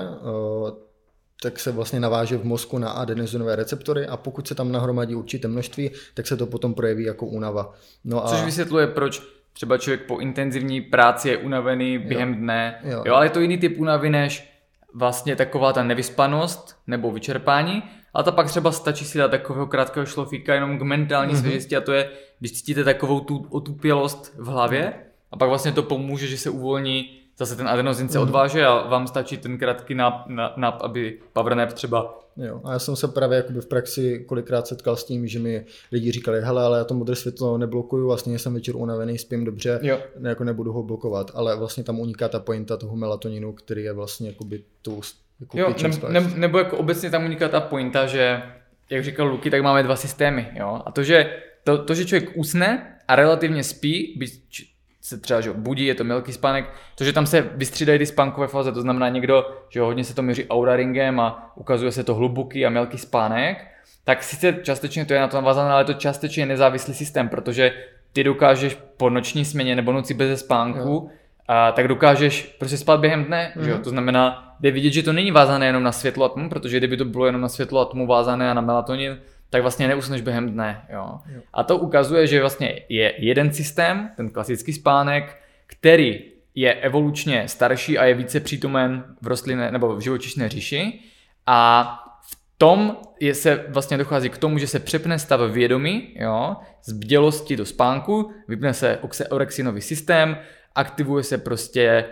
tak 1.45 1.61
se 1.61 1.73
vlastně 1.73 2.01
naváže 2.01 2.37
v 2.37 2.45
mozku 2.45 2.79
na 2.79 2.91
adenozinové 2.91 3.57
receptory 3.57 4.07
a 4.07 4.17
pokud 4.17 4.49
se 4.49 4.55
tam 4.55 4.73
nahromadí 4.73 5.15
určité 5.15 5.49
množství, 5.49 5.91
tak 6.15 6.27
se 6.27 6.37
to 6.37 6.47
potom 6.47 6.75
projeví 6.75 7.05
jako 7.05 7.27
únava. 7.27 7.75
No 8.05 8.27
a... 8.27 8.29
Což 8.29 8.45
vysvětluje, 8.45 8.87
proč 8.87 9.23
třeba 9.53 9.79
člověk 9.79 10.07
po 10.07 10.19
intenzivní 10.19 10.81
práci 10.81 11.29
je 11.29 11.37
unavený 11.37 11.99
během 11.99 12.29
jo. 12.29 12.41
dne, 12.41 12.81
jo. 12.85 13.03
jo, 13.07 13.15
ale 13.15 13.27
je 13.27 13.31
to 13.31 13.41
jiný 13.41 13.59
typ 13.59 13.79
únavy 13.79 14.11
než 14.11 14.51
vlastně 14.95 15.37
taková 15.37 15.73
ta 15.73 15.83
nevyspanost 15.83 16.77
nebo 16.87 17.11
vyčerpání, 17.11 17.83
A 18.15 18.23
to 18.23 18.33
pak 18.33 18.47
třeba 18.47 18.73
stačí 18.73 19.05
si 19.05 19.19
dát 19.19 19.31
takového 19.31 19.67
krátkého 19.67 20.07
šlofíka 20.07 20.55
jenom 20.55 20.79
k 20.79 20.83
mentální 20.83 21.35
mm-hmm. 21.35 21.41
svěžesti 21.41 21.77
a 21.77 21.81
to 21.81 21.93
je, 21.93 22.11
když 22.41 22.53
cítíte 22.53 22.85
takovou 22.85 23.21
tu 23.21 23.47
otupělost 23.51 24.35
v 24.39 24.47
hlavě 24.47 24.95
a 25.33 25.37
pak 25.37 25.49
vlastně 25.49 25.73
to 25.73 25.83
pomůže, 25.83 26.27
že 26.27 26.39
se 26.39 26.51
uvolní 26.51 27.24
zase 27.39 27.57
ten 27.57 27.69
adenozin 27.69 28.09
se 28.09 28.19
mm. 28.19 28.23
odváže 28.23 28.67
a 28.67 28.89
vám 28.89 29.07
stačí 29.07 29.37
ten 29.37 29.59
krátký 29.59 29.95
nap, 29.95 30.27
nap, 30.57 30.83
aby 30.83 31.19
powernap 31.33 31.73
třeba 31.73 32.25
Jo. 32.37 32.61
A 32.65 32.73
já 32.73 32.79
jsem 32.79 32.97
se 32.97 33.09
právě 33.09 33.37
jakoby 33.37 33.61
v 33.61 33.67
praxi 33.67 34.25
kolikrát 34.29 34.67
setkal 34.67 34.97
s 34.97 35.05
tím, 35.05 35.27
že 35.27 35.39
mi 35.39 35.65
lidi 35.93 36.13
říkali, 36.13 36.41
hele, 36.41 36.63
ale 36.63 36.79
já 36.79 36.85
to 36.85 36.95
modré 36.95 37.17
světlo 37.17 37.59
neblokuju, 37.59 38.07
vlastně 38.07 38.39
jsem 38.39 38.55
večer 38.55 38.77
unavený, 38.77 39.19
spím 39.19 39.45
dobře, 39.45 39.79
jo. 39.83 39.99
Ne, 40.19 40.29
jako 40.29 40.45
nebudu 40.45 40.73
ho 40.73 40.83
blokovat, 40.83 41.31
ale 41.35 41.57
vlastně 41.57 41.85
tam 41.85 42.01
uniká 42.01 42.29
ta 42.29 42.41
pointa 42.41 42.77
toho 42.77 42.97
melatoninu, 42.97 43.53
který 43.53 43.83
je 43.83 43.93
vlastně 43.93 44.29
jakoby 44.29 44.63
tu 44.83 45.01
jako 45.41 45.59
jo, 45.59 45.75
ne, 45.83 46.21
ne, 46.21 46.33
nebo 46.37 46.59
jako 46.59 46.77
obecně 46.77 47.11
tam 47.11 47.25
uniká 47.25 47.49
ta 47.49 47.61
pointa, 47.61 48.07
že 48.07 48.43
jak 48.91 49.05
říkal 49.05 49.27
Luky, 49.27 49.51
tak 49.51 49.63
máme 49.63 49.83
dva 49.83 49.97
systémy, 49.97 50.49
jo, 50.55 50.83
a 50.85 50.93
to, 50.93 51.03
že 51.03 51.37
to, 51.65 51.85
to, 51.85 51.95
že 51.95 52.05
člověk 52.05 52.31
usne 52.37 52.99
a 53.09 53.17
relativně 53.17 53.65
spí, 53.65 54.15
byť 54.19 54.74
se 55.05 55.19
třeba 55.19 55.41
že 55.41 55.53
budí, 55.53 55.87
je 55.87 55.95
to 55.95 56.05
mělký 56.05 56.33
spánek, 56.33 56.71
to, 56.95 57.05
že 57.05 57.13
tam 57.13 57.27
se 57.27 57.51
vystřídají 57.55 57.99
ty 57.99 58.07
spánkové 58.07 58.47
fáze, 58.47 58.73
to 58.73 58.81
znamená 58.81 59.09
někdo, 59.09 59.47
že 59.69 59.81
hodně 59.81 60.05
se 60.05 60.15
to 60.15 60.23
měří 60.23 60.49
aura 60.49 60.77
ringem 60.77 61.21
a 61.21 61.53
ukazuje 61.57 61.93
se 61.93 62.05
to 62.05 62.15
hluboký 62.15 62.67
a 62.67 62.71
mělký 62.71 62.99
spánek, 62.99 63.67
tak 64.05 64.23
sice 64.23 64.53
částečně 64.63 65.05
to 65.05 65.15
je 65.15 65.21
na 65.21 65.29
to 65.29 65.37
navazané, 65.37 65.71
ale 65.71 65.85
to 65.85 65.95
částečně 65.95 66.47
nezávislý 66.47 66.95
systém, 66.95 67.29
protože 67.29 67.73
ty 68.13 68.25
dokážeš 68.25 68.79
po 68.97 69.11
noční 69.11 69.45
směně 69.45 69.77
nebo 69.77 69.93
noci 69.93 70.15
bez 70.15 70.41
spánku, 70.41 71.11
a 71.49 71.73
tak 71.73 71.89
dokážeš 71.89 72.57
prostě 72.59 72.77
spát 72.77 73.01
během 73.01 73.25
dne, 73.25 73.53
mm-hmm. 73.57 73.65
že 73.65 73.71
jo? 73.71 73.75
Mhm. 73.75 73.85
to 73.85 73.91
znamená, 73.91 74.57
jde 74.61 74.71
vidět, 74.71 74.93
že 74.93 75.03
to 75.03 75.13
není 75.13 75.31
vázané 75.31 75.67
jenom 75.67 75.83
na 75.83 75.93
světlo 75.93 76.25
a 76.25 76.29
tmu, 76.29 76.49
protože 76.49 76.79
kdyby 76.79 76.97
to 76.97 77.05
bylo 77.05 77.27
jenom 77.27 77.41
na 77.41 77.49
světlo 77.49 77.81
a 77.81 77.85
tmu 77.85 78.07
vázané 78.07 78.51
a 78.51 78.55
na 78.55 78.61
melatonin, 78.61 79.19
tak 79.55 79.63
vlastně 79.63 79.89
neusneš 79.89 80.21
během 80.21 80.51
dne. 80.51 80.83
Jo. 80.93 81.19
Jo. 81.27 81.41
A 81.53 81.63
to 81.63 81.79
ukazuje, 81.79 82.27
že 82.27 82.41
vlastně 82.41 82.81
je 82.89 83.15
jeden 83.19 83.53
systém, 83.53 84.11
ten 84.17 84.31
klasický 84.31 84.73
spánek, 84.73 85.37
který 85.67 86.23
je 86.55 86.75
evolučně 86.75 87.49
starší 87.49 87.99
a 87.99 88.05
je 88.05 88.15
více 88.15 88.41
přítomen 88.41 89.05
v 89.23 89.27
rostlinné 89.27 89.71
nebo 89.71 89.97
v 89.97 90.01
živočišné 90.01 90.49
říši 90.49 91.01
a 91.47 91.89
v 92.31 92.39
tom 92.59 92.97
je 93.21 93.35
se 93.35 93.65
vlastně 93.69 93.97
dochází 93.97 94.29
k 94.29 94.39
tomu, 94.39 94.59
že 94.59 94.67
se 94.67 94.79
přepne 94.79 95.19
stav 95.19 95.41
vědomí 95.41 96.15
jo, 96.17 96.57
z 96.85 96.93
bdělosti 96.93 97.57
do 97.57 97.67
spánku, 97.67 98.31
vypne 98.49 98.75
se 98.75 98.99
orexinový 99.31 99.81
systém, 99.81 100.37
aktivuje 100.75 101.23
se 101.23 101.39
prostě 101.39 102.05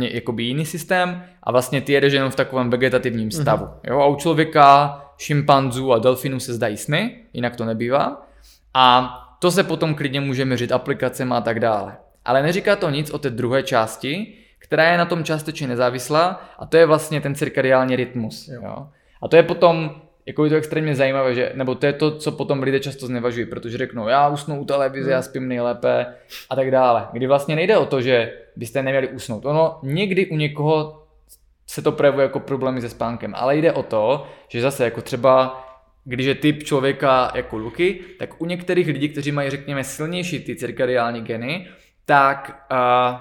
jakoby 0.00 0.42
jiný 0.42 0.66
systém 0.66 1.24
a 1.42 1.52
vlastně 1.52 1.80
ty 1.80 1.92
jedeš 1.92 2.12
jenom 2.12 2.30
v 2.30 2.36
takovém 2.36 2.70
vegetativním 2.70 3.30
stavu. 3.30 3.64
Mm-hmm. 3.64 3.90
Jo? 3.90 4.00
A 4.00 4.06
u 4.06 4.16
člověka, 4.16 5.00
šimpanzů 5.20 5.92
a 5.92 5.98
delfinů 5.98 6.40
se 6.40 6.54
zdají 6.54 6.76
sny, 6.76 7.16
jinak 7.32 7.56
to 7.56 7.64
nebývá. 7.64 8.26
A 8.74 9.16
to 9.38 9.50
se 9.50 9.64
potom 9.64 9.94
klidně 9.94 10.20
může 10.20 10.44
měřit 10.44 10.72
aplikacemi 10.72 11.34
a 11.34 11.40
tak 11.40 11.60
dále. 11.60 11.96
Ale 12.24 12.42
neříká 12.42 12.76
to 12.76 12.90
nic 12.90 13.10
o 13.10 13.18
té 13.18 13.30
druhé 13.30 13.62
části, 13.62 14.34
která 14.58 14.92
je 14.92 14.98
na 14.98 15.04
tom 15.04 15.24
částečně 15.24 15.66
nezávislá 15.66 16.42
a 16.58 16.66
to 16.66 16.76
je 16.76 16.86
vlastně 16.86 17.20
ten 17.20 17.34
cirkadiální 17.34 17.96
rytmus. 17.96 18.48
Jo. 18.48 18.60
Jo? 18.64 18.88
A 19.22 19.28
to 19.28 19.36
je 19.36 19.42
potom 19.42 20.00
jako 20.26 20.44
je 20.44 20.50
to 20.50 20.56
extrémně 20.56 20.94
zajímavé, 20.94 21.34
že, 21.34 21.52
nebo 21.54 21.74
to 21.74 21.86
je 21.86 21.92
to, 21.92 22.18
co 22.18 22.32
potom 22.32 22.62
lidé 22.62 22.80
často 22.80 23.06
znevažují, 23.06 23.46
protože 23.46 23.78
řeknou, 23.78 24.08
já 24.08 24.28
usnu 24.28 24.60
u 24.60 24.64
televize, 24.64 25.10
já 25.10 25.22
spím 25.22 25.48
nejlépe 25.48 26.06
a 26.50 26.56
tak 26.56 26.70
dále. 26.70 27.08
Kdy 27.12 27.26
vlastně 27.26 27.56
nejde 27.56 27.76
o 27.76 27.86
to, 27.86 28.00
že 28.00 28.32
byste 28.56 28.82
neměli 28.82 29.08
usnout. 29.08 29.46
Ono 29.46 29.78
někdy 29.82 30.26
u 30.26 30.36
někoho 30.36 30.99
se 31.70 31.82
to 31.82 31.92
projevuje 31.92 32.22
jako 32.22 32.40
problémy 32.40 32.80
se 32.80 32.88
spánkem, 32.88 33.32
ale 33.36 33.56
jde 33.56 33.72
o 33.72 33.82
to, 33.82 34.26
že 34.48 34.60
zase 34.60 34.84
jako 34.84 35.02
třeba 35.02 35.66
když 36.04 36.26
je 36.26 36.34
typ 36.34 36.62
člověka 36.62 37.30
jako 37.34 37.56
Luky, 37.56 38.00
tak 38.18 38.40
u 38.40 38.46
některých 38.46 38.86
lidí, 38.86 39.08
kteří 39.08 39.32
mají 39.32 39.50
řekněme 39.50 39.84
silnější 39.84 40.40
ty 40.40 40.56
cirkadiální 40.56 41.20
geny, 41.20 41.68
tak 42.04 42.66
uh, 42.72 43.18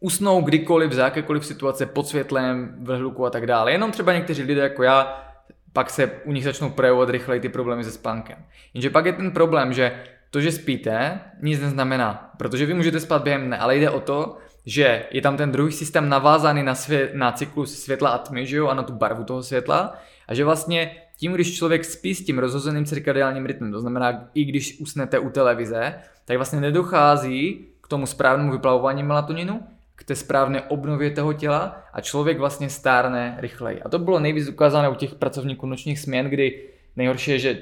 usnou 0.00 0.42
kdykoliv, 0.42 0.92
za 0.92 1.04
jakékoliv 1.04 1.46
situace, 1.46 1.86
pod 1.86 2.06
světlem, 2.08 2.76
v 2.78 2.96
hluku 2.96 3.26
a 3.26 3.30
tak 3.30 3.46
dále. 3.46 3.72
Jenom 3.72 3.92
třeba 3.92 4.12
někteří 4.12 4.42
lidé 4.42 4.62
jako 4.62 4.82
já 4.82 5.24
pak 5.72 5.90
se 5.90 6.10
u 6.24 6.32
nich 6.32 6.44
začnou 6.44 6.70
projevovat 6.70 7.10
rychleji 7.10 7.40
ty 7.40 7.48
problémy 7.48 7.84
se 7.84 7.92
spánkem. 7.92 8.38
Jenže 8.74 8.90
pak 8.90 9.06
je 9.06 9.12
ten 9.12 9.30
problém, 9.30 9.72
že 9.72 10.02
to, 10.30 10.40
že 10.40 10.52
spíte, 10.52 11.20
nic 11.42 11.60
neznamená, 11.60 12.30
protože 12.38 12.66
vy 12.66 12.74
můžete 12.74 13.00
spát 13.00 13.22
během 13.22 13.46
dne, 13.46 13.58
ale 13.58 13.76
jde 13.76 13.90
o 13.90 14.00
to, 14.00 14.38
že 14.66 15.06
je 15.10 15.22
tam 15.22 15.36
ten 15.36 15.52
druhý 15.52 15.72
systém 15.72 16.08
navázaný 16.08 16.62
na, 16.62 16.74
svě- 16.74 17.08
na 17.14 17.32
cyklus 17.32 17.82
světla 17.82 18.10
a 18.10 18.18
tmy, 18.18 18.46
že 18.46 18.56
jo, 18.56 18.68
a 18.68 18.74
na 18.74 18.82
tu 18.82 18.92
barvu 18.92 19.24
toho 19.24 19.42
světla, 19.42 19.94
a 20.28 20.34
že 20.34 20.44
vlastně 20.44 20.96
tím, 21.16 21.32
když 21.32 21.56
člověk 21.56 21.84
spí 21.84 22.14
s 22.14 22.24
tím 22.24 22.38
rozhozeným 22.38 22.84
cirkadiálním 22.84 23.46
rytmem, 23.46 23.72
to 23.72 23.80
znamená, 23.80 24.28
i 24.34 24.44
když 24.44 24.80
usnete 24.80 25.18
u 25.18 25.30
televize, 25.30 25.94
tak 26.24 26.36
vlastně 26.36 26.60
nedochází 26.60 27.66
k 27.80 27.88
tomu 27.88 28.06
správnému 28.06 28.52
vyplavování 28.52 29.02
melatoninu, 29.02 29.60
k 29.96 30.04
té 30.04 30.16
správné 30.16 30.62
obnově 30.62 31.10
toho 31.10 31.32
těla 31.32 31.82
a 31.92 32.00
člověk 32.00 32.38
vlastně 32.38 32.70
stárne 32.70 33.36
rychleji. 33.38 33.82
A 33.82 33.88
to 33.88 33.98
bylo 33.98 34.18
nejvíc 34.18 34.48
ukázané 34.48 34.88
u 34.88 34.94
těch 34.94 35.14
pracovníků 35.14 35.66
nočních 35.66 35.98
směn, 35.98 36.26
kdy 36.26 36.62
nejhorší 36.96 37.30
je, 37.30 37.38
že 37.38 37.58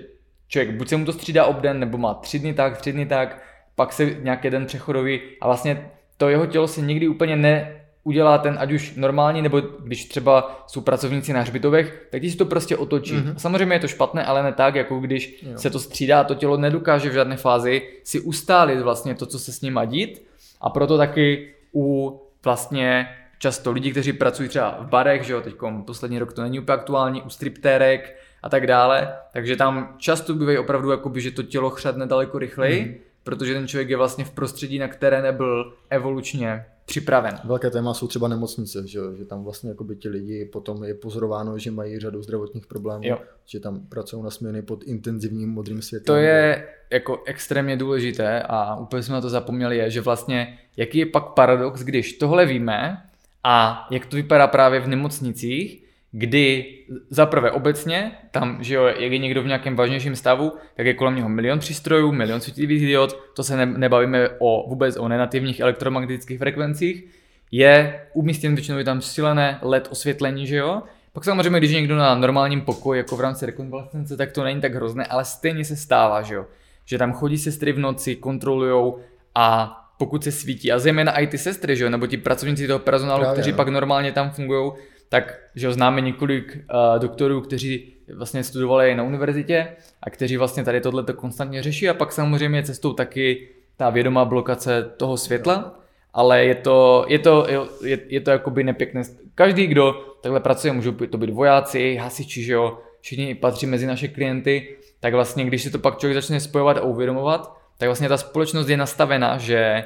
člověk 0.48 0.76
buď 0.76 0.88
se 0.88 0.96
mu 0.96 1.04
to 1.04 1.12
střídá 1.12 1.44
obden, 1.44 1.80
nebo 1.80 1.98
má 1.98 2.14
tři 2.14 2.38
dny 2.38 2.54
tak, 2.54 2.76
tři 2.76 2.92
dny 2.92 3.06
tak, 3.06 3.42
pak 3.74 3.92
se 3.92 4.04
nějaký 4.04 4.50
den 4.50 4.66
přechodový 4.66 5.20
a 5.40 5.46
vlastně 5.46 5.90
to 6.16 6.28
jeho 6.28 6.46
tělo 6.46 6.68
se 6.68 6.80
nikdy 6.80 7.08
úplně 7.08 7.36
ne, 7.36 7.82
udělá 8.04 8.38
ten, 8.38 8.56
ať 8.58 8.72
už 8.72 8.94
normální, 8.96 9.42
nebo 9.42 9.60
když 9.60 10.04
třeba 10.04 10.64
jsou 10.66 10.80
pracovníci 10.80 11.32
na 11.32 11.40
hřbitovech, 11.40 12.06
tak 12.10 12.20
ti 12.20 12.30
si 12.30 12.36
to 12.36 12.46
prostě 12.46 12.76
otočí. 12.76 13.14
Mm-hmm. 13.14 13.34
Samozřejmě 13.36 13.74
je 13.74 13.80
to 13.80 13.88
špatné, 13.88 14.24
ale 14.24 14.42
ne 14.42 14.52
tak, 14.52 14.74
jako 14.74 15.00
když 15.00 15.42
jo. 15.42 15.58
se 15.58 15.70
to 15.70 15.78
střídá 15.78 16.24
to 16.24 16.34
tělo 16.34 16.56
nedokáže 16.56 17.10
v 17.10 17.12
žádné 17.12 17.36
fázi 17.36 17.82
si 18.04 18.20
ustálit 18.20 18.80
vlastně 18.80 19.14
to, 19.14 19.26
co 19.26 19.38
se 19.38 19.52
s 19.52 19.60
ním 19.60 19.74
má 19.74 19.84
dít 19.84 20.26
a 20.60 20.70
proto 20.70 20.98
taky 20.98 21.54
u 21.74 22.20
vlastně 22.44 23.08
často 23.38 23.72
lidí, 23.72 23.90
kteří 23.90 24.12
pracují 24.12 24.48
třeba 24.48 24.78
v 24.80 24.88
barech, 24.88 25.22
že 25.22 25.32
jo, 25.32 25.40
teď 25.40 25.54
poslední 25.86 26.18
rok 26.18 26.32
to 26.32 26.42
není 26.42 26.60
úplně 26.60 26.74
aktuální, 26.74 27.22
u 27.22 27.30
striptérek 27.30 28.16
a 28.42 28.48
tak 28.48 28.66
dále, 28.66 29.14
takže 29.32 29.56
tam 29.56 29.94
často 29.98 30.34
bývají 30.34 30.58
opravdu 30.58 30.90
jakoby, 30.90 31.20
že 31.20 31.30
to 31.30 31.42
tělo 31.42 31.70
chřadne 31.70 32.06
daleko 32.06 32.38
rychleji, 32.38 32.84
mm. 32.84 32.94
Protože 33.24 33.54
ten 33.54 33.68
člověk 33.68 33.90
je 33.90 33.96
vlastně 33.96 34.24
v 34.24 34.30
prostředí, 34.30 34.78
na 34.78 34.88
které 34.88 35.22
nebyl 35.22 35.72
evolučně 35.90 36.64
připraven. 36.84 37.38
Velké 37.44 37.70
téma 37.70 37.94
jsou 37.94 38.06
třeba 38.06 38.28
nemocnice, 38.28 38.86
že, 38.86 39.00
že 39.16 39.24
tam 39.24 39.44
vlastně 39.44 39.70
jakoby 39.70 39.96
ti 39.96 40.08
lidi 40.08 40.44
potom 40.44 40.84
je 40.84 40.94
pozorováno, 40.94 41.58
že 41.58 41.70
mají 41.70 41.98
řadu 41.98 42.22
zdravotních 42.22 42.66
problémů, 42.66 43.04
jo. 43.06 43.18
že 43.46 43.60
tam 43.60 43.86
pracují 43.88 44.22
na 44.22 44.30
směny 44.30 44.62
pod 44.62 44.84
intenzivním 44.84 45.50
modrým 45.50 45.82
světlem. 45.82 46.16
To 46.16 46.22
je 46.22 46.68
jako 46.90 47.22
extrémně 47.26 47.76
důležité 47.76 48.42
a 48.42 48.76
úplně 48.76 49.02
jsme 49.02 49.14
na 49.14 49.20
to 49.20 49.30
zapomněli, 49.30 49.76
je, 49.76 49.90
že 49.90 50.00
vlastně 50.00 50.58
jaký 50.76 50.98
je 50.98 51.06
pak 51.06 51.24
paradox, 51.24 51.80
když 51.80 52.12
tohle 52.12 52.46
víme 52.46 53.02
a 53.44 53.86
jak 53.90 54.06
to 54.06 54.16
vypadá 54.16 54.46
právě 54.46 54.80
v 54.80 54.88
nemocnicích, 54.88 55.81
kdy 56.12 56.74
zaprvé 57.10 57.50
obecně, 57.50 58.12
tam, 58.30 58.58
že 58.60 58.74
jo, 58.74 58.84
jak 58.84 59.12
je 59.12 59.18
někdo 59.18 59.42
v 59.42 59.46
nějakém 59.46 59.76
vážnějším 59.76 60.16
stavu, 60.16 60.52
tak 60.74 60.86
je 60.86 60.94
kolem 60.94 61.16
něho 61.16 61.28
milion 61.28 61.58
přístrojů, 61.58 62.12
milion 62.12 62.40
světlivých 62.40 62.86
diod, 62.86 63.18
to 63.36 63.44
se 63.44 63.56
ne, 63.56 63.66
nebavíme 63.66 64.28
o 64.38 64.68
vůbec 64.68 64.96
o 64.96 65.08
nenativních 65.08 65.60
elektromagnetických 65.60 66.38
frekvencích, 66.38 67.04
je 67.50 68.00
umístěn 68.14 68.54
většinou 68.54 68.78
je 68.78 68.84
tam 68.84 69.00
silené 69.00 69.58
LED 69.62 69.88
osvětlení, 69.90 70.46
že 70.46 70.56
jo, 70.56 70.82
pak 71.12 71.24
samozřejmě, 71.24 71.58
když 71.58 71.70
je 71.70 71.80
někdo 71.80 71.96
na 71.96 72.14
normálním 72.14 72.60
pokoji, 72.60 72.98
jako 72.98 73.16
v 73.16 73.20
rámci 73.20 73.46
rekonvalescence, 73.46 74.16
tak 74.16 74.32
to 74.32 74.44
není 74.44 74.60
tak 74.60 74.74
hrozné, 74.74 75.04
ale 75.04 75.24
stejně 75.24 75.64
se 75.64 75.76
stává, 75.76 76.22
že 76.22 76.34
jo, 76.34 76.46
že 76.84 76.98
tam 76.98 77.12
chodí 77.12 77.38
sestry 77.38 77.72
v 77.72 77.78
noci, 77.78 78.16
kontrolujou 78.16 78.98
a 79.34 79.78
pokud 79.98 80.24
se 80.24 80.32
svítí, 80.32 80.72
a 80.72 80.78
zejména 80.78 81.12
i 81.12 81.26
ty 81.26 81.38
sestry, 81.38 81.76
že 81.76 81.84
jo, 81.84 81.90
nebo 81.90 82.06
ti 82.06 82.16
pracovníci 82.16 82.66
toho 82.66 82.78
personálu, 82.78 83.20
Právě, 83.20 83.32
kteří 83.34 83.50
no. 83.50 83.56
pak 83.56 83.68
normálně 83.68 84.12
tam 84.12 84.30
fungují, 84.30 84.72
tak 85.12 85.38
že 85.54 85.72
známe 85.72 86.00
několik 86.00 86.56
uh, 86.56 86.98
doktorů, 86.98 87.40
kteří 87.40 87.92
vlastně 88.14 88.44
studovali 88.44 88.94
na 88.94 89.02
univerzitě 89.02 89.68
a 90.02 90.10
kteří 90.10 90.36
vlastně 90.36 90.64
tady 90.64 90.80
tohle 90.80 91.04
konstantně 91.16 91.62
řeší 91.62 91.88
a 91.88 91.94
pak 91.94 92.12
samozřejmě 92.12 92.62
cestou 92.62 92.92
taky 92.92 93.48
ta 93.76 93.90
vědomá 93.90 94.24
blokace 94.24 94.92
toho 94.96 95.16
světla, 95.16 95.80
ale 96.12 96.44
je 96.44 96.54
to, 96.54 97.04
je 97.08 97.18
to, 97.18 97.46
je, 97.84 97.98
je 98.08 98.20
to 98.20 98.30
jakoby 98.30 98.64
nepěkné. 98.64 99.02
Každý, 99.34 99.66
kdo 99.66 99.92
takhle 100.22 100.40
pracuje, 100.40 100.72
můžou 100.72 100.92
to 100.92 101.18
být 101.18 101.30
vojáci, 101.30 101.96
hasiči, 101.96 102.42
že 102.42 102.52
jo, 102.52 102.78
všichni 103.00 103.34
patří 103.34 103.66
mezi 103.66 103.86
naše 103.86 104.08
klienty, 104.08 104.76
tak 105.00 105.14
vlastně 105.14 105.44
když 105.44 105.62
si 105.62 105.70
to 105.70 105.78
pak 105.78 105.98
člověk 105.98 106.14
začne 106.14 106.40
spojovat 106.40 106.76
a 106.76 106.82
uvědomovat, 106.82 107.56
tak 107.78 107.88
vlastně 107.88 108.08
ta 108.08 108.16
společnost 108.16 108.68
je 108.68 108.76
nastavena, 108.76 109.38
že 109.38 109.84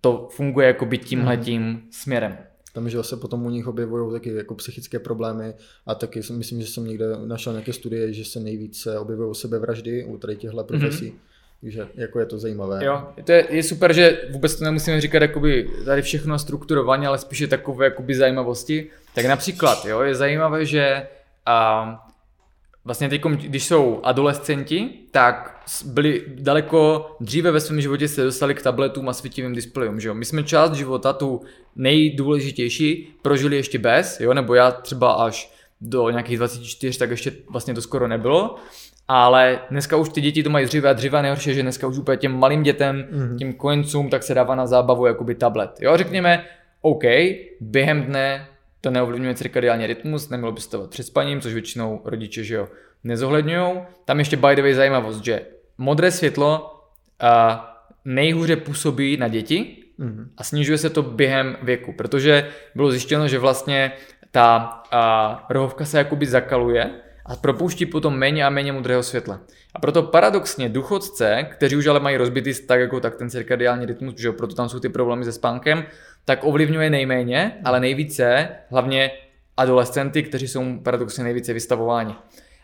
to 0.00 0.28
funguje 0.30 0.66
jakoby 0.66 0.98
tímhletím 0.98 1.62
mm. 1.62 1.82
směrem. 1.90 2.49
Tam, 2.72 2.88
že 2.88 3.02
se 3.02 3.16
potom 3.16 3.46
u 3.46 3.50
nich 3.50 3.66
objevují 3.66 4.12
taky 4.12 4.34
jako 4.34 4.54
psychické 4.54 4.98
problémy 4.98 5.54
a 5.86 5.94
taky 5.94 6.20
myslím, 6.32 6.60
že 6.60 6.66
jsem 6.66 6.84
někde 6.84 7.06
našel 7.24 7.52
nějaké 7.52 7.72
studie, 7.72 8.12
že 8.12 8.24
se 8.24 8.40
nejvíce 8.40 8.98
objevují 8.98 9.34
sebevraždy 9.34 10.04
u 10.04 10.18
tady 10.18 10.36
těchto 10.36 10.64
profesí. 10.64 11.06
Mm-hmm. 11.06 11.30
Takže 11.60 11.88
jako 11.94 12.20
je 12.20 12.26
to 12.26 12.38
zajímavé. 12.38 12.84
Jo, 12.84 13.08
to 13.24 13.32
je, 13.32 13.46
je 13.50 13.62
super, 13.62 13.92
že 13.92 14.22
vůbec 14.30 14.56
to 14.56 14.64
nemusíme 14.64 15.00
říkat 15.00 15.22
jakoby 15.22 15.70
tady 15.84 16.02
všechno 16.02 16.38
strukturovaně, 16.38 17.06
ale 17.06 17.18
spíše 17.18 17.46
takové 17.46 17.84
jakoby 17.84 18.14
zajímavosti. 18.14 18.90
Tak 19.14 19.24
například, 19.24 19.84
jo, 19.84 20.00
je 20.00 20.14
zajímavé, 20.14 20.64
že 20.64 21.06
a, 21.46 22.09
vlastně 22.84 23.08
teď, 23.08 23.22
když 23.24 23.64
jsou 23.64 24.00
adolescenti, 24.02 24.90
tak 25.10 25.60
byli 25.84 26.24
daleko 26.26 27.10
dříve 27.20 27.50
ve 27.50 27.60
svém 27.60 27.80
životě 27.80 28.08
se 28.08 28.24
dostali 28.24 28.54
k 28.54 28.62
tabletům 28.62 29.08
a 29.08 29.12
svítivým 29.12 29.54
displejům, 29.54 30.00
že 30.00 30.08
jo. 30.08 30.14
My 30.14 30.24
jsme 30.24 30.42
část 30.42 30.72
života, 30.72 31.12
tu 31.12 31.40
nejdůležitější, 31.76 33.08
prožili 33.22 33.56
ještě 33.56 33.78
bez, 33.78 34.20
jo, 34.20 34.34
nebo 34.34 34.54
já 34.54 34.70
třeba 34.70 35.12
až 35.12 35.54
do 35.80 36.10
nějakých 36.10 36.36
24, 36.36 36.98
tak 36.98 37.10
ještě 37.10 37.32
vlastně 37.50 37.74
to 37.74 37.82
skoro 37.82 38.08
nebylo. 38.08 38.56
Ale 39.08 39.58
dneska 39.70 39.96
už 39.96 40.08
ty 40.08 40.20
děti 40.20 40.42
to 40.42 40.50
mají 40.50 40.66
dříve 40.66 40.90
a 40.90 40.92
dříve 40.92 41.22
nejhorší, 41.22 41.54
že 41.54 41.62
dneska 41.62 41.86
už 41.86 41.98
úplně 41.98 42.16
těm 42.16 42.38
malým 42.38 42.62
dětem, 42.62 43.04
mm-hmm. 43.12 43.36
těm 43.38 43.52
kojencům, 43.52 44.10
tak 44.10 44.22
se 44.22 44.34
dává 44.34 44.54
na 44.54 44.66
zábavu 44.66 45.06
jakoby 45.06 45.34
tablet. 45.34 45.70
Jo, 45.80 45.96
řekněme, 45.96 46.44
OK, 46.82 47.04
během 47.60 48.02
dne 48.02 48.48
to 48.80 48.90
neovlivňuje 48.90 49.34
cirkadiální 49.34 49.86
rytmus, 49.86 50.28
nemělo 50.28 50.52
by 50.52 50.60
stovat 50.60 50.90
před 50.90 51.02
spaním, 51.02 51.40
což 51.40 51.52
většinou 51.52 52.00
rodiče 52.04 52.44
že 52.44 52.54
jo, 52.54 52.68
nezohledňují. 53.04 53.80
Tam 54.04 54.18
ještě 54.18 54.36
by 54.36 54.56
the 54.56 54.62
way 54.62 54.74
zajímavost, 54.74 55.24
že 55.24 55.40
modré 55.78 56.10
světlo 56.10 56.80
uh, 57.22 57.28
nejhůře 58.04 58.56
působí 58.56 59.16
na 59.16 59.28
děti 59.28 59.76
mm-hmm. 59.98 60.28
a 60.36 60.44
snižuje 60.44 60.78
se 60.78 60.90
to 60.90 61.02
během 61.02 61.56
věku, 61.62 61.92
protože 61.92 62.48
bylo 62.74 62.90
zjištěno, 62.90 63.28
že 63.28 63.38
vlastně 63.38 63.92
ta 64.30 64.82
uh, 64.92 65.38
rohovka 65.50 65.84
se 65.84 65.98
jakoby 65.98 66.26
zakaluje 66.26 66.90
a 67.30 67.36
propouští 67.36 67.86
potom 67.86 68.18
méně 68.18 68.44
a 68.44 68.50
méně 68.50 68.72
modrého 68.72 69.02
světla. 69.02 69.40
A 69.74 69.78
proto 69.78 70.02
paradoxně 70.02 70.68
duchodce, 70.68 71.46
kteří 71.50 71.76
už 71.76 71.86
ale 71.86 72.00
mají 72.00 72.16
rozbitý 72.16 72.54
tak 72.66 72.80
jako 72.80 73.00
tak 73.00 73.16
ten 73.16 73.30
cirkadiální 73.30 73.86
rytmus, 73.86 74.14
že 74.18 74.32
proto 74.32 74.54
tam 74.54 74.68
jsou 74.68 74.78
ty 74.80 74.88
problémy 74.88 75.24
se 75.24 75.32
spánkem, 75.32 75.84
tak 76.24 76.44
ovlivňuje 76.44 76.90
nejméně, 76.90 77.52
ale 77.64 77.80
nejvíce 77.80 78.48
hlavně 78.70 79.10
adolescenty, 79.56 80.22
kteří 80.22 80.48
jsou 80.48 80.78
paradoxně 80.78 81.24
nejvíce 81.24 81.52
vystavováni. 81.52 82.14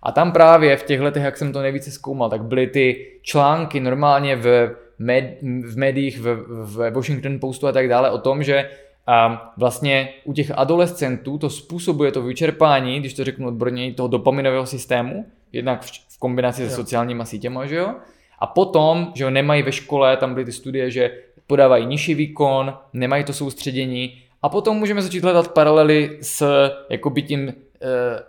A 0.02 0.12
tam 0.12 0.32
právě 0.32 0.76
v 0.76 0.82
těch 0.82 1.00
letech, 1.00 1.22
jak 1.22 1.36
jsem 1.36 1.52
to 1.52 1.62
nejvíce 1.62 1.90
zkoumal, 1.90 2.30
tak 2.30 2.44
byly 2.44 2.66
ty 2.66 3.06
články 3.22 3.80
normálně 3.80 4.36
v, 4.36 4.70
med, 4.98 5.38
v 5.42 5.76
médiích, 5.76 6.20
v, 6.20 6.44
v 6.48 6.90
Washington 6.90 7.40
Postu 7.40 7.66
a 7.66 7.72
tak 7.72 7.88
dále 7.88 8.10
o 8.10 8.18
tom, 8.18 8.42
že 8.42 8.70
a 9.06 9.52
vlastně 9.56 10.08
u 10.24 10.32
těch 10.32 10.52
adolescentů 10.54 11.38
to 11.38 11.50
způsobuje 11.50 12.12
to 12.12 12.22
vyčerpání, 12.22 13.00
když 13.00 13.14
to 13.14 13.24
řeknu 13.24 13.48
odborně, 13.48 13.94
toho 13.94 14.08
dopaminového 14.08 14.66
systému, 14.66 15.26
jednak 15.52 15.82
v, 15.82 15.90
v 16.08 16.18
kombinaci 16.18 16.68
se 16.68 16.76
sociálníma 16.76 17.24
sítěma, 17.24 17.66
že 17.66 17.76
jo? 17.76 17.94
A 18.38 18.46
potom, 18.46 19.12
že 19.14 19.24
jo, 19.24 19.30
nemají 19.30 19.62
ve 19.62 19.72
škole, 19.72 20.16
tam 20.16 20.34
byly 20.34 20.46
ty 20.46 20.52
studie, 20.52 20.90
že 20.90 21.10
podávají 21.46 21.86
nižší 21.86 22.14
výkon, 22.14 22.74
nemají 22.92 23.24
to 23.24 23.32
soustředění 23.32 24.22
a 24.42 24.48
potom 24.48 24.76
můžeme 24.76 25.02
začít 25.02 25.22
hledat 25.22 25.48
paralely 25.48 26.18
s 26.20 26.68
jakoby 26.90 27.22
tím 27.22 27.48
e, 27.48 27.54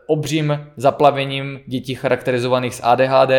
obřím 0.07 0.67
zaplavením 0.77 1.59
dětí 1.65 1.95
charakterizovaných 1.95 2.75
s 2.75 2.83
ADHD, 2.83 3.31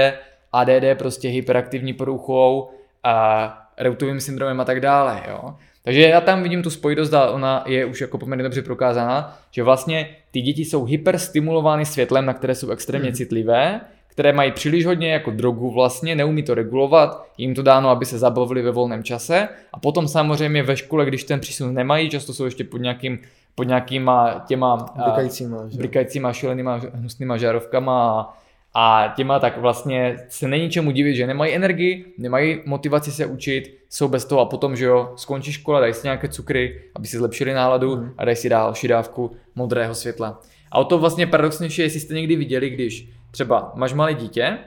ADD 0.52 0.98
prostě 0.98 1.28
hyperaktivní 1.28 1.93
poruchou 1.93 2.70
a 3.05 3.69
reutovým 3.78 4.20
syndromem 4.20 4.60
a 4.60 4.65
tak 4.65 4.81
dále, 4.81 5.23
jo. 5.28 5.55
Takže 5.89 6.01
já 6.01 6.20
tam 6.20 6.43
vidím 6.43 6.62
tu 6.62 6.70
spojitost 6.70 7.15
a 7.15 7.31
ona 7.31 7.65
je 7.66 7.85
už 7.85 8.01
jako 8.01 8.19
poměrně 8.19 8.43
dobře 8.43 8.62
prokázána, 8.62 9.39
že 9.51 9.62
vlastně 9.62 10.09
ty 10.31 10.40
děti 10.40 10.65
jsou 10.65 10.85
hyperstimulovány 10.85 11.86
světlem, 11.86 12.27
na 12.27 12.35
které 12.35 12.55
jsou 12.55 12.70
extrémně 12.70 13.09
mm. 13.09 13.15
citlivé, 13.15 13.81
které 14.09 14.32
mají 14.32 14.52
příliš 14.52 14.86
hodně 14.86 15.12
jako 15.12 15.31
drogu 15.31 15.70
vlastně, 15.70 16.15
neumí 16.15 16.43
to 16.43 16.55
regulovat, 16.55 17.27
jim 17.39 17.55
to 17.55 17.62
dáno, 17.62 17.90
aby 17.90 18.06
se 18.06 18.19
zabavili 18.19 18.62
ve 18.62 18.70
volném 18.70 19.02
čase 19.02 19.48
a 19.73 19.78
potom 19.78 20.09
samozřejmě 20.09 20.62
ve 20.62 20.77
škole, 20.77 21.06
když 21.06 21.24
ten 21.24 21.40
přísun 21.40 21.74
nemají, 21.74 22.10
často 22.10 22.35
jsou 22.35 22.44
ještě 22.44 22.65
pod 22.65 22.78
nějakým 22.78 23.19
pod 23.55 23.65
nějakýma 23.65 24.44
těma 24.47 24.86
blikajícíma, 25.05 25.69
blikajícíma 25.77 26.32
šílenýma 26.32 26.81
hnusnýma 26.94 27.36
žárovkama 27.36 28.20
a 28.20 28.39
a 28.74 29.12
těma 29.16 29.39
tak 29.39 29.59
vlastně 29.59 30.16
se 30.28 30.49
není 30.49 30.70
čemu 30.70 30.90
divit, 30.90 31.16
že 31.16 31.27
nemají 31.27 31.55
energii, 31.55 32.15
nemají 32.19 32.61
motivaci 32.66 33.12
se 33.12 33.27
učit, 33.27 33.78
jsou 33.90 34.09
bez 34.09 34.24
toho 34.24 34.40
a 34.40 34.45
potom, 34.45 34.77
že 34.77 34.85
jo, 34.85 35.12
skončí 35.16 35.53
škola, 35.53 35.81
dají 35.81 35.95
si 35.95 36.07
nějaké 36.07 36.28
cukry, 36.28 36.82
aby 36.95 37.07
si 37.07 37.16
zlepšili 37.16 37.53
náladu 37.53 37.97
mm. 37.97 38.15
a 38.19 38.24
dají 38.24 38.36
si 38.36 38.49
další 38.49 38.89
dávku 38.89 39.36
modrého 39.55 39.95
světla. 39.95 40.40
A 40.73 40.78
o 40.78 40.85
to 40.85 40.99
vlastně 40.99 41.27
paradoxnější, 41.27 41.82
jestli 41.82 42.01
jste 42.01 42.15
někdy 42.15 42.36
viděli, 42.36 42.70
když 42.70 43.09
třeba 43.31 43.73
máš 43.74 43.93
malé 43.93 44.15
dítě 44.15 44.59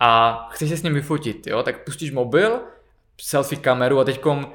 a 0.00 0.38
chceš 0.52 0.68
se 0.68 0.76
s 0.76 0.82
ním 0.82 0.94
vyfotit, 0.94 1.46
jo, 1.46 1.62
tak 1.62 1.84
pustíš 1.84 2.12
mobil, 2.12 2.60
selfie 3.20 3.60
kameru 3.60 4.00
a 4.00 4.04
teďkom 4.04 4.46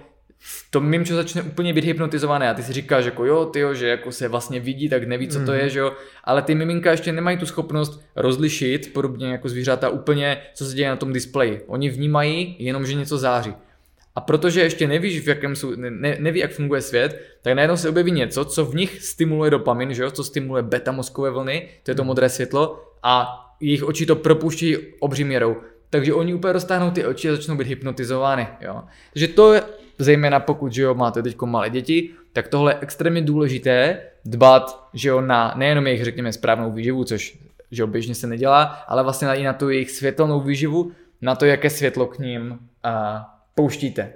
to 0.70 0.82
mimčo 0.82 1.16
začne 1.16 1.42
úplně 1.42 1.74
být 1.74 1.86
hypnotizované 1.86 2.50
a 2.50 2.54
ty 2.54 2.64
si 2.64 2.74
říkáš 2.74 3.06
jako 3.06 3.26
jo, 3.26 3.46
tyjo, 3.46 3.74
že 3.74 3.88
jako 3.88 4.12
se 4.12 4.28
vlastně 4.28 4.60
vidí, 4.60 4.90
tak 4.90 5.04
neví, 5.04 5.28
co 5.28 5.46
to 5.46 5.54
je, 5.54 5.62
mhm. 5.62 5.70
že 5.70 5.80
jo, 5.80 5.94
ale 6.24 6.42
ty 6.42 6.56
miminka 6.56 6.92
ještě 6.92 7.12
nemají 7.12 7.38
tu 7.38 7.46
schopnost 7.46 8.02
rozlišit, 8.16 8.94
podobně 8.94 9.32
jako 9.32 9.50
zvířata, 9.50 9.90
úplně, 9.90 10.42
co 10.54 10.66
se 10.66 10.76
děje 10.76 10.90
na 10.90 10.96
tom 10.96 11.14
displeji. 11.14 11.64
Oni 11.68 11.90
vnímají 11.90 12.56
jenom, 12.60 12.86
že 12.86 12.94
něco 12.94 13.18
září. 13.18 13.54
A 14.16 14.22
protože 14.22 14.62
ještě 14.62 14.88
nevíš, 14.88 15.20
v 15.20 15.28
jakém 15.28 15.56
jsou, 15.56 15.76
ne, 15.76 16.18
neví, 16.20 16.40
jak 16.40 16.52
funguje 16.52 16.82
svět, 16.82 17.22
tak 17.42 17.54
najednou 17.54 17.78
se 17.78 17.90
objeví 17.90 18.12
něco, 18.12 18.46
co 18.46 18.66
v 18.66 18.76
nich 18.76 19.02
stimuluje 19.04 19.52
dopamin, 19.52 19.94
že 19.94 20.04
jo, 20.04 20.12
co 20.12 20.24
stimuluje 20.24 20.64
beta 20.64 20.92
mozkové 20.92 21.32
vlny, 21.32 21.70
to 21.84 21.92
je 21.92 21.96
to 21.96 22.02
mhm. 22.02 22.08
modré 22.08 22.30
světlo, 22.30 22.86
a 23.04 23.46
jejich 23.60 23.84
oči 23.84 24.06
to 24.06 24.16
propouští 24.16 24.78
obří 25.00 25.24
měrou. 25.24 25.56
Takže 25.90 26.14
oni 26.14 26.34
úplně 26.34 26.54
roztáhnou 26.54 26.92
ty 26.92 27.06
oči 27.06 27.30
a 27.30 27.36
začnou 27.36 27.56
být 27.56 27.68
hypnotizovány. 27.68 28.48
Jo. 28.62 28.84
Takže 29.14 29.28
to 29.28 29.54
je, 29.54 29.64
zejména 30.00 30.40
pokud 30.40 30.74
že 30.74 30.82
jo, 30.82 30.94
máte 30.94 31.24
teď 31.24 31.42
malé 31.42 31.70
děti, 31.70 32.10
tak 32.34 32.48
tohle 32.48 32.72
je 32.72 32.78
extrémně 32.82 33.22
důležité 33.22 34.02
dbat 34.26 34.90
že 34.94 35.10
jo, 35.10 35.22
na 35.22 35.54
nejenom 35.58 35.88
jejich, 35.88 36.04
řekněme, 36.04 36.34
správnou 36.34 36.72
výživu, 36.72 37.04
což 37.04 37.38
že 37.72 37.82
jo, 37.82 37.88
běžně 37.88 38.16
se 38.16 38.28
nedělá, 38.28 38.64
ale 38.64 39.04
vlastně 39.04 39.28
i 39.28 39.44
na 39.44 39.54
tu 39.54 39.70
jejich 39.70 39.92
světelnou 39.92 40.40
výživu, 40.40 40.92
na 41.22 41.36
to, 41.36 41.46
jaké 41.46 41.70
světlo 41.70 42.08
k 42.08 42.20
ním 42.20 42.60
a, 42.84 43.26
pouštíte. 43.56 44.14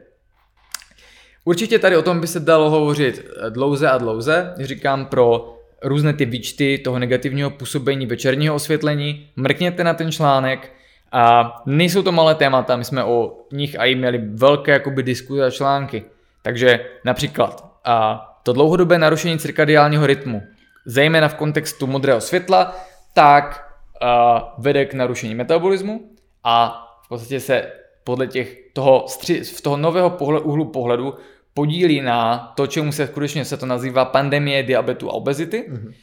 Určitě 1.46 1.80
tady 1.80 1.98
o 1.98 2.02
tom 2.02 2.22
by 2.22 2.28
se 2.28 2.40
dalo 2.40 2.70
hovořit 2.70 3.26
dlouze 3.50 3.90
a 3.90 3.98
dlouze, 3.98 4.54
říkám 4.58 5.06
pro 5.06 5.58
různé 5.82 6.14
ty 6.14 6.26
výčty 6.26 6.78
toho 6.78 7.00
negativního 7.00 7.50
působení 7.50 8.06
večerního 8.06 8.56
osvětlení, 8.56 9.30
mrkněte 9.36 9.84
na 9.84 9.94
ten 9.94 10.12
článek, 10.12 10.72
a 11.14 11.54
nejsou 11.66 12.02
to 12.02 12.12
malé 12.12 12.36
témata, 12.36 12.76
my 12.76 12.86
jsme 12.86 13.04
o 13.04 13.38
nich 13.52 13.76
i 13.80 13.96
měli 13.96 14.18
velké 14.18 14.72
jakoby 14.72 15.04
diskuze 15.04 15.46
a 15.46 15.52
články. 15.52 16.04
Takže 16.42 16.86
například 17.06 17.74
a 17.86 18.30
to 18.44 18.54
dlouhodobé 18.54 19.00
narušení 19.00 19.40
cirkadiálního 19.40 20.08
rytmu, 20.08 20.42
zejména 20.86 21.28
v 21.28 21.36
kontextu 21.36 21.88
modrého 21.88 22.22
světla, 22.22 22.76
tak 23.14 23.74
a, 24.02 24.56
vede 24.58 24.86
k 24.86 24.94
narušení 24.94 25.36
metabolismu 25.36 26.12
a 26.44 26.86
v 27.06 27.08
podstatě 27.08 27.40
se 27.40 27.72
podle 28.04 28.28
těch 28.28 28.58
toho, 28.74 29.04
stři, 29.08 29.44
v 29.44 29.62
toho 29.62 29.78
nového 29.78 30.10
pohled, 30.10 30.44
úhlu 30.46 30.66
pohledu 30.66 31.14
podílí 31.54 32.02
na 32.02 32.54
to, 32.56 32.68
čemu 32.68 32.92
se 32.92 33.08
skutečně 33.08 33.46
se 33.46 33.58
to 33.58 33.66
nazývá 33.66 34.06
pandemie 34.06 34.64
diabetu 34.64 35.10
a 35.10 35.14
obezity. 35.14 35.66
Mm-hmm. 35.70 35.94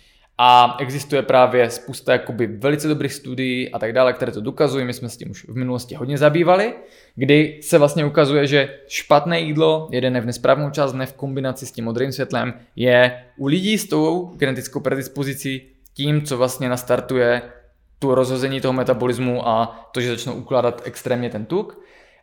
A 0.43 0.77
existuje 0.79 1.23
právě 1.23 1.71
spousta 1.71 2.13
jakoby 2.13 2.47
velice 2.47 2.89
dobrých 2.89 3.13
studií 3.13 3.73
a 3.73 3.79
tak 3.79 3.93
dále, 3.93 4.13
které 4.13 4.33
to 4.33 4.41
dokazují. 4.41 4.85
My 4.85 4.93
jsme 4.93 5.09
s 5.09 5.17
tím 5.17 5.31
už 5.31 5.45
v 5.49 5.57
minulosti 5.57 5.95
hodně 5.95 6.19
zabývali, 6.19 6.75
kdy 7.15 7.59
se 7.63 7.79
vlastně 7.79 8.05
ukazuje, 8.05 8.47
že 8.47 8.79
špatné 8.89 9.41
jídlo, 9.41 9.89
jeden 9.93 10.21
v 10.21 10.27
nesprávnou 10.27 10.71
část 10.71 10.93
dne 10.93 11.07
v 11.07 11.13
kombinaci 11.13 11.67
s 11.67 11.73
tím 11.73 11.85
modrým 11.85 12.13
světlem, 12.13 12.55
je 12.77 13.25
u 13.37 13.47
lidí 13.47 13.79
s 13.79 13.89
tou 13.89 14.33
genetickou 14.37 14.81
predispozicí 14.81 15.63
tím, 15.95 16.23
co 16.23 16.37
vlastně 16.37 16.69
nastartuje 16.69 17.43
tu 17.99 18.15
rozhození 18.15 18.61
toho 18.61 18.73
metabolismu 18.73 19.49
a 19.49 19.89
to, 19.93 20.01
že 20.01 20.11
začnou 20.11 20.35
ukládat 20.35 20.83
extrémně 20.85 21.31
ten 21.31 21.45
tuk. 21.45 21.81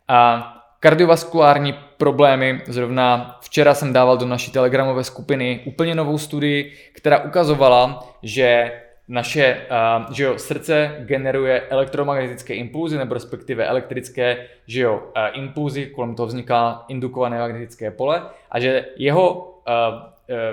A 0.08 0.54
Kardiovaskulární 0.80 1.74
problémy, 1.98 2.62
zrovna 2.68 3.38
včera 3.42 3.74
jsem 3.74 3.94
dával 3.94 4.18
do 4.18 4.26
naší 4.26 4.52
telegramové 4.52 5.04
skupiny 5.04 5.62
úplně 5.66 5.96
novou 5.96 6.18
studii, 6.18 6.74
která 6.94 7.20
ukazovala, 7.20 8.10
že 8.24 8.72
naše 9.08 9.58
uh, 9.58 10.14
že 10.14 10.24
jo, 10.24 10.38
srdce 10.38 10.96
generuje 11.00 11.62
elektromagnetické 11.62 12.54
impulzy, 12.54 12.98
nebo 12.98 13.14
respektive 13.14 13.66
elektrické 13.66 14.48
že 14.68 14.82
jo, 14.82 14.94
uh, 14.96 15.40
impulzy, 15.40 15.86
kolem 15.86 16.16
toho 16.16 16.28
vzniká 16.28 16.86
indukované 16.88 17.40
magnetické 17.40 17.92
pole 17.92 18.24
a 18.52 18.60
že 18.60 18.86
jeho 18.96 19.34
uh, 19.34 19.76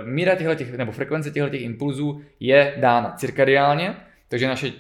míra 0.05 0.35
těchto, 0.35 0.77
nebo 0.77 0.93
frekvence 0.93 1.31
těchto 1.31 1.57
impulzů 1.57 2.21
je 2.41 2.75
dána 2.77 3.13
cirkadiálně, 3.17 3.97
takže 4.29 4.49
naše 4.49 4.73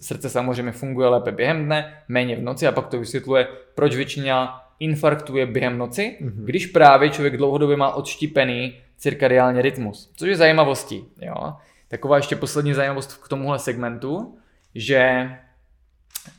srdce 0.00 0.30
samozřejmě 0.30 0.72
funguje 0.72 1.08
lépe 1.08 1.32
během 1.32 1.64
dne, 1.64 1.94
méně 2.08 2.36
v 2.36 2.42
noci 2.42 2.66
a 2.66 2.72
pak 2.72 2.86
to 2.86 2.98
vysvětluje, 2.98 3.48
proč 3.74 3.96
většina 3.96 4.62
infarktuje 4.82 5.46
během 5.46 5.78
noci, 5.78 6.18
mm-hmm. 6.20 6.44
když 6.44 6.66
právě 6.66 7.10
člověk 7.10 7.36
dlouhodobě 7.36 7.76
má 7.76 7.94
odštípený 7.94 8.78
cirkadiální 8.96 9.62
rytmus, 9.62 10.12
což 10.16 10.28
je 10.28 10.36
zajímavostí. 10.36 11.04
Jo? 11.20 11.54
Taková 11.88 12.16
ještě 12.16 12.36
poslední 12.36 12.74
zajímavost 12.74 13.24
k 13.24 13.28
tomuhle 13.28 13.58
segmentu, 13.58 14.38
že 14.74 15.30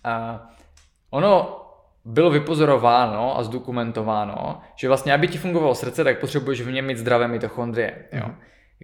uh, 0.06 0.40
ono 1.10 1.60
bylo 2.06 2.30
vypozorováno 2.30 3.38
a 3.38 3.44
zdokumentováno, 3.44 4.62
že 4.76 4.88
vlastně, 4.88 5.14
aby 5.14 5.28
ti 5.28 5.38
fungovalo 5.38 5.76
srdce, 5.76 6.04
tak 6.04 6.20
potřebuješ 6.20 6.62
v 6.62 6.72
něm 6.72 6.86
mít 6.86 6.98
zdravé 6.98 7.28
mitochondrie. 7.28 8.06
Jo? 8.12 8.22
Mm-hmm. 8.22 8.36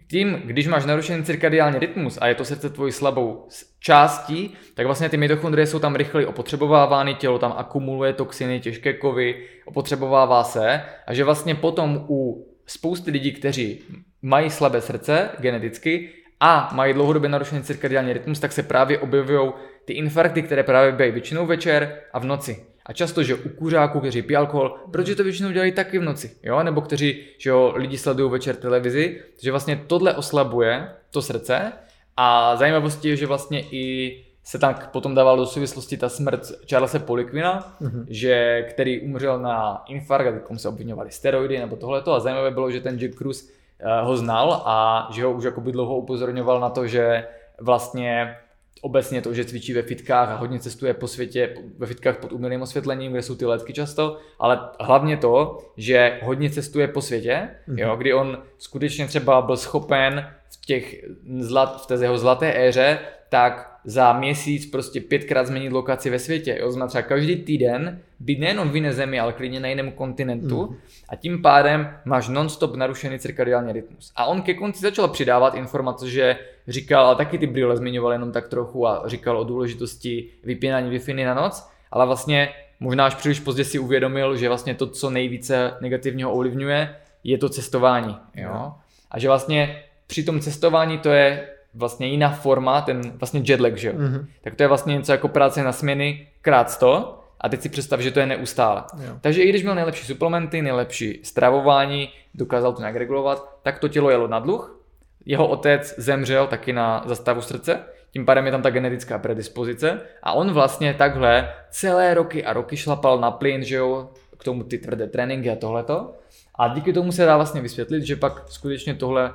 Tím, 0.10 0.42
když 0.46 0.68
máš 0.68 0.86
narušený 0.86 1.24
cirkadiální 1.24 1.80
rytmus 1.80 2.18
a 2.22 2.28
je 2.28 2.36
to 2.36 2.46
srdce 2.46 2.70
tvojí 2.70 2.92
slabou 2.92 3.48
částí, 3.80 4.54
tak 4.76 4.86
vlastně 4.86 5.10
ty 5.10 5.18
mitochondrie 5.18 5.68
jsou 5.68 5.80
tam 5.80 5.96
rychleji 5.96 6.26
opotřebovávány, 6.26 7.16
tělo 7.16 7.40
tam 7.40 7.54
akumuluje 7.58 8.14
toxiny, 8.14 8.60
těžké 8.60 8.94
kovy, 8.94 9.46
opotřebovává 9.66 10.44
se 10.44 10.82
a 11.08 11.14
že 11.14 11.24
vlastně 11.24 11.56
potom 11.56 12.06
u 12.10 12.48
spousty 12.66 13.12
lidí, 13.12 13.32
kteří 13.32 13.82
mají 14.22 14.50
slabé 14.50 14.82
srdce 14.82 15.30
geneticky 15.40 16.10
a 16.40 16.70
mají 16.74 16.94
dlouhodobě 16.94 17.30
narušený 17.30 17.64
cirkadiální 17.64 18.14
rytmus, 18.14 18.40
tak 18.40 18.52
se 18.52 18.64
právě 18.64 19.00
objevují 19.00 19.52
ty 19.86 19.94
infarkty, 19.94 20.42
které 20.42 20.64
právě 20.64 20.92
bývají 20.92 21.12
většinou 21.12 21.46
večer 21.46 22.02
a 22.14 22.20
v 22.20 22.26
noci. 22.26 22.66
A 22.90 22.94
často, 22.94 23.24
že 23.24 23.36
u 23.36 23.50
kuřáků, 23.50 24.00
kteří 24.00 24.22
pijí 24.22 24.38
alkohol, 24.38 24.76
protože 24.92 25.16
to 25.16 25.24
většinou 25.24 25.52
dělají 25.52 25.72
taky 25.72 26.00
v 26.00 26.04
noci, 26.04 26.32
jo? 26.44 26.64
Nebo 26.64 26.82
kteří, 26.82 27.24
že 27.38 27.50
jo, 27.50 27.74
lidi 27.76 27.98
sledují 27.98 28.32
večer 28.32 28.56
televizi, 28.56 29.22
že 29.42 29.52
vlastně 29.52 29.84
tohle 29.88 30.16
oslabuje 30.16 30.90
to 31.12 31.22
srdce 31.22 31.72
a 32.18 32.56
zajímavostí 32.56 33.08
je, 33.08 33.16
že 33.16 33.28
vlastně 33.28 33.64
i 33.72 34.16
se 34.44 34.60
tak 34.60 34.92
potom 34.92 35.16
dával 35.16 35.38
do 35.38 35.46
souvislosti 35.46 35.98
ta 35.98 36.10
smrt 36.10 36.52
Charlesa 36.70 37.00
Polikvina, 37.00 37.78
mm-hmm. 37.82 38.06
že, 38.08 38.66
který 38.70 39.02
umřel 39.02 39.40
na 39.40 39.84
infarkt, 39.88 40.52
a 40.52 40.58
se 40.58 40.70
obvinovali 40.70 41.12
steroidy 41.12 41.60
nebo 41.60 41.76
tohleto 41.76 42.14
a 42.14 42.20
zajímavé 42.20 42.52
bylo, 42.52 42.72
že 42.72 42.82
ten 42.82 43.00
Jack 43.00 43.16
Cruz 43.16 43.44
uh, 43.44 44.08
ho 44.08 44.18
znal 44.18 44.64
a 44.66 45.08
že 45.12 45.26
ho 45.26 45.32
už 45.32 45.44
jakoby 45.44 45.72
dlouho 45.72 45.98
upozorňoval 45.98 46.60
na 46.60 46.70
to, 46.70 46.88
že 46.88 47.28
vlastně 47.62 48.36
obecně 48.82 49.22
to, 49.22 49.34
že 49.34 49.46
cvičí 49.46 49.74
ve 49.74 49.82
fitkách 49.82 50.30
a 50.30 50.36
hodně 50.36 50.60
cestuje 50.60 50.94
po 50.94 51.08
světě, 51.08 51.56
ve 51.78 51.88
fitkách 51.88 52.18
pod 52.18 52.32
umělým 52.32 52.62
osvětlením, 52.62 53.12
kde 53.12 53.22
jsou 53.22 53.36
ty 53.36 53.46
letky 53.46 53.74
často, 53.74 54.18
ale 54.40 54.60
hlavně 54.80 55.18
to, 55.18 55.58
že 55.78 56.20
hodně 56.24 56.50
cestuje 56.50 56.88
po 56.88 57.02
světě, 57.02 57.50
mm-hmm. 57.68 57.80
jo, 57.80 57.96
kdy 57.96 58.14
on 58.14 58.44
skutečně 58.58 59.08
třeba 59.08 59.42
byl 59.42 59.58
schopen 59.58 60.28
v, 60.50 60.66
těch 60.66 61.06
zlat, 61.40 61.84
v 61.84 61.88
té 61.88 61.94
jeho 61.94 62.18
zlaté 62.18 62.68
éře, 62.68 63.00
tak 63.30 63.69
za 63.86 64.14
měsíc 64.14 64.66
prostě 64.66 65.02
pětkrát 65.02 65.48
změnit 65.48 65.72
lokaci 65.72 66.10
ve 66.10 66.20
světě. 66.20 66.58
Jo? 66.60 66.72
Znamená 66.72 66.88
třeba 66.88 67.02
každý 67.02 67.36
týden 67.36 68.02
být 68.20 68.40
nejenom 68.40 68.70
v 68.70 68.76
jiné 68.76 68.94
zemi, 68.94 69.20
ale 69.20 69.34
klidně 69.34 69.60
na 69.60 69.68
jiném 69.68 69.92
kontinentu 69.92 70.68
mm. 70.68 70.76
a 71.10 71.16
tím 71.16 71.42
pádem 71.42 71.90
máš 72.06 72.28
non-stop 72.28 72.76
narušený 72.76 73.20
cirkadiální 73.20 73.74
rytmus. 73.74 74.12
A 74.16 74.26
on 74.26 74.42
ke 74.42 74.54
konci 74.54 74.82
začal 74.82 75.08
přidávat 75.08 75.56
informace, 75.56 76.10
že 76.10 76.38
říkal, 76.68 77.08
a 77.08 77.16
taky 77.16 77.38
ty 77.38 77.48
brýle 77.48 77.78
zmiňoval 77.78 78.12
jenom 78.12 78.32
tak 78.32 78.48
trochu 78.48 78.88
a 78.88 79.04
říkal 79.06 79.38
o 79.38 79.44
důležitosti 79.44 80.30
vypínání 80.44 81.00
wi 81.00 81.14
na 81.14 81.34
noc, 81.34 81.70
ale 81.92 82.06
vlastně 82.06 82.50
možná 82.80 83.06
až 83.06 83.16
příliš 83.16 83.40
pozdě 83.40 83.64
si 83.64 83.80
uvědomil, 83.80 84.38
že 84.38 84.48
vlastně 84.48 84.76
to, 84.76 84.88
co 84.88 85.10
nejvíce 85.10 85.74
negativního 85.82 86.32
ovlivňuje, 86.32 86.96
je 87.24 87.38
to 87.38 87.50
cestování. 87.50 88.18
Jo? 88.36 88.74
A 89.12 89.20
že 89.20 89.28
vlastně 89.28 89.84
při 90.08 90.24
tom 90.24 90.40
cestování 90.40 90.98
to 90.98 91.10
je 91.10 91.48
vlastně 91.80 92.08
jiná 92.08 92.30
forma, 92.30 92.82
ten 92.82 93.02
vlastně 93.16 93.42
jetlag, 93.46 93.78
že 93.78 93.88
jo? 93.88 93.94
Mm-hmm. 93.94 94.26
Tak 94.42 94.56
to 94.56 94.64
je 94.64 94.68
vlastně 94.68 94.94
něco 94.94 95.12
jako 95.12 95.28
práce 95.28 95.64
na 95.64 95.72
směny 95.72 96.28
krát 96.42 96.72
100 96.72 97.20
a 97.42 97.50
teď 97.50 97.62
si 97.62 97.70
představ, 97.70 98.00
že 98.00 98.12
to 98.12 98.20
je 98.20 98.26
neustále. 98.26 98.84
Jo. 98.98 99.14
Takže 99.22 99.44
i 99.44 99.50
když 99.50 99.64
měl 99.64 99.76
nejlepší 99.76 100.06
suplementy, 100.06 100.62
nejlepší 100.62 101.20
stravování, 101.24 102.10
dokázal 102.34 102.74
to 102.74 102.80
nějak 102.80 102.96
regulovat, 102.96 103.60
tak 103.64 103.80
to 103.80 103.88
tělo 103.88 104.10
jelo 104.10 104.28
na 104.28 104.40
dluh. 104.40 104.82
Jeho 105.26 105.48
otec 105.48 105.96
zemřel 105.98 106.48
taky 106.48 106.74
na 106.74 107.04
zastavu 107.06 107.42
srdce, 107.42 107.80
tím 108.12 108.26
pádem 108.26 108.46
je 108.46 108.52
tam 108.52 108.62
ta 108.62 108.70
genetická 108.70 109.20
predispozice 109.20 110.02
a 110.24 110.34
on 110.34 110.52
vlastně 110.52 110.94
takhle 110.94 111.54
celé 111.70 112.14
roky 112.14 112.46
a 112.46 112.54
roky 112.54 112.78
šlapal 112.78 113.20
na 113.20 113.32
plyn, 113.32 113.64
že 113.64 113.76
jo, 113.76 114.10
k 114.38 114.44
tomu 114.44 114.64
ty 114.64 114.78
tvrdé 114.78 115.08
tréninky 115.08 115.50
a 115.50 115.56
tohleto. 115.56 116.14
A 116.56 116.68
díky 116.68 116.94
tomu 116.94 117.12
se 117.12 117.26
dá 117.26 117.36
vlastně 117.36 117.62
vysvětlit, 117.62 118.04
že 118.04 118.16
pak 118.16 118.44
skutečně 118.48 118.94
tohle, 118.96 119.34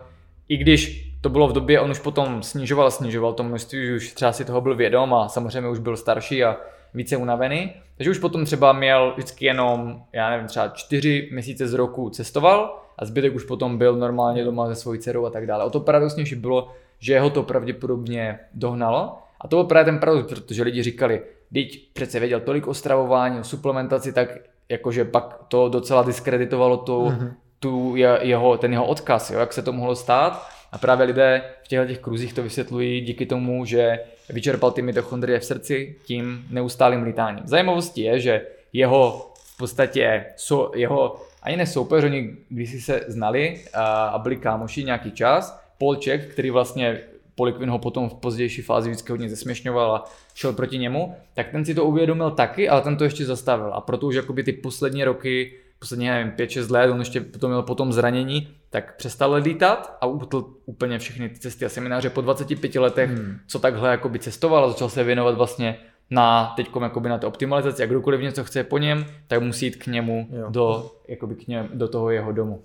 i 0.49 0.57
když 0.57 1.14
to 1.25 1.29
bylo 1.29 1.49
v 1.49 1.53
době, 1.53 1.81
on 1.81 1.91
už 1.91 1.99
potom 1.99 2.43
snižoval, 2.43 2.91
snižoval 2.91 3.33
to 3.33 3.43
množství, 3.43 3.97
už 3.97 4.13
třeba 4.13 4.33
si 4.33 4.45
toho 4.45 4.61
byl 4.61 4.77
vědom 4.77 5.15
a 5.15 5.29
samozřejmě 5.29 5.71
už 5.71 5.79
byl 5.79 5.97
starší 5.97 6.45
a 6.45 6.57
více 6.95 7.17
unavený. 7.17 7.73
Takže 7.97 8.11
už 8.11 8.19
potom 8.19 8.45
třeba 8.45 8.73
měl 8.73 9.13
vždycky 9.17 9.45
jenom, 9.45 10.03
já 10.13 10.31
nevím, 10.31 10.47
třeba 10.47 10.69
čtyři 10.69 11.29
měsíce 11.33 11.69
z 11.69 11.75
roku 11.75 12.11
cestoval 12.11 12.83
a 12.99 13.05
zbytek 13.05 13.35
už 13.35 13.45
potom 13.45 13.79
byl 13.79 13.97
normálně 13.97 14.45
doma 14.45 14.69
se 14.69 14.75
svojí 14.75 15.01
dcerou 15.01 15.27
a 15.27 15.31
tak 15.31 15.47
dále. 15.47 15.65
O 15.65 15.71
to 15.71 15.81
paradoxnější 15.81 16.35
bylo, 16.35 16.69
že 16.99 17.21
ho 17.21 17.31
to 17.31 17.43
pravděpodobně 17.43 18.39
dohnalo. 18.55 19.19
A 19.41 19.49
to 19.49 19.57
byl 19.57 19.65
právě 19.65 19.85
ten 19.85 19.99
paradox, 19.99 20.29
protože 20.29 20.63
lidi 20.63 20.83
říkali, 20.83 21.23
teď 21.55 21.93
přece 21.93 22.21
věděl 22.21 22.41
tolik 22.41 22.67
o 22.67 22.75
stravování, 22.75 23.41
o 23.41 23.45
suplementaci, 23.45 24.13
tak 24.13 24.29
jakože 24.69 25.05
pak 25.05 25.41
to 25.49 25.69
docela 25.69 26.03
diskreditovalo 26.03 26.77
tu, 26.77 27.09
mm-hmm. 27.09 27.33
tu 27.61 27.97
jeho, 28.21 28.59
ten 28.59 28.73
jeho 28.73 28.87
odkaz, 28.87 29.31
jo, 29.31 29.39
jak 29.39 29.53
se 29.53 29.63
to 29.63 29.73
mohlo 29.73 29.97
stát. 29.97 30.54
A 30.75 30.79
právě 30.79 31.07
lidé 31.07 31.43
v 31.63 31.69
těchto 31.69 31.87
těch 31.87 31.99
kruzích 31.99 32.33
to 32.33 32.43
vysvětlují 32.43 33.01
díky 33.01 33.27
tomu, 33.27 33.65
že 33.65 33.99
vyčerpal 34.29 34.71
ty 34.71 34.83
mitochondrie 34.83 35.39
v 35.39 35.45
srdci 35.45 35.97
tím 36.05 36.47
neustálým 36.51 37.03
lítáním. 37.03 37.47
Zajímavostí 37.47 38.01
je, 38.01 38.21
že 38.21 38.47
jeho 38.73 39.33
v 39.35 39.57
podstatě 39.57 40.25
so, 40.37 40.79
jeho 40.79 41.23
ani 41.43 41.57
ne 41.57 41.67
soupeř, 41.67 42.05
oni 42.05 42.37
když 42.49 42.85
se 42.85 43.05
znali 43.09 43.61
a, 43.75 44.07
a 44.07 44.19
byli 44.19 44.37
kámoši 44.37 44.85
nějaký 44.85 45.11
čas, 45.11 45.61
Polček, 45.79 46.33
který 46.33 46.51
vlastně 46.51 47.01
Polikvin 47.35 47.71
ho 47.71 47.79
potom 47.79 48.09
v 48.09 48.15
pozdější 48.15 48.63
fázi 48.63 48.91
vždycky 48.91 49.13
hodně 49.13 49.29
zesměšňoval 49.29 49.95
a 49.95 50.05
šel 50.35 50.53
proti 50.53 50.79
němu, 50.79 51.15
tak 51.35 51.51
ten 51.51 51.65
si 51.65 51.75
to 51.75 51.85
uvědomil 51.85 52.31
taky, 52.31 52.69
ale 52.69 52.83
ten 52.83 52.97
to 52.97 53.05
ještě 53.05 53.25
zastavil. 53.25 53.75
A 53.75 53.81
proto 53.81 54.07
už 54.07 54.15
jakoby 54.15 54.43
ty 54.43 54.53
poslední 54.53 55.05
roky 55.05 55.53
poslední, 55.85 56.07
nevím, 56.07 56.33
5-6 56.33 56.71
let, 56.71 56.91
on 56.91 56.99
ještě 56.99 57.21
potom 57.21 57.51
měl 57.51 57.63
potom 57.63 57.93
zranění, 57.93 58.49
tak 58.71 58.97
přestal 58.97 59.33
lítat 59.35 59.97
a 60.01 60.07
utl 60.07 60.45
úplně 60.67 60.99
všechny 60.99 61.29
ty 61.29 61.39
cesty 61.39 61.65
a 61.65 61.69
semináře 61.69 62.11
po 62.11 62.21
25 62.21 62.75
letech, 62.75 63.11
hmm. 63.11 63.39
co 63.47 63.59
takhle 63.59 63.91
jakoby 63.91 64.19
cestoval 64.19 64.65
a 64.65 64.69
začal 64.69 64.89
se 64.89 65.05
věnovat 65.05 65.35
vlastně 65.35 65.77
na 66.11 66.53
teďkom 66.57 66.83
jakoby 66.83 67.09
na 67.09 67.19
té 67.19 67.27
optimalizaci 67.27 67.83
a 67.83 67.87
kdokoliv 67.87 68.21
něco 68.21 68.45
chce 68.45 68.65
po 68.65 68.79
něm, 68.79 69.07
tak 69.29 69.43
musí 69.43 69.67
jít 69.67 69.77
k 69.77 69.87
němu 69.87 70.29
do, 70.49 70.91
jakoby 71.09 71.35
k 71.35 71.49
něm, 71.49 71.69
do 71.75 71.89
toho 71.89 72.11
jeho 72.11 72.33
domu. 72.33 72.63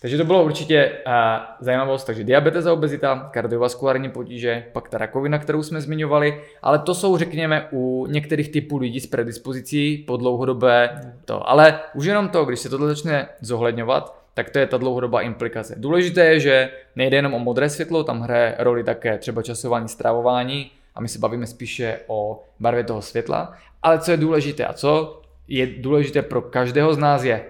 Takže 0.00 0.16
to 0.18 0.24
bylo 0.24 0.44
určitě 0.44 0.92
uh, 1.06 1.12
zajímavost, 1.60 2.04
takže 2.04 2.24
diabetes 2.24 2.66
a 2.66 2.72
obezita, 2.72 3.30
kardiovaskulární 3.32 4.10
potíže, 4.10 4.64
pak 4.72 4.88
ta 4.88 4.98
rakovina, 4.98 5.38
kterou 5.38 5.62
jsme 5.62 5.80
zmiňovali, 5.80 6.42
ale 6.62 6.78
to 6.78 6.94
jsou 6.94 7.16
řekněme 7.16 7.68
u 7.72 8.06
některých 8.06 8.48
typů 8.48 8.78
lidí 8.78 9.00
s 9.00 9.06
predispozicí 9.06 10.04
po 10.06 10.16
dlouhodobé 10.16 11.00
to. 11.24 11.48
Ale 11.48 11.80
už 11.94 12.04
jenom 12.04 12.28
to, 12.28 12.44
když 12.44 12.60
se 12.60 12.68
tohle 12.68 12.88
začne 12.88 13.28
zohledňovat, 13.40 14.20
tak 14.34 14.50
to 14.50 14.58
je 14.58 14.66
ta 14.66 14.76
dlouhodobá 14.76 15.20
implikace. 15.20 15.74
Důležité 15.78 16.24
je, 16.24 16.40
že 16.40 16.70
nejde 16.96 17.16
jenom 17.16 17.34
o 17.34 17.38
modré 17.38 17.70
světlo, 17.70 18.04
tam 18.04 18.20
hraje 18.20 18.54
roli 18.58 18.84
také 18.84 19.18
třeba 19.18 19.42
časování, 19.42 19.88
stravování 19.88 20.70
a 20.94 21.00
my 21.00 21.08
se 21.08 21.18
bavíme 21.18 21.46
spíše 21.46 22.00
o 22.06 22.42
barvě 22.60 22.84
toho 22.84 23.02
světla. 23.02 23.52
Ale 23.82 23.98
co 23.98 24.10
je 24.10 24.16
důležité 24.16 24.66
a 24.66 24.72
co 24.72 25.20
je 25.48 25.66
důležité 25.66 26.22
pro 26.22 26.42
každého 26.42 26.94
z 26.94 26.98
nás 26.98 27.24
je, 27.24 27.44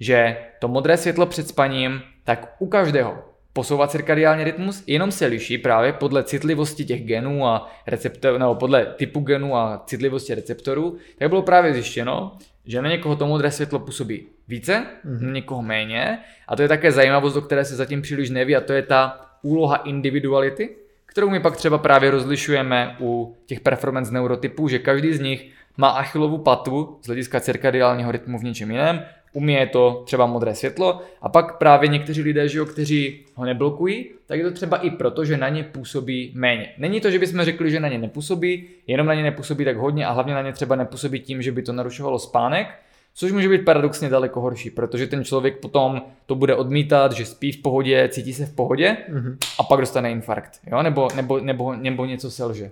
že 0.00 0.36
to 0.60 0.68
modré 0.68 0.96
světlo 0.96 1.26
před 1.26 1.48
spaním, 1.48 2.02
tak 2.24 2.56
u 2.58 2.66
každého 2.66 3.18
posouvá 3.52 3.86
cirkadiální 3.86 4.44
rytmus, 4.44 4.84
jenom 4.86 5.12
se 5.12 5.26
liší 5.26 5.58
právě 5.58 5.92
podle 5.92 6.24
citlivosti 6.24 6.84
těch 6.84 7.04
genů 7.04 7.46
a 7.46 7.70
receptorů, 7.86 8.38
nebo 8.38 8.54
podle 8.54 8.86
typu 8.86 9.20
genů 9.20 9.56
a 9.56 9.82
citlivosti 9.86 10.34
receptorů, 10.34 10.96
tak 11.18 11.28
bylo 11.28 11.42
právě 11.42 11.72
zjištěno, 11.72 12.32
že 12.66 12.82
na 12.82 12.90
někoho 12.90 13.16
to 13.16 13.26
modré 13.26 13.50
světlo 13.50 13.78
působí 13.78 14.26
více, 14.48 14.86
mm-hmm. 15.04 15.20
na 15.20 15.32
někoho 15.32 15.62
méně. 15.62 16.18
A 16.48 16.56
to 16.56 16.62
je 16.62 16.68
také 16.68 16.92
zajímavost, 16.92 17.34
do 17.34 17.42
které 17.42 17.64
se 17.64 17.76
zatím 17.76 18.02
příliš 18.02 18.30
neví, 18.30 18.56
a 18.56 18.60
to 18.60 18.72
je 18.72 18.82
ta 18.82 19.20
úloha 19.42 19.76
individuality, 19.76 20.76
kterou 21.06 21.30
my 21.30 21.40
pak 21.40 21.56
třeba 21.56 21.78
právě 21.78 22.10
rozlišujeme 22.10 22.96
u 23.00 23.36
těch 23.46 23.60
performance 23.60 24.12
neurotypů, 24.12 24.68
že 24.68 24.78
každý 24.78 25.14
z 25.14 25.20
nich 25.20 25.52
má 25.76 25.88
achilovu 25.88 26.38
patu 26.38 26.98
z 27.02 27.06
hlediska 27.06 27.40
cirkadiálního 27.40 28.12
rytmu 28.12 28.38
v 28.38 28.44
něčem 28.44 28.70
jiném 28.70 29.02
umí 29.32 29.58
to 29.72 30.02
třeba 30.06 30.26
modré 30.26 30.54
světlo 30.54 31.00
a 31.22 31.28
pak 31.28 31.58
právě 31.58 31.88
někteří 31.88 32.22
lidé, 32.22 32.48
že 32.48 32.58
jo, 32.58 32.66
kteří 32.66 33.24
ho 33.34 33.44
neblokují, 33.44 34.10
tak 34.26 34.38
je 34.38 34.44
to 34.44 34.50
třeba 34.50 34.76
i 34.76 34.90
proto, 34.90 35.24
že 35.24 35.36
na 35.36 35.48
ně 35.48 35.64
působí 35.64 36.32
méně. 36.34 36.72
Není 36.78 37.00
to, 37.00 37.10
že 37.10 37.18
bychom 37.18 37.44
řekli, 37.44 37.70
že 37.70 37.80
na 37.80 37.88
ně 37.88 37.98
nepůsobí, 37.98 38.64
jenom 38.86 39.06
na 39.06 39.14
ně 39.14 39.22
nepůsobí 39.22 39.64
tak 39.64 39.76
hodně 39.76 40.06
a 40.06 40.12
hlavně 40.12 40.34
na 40.34 40.42
ně 40.42 40.52
třeba 40.52 40.76
nepůsobí 40.76 41.20
tím, 41.20 41.42
že 41.42 41.52
by 41.52 41.62
to 41.62 41.72
narušovalo 41.72 42.18
spánek, 42.18 42.66
což 43.14 43.32
může 43.32 43.48
být 43.48 43.64
paradoxně 43.64 44.08
daleko 44.08 44.40
horší, 44.40 44.70
protože 44.70 45.06
ten 45.06 45.24
člověk 45.24 45.60
potom 45.60 46.02
to 46.26 46.34
bude 46.34 46.54
odmítat, 46.54 47.12
že 47.12 47.26
spí 47.26 47.52
v 47.52 47.62
pohodě, 47.62 48.08
cítí 48.08 48.34
se 48.34 48.46
v 48.46 48.54
pohodě 48.54 48.96
mm-hmm. 49.12 49.36
a 49.58 49.62
pak 49.62 49.80
dostane 49.80 50.10
infarkt, 50.10 50.60
jo? 50.66 50.82
Nebo, 50.82 51.08
nebo, 51.16 51.40
nebo, 51.40 51.74
nebo 51.76 52.04
něco 52.04 52.30
selže. 52.30 52.70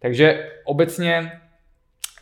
Takže 0.00 0.50
obecně 0.64 1.32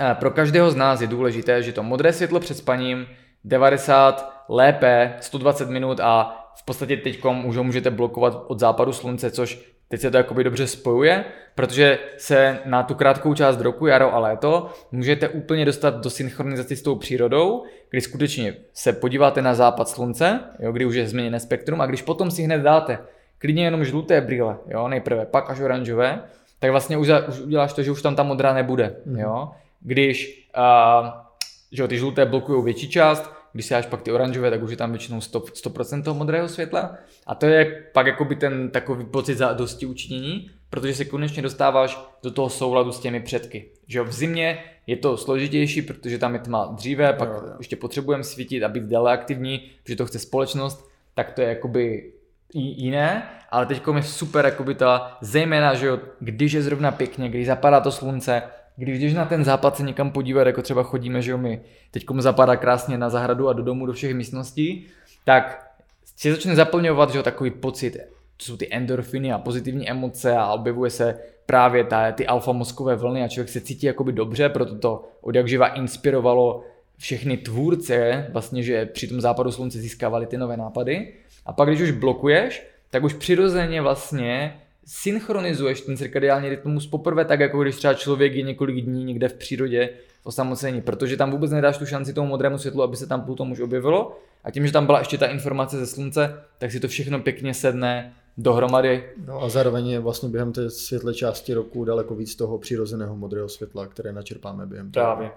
eh, 0.01 0.15
pro 0.15 0.31
každého 0.31 0.71
z 0.71 0.77
nás 0.77 1.01
je 1.01 1.07
důležité, 1.07 1.63
že 1.63 1.73
to 1.73 1.83
modré 1.83 2.13
světlo 2.13 2.41
před 2.41 2.57
spaním 2.57 3.07
90, 3.47 4.45
lépe 4.49 5.15
120 5.21 5.71
minut 5.71 6.01
a 6.01 6.43
v 6.57 6.65
podstatě 6.65 6.97
teď 6.97 7.25
už 7.45 7.57
ho 7.57 7.65
můžete 7.65 7.91
blokovat 7.91 8.45
od 8.47 8.59
západu 8.61 8.93
slunce, 8.93 9.31
což 9.31 9.77
teď 9.89 10.01
se 10.01 10.11
to 10.11 10.17
jakoby 10.17 10.45
dobře 10.45 10.67
spojuje, 10.67 11.25
protože 11.55 11.99
se 12.17 12.59
na 12.65 12.83
tu 12.83 12.95
krátkou 12.95 13.35
část 13.35 13.61
roku, 13.61 13.87
jaro 13.87 14.15
a 14.15 14.19
léto, 14.19 14.71
můžete 14.93 15.29
úplně 15.29 15.65
dostat 15.65 15.95
do 15.95 16.11
synchronizace 16.11 16.77
s 16.77 16.83
tou 16.83 16.95
přírodou, 16.95 17.65
kdy 17.91 18.01
skutečně 18.01 18.57
se 18.73 18.93
podíváte 18.93 19.43
na 19.43 19.55
západ 19.55 19.89
slunce, 19.89 20.41
jo, 20.59 20.73
kdy 20.73 20.85
už 20.85 20.95
je 20.95 21.09
změněné 21.09 21.41
spektrum 21.41 21.81
a 21.81 21.87
když 21.87 22.03
potom 22.03 22.31
si 22.31 22.43
hned 22.43 22.59
dáte 22.59 22.99
klidně 23.39 23.65
jenom 23.65 23.85
žluté 23.85 24.21
brýle, 24.21 24.57
jo, 24.69 24.89
nejprve, 24.89 25.27
pak 25.27 25.51
až 25.51 25.61
oranžové, 25.61 26.23
tak 26.59 26.71
vlastně 26.71 26.97
už, 26.97 27.09
už 27.29 27.41
uděláš 27.41 27.73
to, 27.73 27.83
že 27.83 27.91
už 27.91 28.03
tam 28.03 28.17
ta 28.17 28.23
modrá 28.23 28.55
nebude, 28.55 28.97
mm. 29.05 29.19
jo. 29.19 29.51
Když 29.81 30.49
uh, 30.57 31.27
že 31.73 31.83
jo, 31.83 31.89
ty 31.89 31.99
žluté 31.99 32.27
blokují 32.27 32.65
větší 32.65 32.89
část, 32.89 33.36
když 33.57 33.67
si 33.67 33.75
dáš 33.75 33.87
pak 33.87 34.03
ty 34.03 34.13
oranžové, 34.13 34.51
tak 34.51 34.63
už 34.63 34.71
je 34.71 34.77
tam 34.77 34.91
většinou 34.91 35.19
100%, 35.19 35.41
100% 35.41 36.03
toho 36.03 36.15
modrého 36.15 36.49
světla. 36.49 36.97
A 37.27 37.35
to 37.35 37.47
je 37.47 37.83
pak 37.93 38.07
jakoby 38.07 38.37
ten 38.37 38.71
takový 38.71 39.05
pocit 39.05 39.35
za 39.35 39.53
dosti 39.53 39.87
učinění, 39.87 40.51
protože 40.71 40.95
se 40.95 41.05
konečně 41.05 41.43
dostáváš 41.43 41.99
do 42.23 42.31
toho 42.31 42.51
souladu 42.51 42.93
s 42.93 43.01
těmi 43.01 43.21
předky. 43.21 43.71
Že 43.87 43.99
jo, 43.99 44.05
v 44.05 44.13
zimě 44.13 44.65
je 44.87 44.97
to 44.97 45.17
složitější, 45.17 45.83
protože 45.83 46.19
tam 46.19 46.35
je 46.35 46.41
tma 46.41 46.67
dříve, 46.67 47.13
pak 47.13 47.29
jo, 47.29 47.35
jo. 47.35 47.55
ještě 47.59 47.77
potřebujeme 47.77 48.25
svítit 48.25 48.63
a 48.63 48.69
být 48.69 48.83
dále 48.83 49.13
aktivní, 49.13 49.71
protože 49.83 49.97
to 49.97 50.07
chce 50.07 50.19
společnost, 50.19 50.91
tak 51.15 51.33
to 51.33 51.41
je 51.41 51.49
jakoby 51.49 52.13
jiné, 52.55 53.23
ale 53.51 53.67
teď 53.67 53.83
je 53.95 54.03
super 54.03 54.45
jakoby 54.45 54.75
ta, 54.75 55.19
zejména, 55.21 55.75
že 55.75 55.87
jo, 55.87 56.01
když 56.21 56.53
je 56.53 56.63
zrovna 56.63 56.91
pěkně, 56.91 57.29
když 57.29 57.47
zapadá 57.47 57.81
to 57.81 57.93
slunce, 57.93 58.43
když 58.77 58.99
jdeš 58.99 59.15
na 59.15 59.25
ten 59.25 59.45
západ 59.45 59.77
se 59.77 59.83
někam 59.83 60.11
podívat, 60.11 60.47
jako 60.47 60.63
třeba 60.63 60.83
chodíme, 60.83 61.23
že 61.23 61.31
jo, 61.31 61.39
my 61.39 61.61
teď 61.91 62.05
zapadá 62.19 62.57
krásně 62.57 62.99
na 62.99 63.11
zahradu 63.11 63.49
a 63.49 63.53
do 63.53 63.63
domu, 63.63 63.87
do 63.87 63.93
všech 63.93 64.15
místností, 64.15 64.87
tak 65.25 65.71
si 66.17 66.31
začne 66.31 66.55
zaplňovat, 66.55 67.11
že 67.11 67.19
jo, 67.19 67.23
takový 67.23 67.51
pocit, 67.51 67.97
to 68.37 68.45
jsou 68.45 68.57
ty 68.57 68.69
endorfiny 68.71 69.33
a 69.33 69.39
pozitivní 69.39 69.91
emoce 69.91 70.37
a 70.37 70.53
objevuje 70.53 70.91
se 70.91 71.19
právě 71.47 71.85
ta, 71.85 72.13
ty 72.13 72.27
alfa 72.27 72.53
mozkové 72.53 72.97
vlny 72.97 73.25
a 73.25 73.29
člověk 73.29 73.49
se 73.49 73.61
cítí 73.61 73.87
jakoby 73.87 74.13
dobře, 74.13 74.49
proto 74.49 74.79
to 74.79 75.09
od 75.21 75.35
jak 75.35 75.49
živa 75.49 75.67
inspirovalo 75.67 76.65
všechny 76.99 77.37
tvůrce, 77.37 78.27
vlastně, 78.33 78.63
že 78.63 78.87
při 78.87 79.09
tom 79.09 79.21
západu 79.21 79.53
slunce 79.53 79.79
získávali 79.79 80.27
ty 80.27 80.37
nové 80.37 80.57
nápady. 80.57 81.13
A 81.47 81.53
pak, 81.53 81.69
když 81.69 81.81
už 81.81 81.91
blokuješ, 81.91 82.67
tak 82.91 83.05
už 83.05 83.13
přirozeně 83.13 83.83
vlastně 83.83 84.61
synchronizuješ 84.87 85.81
ten 85.81 85.97
cirkadiální 85.97 86.49
rytmus 86.49 86.87
poprvé 86.87 87.25
tak, 87.25 87.41
jako 87.41 87.63
když 87.63 87.77
třeba 87.77 87.95
člověk 87.95 88.35
je 88.35 88.43
několik 88.43 88.85
dní 88.85 89.05
někde 89.05 89.29
v 89.29 89.35
přírodě 89.35 89.91
v 90.23 90.27
osamocení, 90.27 90.83
protože 90.83 91.17
tam 91.17 91.31
vůbec 91.31 91.51
nedáš 91.51 91.79
tu 91.79 91.87
šanci 91.87 92.13
tomu 92.13 92.29
modrému 92.29 92.59
světlu, 92.59 92.83
aby 92.83 92.97
se 92.97 93.07
tam 93.07 93.23
Pluton 93.23 93.53
už 93.53 93.61
objevilo 93.61 94.21
a 94.45 94.51
tím, 94.51 94.67
že 94.67 94.73
tam 94.73 94.87
byla 94.87 94.99
ještě 94.99 95.19
ta 95.19 95.27
informace 95.27 95.79
ze 95.79 95.87
slunce, 95.87 96.43
tak 96.59 96.73
si 96.73 96.81
to 96.81 96.89
všechno 96.89 97.21
pěkně 97.21 97.55
sedne 97.55 98.15
dohromady. 98.39 99.05
No 99.27 99.43
a 99.43 99.49
zároveň 99.49 99.89
je 99.89 100.01
vlastně 100.01 100.29
během 100.29 100.53
té 100.53 100.71
světle 100.71 101.15
části 101.15 101.55
roku 101.55 101.85
daleko 101.85 102.15
víc 102.15 102.37
toho 102.37 102.59
přirozeného 102.59 103.17
modrého 103.17 103.49
světla, 103.49 103.87
které 103.87 104.13
načerpáme 104.13 104.67
během 104.67 104.91
toho. 104.91 105.07
Právě. 105.07 105.31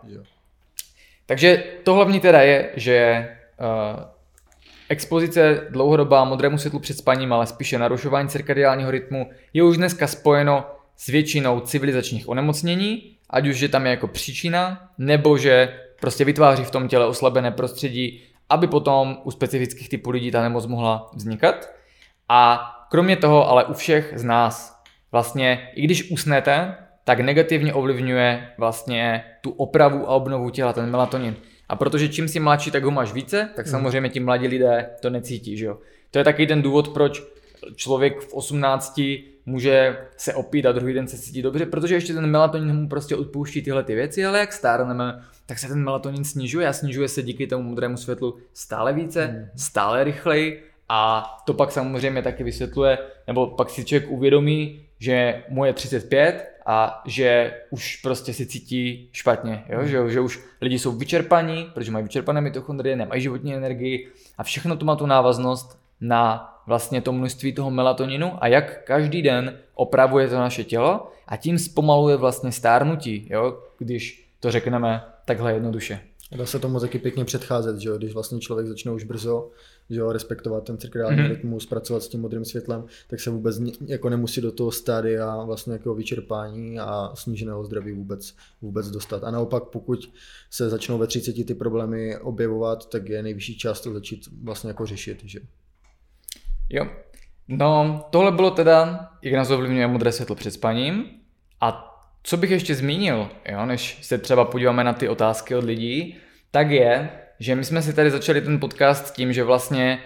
Takže 1.26 1.64
to 1.84 1.94
hlavní 1.94 2.20
teda 2.20 2.42
je, 2.42 2.70
že 2.76 3.28
uh, 3.60 4.04
Expozice 4.90 5.68
dlouhodobá 5.70 6.24
modrému 6.24 6.58
světlu 6.58 6.80
před 6.80 6.98
spaním, 6.98 7.34
ale 7.34 7.48
spíše 7.48 7.80
narušování 7.80 8.30
cirkadiálního 8.30 8.92
rytmu 8.92 9.30
je 9.54 9.64
už 9.64 9.78
dneska 9.78 10.08
spojeno 10.08 10.66
s 10.98 11.08
většinou 11.08 11.60
civilizačních 11.60 12.30
onemocnění, 12.30 13.16
ať 13.30 13.48
už 13.48 13.60
je 13.60 13.70
tam 13.70 13.86
je 13.86 13.92
jako 13.92 14.08
příčina, 14.08 14.90
nebo 14.98 15.38
že 15.38 15.80
prostě 16.00 16.26
vytváří 16.26 16.64
v 16.64 16.72
tom 16.72 16.88
těle 16.88 17.06
oslabené 17.06 17.52
prostředí, 17.52 18.22
aby 18.50 18.68
potom 18.68 19.18
u 19.24 19.32
specifických 19.32 19.90
typů 19.90 20.10
lidí 20.10 20.32
ta 20.32 20.42
nemoc 20.42 20.66
mohla 20.66 21.12
vznikat. 21.16 21.70
A 22.30 22.72
kromě 22.92 23.16
toho 23.16 23.50
ale 23.50 23.66
u 23.66 23.74
všech 23.74 24.14
z 24.16 24.24
nás 24.24 24.82
vlastně, 25.12 25.70
i 25.76 25.82
když 25.82 26.12
usnete, 26.12 26.76
tak 27.04 27.20
negativně 27.20 27.74
ovlivňuje 27.74 28.50
vlastně 28.58 29.24
tu 29.42 29.52
opravu 29.52 30.10
a 30.10 30.16
obnovu 30.16 30.50
těla, 30.50 30.74
ten 30.74 30.92
melatonin. 30.92 31.36
A 31.70 31.76
protože 31.76 32.10
čím 32.10 32.28
si 32.28 32.40
mladší, 32.40 32.72
tak 32.72 32.84
ho 32.84 32.92
máš 32.92 33.14
více, 33.14 33.50
tak 33.56 33.66
hmm. 33.66 33.72
samozřejmě 33.72 34.10
ti 34.10 34.20
mladí 34.20 34.48
lidé 34.48 34.90
to 35.02 35.10
necítí, 35.10 35.58
že 35.58 35.66
jo. 35.66 35.78
To 36.12 36.18
je 36.18 36.24
taky 36.24 36.48
ten 36.48 36.62
důvod, 36.62 36.88
proč 36.90 37.24
člověk 37.76 38.22
v 38.22 38.34
18 38.34 39.02
může 39.46 39.98
se 40.18 40.34
opít 40.34 40.66
a 40.66 40.72
druhý 40.72 40.94
den 40.94 41.08
se 41.08 41.18
cítí 41.18 41.42
dobře, 41.42 41.66
protože 41.66 41.96
ještě 41.96 42.14
ten 42.14 42.28
melatonin 42.28 42.76
mu 42.76 42.90
prostě 42.90 43.16
odpouští 43.16 43.62
tyhle 43.62 43.84
ty 43.84 43.96
věci, 43.96 44.26
ale 44.26 44.40
jak 44.40 44.54
stárneme, 44.54 45.22
tak 45.46 45.60
se 45.60 45.68
ten 45.68 45.84
melatonin 45.84 46.24
snižuje 46.24 46.68
a 46.68 46.74
snižuje 46.74 47.08
se 47.08 47.24
díky 47.24 47.48
tomu 47.48 47.64
modrému 47.64 47.98
světlu 47.98 48.38
stále 48.54 48.94
více, 48.94 49.26
hmm. 49.26 49.46
stále 49.56 50.04
rychleji 50.04 50.64
a 50.90 51.26
to 51.46 51.54
pak 51.54 51.72
samozřejmě 51.72 52.22
taky 52.22 52.44
vysvětluje, 52.44 52.98
nebo 53.28 53.48
pak 53.48 53.70
si 53.70 53.86
člověk 53.86 54.12
uvědomí, 54.12 54.86
že 55.00 55.44
mu 55.50 55.66
je 55.66 55.74
35 55.74 56.52
a 56.72 57.02
že 57.06 57.54
už 57.70 57.96
prostě 57.96 58.34
si 58.34 58.46
cítí 58.46 59.10
špatně, 59.12 59.64
jo? 59.70 59.86
Že, 59.86 60.10
že 60.10 60.20
už 60.20 60.40
lidi 60.62 60.80
jsou 60.80 60.92
vyčerpaní, 60.92 61.72
protože 61.74 61.92
mají 61.92 62.04
vyčerpané 62.04 62.42
mitochondrie, 62.42 62.96
nemají 62.96 63.22
životní 63.22 63.56
energii 63.56 64.08
a 64.38 64.44
všechno 64.44 64.76
to 64.76 64.86
má 64.86 64.96
tu 64.96 65.06
návaznost 65.06 65.80
na 66.02 66.54
vlastně 66.68 67.02
to 67.02 67.12
množství 67.12 67.54
toho 67.54 67.72
melatoninu 67.72 68.44
a 68.44 68.48
jak 68.48 68.84
každý 68.84 69.22
den 69.22 69.58
opravuje 69.74 70.28
to 70.28 70.36
naše 70.36 70.64
tělo 70.64 71.12
a 71.28 71.38
tím 71.38 71.60
zpomaluje 71.60 72.18
vlastně 72.18 72.52
stárnutí, 72.52 73.28
jo? 73.30 73.64
když 73.78 74.30
to 74.40 74.52
řekneme 74.52 75.04
takhle 75.26 75.54
jednoduše. 75.54 76.00
Dá 76.38 76.46
se 76.46 76.60
tomu 76.60 76.80
taky 76.80 77.00
pěkně 77.00 77.26
předcházet, 77.26 77.80
že 77.80 77.90
jo? 77.90 77.98
když 77.98 78.14
vlastně 78.14 78.40
člověk 78.40 78.68
začne 78.68 78.92
už 78.92 79.04
brzo 79.04 79.52
že 79.90 80.00
jo, 80.00 80.12
respektovat 80.12 80.64
ten 80.64 80.78
cirkadiální 80.78 81.18
mm-hmm. 81.18 81.30
rytmus, 81.30 81.66
pracovat 81.66 82.04
s 82.04 82.08
tím 82.08 82.22
modrým 82.22 82.46
světlem, 82.46 82.86
tak 83.08 83.20
se 83.20 83.30
vůbec 83.30 83.60
jako 83.86 84.10
nemusí 84.10 84.42
do 84.42 84.52
toho 84.52 84.72
stádia 84.72 85.44
vlastně 85.44 85.74
jako 85.74 85.96
vyčerpání 85.96 86.80
a 86.80 87.12
sníženého 87.14 87.64
zdraví 87.64 87.92
vůbec, 87.92 88.36
vůbec 88.62 88.92
dostat. 88.92 89.24
A 89.24 89.32
naopak, 89.32 89.64
pokud 89.64 90.14
se 90.50 90.70
začnou 90.70 90.98
ve 90.98 91.08
30 91.08 91.46
ty 91.46 91.54
problémy 91.54 92.18
objevovat, 92.18 92.90
tak 92.90 93.10
je 93.10 93.24
nejvyšší 93.24 93.58
čas 93.58 93.82
to 93.82 93.94
začít 93.94 94.30
vlastně 94.44 94.68
jako 94.68 94.86
řešit. 94.86 95.22
Že? 95.24 95.40
Jo, 96.70 96.88
no 97.48 98.06
tohle 98.10 98.32
bylo 98.32 98.52
teda, 98.52 99.10
jak 99.22 99.34
nás 99.34 99.50
ovlivňuje 99.50 99.88
modré 99.88 100.12
světlo 100.12 100.36
před 100.36 100.52
spaním 100.52 101.06
a 101.62 101.89
co 102.24 102.38
bych 102.38 102.52
ještě 102.52 102.76
zmínil, 102.76 103.30
jo, 103.52 103.66
než 103.66 103.98
se 104.02 104.18
třeba 104.18 104.46
podíváme 104.46 104.84
na 104.84 104.94
ty 104.94 105.10
otázky 105.10 105.56
od 105.56 105.64
lidí, 105.64 106.18
tak 106.52 106.72
je, 106.72 107.10
že 107.40 107.56
my 107.56 107.64
jsme 107.64 107.82
si 107.82 107.94
tady 107.94 108.12
začali 108.12 108.42
ten 108.42 108.60
podcast 108.60 109.14
tím, 109.14 109.34
že 109.34 109.44
vlastně 109.44 110.00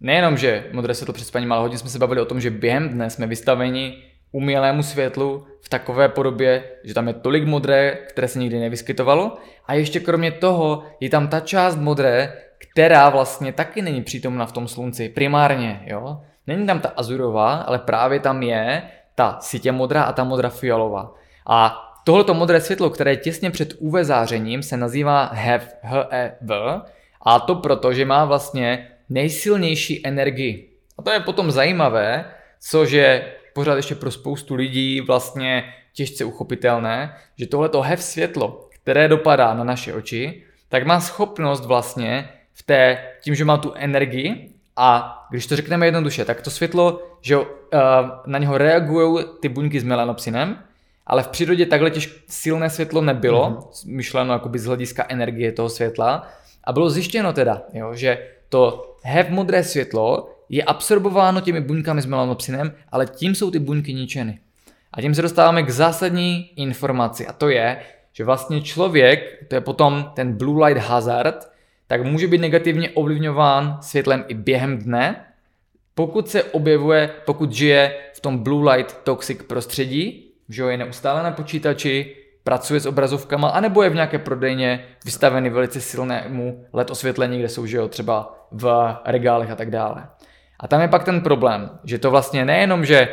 nejenom, 0.00 0.36
že 0.36 0.64
modré 0.72 0.94
světlo 0.94 1.14
před 1.14 1.24
spaním, 1.24 1.52
ale 1.52 1.62
hodně 1.62 1.78
jsme 1.78 1.90
se 1.90 1.98
bavili 1.98 2.20
o 2.20 2.24
tom, 2.24 2.40
že 2.40 2.50
během 2.50 2.88
dne 2.88 3.10
jsme 3.10 3.26
vystaveni 3.26 4.02
umělému 4.32 4.82
světlu 4.82 5.46
v 5.60 5.68
takové 5.68 6.08
podobě, 6.08 6.64
že 6.84 6.94
tam 6.94 7.08
je 7.08 7.14
tolik 7.14 7.44
modré, 7.44 7.98
které 8.08 8.28
se 8.28 8.38
nikdy 8.38 8.60
nevyskytovalo 8.60 9.38
a 9.66 9.74
ještě 9.74 10.00
kromě 10.00 10.32
toho 10.32 10.82
je 11.00 11.10
tam 11.10 11.28
ta 11.28 11.40
část 11.40 11.76
modré, 11.76 12.32
která 12.58 13.08
vlastně 13.08 13.52
taky 13.52 13.82
není 13.82 14.02
přítomna 14.02 14.46
v 14.46 14.52
tom 14.52 14.68
slunci, 14.68 15.08
primárně, 15.08 15.82
jo. 15.86 16.20
Není 16.46 16.66
tam 16.66 16.80
ta 16.80 16.88
azurová, 16.88 17.54
ale 17.54 17.78
právě 17.78 18.20
tam 18.20 18.42
je 18.42 18.82
ta 19.14 19.38
sítě 19.40 19.72
modrá 19.72 20.02
a 20.02 20.12
ta 20.12 20.24
modra 20.24 20.48
fialová. 20.48 21.14
A 21.48 21.84
Tohleto 22.08 22.34
modré 22.34 22.60
světlo, 22.60 22.90
které 22.90 23.10
je 23.10 23.16
těsně 23.16 23.50
před 23.50 23.74
UV 23.78 23.94
zářením, 24.02 24.62
se 24.62 24.76
nazývá 24.76 25.30
HEV, 25.32 25.74
HEV 25.82 26.50
a 27.22 27.40
to 27.40 27.54
proto, 27.54 27.92
že 27.92 28.04
má 28.04 28.24
vlastně 28.24 28.88
nejsilnější 29.08 30.06
energii. 30.06 30.70
A 30.98 31.02
to 31.02 31.10
je 31.10 31.20
potom 31.20 31.50
zajímavé, 31.50 32.24
cože 32.60 33.32
pořád 33.54 33.76
ještě 33.76 33.94
pro 33.94 34.10
spoustu 34.10 34.54
lidí 34.54 35.00
vlastně 35.00 35.74
těžce 35.92 36.24
uchopitelné, 36.24 37.14
že 37.38 37.46
tohleto 37.46 37.80
HEV 37.80 38.02
světlo, 38.02 38.68
které 38.70 39.08
dopadá 39.08 39.54
na 39.54 39.64
naše 39.64 39.94
oči, 39.94 40.42
tak 40.68 40.86
má 40.86 41.00
schopnost 41.00 41.66
vlastně 41.66 42.28
v 42.54 42.62
té, 42.62 42.98
tím, 43.22 43.34
že 43.34 43.44
má 43.44 43.56
tu 43.56 43.72
energii 43.72 44.52
a 44.76 45.18
když 45.30 45.46
to 45.46 45.56
řekneme 45.56 45.86
jednoduše, 45.86 46.24
tak 46.24 46.42
to 46.42 46.50
světlo, 46.50 47.02
že 47.20 47.36
na 48.26 48.38
něho 48.38 48.58
reagují 48.58 49.24
ty 49.40 49.48
buňky 49.48 49.80
s 49.80 49.84
melanopsinem, 49.84 50.58
ale 51.08 51.22
v 51.22 51.28
přírodě 51.28 51.66
takhle 51.66 51.90
těž 51.90 52.24
silné 52.28 52.70
světlo 52.70 53.00
nebylo, 53.00 53.50
mm-hmm. 53.50 53.94
myšleno 53.94 54.32
jakoby 54.32 54.58
z 54.58 54.66
hlediska 54.66 55.06
energie 55.08 55.52
toho 55.52 55.68
světla. 55.68 56.28
A 56.64 56.72
bylo 56.72 56.90
zjištěno 56.90 57.32
teda, 57.32 57.62
jo, 57.72 57.94
že 57.94 58.18
to 58.48 58.94
hev 59.02 59.28
modré 59.28 59.64
světlo 59.64 60.30
je 60.48 60.62
absorbováno 60.62 61.40
těmi 61.40 61.60
buňkami 61.60 62.02
s 62.02 62.06
melanopsinem, 62.06 62.72
ale 62.92 63.06
tím 63.06 63.34
jsou 63.34 63.50
ty 63.50 63.58
buňky 63.58 63.94
ničeny. 63.94 64.40
A 64.92 65.00
tím 65.00 65.14
se 65.14 65.22
dostáváme 65.22 65.62
k 65.62 65.70
zásadní 65.70 66.50
informaci 66.56 67.26
a 67.26 67.32
to 67.32 67.48
je, 67.48 67.78
že 68.12 68.24
vlastně 68.24 68.62
člověk, 68.62 69.44
to 69.48 69.54
je 69.54 69.60
potom 69.60 70.10
ten 70.14 70.32
blue 70.32 70.66
light 70.66 70.86
hazard, 70.86 71.52
tak 71.86 72.04
může 72.04 72.26
být 72.26 72.40
negativně 72.40 72.90
ovlivňován 72.90 73.78
světlem 73.80 74.24
i 74.28 74.34
během 74.34 74.78
dne, 74.78 75.24
pokud 75.94 76.28
se 76.28 76.44
objevuje, 76.44 77.10
pokud 77.26 77.52
žije 77.52 77.94
v 78.14 78.20
tom 78.20 78.38
blue 78.38 78.72
light 78.72 78.96
toxic 79.04 79.42
prostředí, 79.42 80.27
že 80.48 80.62
je 80.62 80.76
neustále 80.76 81.22
na 81.22 81.30
počítači, 81.30 82.16
pracuje 82.44 82.80
s 82.80 82.86
obrazovkama, 82.86 83.48
anebo 83.48 83.82
je 83.82 83.90
v 83.90 83.94
nějaké 83.94 84.18
prodejně 84.18 84.84
vystavený 85.04 85.50
velice 85.50 85.80
silnému 85.80 86.64
LED 86.72 86.90
osvětlení, 86.90 87.38
kde 87.38 87.48
jsou 87.48 87.66
že 87.66 87.76
jo, 87.76 87.88
třeba 87.88 88.46
v 88.52 88.96
regálech 89.04 89.50
a 89.50 89.54
tak 89.54 89.70
dále. 89.70 90.06
A 90.60 90.68
tam 90.68 90.80
je 90.80 90.88
pak 90.88 91.04
ten 91.04 91.20
problém, 91.20 91.70
že 91.84 91.98
to 91.98 92.10
vlastně 92.10 92.44
nejenom, 92.44 92.84
že, 92.84 93.08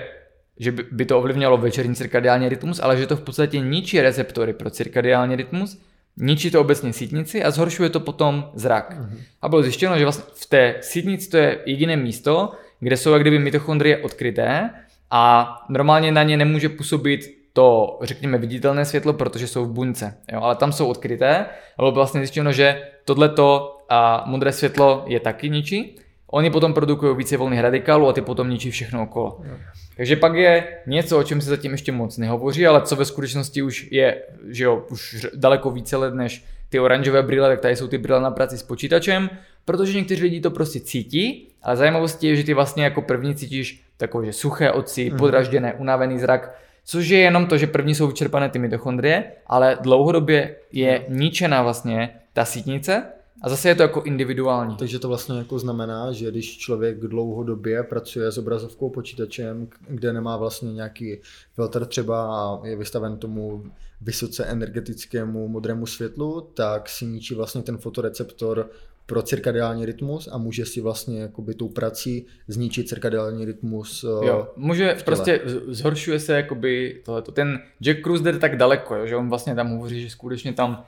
že 0.59 0.71
by 0.71 1.05
to 1.05 1.17
ovlivnilo 1.17 1.57
večerní 1.57 1.95
cirkadiální 1.95 2.49
rytmus, 2.49 2.79
ale 2.83 2.97
že 2.97 3.07
to 3.07 3.15
v 3.15 3.21
podstatě 3.21 3.59
ničí 3.59 4.01
receptory 4.01 4.53
pro 4.53 4.69
cirkadiální 4.69 5.35
rytmus, 5.35 5.81
ničí 6.17 6.51
to 6.51 6.61
obecně 6.61 6.93
sítnici 6.93 7.43
a 7.43 7.51
zhoršuje 7.51 7.89
to 7.89 7.99
potom 7.99 8.49
zrak. 8.53 8.91
Mm-hmm. 8.91 9.19
A 9.41 9.49
bylo 9.49 9.63
zjištěno, 9.63 9.97
že 9.97 10.05
vlastně 10.05 10.23
v 10.33 10.45
té 10.45 10.75
sítnici 10.81 11.29
to 11.29 11.37
je 11.37 11.59
jediné 11.65 11.95
místo, 11.97 12.51
kde 12.79 12.97
jsou 12.97 13.13
jak 13.13 13.21
kdyby 13.21 13.39
mitochondrie 13.39 13.97
odkryté 13.97 14.69
a 15.11 15.55
normálně 15.69 16.11
na 16.11 16.23
ně 16.23 16.37
nemůže 16.37 16.69
působit 16.69 17.19
to, 17.53 17.99
řekněme, 18.01 18.37
viditelné 18.37 18.85
světlo, 18.85 19.13
protože 19.13 19.47
jsou 19.47 19.65
v 19.65 19.71
buňce, 19.71 20.17
jo, 20.31 20.39
ale 20.41 20.55
tam 20.55 20.71
jsou 20.71 20.87
odkryté 20.87 21.35
a 21.77 21.81
bylo 21.81 21.91
vlastně 21.91 22.19
zjištěno, 22.19 22.51
že 22.51 22.81
tohleto 23.05 23.77
a 23.89 24.23
modré 24.27 24.51
světlo 24.51 25.03
je 25.07 25.19
taky 25.19 25.49
ničí. 25.49 25.95
Oni 26.31 26.49
potom 26.49 26.73
produkují 26.73 27.17
více 27.17 27.37
volných 27.37 27.59
radikálů 27.59 28.07
a 28.07 28.13
ty 28.13 28.21
potom 28.21 28.49
ničí 28.49 28.71
všechno 28.71 29.03
okolo. 29.03 29.41
Jo. 29.43 29.53
Takže 29.97 30.15
pak 30.15 30.35
je 30.35 30.67
něco, 30.87 31.19
o 31.19 31.23
čem 31.23 31.41
se 31.41 31.49
zatím 31.49 31.71
ještě 31.71 31.91
moc 31.91 32.17
nehovoří, 32.17 32.67
ale 32.67 32.81
co 32.81 32.95
ve 32.95 33.05
skutečnosti 33.05 33.61
už 33.61 33.87
je, 33.91 34.21
že 34.47 34.63
jo, 34.63 34.85
už 34.89 35.25
daleko 35.35 35.71
více 35.71 35.97
let 35.97 36.13
než 36.13 36.45
ty 36.69 36.79
oranžové 36.79 37.23
brýle, 37.23 37.49
tak 37.49 37.59
tady 37.59 37.75
jsou 37.75 37.87
ty 37.87 37.97
brýle 37.97 38.21
na 38.21 38.31
práci 38.31 38.57
s 38.57 38.63
počítačem, 38.63 39.29
protože 39.65 39.97
někteří 39.97 40.23
lidi 40.23 40.41
to 40.41 40.51
prostě 40.51 40.79
cítí, 40.79 41.47
ale 41.63 41.77
zajímavostí 41.77 42.27
je, 42.27 42.35
že 42.35 42.43
ty 42.43 42.53
vlastně 42.53 42.83
jako 42.83 43.01
první 43.01 43.35
cítíš 43.35 43.83
takové, 43.97 44.25
že 44.25 44.33
suché 44.33 44.71
oči, 44.71 45.09
mm. 45.09 45.17
podražděné, 45.17 45.73
unavený 45.73 46.19
zrak, 46.19 46.55
což 46.85 47.07
je 47.07 47.19
jenom 47.19 47.45
to, 47.45 47.57
že 47.57 47.67
první 47.67 47.95
jsou 47.95 48.07
vyčerpané 48.07 48.49
ty 48.49 48.59
mitochondrie, 48.59 49.31
ale 49.47 49.77
dlouhodobě 49.81 50.55
je 50.71 51.05
ničená 51.09 51.63
vlastně 51.63 52.09
ta 52.33 52.45
sítnice 52.45 53.03
a 53.41 53.49
zase 53.49 53.69
je 53.69 53.75
to 53.75 53.81
jako 53.81 54.01
individuální. 54.01 54.75
Takže 54.75 54.99
to 54.99 55.07
vlastně 55.07 55.37
jako 55.37 55.59
znamená, 55.59 56.11
že 56.11 56.31
když 56.31 56.57
člověk 56.57 56.99
dlouhodobě 56.99 57.83
pracuje 57.83 58.31
s 58.31 58.37
obrazovkou 58.37 58.89
počítačem, 58.89 59.67
kde 59.87 60.13
nemá 60.13 60.37
vlastně 60.37 60.73
nějaký 60.73 61.17
filtr 61.55 61.85
třeba 61.85 62.25
a 62.35 62.67
je 62.67 62.75
vystaven 62.75 63.17
tomu 63.17 63.63
vysoce 64.01 64.45
energetickému 64.45 65.47
modrému 65.47 65.85
světlu, 65.85 66.41
tak 66.53 66.89
si 66.89 67.05
ničí 67.05 67.35
vlastně 67.35 67.61
ten 67.61 67.77
fotoreceptor 67.77 68.69
pro 69.05 69.21
cirkadiální 69.21 69.85
rytmus 69.85 70.29
a 70.31 70.37
může 70.37 70.65
si 70.65 70.81
vlastně 70.81 71.21
jakoby 71.21 71.53
tou 71.53 71.69
prací 71.69 72.27
zničit 72.47 72.89
cirkadiální 72.89 73.45
rytmus 73.45 74.05
eh, 74.23 74.27
Jo, 74.27 74.47
může, 74.55 74.97
prostě 75.05 75.41
zhoršuje 75.67 76.19
se 76.19 76.33
jakoby 76.35 77.01
tohleto. 77.05 77.31
Ten 77.31 77.59
Jack 77.83 78.01
Cruz 78.03 78.21
jde 78.21 78.39
tak 78.39 78.57
daleko, 78.57 78.95
jo, 78.95 79.07
že 79.07 79.15
on 79.15 79.29
vlastně 79.29 79.55
tam 79.55 79.69
hovoří, 79.69 80.01
že 80.01 80.09
skutečně 80.09 80.53
tam 80.53 80.85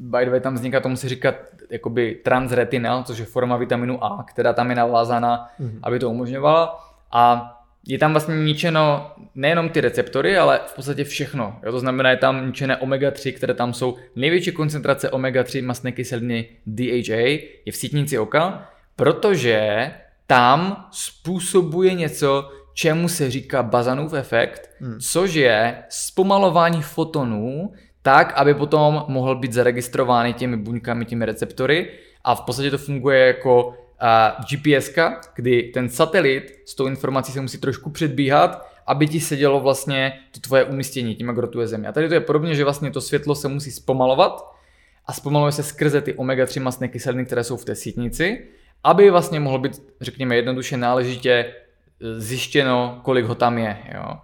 by 0.00 0.24
the 0.24 0.30
way, 0.30 0.40
tam 0.40 0.54
vzniká, 0.54 0.80
tomu 0.80 0.96
se 0.96 1.08
říká 1.08 1.34
jakoby 1.70 2.20
transretinal, 2.24 3.02
což 3.02 3.18
je 3.18 3.24
forma 3.24 3.56
vitaminu 3.56 4.04
A, 4.04 4.24
která 4.28 4.52
tam 4.52 4.70
je 4.70 4.76
navázána, 4.76 5.48
mm-hmm. 5.60 5.78
aby 5.82 5.98
to 5.98 6.10
umožňovala. 6.10 6.90
A 7.12 7.50
je 7.86 7.98
tam 7.98 8.12
vlastně 8.12 8.44
ničeno 8.44 9.10
nejenom 9.34 9.68
ty 9.68 9.80
receptory, 9.80 10.38
ale 10.38 10.60
v 10.66 10.74
podstatě 10.74 11.04
všechno. 11.04 11.60
Jo, 11.62 11.72
to 11.72 11.80
znamená, 11.80 12.10
je 12.10 12.16
tam 12.16 12.46
ničené 12.46 12.76
omega-3, 12.76 13.32
které 13.32 13.54
tam 13.54 13.74
jsou. 13.74 13.96
Největší 14.16 14.52
koncentrace 14.52 15.10
omega-3 15.10 15.64
masné 15.64 15.92
kyseliny 15.92 16.48
DHA 16.66 17.26
je 17.64 17.72
v 17.72 17.76
sítnici 17.76 18.18
oka, 18.18 18.68
protože 18.96 19.90
tam 20.26 20.86
způsobuje 20.90 21.94
něco, 21.94 22.50
čemu 22.74 23.08
se 23.08 23.30
říká 23.30 23.62
Bazanův 23.62 24.12
efekt, 24.12 24.70
hmm. 24.80 24.98
což 25.00 25.34
je 25.34 25.82
zpomalování 25.88 26.82
fotonů 26.82 27.72
tak, 28.02 28.32
aby 28.36 28.54
potom 28.54 29.04
mohl 29.08 29.36
být 29.36 29.52
zaregistrovány 29.52 30.32
těmi 30.32 30.56
buňkami, 30.56 31.04
těmi 31.04 31.26
receptory 31.26 31.90
a 32.24 32.34
v 32.34 32.40
podstatě 32.40 32.70
to 32.70 32.78
funguje 32.78 33.26
jako 33.26 33.74
GPS, 34.50 34.90
kdy 35.34 35.62
ten 35.62 35.88
satelit 35.88 36.62
s 36.64 36.74
tou 36.74 36.86
informací 36.86 37.32
se 37.32 37.40
musí 37.40 37.58
trošku 37.58 37.90
předbíhat, 37.90 38.68
aby 38.86 39.08
ti 39.08 39.20
sedělo 39.20 39.60
vlastně 39.60 40.12
to 40.30 40.40
tvoje 40.40 40.64
umístění 40.64 41.14
tím, 41.14 41.28
jak 41.28 41.38
rotuje 41.38 41.66
Země. 41.66 41.88
A 41.88 41.92
tady 41.92 42.08
to 42.08 42.14
je 42.14 42.20
podobně, 42.20 42.54
že 42.54 42.64
vlastně 42.64 42.90
to 42.90 43.00
světlo 43.00 43.34
se 43.34 43.48
musí 43.48 43.70
zpomalovat 43.70 44.54
a 45.06 45.12
zpomaluje 45.12 45.52
se 45.52 45.62
skrze 45.62 46.00
ty 46.00 46.14
omega-3 46.14 46.62
masné 46.62 46.88
kyseliny, 46.88 47.24
které 47.24 47.44
jsou 47.44 47.56
v 47.56 47.64
té 47.64 47.74
sítnici, 47.74 48.46
aby 48.84 49.10
vlastně 49.10 49.40
mohlo 49.40 49.58
být, 49.58 49.82
řekněme, 50.00 50.36
jednoduše 50.36 50.76
náležitě 50.76 51.30
e, 51.30 51.54
zjištěno, 52.20 53.00
kolik 53.02 53.26
ho 53.26 53.34
tam 53.34 53.58
je. 53.58 53.78
Jo. 53.94 54.16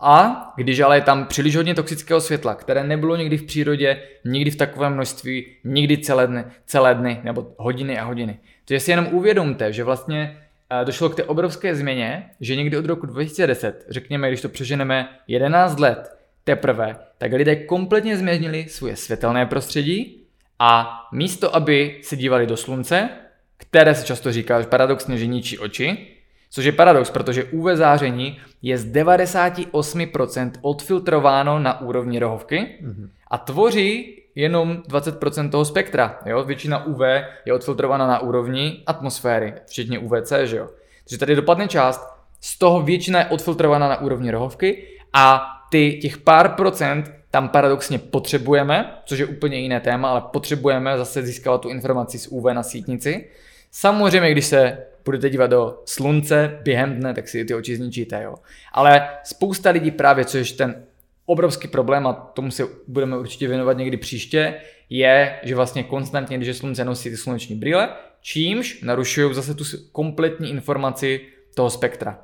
A 0.00 0.42
když 0.56 0.80
ale 0.80 0.96
je 0.96 1.00
tam 1.00 1.26
příliš 1.26 1.56
hodně 1.56 1.74
toxického 1.74 2.20
světla, 2.20 2.54
které 2.54 2.84
nebylo 2.84 3.16
nikdy 3.16 3.36
v 3.36 3.42
přírodě, 3.42 4.02
nikdy 4.24 4.50
v 4.50 4.56
takovém 4.56 4.92
množství, 4.92 5.46
nikdy 5.64 5.98
celé 5.98 6.26
dny, 6.26 6.44
celé 6.66 6.94
dny 6.94 7.20
nebo 7.22 7.46
hodiny 7.56 7.98
a 7.98 8.04
hodiny. 8.04 8.38
Takže 8.68 8.80
si 8.80 8.90
jenom 8.90 9.08
uvědomte, 9.12 9.72
že 9.72 9.84
vlastně 9.84 10.42
eh, 10.70 10.84
došlo 10.84 11.08
k 11.08 11.14
té 11.14 11.24
obrovské 11.24 11.74
změně, 11.74 12.30
že 12.40 12.56
někdy 12.56 12.76
od 12.76 12.86
roku 12.86 13.06
2010, 13.06 13.86
řekněme, 13.88 14.28
když 14.28 14.40
to 14.40 14.48
přeženeme 14.48 15.08
11 15.28 15.78
let 15.78 16.16
teprve, 16.44 16.96
tak 17.18 17.32
lidé 17.32 17.56
kompletně 17.56 18.16
změnili 18.16 18.66
svoje 18.68 18.96
světelné 18.96 19.46
prostředí 19.46 20.22
a 20.58 21.00
místo, 21.12 21.56
aby 21.56 21.98
se 22.02 22.16
dívali 22.16 22.46
do 22.46 22.56
slunce, 22.56 23.08
které 23.56 23.94
se 23.94 24.06
často 24.06 24.32
říká 24.32 24.60
že 24.60 24.66
paradoxně, 24.66 25.18
že 25.18 25.26
ničí 25.26 25.58
oči, 25.58 26.16
Což 26.50 26.64
je 26.64 26.72
paradox, 26.72 27.10
protože 27.10 27.44
UV 27.44 27.66
záření 27.74 28.38
je 28.62 28.78
z 28.78 28.92
98% 28.92 30.50
odfiltrováno 30.60 31.58
na 31.58 31.80
úrovni 31.80 32.18
rohovky 32.18 32.58
mm-hmm. 32.58 33.08
a 33.30 33.38
tvoří 33.38 34.15
jenom 34.36 34.82
20% 34.88 35.50
toho 35.50 35.64
spektra. 35.64 36.18
Jo? 36.26 36.44
Většina 36.44 36.86
UV 36.86 37.00
je 37.44 37.52
odfiltrována 37.52 38.06
na 38.06 38.18
úrovni 38.18 38.82
atmosféry, 38.86 39.54
včetně 39.66 39.98
UVC, 39.98 40.32
že 40.44 40.56
jo. 40.56 40.68
Takže 41.04 41.18
tady 41.18 41.36
dopadne 41.36 41.68
část, 41.68 42.16
z 42.40 42.58
toho 42.58 42.82
většina 42.82 43.18
je 43.18 43.26
odfiltrována 43.26 43.88
na 43.88 44.00
úrovni 44.00 44.30
rohovky 44.30 44.88
a 45.12 45.46
ty 45.70 45.92
těch 46.02 46.18
pár 46.18 46.48
procent 46.48 47.12
tam 47.30 47.48
paradoxně 47.48 47.98
potřebujeme, 47.98 48.94
což 49.04 49.18
je 49.18 49.26
úplně 49.26 49.58
jiné 49.58 49.80
téma, 49.80 50.10
ale 50.10 50.22
potřebujeme 50.32 50.98
zase 50.98 51.22
získávat 51.22 51.60
tu 51.60 51.68
informaci 51.68 52.18
z 52.18 52.28
UV 52.28 52.44
na 52.52 52.62
sítnici. 52.62 53.28
Samozřejmě, 53.70 54.30
když 54.30 54.46
se 54.46 54.78
budete 55.04 55.30
dívat 55.30 55.46
do 55.46 55.82
slunce 55.84 56.58
během 56.62 56.94
dne, 56.94 57.14
tak 57.14 57.28
si 57.28 57.44
ty 57.44 57.54
oči 57.54 57.76
zničíte, 57.76 58.22
jo. 58.22 58.34
Ale 58.72 59.08
spousta 59.24 59.70
lidí 59.70 59.90
právě, 59.90 60.24
což 60.24 60.50
je 60.50 60.56
ten 60.56 60.85
obrovský 61.26 61.68
problém 61.68 62.06
a 62.06 62.12
tomu 62.12 62.50
se 62.50 62.64
budeme 62.88 63.18
určitě 63.18 63.48
věnovat 63.48 63.76
někdy 63.76 63.96
příště, 63.96 64.54
je, 64.90 65.38
že 65.42 65.54
vlastně 65.54 65.82
konstantně, 65.82 66.36
když 66.36 66.48
je 66.48 66.54
slunce 66.54 66.84
nosí 66.84 67.10
ty 67.10 67.16
sluneční 67.16 67.56
brýle, 67.56 67.88
čímž 68.20 68.82
narušují 68.82 69.34
zase 69.34 69.54
tu 69.54 69.64
kompletní 69.92 70.50
informaci 70.50 71.20
toho 71.54 71.70
spektra. 71.70 72.18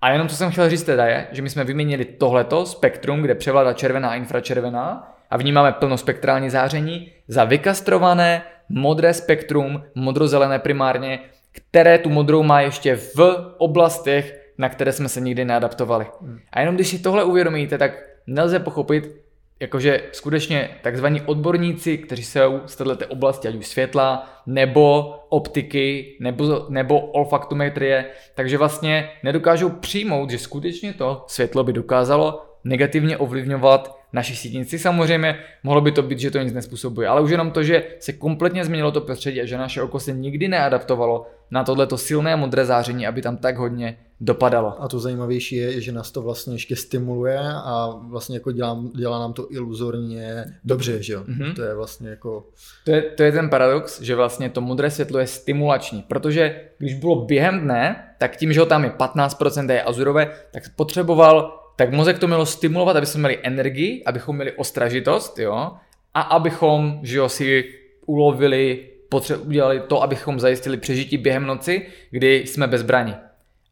A 0.00 0.10
jenom 0.10 0.28
co 0.28 0.36
jsem 0.36 0.50
chtěl 0.50 0.70
říct 0.70 0.82
teda 0.82 1.06
je, 1.06 1.26
že 1.32 1.42
my 1.42 1.50
jsme 1.50 1.64
vyměnili 1.64 2.04
tohleto 2.04 2.66
spektrum, 2.66 3.22
kde 3.22 3.34
převládá 3.34 3.72
červená 3.72 4.08
a 4.08 4.14
infračervená 4.14 5.14
a 5.30 5.36
vnímáme 5.36 5.72
plnospektrální 5.72 6.50
záření 6.50 7.12
za 7.28 7.44
vykastrované 7.44 8.42
modré 8.68 9.14
spektrum, 9.14 9.82
modrozelené 9.94 10.58
primárně, 10.58 11.18
které 11.52 11.98
tu 11.98 12.10
modrou 12.10 12.42
má 12.42 12.60
ještě 12.60 12.96
v 12.96 13.18
oblastech, 13.58 14.52
na 14.58 14.68
které 14.68 14.92
jsme 14.92 15.08
se 15.08 15.20
nikdy 15.20 15.44
neadaptovali. 15.44 16.06
Hmm. 16.20 16.38
A 16.52 16.60
jenom 16.60 16.74
když 16.74 16.88
si 16.88 16.98
tohle 16.98 17.24
uvědomíte, 17.24 17.78
tak 17.78 18.13
nelze 18.26 18.58
pochopit, 18.58 19.24
jakože 19.60 20.02
skutečně 20.12 20.70
takzvaní 20.82 21.20
odborníci, 21.20 21.98
kteří 21.98 22.24
jsou 22.24 22.60
z 22.66 22.76
této 22.76 23.06
oblasti, 23.06 23.48
ať 23.48 23.54
už 23.54 23.66
světla, 23.66 24.30
nebo 24.46 25.14
optiky, 25.28 26.16
nebo, 26.20 26.66
nebo 26.68 27.00
olfaktometrie, 27.00 28.04
takže 28.34 28.58
vlastně 28.58 29.10
nedokážou 29.22 29.70
přijmout, 29.70 30.30
že 30.30 30.38
skutečně 30.38 30.92
to 30.92 31.24
světlo 31.26 31.64
by 31.64 31.72
dokázalo 31.72 32.44
negativně 32.64 33.16
ovlivňovat 33.16 33.98
naší 34.12 34.36
sítnici. 34.36 34.78
Samozřejmě 34.78 35.38
mohlo 35.62 35.80
by 35.80 35.92
to 35.92 36.02
být, 36.02 36.18
že 36.18 36.30
to 36.30 36.38
nic 36.38 36.52
nespůsobuje, 36.52 37.08
ale 37.08 37.20
už 37.20 37.30
jenom 37.30 37.50
to, 37.50 37.62
že 37.62 37.84
se 37.98 38.12
kompletně 38.12 38.64
změnilo 38.64 38.92
to 38.92 39.00
prostředí 39.00 39.40
a 39.40 39.46
že 39.46 39.58
naše 39.58 39.82
oko 39.82 40.00
se 40.00 40.12
nikdy 40.12 40.48
neadaptovalo 40.48 41.26
na 41.50 41.64
tohleto 41.64 41.98
silné 41.98 42.36
modré 42.36 42.64
záření, 42.64 43.06
aby 43.06 43.22
tam 43.22 43.36
tak 43.36 43.56
hodně 43.56 43.98
dopadalo. 44.20 44.82
A 44.82 44.88
to 44.88 45.00
zajímavější 45.00 45.56
je, 45.56 45.80
že 45.80 45.92
nás 45.92 46.10
to 46.10 46.22
vlastně 46.22 46.54
ještě 46.54 46.76
stimuluje 46.76 47.38
a 47.40 47.98
vlastně 48.08 48.36
jako 48.36 48.52
dělá, 48.52 48.82
dělá 48.96 49.18
nám 49.18 49.32
to 49.32 49.46
iluzorně 49.50 50.44
dobře, 50.64 51.02
že 51.02 51.12
jo? 51.12 51.24
Mm-hmm. 51.24 51.54
To 51.54 51.62
je 51.62 51.74
vlastně 51.74 52.08
jako... 52.08 52.46
To 52.84 52.90
je, 52.90 53.02
to 53.02 53.22
je 53.22 53.32
ten 53.32 53.50
paradox, 53.50 54.00
že 54.00 54.14
vlastně 54.14 54.50
to 54.50 54.60
modré 54.60 54.90
světlo 54.90 55.18
je 55.18 55.26
stimulační, 55.26 56.02
protože 56.08 56.60
když 56.78 56.94
bylo 56.94 57.24
během 57.24 57.60
dne, 57.60 58.08
tak 58.18 58.36
tím, 58.36 58.52
že 58.52 58.60
ho 58.60 58.66
tam 58.66 58.84
je 58.84 58.90
15% 58.90 59.70
je 59.70 59.82
azurové, 59.82 60.30
tak 60.52 60.62
potřeboval 60.76 61.60
tak 61.76 61.92
mozek 61.92 62.18
to 62.18 62.26
mělo 62.26 62.46
stimulovat, 62.46 62.96
aby 62.96 63.06
jsme 63.06 63.18
měli 63.18 63.38
energii, 63.42 64.02
abychom 64.06 64.36
měli 64.36 64.52
ostražitost, 64.52 65.38
jo, 65.38 65.70
a 66.14 66.20
abychom, 66.20 67.00
že 67.02 67.18
jo, 67.18 67.28
si 67.28 67.64
ulovili, 68.06 68.88
potře- 69.18 69.40
udělali 69.46 69.80
to, 69.80 70.02
abychom 70.02 70.40
zajistili 70.40 70.76
přežití 70.76 71.18
během 71.18 71.46
noci, 71.46 71.86
kdy 72.10 72.36
jsme 72.46 72.66
bezbraní. 72.66 73.14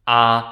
A 0.07 0.45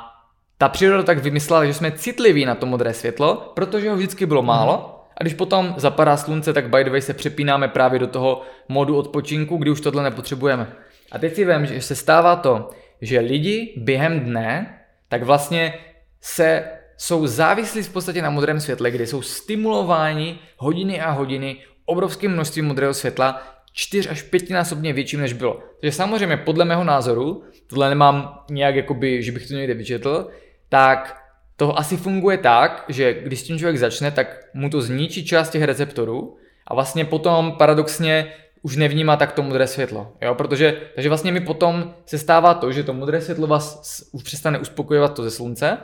ta 0.58 0.68
příroda 0.68 1.02
tak 1.02 1.18
vymyslela, 1.18 1.64
že 1.64 1.74
jsme 1.74 1.92
citliví 1.92 2.44
na 2.44 2.54
to 2.54 2.66
modré 2.66 2.94
světlo, 2.94 3.52
protože 3.54 3.90
ho 3.90 3.96
vždycky 3.96 4.26
bylo 4.26 4.42
málo, 4.42 5.04
a 5.16 5.22
když 5.22 5.34
potom 5.34 5.74
zapadá 5.76 6.16
slunce, 6.16 6.52
tak 6.52 6.68
by 6.68 6.84
the 6.84 6.90
way 6.90 7.02
se 7.02 7.14
přepínáme 7.14 7.68
právě 7.68 7.98
do 7.98 8.06
toho 8.06 8.42
modu 8.68 8.96
odpočinku, 8.96 9.56
kdy 9.56 9.70
už 9.70 9.80
tohle 9.80 10.02
nepotřebujeme. 10.02 10.72
A 11.12 11.18
teď 11.18 11.34
si 11.34 11.44
vím, 11.44 11.66
že 11.66 11.82
se 11.82 11.94
stává 11.94 12.36
to, 12.36 12.70
že 13.00 13.20
lidi 13.20 13.74
během 13.76 14.20
dne 14.20 14.76
tak 15.10 15.22
vlastně 15.22 15.74
se 16.20 16.64
jsou 16.96 17.26
závislí 17.26 17.82
v 17.82 17.92
podstatě 17.92 18.22
na 18.22 18.30
modrém 18.30 18.60
světle, 18.60 18.90
kde 18.90 19.06
jsou 19.06 19.22
stimulováni 19.22 20.38
hodiny 20.56 21.00
a 21.00 21.10
hodiny 21.10 21.56
obrovským 21.84 22.32
množstvím 22.32 22.66
modrého 22.66 22.94
světla, 22.94 23.42
čtyř 23.72 24.06
až 24.10 24.22
pětinásobně 24.22 24.92
větším, 24.92 25.20
než 25.20 25.32
bylo. 25.32 25.62
Takže 25.80 25.96
samozřejmě 25.96 26.36
podle 26.36 26.64
mého 26.64 26.84
názoru, 26.84 27.42
tohle 27.66 27.88
nemám 27.88 28.44
nějak 28.50 28.74
jakoby, 28.74 29.22
že 29.22 29.32
bych 29.32 29.48
to 29.48 29.54
někde 29.54 29.74
vyčetl, 29.74 30.28
tak 30.68 31.22
to 31.56 31.78
asi 31.78 31.96
funguje 31.96 32.38
tak, 32.38 32.84
že 32.88 33.14
když 33.14 33.40
s 33.40 33.42
tím 33.42 33.58
člověk 33.58 33.78
začne, 33.78 34.10
tak 34.10 34.40
mu 34.54 34.70
to 34.70 34.80
zničí 34.80 35.24
část 35.24 35.50
těch 35.50 35.62
receptorů 35.62 36.36
a 36.66 36.74
vlastně 36.74 37.04
potom 37.04 37.52
paradoxně 37.58 38.32
už 38.62 38.76
nevnímá 38.76 39.16
tak 39.16 39.32
to 39.32 39.42
modré 39.42 39.66
světlo. 39.66 40.12
Jo? 40.20 40.34
Protože, 40.34 40.80
takže 40.94 41.08
vlastně 41.08 41.32
mi 41.32 41.40
potom 41.40 41.94
se 42.06 42.18
stává 42.18 42.54
to, 42.54 42.72
že 42.72 42.82
to 42.82 42.92
modré 42.92 43.20
světlo 43.20 43.46
vás 43.46 44.02
už 44.12 44.22
přestane 44.22 44.58
uspokojovat 44.58 45.14
to 45.14 45.22
ze 45.22 45.30
slunce 45.30 45.78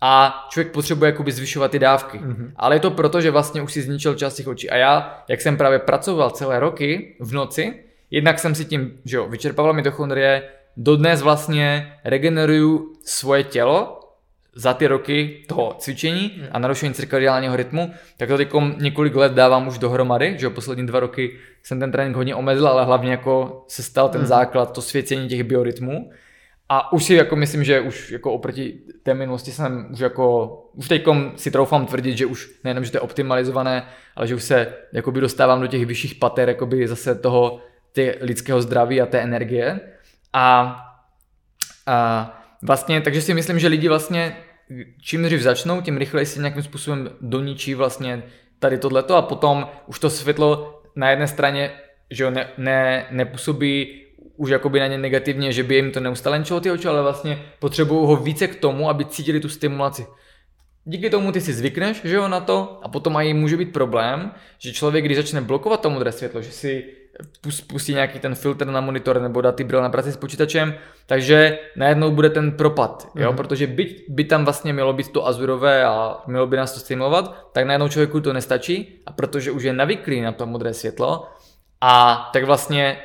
a 0.00 0.46
člověk 0.50 0.72
potřebuje 0.72 1.10
jakoby 1.10 1.32
zvyšovat 1.32 1.70
ty 1.70 1.78
dávky. 1.78 2.18
Mm-hmm. 2.18 2.50
Ale 2.56 2.76
je 2.76 2.80
to 2.80 2.90
proto, 2.90 3.20
že 3.20 3.30
vlastně 3.30 3.62
už 3.62 3.72
si 3.72 3.82
zničil 3.82 4.14
část 4.14 4.34
těch 4.34 4.48
očí. 4.48 4.70
A 4.70 4.76
já, 4.76 5.24
jak 5.28 5.40
jsem 5.40 5.56
právě 5.56 5.78
pracoval 5.78 6.30
celé 6.30 6.60
roky 6.60 7.16
v 7.20 7.32
noci, 7.32 7.74
jednak 8.10 8.38
jsem 8.38 8.54
si 8.54 8.64
tím, 8.64 8.98
že 9.04 9.16
jo, 9.16 9.28
vyčerpával 9.28 9.72
mitochondrie, 9.72 10.42
dodnes 10.76 11.22
vlastně 11.22 11.92
regeneruju 12.04 12.92
svoje 13.04 13.44
tělo 13.44 14.00
za 14.54 14.74
ty 14.74 14.86
roky 14.86 15.44
toho 15.48 15.74
cvičení 15.78 16.32
hmm. 16.36 16.48
a 16.52 16.58
narušení 16.58 16.94
cirkadiálního 16.94 17.56
rytmu, 17.56 17.92
tak 18.16 18.28
to 18.28 18.36
teď 18.36 18.48
několik 18.78 19.14
let 19.14 19.32
dávám 19.32 19.68
už 19.68 19.78
dohromady, 19.78 20.34
že 20.38 20.46
jo, 20.46 20.50
poslední 20.50 20.86
dva 20.86 21.00
roky 21.00 21.38
jsem 21.62 21.80
ten 21.80 21.92
trénink 21.92 22.16
hodně 22.16 22.34
omezil, 22.34 22.68
ale 22.68 22.84
hlavně 22.84 23.10
jako 23.10 23.64
se 23.68 23.82
stal 23.82 24.08
ten 24.08 24.20
hmm. 24.20 24.28
základ, 24.28 24.72
to 24.72 24.82
svěcení 24.82 25.28
těch 25.28 25.44
biorytmů. 25.44 26.10
A 26.68 26.92
už 26.92 27.04
si 27.04 27.14
jako 27.14 27.36
myslím, 27.36 27.64
že 27.64 27.80
už 27.80 28.10
jako 28.10 28.32
oproti 28.32 28.80
té 29.02 29.14
minulosti 29.14 29.52
jsem 29.52 29.88
už 29.92 30.00
jako, 30.00 30.48
už 30.74 30.88
teď 30.88 31.04
si 31.36 31.50
troufám 31.50 31.86
tvrdit, 31.86 32.18
že 32.18 32.26
už 32.26 32.50
nejenom, 32.64 32.84
že 32.84 32.90
to 32.90 32.96
je 32.96 33.00
optimalizované, 33.00 33.86
ale 34.16 34.26
že 34.26 34.34
už 34.34 34.42
se 34.42 34.74
jakoby 34.92 35.20
dostávám 35.20 35.60
do 35.60 35.66
těch 35.66 35.86
vyšších 35.86 36.14
pater 36.14 36.48
jakoby 36.48 36.88
zase 36.88 37.14
toho 37.14 37.60
ty 37.92 38.18
lidského 38.20 38.62
zdraví 38.62 39.00
a 39.00 39.06
té 39.06 39.20
energie. 39.20 39.80
A, 40.32 40.76
a 41.86 42.40
vlastně, 42.62 43.00
takže 43.00 43.22
si 43.22 43.34
myslím, 43.34 43.58
že 43.58 43.68
lidi 43.68 43.88
vlastně 43.88 44.36
čím 45.02 45.22
dřív 45.22 45.40
začnou, 45.40 45.80
tím 45.80 45.96
rychleji 45.96 46.26
se 46.26 46.40
nějakým 46.40 46.62
způsobem 46.62 47.10
doničí 47.20 47.74
vlastně 47.74 48.22
tady 48.58 48.78
tohleto 48.78 49.16
a 49.16 49.22
potom 49.22 49.68
už 49.86 49.98
to 49.98 50.10
světlo 50.10 50.82
na 50.96 51.10
jedné 51.10 51.28
straně 51.28 51.70
že 52.10 52.24
jo, 52.24 52.30
ne, 52.30 52.48
ne, 52.58 53.06
nepůsobí 53.10 54.02
už 54.38 54.50
jakoby 54.50 54.80
na 54.80 54.86
ně 54.86 54.98
negativně, 54.98 55.52
že 55.52 55.62
by 55.62 55.74
jim 55.74 55.90
to 55.90 56.00
neustále 56.00 56.44
ty 56.60 56.70
oči, 56.70 56.88
ale 56.88 57.02
vlastně 57.02 57.42
potřebují 57.58 58.06
ho 58.06 58.16
více 58.16 58.46
k 58.46 58.60
tomu, 58.60 58.90
aby 58.90 59.04
cítili 59.04 59.40
tu 59.40 59.48
stimulaci. 59.48 60.06
Díky 60.84 61.10
tomu 61.10 61.32
ty 61.32 61.40
si 61.40 61.52
zvykneš, 61.52 62.00
že 62.04 62.16
jo, 62.16 62.28
na 62.28 62.40
to 62.40 62.80
a 62.82 62.88
potom 62.88 63.16
i 63.16 63.34
může 63.34 63.56
být 63.56 63.72
problém, 63.72 64.32
že 64.58 64.72
člověk, 64.72 65.04
když 65.04 65.16
začne 65.16 65.40
blokovat 65.40 65.80
to 65.80 65.90
modré 65.90 66.12
světlo, 66.12 66.42
že 66.42 66.50
si 66.50 66.84
pustí 67.66 67.92
nějaký 67.92 68.18
ten 68.18 68.34
filtr 68.34 68.66
na 68.66 68.80
monitor 68.80 69.20
nebo 69.20 69.40
dá 69.40 69.52
ty 69.52 69.64
brýle 69.64 69.82
na 69.82 69.88
práci 69.88 70.12
s 70.12 70.16
počítačem, 70.16 70.74
takže 71.06 71.58
najednou 71.76 72.10
bude 72.10 72.30
ten 72.30 72.52
propad, 72.52 73.08
jo, 73.14 73.32
mm-hmm. 73.32 73.36
protože 73.36 73.66
by, 73.66 73.96
by 74.08 74.24
tam 74.24 74.44
vlastně 74.44 74.72
mělo 74.72 74.92
být 74.92 75.12
to 75.12 75.26
azurové 75.26 75.84
a 75.84 76.22
mělo 76.26 76.46
by 76.46 76.56
nás 76.56 76.72
to 76.72 76.80
stimulovat, 76.80 77.48
tak 77.52 77.66
najednou 77.66 77.88
člověku 77.88 78.20
to 78.20 78.32
nestačí 78.32 79.02
a 79.06 79.12
protože 79.12 79.50
už 79.50 79.62
je 79.62 79.72
navyklý 79.72 80.20
na 80.20 80.32
to 80.32 80.46
modré 80.46 80.74
světlo 80.74 81.28
a 81.80 82.30
tak 82.32 82.44
vlastně 82.44 82.98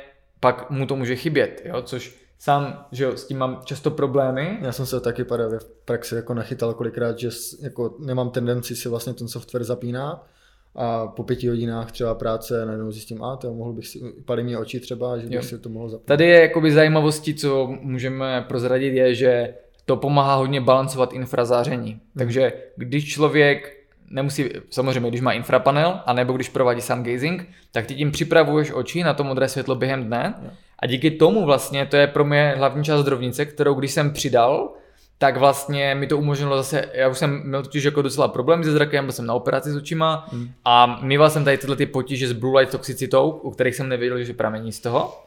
pak 0.44 0.70
mu 0.70 0.86
to 0.86 0.96
může 0.96 1.16
chybět, 1.16 1.62
jo, 1.64 1.82
což 1.82 2.16
sám, 2.38 2.86
že 2.92 3.04
jo, 3.04 3.16
s 3.16 3.26
tím 3.26 3.38
mám 3.38 3.60
často 3.64 3.90
problémy. 3.90 4.58
Já 4.60 4.72
jsem 4.72 4.86
se 4.86 5.00
taky 5.00 5.24
právě 5.24 5.58
v 5.58 5.64
praxi 5.84 6.14
jako 6.14 6.34
nachytal 6.34 6.74
kolikrát, 6.74 7.18
že 7.18 7.28
jako 7.62 7.96
nemám 7.98 8.30
tendenci 8.30 8.76
si 8.76 8.88
vlastně 8.88 9.14
ten 9.14 9.28
software 9.28 9.64
zapínat, 9.64 10.26
a 10.74 11.06
po 11.06 11.22
pěti 11.22 11.48
hodinách 11.48 11.92
třeba 11.92 12.14
práce 12.14 12.66
najednou 12.66 12.92
zjistím, 12.92 13.22
a 13.24 13.36
to 13.36 13.54
mohl 13.54 13.72
bych 13.72 13.86
si, 13.86 14.00
padly 14.24 14.44
mě 14.44 14.58
oči 14.58 14.80
třeba, 14.80 15.18
že 15.18 15.26
bych 15.26 15.36
jo. 15.36 15.42
si 15.42 15.58
to 15.58 15.68
mohl 15.68 15.88
zapnout. 15.88 16.06
Tady 16.06 16.24
je 16.24 16.40
jakoby 16.40 16.72
zajímavostí, 16.72 17.34
co 17.34 17.66
můžeme 17.80 18.44
prozradit, 18.48 18.94
je, 18.94 19.14
že 19.14 19.54
to 19.84 19.96
pomáhá 19.96 20.34
hodně 20.34 20.60
balancovat 20.60 21.12
infrazáření. 21.12 21.90
Hmm. 21.90 22.00
Takže 22.18 22.52
když 22.76 23.12
člověk 23.12 23.83
nemusí, 24.14 24.50
samozřejmě 24.70 25.08
když 25.08 25.20
má 25.20 25.32
infrapanel, 25.32 26.00
anebo 26.06 26.32
když 26.32 26.48
provádí 26.48 26.80
sun 26.80 27.02
gazing, 27.02 27.48
tak 27.72 27.86
ty 27.86 27.94
tím 27.94 28.12
připravuješ 28.12 28.72
oči 28.72 29.02
na 29.02 29.14
to 29.14 29.24
modré 29.24 29.48
světlo 29.48 29.74
během 29.74 30.04
dne 30.04 30.34
a 30.78 30.86
díky 30.86 31.10
tomu 31.10 31.44
vlastně, 31.44 31.86
to 31.86 31.96
je 31.96 32.06
pro 32.06 32.24
mě 32.24 32.54
hlavní 32.56 32.84
část 32.84 33.04
drovnice, 33.04 33.46
kterou 33.46 33.74
když 33.74 33.92
jsem 33.92 34.12
přidal, 34.12 34.72
tak 35.18 35.36
vlastně 35.36 35.94
mi 35.94 36.06
to 36.06 36.18
umožnilo 36.18 36.56
zase, 36.56 36.84
já 36.92 37.08
už 37.08 37.18
jsem 37.18 37.42
měl 37.44 37.62
totiž 37.62 37.84
jako 37.84 38.02
docela 38.02 38.28
problém 38.28 38.64
se 38.64 38.72
zrakem, 38.72 39.04
byl 39.04 39.12
jsem 39.12 39.26
na 39.26 39.34
operaci 39.34 39.70
s 39.70 39.76
očima 39.76 40.26
hmm. 40.32 40.48
a 40.64 41.00
mýval 41.02 41.30
jsem 41.30 41.44
tady 41.44 41.58
tyhle 41.58 41.76
ty 41.76 41.86
potíže 41.86 42.28
s 42.28 42.32
blue 42.32 42.60
light 42.60 42.72
toxicitou, 42.72 43.30
u 43.30 43.50
kterých 43.50 43.74
jsem 43.74 43.88
nevěděl, 43.88 44.24
že 44.24 44.32
pramení 44.32 44.72
z 44.72 44.80
toho. 44.80 45.20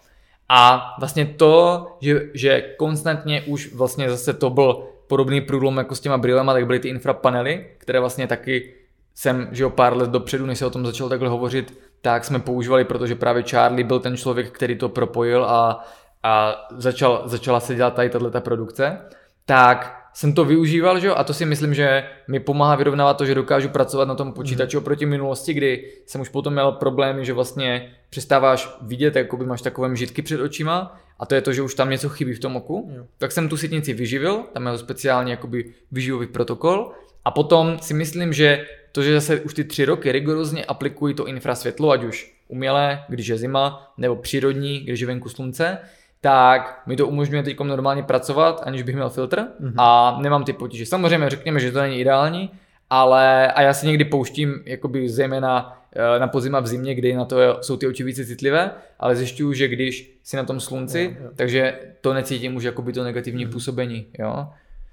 A 0.49 0.95
vlastně 0.99 1.25
to, 1.25 1.87
že, 2.01 2.21
že 2.33 2.61
konstantně 2.77 3.41
už 3.41 3.73
vlastně 3.73 4.09
zase 4.09 4.33
to 4.33 4.49
byl 4.49 4.83
podobný 5.07 5.41
průlom 5.41 5.77
jako 5.77 5.95
s 5.95 5.99
těma 5.99 6.17
brýlema, 6.17 6.53
tak 6.53 6.65
byly 6.65 6.79
ty 6.79 6.89
infrapanely, 6.89 7.67
které 7.77 7.99
vlastně 7.99 8.27
taky 8.27 8.73
jsem, 9.15 9.47
že 9.51 9.65
o 9.65 9.69
pár 9.69 9.97
let 9.97 10.09
dopředu, 10.09 10.45
než 10.45 10.59
se 10.59 10.65
o 10.65 10.69
tom 10.69 10.85
začal 10.85 11.09
takhle 11.09 11.29
hovořit, 11.29 11.79
tak 12.01 12.25
jsme 12.25 12.39
používali, 12.39 12.85
protože 12.85 13.15
právě 13.15 13.43
Charlie 13.43 13.83
byl 13.83 13.99
ten 13.99 14.17
člověk, 14.17 14.51
který 14.51 14.75
to 14.75 14.89
propojil 14.89 15.45
a, 15.45 15.85
a 16.23 16.55
začal, 16.77 17.21
začala 17.25 17.59
se 17.59 17.75
dělat 17.75 17.93
tady 17.93 18.09
tato 18.09 18.41
produkce 18.41 18.99
tak 19.47 20.09
jsem 20.13 20.33
to 20.33 20.45
využíval, 20.45 20.99
že 20.99 21.07
jo, 21.07 21.13
a 21.17 21.23
to 21.23 21.33
si 21.33 21.45
myslím, 21.45 21.73
že 21.73 22.03
mi 22.27 22.39
pomáhá 22.39 22.75
vyrovnávat 22.75 23.17
to, 23.17 23.25
že 23.25 23.35
dokážu 23.35 23.69
pracovat 23.69 24.07
na 24.07 24.15
tom 24.15 24.33
počítači 24.33 24.77
mm. 24.77 24.83
oproti 24.83 25.05
minulosti, 25.05 25.53
kdy 25.53 25.91
jsem 26.05 26.21
už 26.21 26.29
potom 26.29 26.53
měl 26.53 26.71
problémy, 26.71 27.25
že 27.25 27.33
vlastně 27.33 27.91
přestáváš 28.09 28.77
vidět, 28.81 29.15
jako 29.15 29.37
by 29.37 29.45
máš 29.45 29.61
takové 29.61 29.89
mžitky 29.89 30.21
před 30.21 30.41
očima 30.41 30.99
a 31.19 31.25
to 31.25 31.35
je 31.35 31.41
to, 31.41 31.53
že 31.53 31.61
už 31.61 31.75
tam 31.75 31.89
něco 31.89 32.09
chybí 32.09 32.33
v 32.33 32.39
tom 32.39 32.55
oku. 32.55 32.91
Jo. 32.95 33.05
Tak 33.17 33.31
jsem 33.31 33.49
tu 33.49 33.57
sitnici 33.57 33.93
vyživil, 33.93 34.43
tam 34.53 34.67
je 34.67 34.77
speciálně 34.77 35.31
jakoby 35.31 35.73
vyživový 35.91 36.27
protokol 36.27 36.91
a 37.25 37.31
potom 37.31 37.79
si 37.81 37.93
myslím, 37.93 38.33
že 38.33 38.65
to, 38.91 39.03
že 39.03 39.13
zase 39.13 39.39
už 39.39 39.53
ty 39.53 39.63
tři 39.63 39.85
roky 39.85 40.11
rigorózně 40.11 40.65
aplikují 40.65 41.13
to 41.13 41.27
infrasvětlo, 41.27 41.91
ať 41.91 42.03
už 42.03 42.33
umělé, 42.47 43.03
když 43.09 43.27
je 43.27 43.37
zima, 43.37 43.93
nebo 43.97 44.15
přírodní, 44.15 44.79
když 44.79 44.99
je 44.99 45.07
venku 45.07 45.29
slunce, 45.29 45.77
tak 46.21 46.81
mi 46.85 46.95
to 46.95 47.07
umožňuje 47.07 47.43
teď 47.43 47.59
normálně 47.59 48.03
pracovat, 48.03 48.61
aniž 48.65 48.83
bych 48.83 48.95
měl 48.95 49.09
filtr 49.09 49.39
mm-hmm. 49.39 49.73
a 49.77 50.17
nemám 50.21 50.43
ty 50.43 50.53
potíže. 50.53 50.85
Samozřejmě 50.85 51.29
řekněme, 51.29 51.59
že 51.59 51.71
to 51.71 51.81
není 51.81 51.99
ideální, 51.99 52.51
ale 52.89 53.51
a 53.51 53.61
já 53.61 53.73
si 53.73 53.87
někdy 53.87 54.05
pouštím 54.05 54.63
jakoby 54.65 55.09
zejména 55.09 55.76
na 56.19 56.27
podzim 56.27 56.55
a 56.55 56.59
v 56.59 56.67
zimě, 56.67 56.95
kdy 56.95 57.13
na 57.13 57.25
to 57.25 57.37
jsou 57.61 57.77
ty 57.77 57.87
oči 57.87 58.03
více 58.03 58.25
citlivé, 58.25 58.71
ale 58.99 59.15
zjišťuju, 59.15 59.53
že 59.53 59.67
když 59.67 60.19
si 60.23 60.37
na 60.37 60.43
tom 60.43 60.59
slunci, 60.59 61.15
jo, 61.19 61.25
jo. 61.25 61.31
takže 61.35 61.79
to 62.01 62.13
necítím 62.13 62.55
už 62.55 62.63
jakoby 62.63 62.93
to 62.93 63.03
negativní 63.03 63.45
mm. 63.45 63.51
působení, 63.51 64.05
jo. 64.19 64.47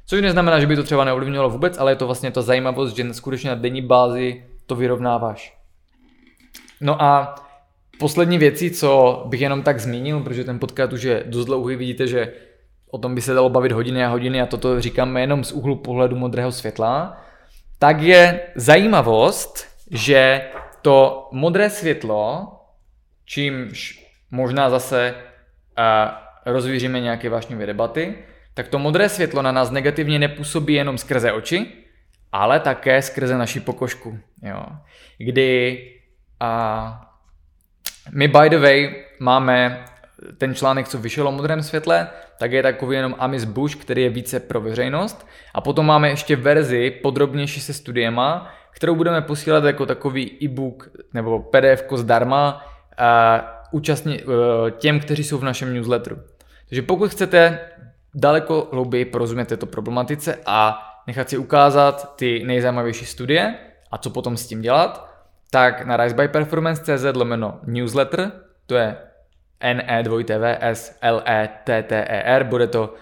Což 0.06 0.22
neznamená, 0.22 0.60
že 0.60 0.66
by 0.66 0.76
to 0.76 0.82
třeba 0.82 1.04
neovlivnilo 1.04 1.50
vůbec, 1.50 1.78
ale 1.78 1.92
je 1.92 1.96
to 1.96 2.06
vlastně 2.06 2.30
ta 2.30 2.42
zajímavost, 2.42 2.96
že 2.96 3.14
skutečně 3.14 3.50
na 3.50 3.56
denní 3.56 3.82
bázi 3.82 4.44
to 4.66 4.76
vyrovnáváš. 4.76 5.58
No 6.80 7.02
a 7.02 7.34
Poslední 7.98 8.38
věci, 8.38 8.70
co 8.70 9.22
bych 9.26 9.40
jenom 9.40 9.62
tak 9.62 9.80
zmínil, 9.80 10.20
protože 10.20 10.44
ten 10.44 10.58
podcast 10.58 10.92
už 10.92 11.02
je 11.02 11.24
dost 11.26 11.44
dlouhý, 11.44 11.76
vidíte, 11.76 12.06
že 12.06 12.32
o 12.90 12.98
tom 12.98 13.14
by 13.14 13.20
se 13.20 13.34
dalo 13.34 13.48
bavit 13.48 13.72
hodiny 13.72 14.04
a 14.04 14.08
hodiny 14.08 14.40
a 14.40 14.46
toto 14.46 14.80
říkáme 14.80 15.20
jenom 15.20 15.44
z 15.44 15.52
úhlu 15.52 15.76
pohledu 15.76 16.16
modrého 16.16 16.52
světla, 16.52 17.20
tak 17.78 18.00
je 18.00 18.40
zajímavost, 18.54 19.66
že 19.90 20.42
to 20.84 21.28
modré 21.32 21.70
světlo, 21.70 22.52
čímž 23.24 24.06
možná 24.30 24.70
zase 24.70 25.14
uh, 25.78 26.52
rozvíříme 26.52 27.00
nějaké 27.00 27.28
vášnivé 27.28 27.66
debaty, 27.66 28.18
tak 28.54 28.68
to 28.68 28.78
modré 28.78 29.08
světlo 29.08 29.42
na 29.42 29.52
nás 29.52 29.70
negativně 29.70 30.18
nepůsobí 30.18 30.74
jenom 30.74 30.98
skrze 30.98 31.32
oči, 31.32 31.66
ale 32.32 32.60
také 32.60 33.02
skrze 33.02 33.38
naši 33.38 33.60
pokožku. 33.60 34.18
Jo. 34.42 34.66
Kdy 35.18 35.78
uh, 36.42 36.90
my 38.12 38.28
by 38.28 38.50
the 38.50 38.58
way 38.58 39.04
máme 39.20 39.84
ten 40.38 40.54
článek, 40.54 40.88
co 40.88 40.98
vyšel 40.98 41.28
o 41.28 41.32
modrém 41.32 41.62
světle, 41.62 42.08
tak 42.38 42.52
je 42.52 42.62
takový 42.62 42.96
jenom 42.96 43.14
Amis 43.18 43.44
Bush, 43.44 43.76
který 43.76 44.02
je 44.02 44.10
více 44.10 44.40
pro 44.40 44.60
veřejnost. 44.60 45.26
A 45.54 45.60
potom 45.60 45.86
máme 45.86 46.08
ještě 46.08 46.36
verzi 46.36 46.90
podrobnější 46.90 47.60
se 47.60 47.72
studiema, 47.72 48.50
kterou 48.70 48.94
budeme 48.94 49.22
posílat 49.22 49.64
jako 49.64 49.86
takový 49.86 50.38
e-book 50.42 50.90
nebo 51.14 51.38
PDF 51.38 51.84
zdarma 51.94 52.66
uh, 53.72 54.70
těm, 54.70 55.00
kteří 55.00 55.24
jsou 55.24 55.38
v 55.38 55.44
našem 55.44 55.74
newsletteru. 55.74 56.16
Takže 56.68 56.82
pokud 56.82 57.10
chcete 57.10 57.58
daleko 58.14 58.68
hlouběji 58.72 59.04
porozumět 59.04 59.44
této 59.44 59.66
problematice 59.66 60.38
a 60.46 60.78
nechat 61.06 61.28
si 61.28 61.38
ukázat 61.38 62.16
ty 62.16 62.44
nejzajímavější 62.46 63.06
studie 63.06 63.54
a 63.90 63.98
co 63.98 64.10
potom 64.10 64.36
s 64.36 64.46
tím 64.46 64.60
dělat, 64.60 65.10
tak 65.50 65.86
na 65.86 65.96
risebyperformance.cz 65.96 67.04
lomeno 67.14 67.60
newsletter, 67.66 68.32
to 68.66 68.74
je 68.74 68.96
ne 69.74 70.02
2 70.02 70.24
tv 70.24 70.58
s 70.60 70.98
l 71.00 71.22
e 71.26 71.48
t 71.64 71.82
t 71.82 72.04
e 72.08 72.22
r, 72.22 72.44
bude 72.44 72.66
to 72.66 72.94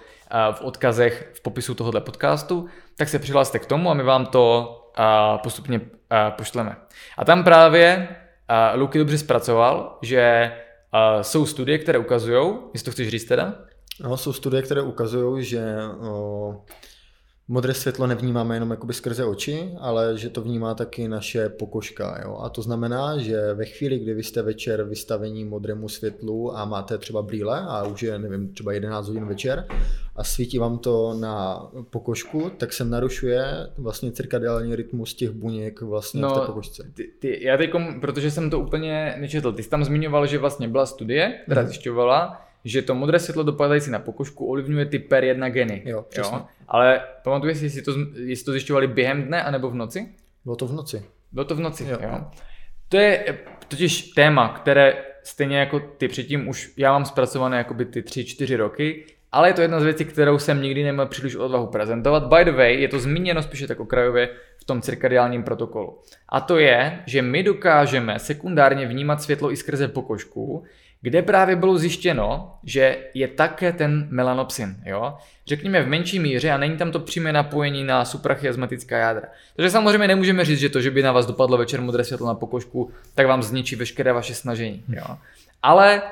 v 0.53 0.61
odkazech 0.61 1.31
v 1.35 1.41
popisu 1.41 1.75
tohoto 1.75 2.01
podcastu, 2.01 2.67
tak 2.97 3.09
se 3.09 3.19
přihlaste 3.19 3.59
k 3.59 3.67
tomu 3.67 3.91
a 3.91 3.95
my 3.95 4.03
vám 4.03 4.27
to 4.27 4.79
postupně 5.43 5.81
pošleme. 6.37 6.77
A 7.19 7.25
tam 7.25 7.45
právě 7.45 8.09
Luky 8.75 8.99
dobře 8.99 9.19
zpracoval, 9.19 9.99
že 10.03 10.53
jsou 11.23 11.47
studie, 11.47 11.79
které 11.79 11.99
ukazují, 11.99 12.55
jestli 12.73 12.85
to 12.85 12.91
chceš 12.91 13.09
říct 13.09 13.25
teda? 13.25 13.55
No, 14.01 14.17
jsou 14.17 14.33
studie, 14.33 14.63
které 14.63 14.83
ukazují, 14.83 15.45
že 15.45 15.61
modré 17.53 17.75
světlo 17.75 18.07
nevnímáme 18.07 18.57
jenom 18.57 18.71
jakoby 18.71 18.95
skrze 18.95 19.25
oči, 19.25 19.73
ale 19.79 20.19
že 20.19 20.31
to 20.31 20.43
vnímá 20.43 20.75
taky 20.75 21.09
naše 21.09 21.49
pokožka. 21.49 22.21
Jo? 22.25 22.39
A 22.43 22.49
to 22.49 22.63
znamená, 22.63 23.19
že 23.19 23.55
ve 23.55 23.65
chvíli, 23.65 23.99
kdy 23.99 24.15
vy 24.15 24.23
jste 24.23 24.43
večer 24.43 24.85
vystavení 24.85 25.45
modrému 25.45 25.89
světlu 25.89 26.57
a 26.57 26.65
máte 26.65 26.99
třeba 26.99 27.23
brýle 27.23 27.61
a 27.69 27.83
už 27.83 28.03
je, 28.03 28.19
nevím, 28.19 28.53
třeba 28.53 28.73
11 28.73 29.09
hodin 29.09 29.27
večer 29.27 29.67
a 30.17 30.25
svítí 30.25 30.59
vám 30.59 30.79
to 30.79 31.15
na 31.15 31.67
pokožku, 31.91 32.51
tak 32.57 32.73
se 32.73 32.85
narušuje 32.85 33.45
vlastně 33.79 34.13
cirkadiální 34.13 34.77
rytmus 34.77 35.15
těch 35.15 35.31
buněk 35.31 35.83
vlastně 35.83 36.23
no, 36.23 36.35
v 36.35 36.41
té 36.41 36.47
pokožce. 36.47 36.91
Ty, 36.95 37.11
ty, 37.19 37.45
já 37.45 37.57
teď, 37.57 37.71
protože 38.01 38.31
jsem 38.31 38.51
to 38.51 38.61
úplně 38.61 39.15
nečetl, 39.19 39.53
ty 39.53 39.63
jsi 39.63 39.71
tam 39.71 39.85
zmiňoval, 39.85 40.27
že 40.27 40.39
vlastně 40.39 40.69
byla 40.69 40.87
studie, 40.87 41.41
která 41.45 41.61
hmm. 41.61 41.69
zjišťovala, 41.69 42.47
že 42.65 42.83
to 42.83 42.95
modré 42.95 43.19
světlo 43.19 43.43
dopadající 43.43 43.91
na 43.91 43.99
pokožku 43.99 44.47
ovlivňuje 44.47 44.87
ty 44.87 44.99
PER1 44.99 45.51
geny. 45.51 45.83
Jo, 45.87 46.05
přesně. 46.09 46.37
Jo? 46.37 46.45
Ale 46.69 47.01
pamatuješ 47.25 47.59
si, 47.59 47.65
jestli 47.65 47.83
to, 47.83 47.93
jestli 48.15 48.45
to 48.45 48.53
zjišťovali 48.53 48.87
během 48.87 49.23
dne 49.23 49.43
anebo 49.43 49.71
v 49.71 49.75
noci? 49.75 50.09
Bylo 50.45 50.57
to 50.57 50.67
v 50.67 50.73
noci. 50.73 51.03
Bylo 51.33 51.45
to 51.45 51.55
v 51.55 51.61
noci, 51.61 51.85
jo. 51.85 51.99
jo. 52.03 52.25
To 52.89 52.97
je 52.97 53.39
totiž 53.69 54.03
téma, 54.03 54.49
které 54.49 55.05
stejně 55.23 55.59
jako 55.59 55.81
ty 55.81 56.09
předtím 56.09 56.49
už 56.49 56.73
já 56.77 56.93
mám 56.93 57.05
zpracované 57.05 57.57
jakoby 57.57 57.85
ty 57.85 58.01
3-4 58.01 58.57
roky, 58.57 59.05
ale 59.33 59.49
je 59.49 59.53
to 59.53 59.63
jedna 59.63 59.81
z 59.81 59.85
věcí, 59.85 60.05
kterou 60.05 60.39
jsem 60.39 60.63
nikdy 60.63 60.85
neměl 60.85 61.07
příliš 61.07 61.37
odvahu 61.37 61.67
prezentovat. 61.67 62.27
By 62.27 62.45
the 62.45 62.53
way, 62.53 62.81
je 62.81 62.89
to 62.89 62.99
zmíněno 62.99 63.43
spíše 63.43 63.67
tak 63.67 63.81
okrajově 63.81 64.29
v 64.57 64.65
tom 64.65 64.83
cirkadiálním 64.83 65.43
protokolu. 65.43 65.99
A 66.29 66.41
to 66.41 66.59
je, 66.59 67.03
že 67.07 67.23
my 67.23 67.43
dokážeme 67.43 68.19
sekundárně 68.19 68.87
vnímat 68.87 69.23
světlo 69.23 69.53
i 69.53 69.57
skrze 69.57 69.89
pokožku, 69.89 70.65
kde 71.03 71.23
právě 71.23 71.57
bylo 71.57 71.79
zjištěno, 71.79 72.55
že 72.65 72.99
je 73.15 73.29
také 73.29 73.73
ten 73.73 74.07
melanopsin, 74.11 74.77
jo? 74.87 75.17
Řekněme 75.47 75.83
v 75.83 75.89
menší 75.89 76.19
míře 76.19 76.51
a 76.51 76.59
není 76.59 76.77
tam 76.77 76.93
to 76.93 77.01
přímé 77.01 77.33
napojení 77.33 77.85
na 77.85 78.05
suprachiasmatická 78.05 78.99
jádra. 78.99 79.29
Takže 79.57 79.71
samozřejmě 79.71 80.09
nemůžeme 80.09 80.45
říct, 80.45 80.61
že 80.61 80.69
to, 80.69 80.81
že 80.81 80.91
by 80.91 81.03
na 81.03 81.13
vás 81.13 81.27
dopadlo 81.27 81.59
večer 81.59 81.81
modré 81.81 82.05
světlo 82.05 82.27
na 82.27 82.35
pokožku, 82.35 82.91
tak 83.15 83.27
vám 83.27 83.43
zničí 83.43 83.77
veškeré 83.77 84.13
vaše 84.13 84.35
snažení, 84.35 84.85
jo? 84.89 85.17
Ale 85.63 86.03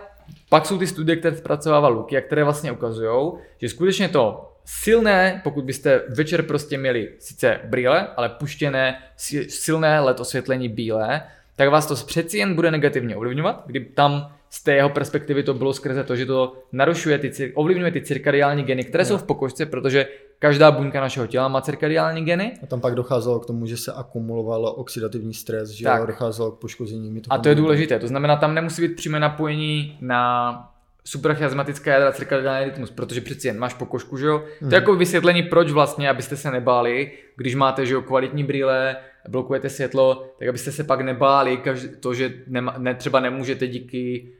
pak 0.48 0.66
jsou 0.66 0.78
ty 0.78 0.86
studie, 0.86 1.16
které 1.16 1.36
zpracovává 1.36 1.88
Luky 1.88 2.16
a 2.16 2.20
které 2.20 2.44
vlastně 2.44 2.72
ukazují, 2.72 3.32
že 3.58 3.68
skutečně 3.68 4.08
to 4.08 4.52
silné, 4.64 5.40
pokud 5.44 5.64
byste 5.64 6.02
večer 6.08 6.42
prostě 6.42 6.78
měli 6.78 7.08
sice 7.18 7.60
brýle, 7.64 8.08
ale 8.16 8.28
puštěné 8.28 9.02
silné 9.48 10.00
LED 10.00 10.20
osvětlení 10.20 10.68
bílé, 10.68 11.22
tak 11.56 11.68
vás 11.68 11.86
to 11.86 11.94
přeci 12.06 12.38
jen 12.38 12.54
bude 12.54 12.70
negativně 12.70 13.16
ovlivňovat, 13.16 13.62
kdy 13.66 13.80
tam 13.80 14.32
z 14.50 14.62
té 14.62 14.74
jeho 14.74 14.88
perspektivy 14.88 15.42
to 15.42 15.54
bylo 15.54 15.72
skrze 15.72 16.04
to, 16.04 16.16
že 16.16 16.26
to 16.26 16.56
narušuje 16.72 17.18
ty, 17.18 17.52
ovlivňuje 17.54 17.90
ty 17.90 18.02
cirkadiální 18.02 18.62
geny, 18.62 18.84
které 18.84 19.04
no. 19.04 19.08
jsou 19.08 19.16
v 19.16 19.22
pokožce, 19.22 19.66
protože 19.66 20.06
každá 20.38 20.70
buňka 20.70 21.00
našeho 21.00 21.26
těla 21.26 21.48
má 21.48 21.60
cirkadiální 21.60 22.24
geny. 22.24 22.52
A 22.62 22.66
tam 22.66 22.80
pak 22.80 22.94
docházelo 22.94 23.40
k 23.40 23.46
tomu, 23.46 23.66
že 23.66 23.76
se 23.76 23.92
akumuloval 23.92 24.74
oxidativní 24.76 25.34
stres, 25.34 25.70
že 25.70 25.84
tak. 25.84 26.06
docházelo 26.06 26.50
k 26.52 26.60
poškození 26.60 27.22
A 27.30 27.38
to 27.38 27.48
je 27.48 27.54
důležité, 27.54 27.98
to 27.98 28.08
znamená, 28.08 28.36
tam 28.36 28.54
nemusí 28.54 28.82
být 28.82 28.96
přímé 28.96 29.20
napojení 29.20 29.98
na 30.00 30.52
suprachiasmatické 31.04 31.90
jádra 31.90 32.12
cirkadiální 32.12 32.64
rytmus, 32.64 32.90
protože 32.90 33.20
přeci 33.20 33.48
jen 33.48 33.58
máš 33.58 33.74
pokožku, 33.74 34.16
že 34.16 34.26
jo? 34.26 34.38
Mm. 34.38 34.42
To 34.42 34.64
je 34.64 34.66
mhm. 34.66 34.74
jako 34.74 34.94
vysvětlení, 34.94 35.42
proč 35.42 35.70
vlastně, 35.70 36.10
abyste 36.10 36.36
se 36.36 36.50
nebáli, 36.50 37.12
když 37.36 37.54
máte, 37.54 37.86
že 37.86 37.94
jo, 37.94 38.02
kvalitní 38.02 38.44
brýle, 38.44 38.96
blokujete 39.28 39.68
světlo, 39.68 40.34
tak 40.38 40.48
abyste 40.48 40.72
se 40.72 40.84
pak 40.84 41.00
nebáli, 41.00 41.56
každý, 41.56 41.88
to, 42.00 42.14
že 42.14 42.32
nema, 42.46 42.74
ne, 42.78 42.94
třeba 42.94 43.20
nemůžete 43.20 43.66
díky 43.66 44.32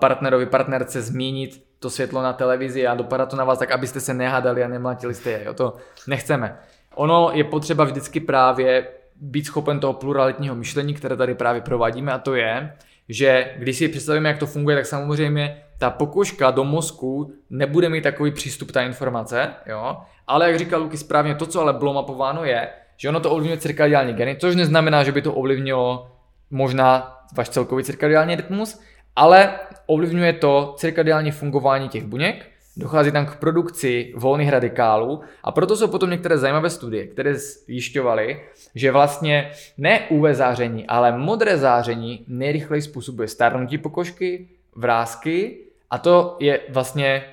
partnerovi, 0.00 0.46
partnerce 0.46 1.02
změnit 1.02 1.64
to 1.78 1.90
světlo 1.90 2.22
na 2.22 2.32
televizi 2.32 2.86
a 2.86 2.94
dopadá 2.94 3.26
to 3.26 3.36
na 3.36 3.44
vás 3.44 3.58
tak, 3.58 3.70
abyste 3.70 4.00
se 4.00 4.14
nehádali 4.14 4.64
a 4.64 4.68
nemlatili 4.68 5.14
jste 5.14 5.30
je. 5.30 5.44
Jo? 5.44 5.54
To 5.54 5.76
nechceme. 6.06 6.58
Ono 6.94 7.30
je 7.32 7.44
potřeba 7.44 7.84
vždycky 7.84 8.20
právě 8.20 8.88
být 9.16 9.46
schopen 9.46 9.80
toho 9.80 9.92
pluralitního 9.92 10.54
myšlení, 10.54 10.94
které 10.94 11.16
tady 11.16 11.34
právě 11.34 11.60
provádíme 11.60 12.12
a 12.12 12.18
to 12.18 12.34
je, 12.34 12.72
že 13.08 13.54
když 13.56 13.76
si 13.76 13.88
představíme, 13.88 14.28
jak 14.28 14.38
to 14.38 14.46
funguje, 14.46 14.76
tak 14.76 14.86
samozřejmě 14.86 15.62
ta 15.78 15.90
pokožka 15.90 16.50
do 16.50 16.64
mozku 16.64 17.32
nebude 17.50 17.88
mít 17.88 18.02
takový 18.02 18.30
přístup 18.30 18.72
ta 18.72 18.82
informace, 18.82 19.50
jo? 19.66 19.96
ale 20.26 20.46
jak 20.46 20.58
říkal 20.58 20.82
Luky 20.82 20.96
správně, 20.96 21.34
to, 21.34 21.46
co 21.46 21.60
ale 21.60 21.72
bylo 21.72 21.92
mapováno 21.92 22.44
je, 22.44 22.68
že 22.96 23.08
ono 23.08 23.20
to 23.20 23.30
ovlivňuje 23.30 23.58
cirkadiální 23.58 24.12
geny, 24.12 24.36
což 24.40 24.56
neznamená, 24.56 25.04
že 25.04 25.12
by 25.12 25.22
to 25.22 25.34
ovlivnilo 25.34 26.12
možná 26.50 27.18
váš 27.36 27.48
celkový 27.48 27.84
cirkadiální 27.84 28.36
rytmus, 28.36 28.80
ale 29.16 29.58
ovlivňuje 29.86 30.32
to 30.32 30.74
cirkadiální 30.76 31.30
fungování 31.30 31.88
těch 31.88 32.04
buněk, 32.04 32.46
dochází 32.76 33.12
tam 33.12 33.26
k 33.26 33.36
produkci 33.36 34.12
volných 34.16 34.48
radikálů 34.48 35.20
a 35.44 35.52
proto 35.52 35.76
jsou 35.76 35.88
potom 35.88 36.10
některé 36.10 36.38
zajímavé 36.38 36.70
studie, 36.70 37.06
které 37.06 37.34
zjišťovaly, 37.34 38.40
že 38.74 38.92
vlastně 38.92 39.50
ne 39.78 40.00
UV 40.10 40.24
záření, 40.32 40.86
ale 40.86 41.18
modré 41.18 41.58
záření 41.58 42.24
nejrychleji 42.28 42.82
způsobuje 42.82 43.28
stárnutí 43.28 43.78
pokožky, 43.78 44.48
vrázky 44.76 45.58
a 45.90 45.98
to 45.98 46.36
je 46.40 46.60
vlastně 46.68 47.24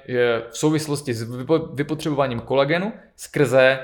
v 0.52 0.58
souvislosti 0.58 1.14
s 1.14 1.24
vypotřebováním 1.74 2.40
kolagenu 2.40 2.94
skrze 3.16 3.80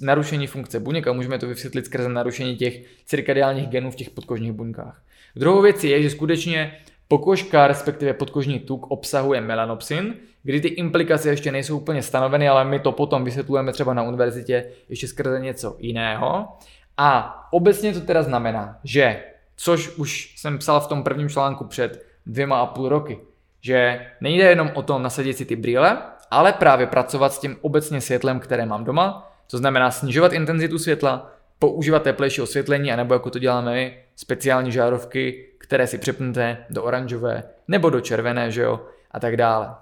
narušení 0.00 0.46
funkce 0.46 0.80
buněk 0.80 1.06
a 1.06 1.12
můžeme 1.12 1.38
to 1.38 1.48
vysvětlit 1.48 1.86
skrze 1.86 2.08
narušení 2.08 2.56
těch 2.56 2.80
cirkadiálních 3.04 3.68
genů 3.68 3.90
v 3.90 3.96
těch 3.96 4.10
podkožních 4.10 4.52
buňkách. 4.52 5.02
Druhou 5.36 5.62
věcí 5.62 5.88
je, 5.88 6.02
že 6.02 6.10
skutečně 6.10 6.78
Pokožka, 7.08 7.66
respektive 7.66 8.12
podkožní 8.12 8.60
tuk, 8.60 8.86
obsahuje 8.90 9.40
melanopsin, 9.40 10.14
kdy 10.42 10.60
ty 10.60 10.68
implikace 10.68 11.28
ještě 11.28 11.52
nejsou 11.52 11.76
úplně 11.78 12.02
stanoveny, 12.02 12.48
ale 12.48 12.64
my 12.64 12.80
to 12.80 12.92
potom 12.92 13.24
vysvětlujeme 13.24 13.72
třeba 13.72 13.94
na 13.94 14.02
univerzitě 14.02 14.70
ještě 14.88 15.08
skrze 15.08 15.40
něco 15.40 15.76
jiného. 15.78 16.48
A 16.96 17.38
obecně 17.52 17.92
to 17.92 18.00
teda 18.00 18.22
znamená, 18.22 18.78
že, 18.84 19.24
což 19.56 19.96
už 19.96 20.34
jsem 20.36 20.58
psal 20.58 20.80
v 20.80 20.86
tom 20.86 21.02
prvním 21.02 21.28
článku 21.28 21.64
před 21.64 22.06
dvěma 22.26 22.60
a 22.60 22.66
půl 22.66 22.88
roky, 22.88 23.18
že 23.60 24.06
nejde 24.20 24.44
jenom 24.44 24.70
o 24.74 24.82
tom 24.82 25.02
nasadit 25.02 25.36
si 25.36 25.44
ty 25.44 25.56
brýle, 25.56 25.98
ale 26.30 26.52
právě 26.52 26.86
pracovat 26.86 27.32
s 27.32 27.38
tím 27.38 27.56
obecně 27.60 28.00
světlem, 28.00 28.40
které 28.40 28.66
mám 28.66 28.84
doma, 28.84 29.32
to 29.50 29.58
znamená 29.58 29.90
snižovat 29.90 30.32
intenzitu 30.32 30.78
světla, 30.78 31.30
používat 31.58 32.02
teplejší 32.02 32.40
osvětlení, 32.42 32.92
anebo 32.92 33.14
jako 33.14 33.30
to 33.30 33.38
děláme 33.38 33.74
my, 33.74 33.98
speciální 34.16 34.72
žárovky, 34.72 35.46
které 35.66 35.86
si 35.86 35.98
přepnete 35.98 36.56
do 36.70 36.82
oranžové 36.84 37.42
nebo 37.68 37.90
do 37.90 38.00
červené, 38.00 38.50
že 38.50 38.62
jo, 38.62 38.80
a 39.10 39.20
tak 39.20 39.36
dále. 39.36 39.74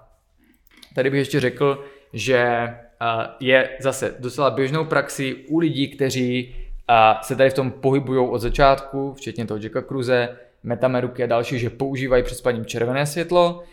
Tady 0.95 1.09
bych 1.09 1.17
ještě 1.17 1.39
řekl, 1.39 1.85
že 2.13 2.69
je 3.39 3.69
zase 3.79 4.15
docela 4.19 4.49
běžnou 4.49 4.85
praxi 4.85 5.35
u 5.47 5.59
lidí, 5.59 5.87
kteří 5.87 6.55
se 7.21 7.35
tady 7.35 7.49
v 7.49 7.53
tom 7.53 7.71
pohybují 7.71 8.29
od 8.29 8.39
začátku, 8.39 9.13
včetně 9.13 9.45
toho 9.45 9.59
Jacka 9.63 9.81
Cruze, 9.81 10.37
Metameruky 10.63 11.23
a 11.23 11.27
další, 11.27 11.59
že 11.59 11.69
používají 11.69 12.23
před 12.23 12.35
spaním 12.35 12.65
červené 12.65 13.05
světlo, 13.05 13.63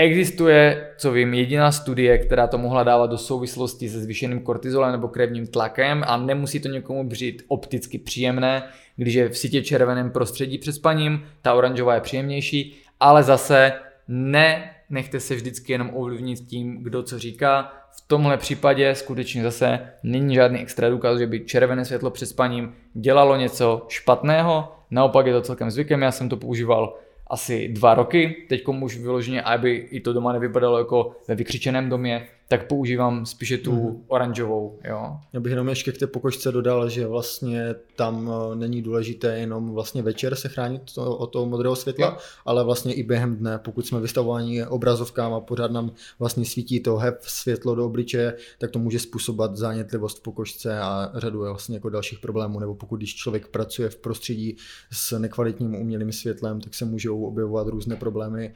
Existuje, 0.00 0.90
co 0.96 1.12
vím, 1.12 1.34
jediná 1.34 1.72
studie, 1.72 2.18
která 2.18 2.46
to 2.46 2.58
mohla 2.58 2.82
dávat 2.82 3.10
do 3.10 3.18
souvislosti 3.18 3.88
se 3.88 4.00
zvýšeným 4.00 4.40
kortizolem 4.40 4.92
nebo 4.92 5.08
krevním 5.08 5.46
tlakem 5.46 6.04
a 6.06 6.16
nemusí 6.16 6.60
to 6.60 6.68
někomu 6.68 7.08
přijít 7.08 7.42
opticky 7.48 7.98
příjemné, 7.98 8.62
když 8.96 9.14
je 9.14 9.28
v 9.28 9.38
sítě 9.38 9.62
červeném 9.62 10.10
prostředí 10.10 10.58
před 10.58 10.72
spaním, 10.72 11.24
ta 11.42 11.54
oranžová 11.54 11.94
je 11.94 12.00
příjemnější, 12.00 12.76
ale 13.00 13.22
zase 13.22 13.72
ne 14.08 14.70
nechte 14.90 15.20
se 15.20 15.34
vždycky 15.34 15.72
jenom 15.72 15.90
ovlivnit 15.94 16.40
tím, 16.40 16.82
kdo 16.82 17.02
co 17.02 17.18
říká. 17.18 17.72
V 17.92 18.08
tomhle 18.08 18.36
případě 18.36 18.94
skutečně 18.94 19.42
zase 19.42 19.80
není 20.02 20.34
žádný 20.34 20.60
extra 20.60 20.90
důkaz, 20.90 21.18
že 21.18 21.26
by 21.26 21.40
červené 21.40 21.84
světlo 21.84 22.10
před 22.10 22.26
spaním 22.26 22.74
dělalo 22.94 23.36
něco 23.36 23.86
špatného, 23.88 24.72
naopak 24.90 25.26
je 25.26 25.32
to 25.32 25.42
celkem 25.42 25.70
zvykem, 25.70 26.02
já 26.02 26.12
jsem 26.12 26.28
to 26.28 26.36
používal 26.36 26.96
asi 27.30 27.68
dva 27.68 27.94
roky, 27.94 28.46
teď 28.48 28.68
už 28.80 28.98
vyloženě, 28.98 29.42
aby 29.42 29.74
i 29.90 30.00
to 30.00 30.12
doma 30.12 30.32
nevypadalo 30.32 30.78
jako 30.78 31.16
ve 31.28 31.34
vykřičeném 31.34 31.88
domě, 31.88 32.28
tak 32.50 32.66
používám 32.66 33.26
spíše 33.26 33.58
tu 33.58 33.72
mm. 33.72 34.04
oranžovou. 34.08 34.78
Jo. 34.84 35.18
Já 35.32 35.40
bych 35.40 35.50
jenom 35.50 35.68
ještě 35.68 35.92
k 35.92 35.98
té 35.98 36.06
pokožce 36.06 36.52
dodal, 36.52 36.88
že 36.88 37.06
vlastně 37.06 37.74
tam 37.96 38.30
eh, 38.32 38.56
není 38.56 38.82
důležité 38.82 39.38
jenom 39.38 39.74
vlastně 39.74 40.02
večer 40.02 40.34
se 40.34 40.48
chránit 40.48 40.82
to, 40.94 41.16
od 41.16 41.26
toho 41.26 41.46
modrého 41.46 41.76
světla, 41.76 42.06
jo. 42.06 42.16
ale 42.44 42.64
vlastně 42.64 42.94
i 42.94 43.02
během 43.02 43.36
dne, 43.36 43.58
pokud 43.58 43.86
jsme 43.86 44.00
vystavováni 44.00 44.66
obrazovkám 44.66 45.34
a 45.34 45.40
pořád 45.40 45.70
nám 45.70 45.90
vlastně 46.18 46.44
svítí 46.44 46.80
to 46.80 46.96
hep 46.96 47.18
světlo 47.20 47.74
do 47.74 47.86
obličeje, 47.86 48.36
tak 48.58 48.70
to 48.70 48.78
může 48.78 48.98
způsobovat 48.98 49.56
zánětlivost 49.56 50.18
v 50.18 50.22
pokožce 50.22 50.78
a 50.78 51.12
řadu 51.14 51.40
vlastně 51.40 51.76
jako 51.76 51.88
dalších 51.88 52.18
problémů, 52.18 52.60
nebo 52.60 52.74
pokud 52.74 52.96
když 52.96 53.14
člověk 53.14 53.48
pracuje 53.48 53.88
v 53.88 53.96
prostředí 53.96 54.56
s 54.92 55.18
nekvalitním 55.18 55.74
umělým 55.74 56.12
světlem, 56.12 56.60
tak 56.60 56.74
se 56.74 56.84
můžou 56.84 57.24
objevovat 57.24 57.68
různé 57.68 57.96
problémy 57.96 58.54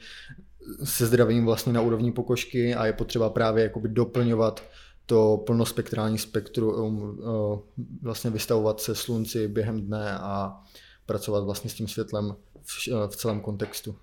se 0.83 1.05
zdravím 1.05 1.45
vlastně 1.45 1.73
na 1.73 1.81
úrovni 1.81 2.11
pokožky 2.11 2.75
a 2.75 2.85
je 2.85 2.93
potřeba 2.93 3.29
právě 3.29 3.63
jakoby 3.63 3.89
doplňovat 3.89 4.63
to 5.05 5.43
plnospektrální 5.45 6.17
spektrum, 6.17 6.99
uh, 6.99 7.59
vlastně 8.01 8.29
vystavovat 8.29 8.79
se 8.79 8.95
slunci 8.95 9.47
během 9.47 9.81
dne 9.81 10.17
a 10.17 10.61
pracovat 11.05 11.43
vlastně 11.43 11.69
s 11.69 11.73
tím 11.73 11.87
světlem 11.87 12.35
v, 12.63 12.87
uh, 12.91 13.07
v 13.07 13.15
celém 13.15 13.41
kontextu. 13.41 13.95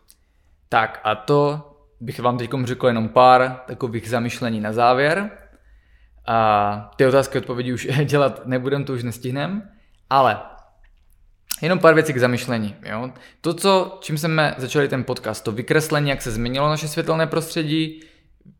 Tak 0.68 1.01
a 1.05 1.14
to 1.14 1.68
bych 2.01 2.20
vám 2.20 2.39
teď 2.39 2.51
řekl 2.64 2.86
jenom 2.86 3.09
pár 3.09 3.60
takových 3.66 4.10
zamyšlení 4.10 4.60
na 4.60 4.72
závěr. 4.72 5.30
A 6.26 6.90
ty 6.97 7.06
otázky 7.06 7.39
odpovědi 7.39 7.72
už 7.72 7.89
dělat 8.05 8.47
nebudem, 8.47 8.84
to 8.84 8.93
už 8.93 9.02
nestihnem, 9.02 9.62
ale 10.10 10.40
jenom 11.62 11.78
pár 11.78 11.94
věcí 11.94 12.12
k 12.12 12.19
zamyšlení. 12.19 12.77
Jo? 12.82 13.10
To, 13.40 13.55
co, 13.55 13.98
čím 14.01 14.19
jsme 14.19 14.55
začali 14.59 14.89
ten 14.89 15.05
podcast, 15.05 15.44
to 15.44 15.52
vykreslení, 15.52 16.10
jak 16.10 16.23
se 16.23 16.31
změnilo 16.31 16.69
naše 16.69 16.89
světelné 16.89 17.27
prostředí, 17.27 18.01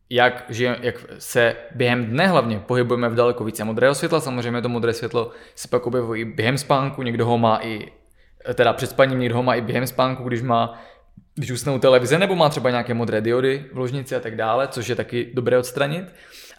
jak, 0.09 0.45
že, 0.49 0.77
jak 0.81 1.05
se 1.19 1.55
během 1.75 2.05
dne 2.05 2.27
hlavně 2.27 2.59
pohybujeme 2.59 3.09
v 3.09 3.15
daleko 3.15 3.43
více 3.43 3.63
modrého 3.63 3.95
světla, 3.95 4.19
samozřejmě 4.19 4.61
to 4.61 4.69
modré 4.69 4.93
světlo 4.93 5.31
se 5.55 5.67
pak 5.67 5.87
objevuje 5.87 6.21
i 6.21 6.25
během 6.25 6.57
spánku, 6.57 7.03
někdo 7.03 7.25
ho 7.25 7.37
má 7.37 7.59
i 7.63 7.91
teda 8.53 8.73
před 8.73 8.89
spaním, 8.89 9.19
někdo 9.19 9.35
ho 9.35 9.43
má 9.43 9.55
i 9.55 9.61
během 9.61 9.87
spánku, 9.87 10.23
když 10.23 10.41
má 10.41 10.79
když 11.35 11.51
usnou 11.51 11.79
televize, 11.79 12.19
nebo 12.19 12.35
má 12.35 12.49
třeba 12.49 12.69
nějaké 12.69 12.93
modré 12.93 13.21
diody 13.21 13.65
v 13.73 13.77
ložnici 13.77 14.15
a 14.15 14.19
tak 14.19 14.35
dále, 14.35 14.67
což 14.67 14.87
je 14.87 14.95
taky 14.95 15.31
dobré 15.33 15.57
odstranit. 15.57 16.05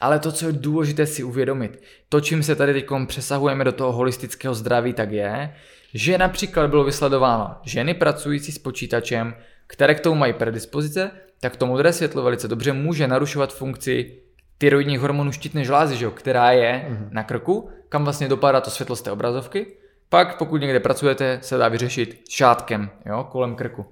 Ale 0.00 0.18
to, 0.18 0.32
co 0.32 0.46
je 0.46 0.52
důležité 0.52 1.06
si 1.06 1.24
uvědomit, 1.24 1.82
to, 2.08 2.20
čím 2.20 2.42
se 2.42 2.56
tady 2.56 2.72
teď 2.72 2.86
přesahujeme 3.06 3.64
do 3.64 3.72
toho 3.72 3.92
holistického 3.92 4.54
zdraví, 4.54 4.92
tak 4.92 5.12
je, 5.12 5.54
že 5.94 6.18
například 6.18 6.70
bylo 6.70 6.84
vysledováno 6.84 7.56
ženy 7.62 7.94
pracující 7.94 8.52
s 8.52 8.58
počítačem, 8.58 9.34
které 9.66 9.94
k 9.94 10.00
tomu 10.00 10.16
mají 10.16 10.32
predispozice, 10.32 11.10
tak 11.40 11.56
to 11.56 11.66
modré 11.66 11.92
světlo 11.92 12.22
velice 12.22 12.48
dobře 12.48 12.72
může 12.72 13.08
narušovat 13.08 13.54
funkci 13.54 14.18
tyroidních 14.58 15.00
hormonů 15.00 15.32
štítné 15.32 15.64
žlázy, 15.64 15.96
že 15.96 16.04
jo, 16.04 16.10
která 16.10 16.50
je 16.52 16.86
mm-hmm. 16.88 17.08
na 17.10 17.22
krku, 17.22 17.70
kam 17.88 18.04
vlastně 18.04 18.28
dopadá 18.28 18.60
to 18.60 18.70
světlo 18.70 18.96
z 18.96 19.02
té 19.02 19.10
obrazovky. 19.10 19.66
Pak, 20.08 20.38
pokud 20.38 20.60
někde 20.60 20.80
pracujete, 20.80 21.38
se 21.42 21.56
dá 21.56 21.68
vyřešit 21.68 22.20
šátkem, 22.30 22.90
jo, 23.06 23.28
kolem 23.32 23.54
krku. 23.54 23.86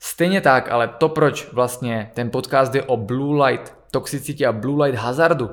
Stejně 0.00 0.40
tak, 0.40 0.70
ale 0.70 0.88
to, 0.88 1.08
proč 1.08 1.52
vlastně 1.52 2.10
ten 2.14 2.30
podcast 2.30 2.74
je 2.74 2.82
o 2.82 2.96
blue 2.96 3.46
light 3.46 3.74
toxicitě 3.90 4.46
a 4.46 4.52
blue 4.52 4.86
light 4.86 5.00
hazardu, 5.00 5.50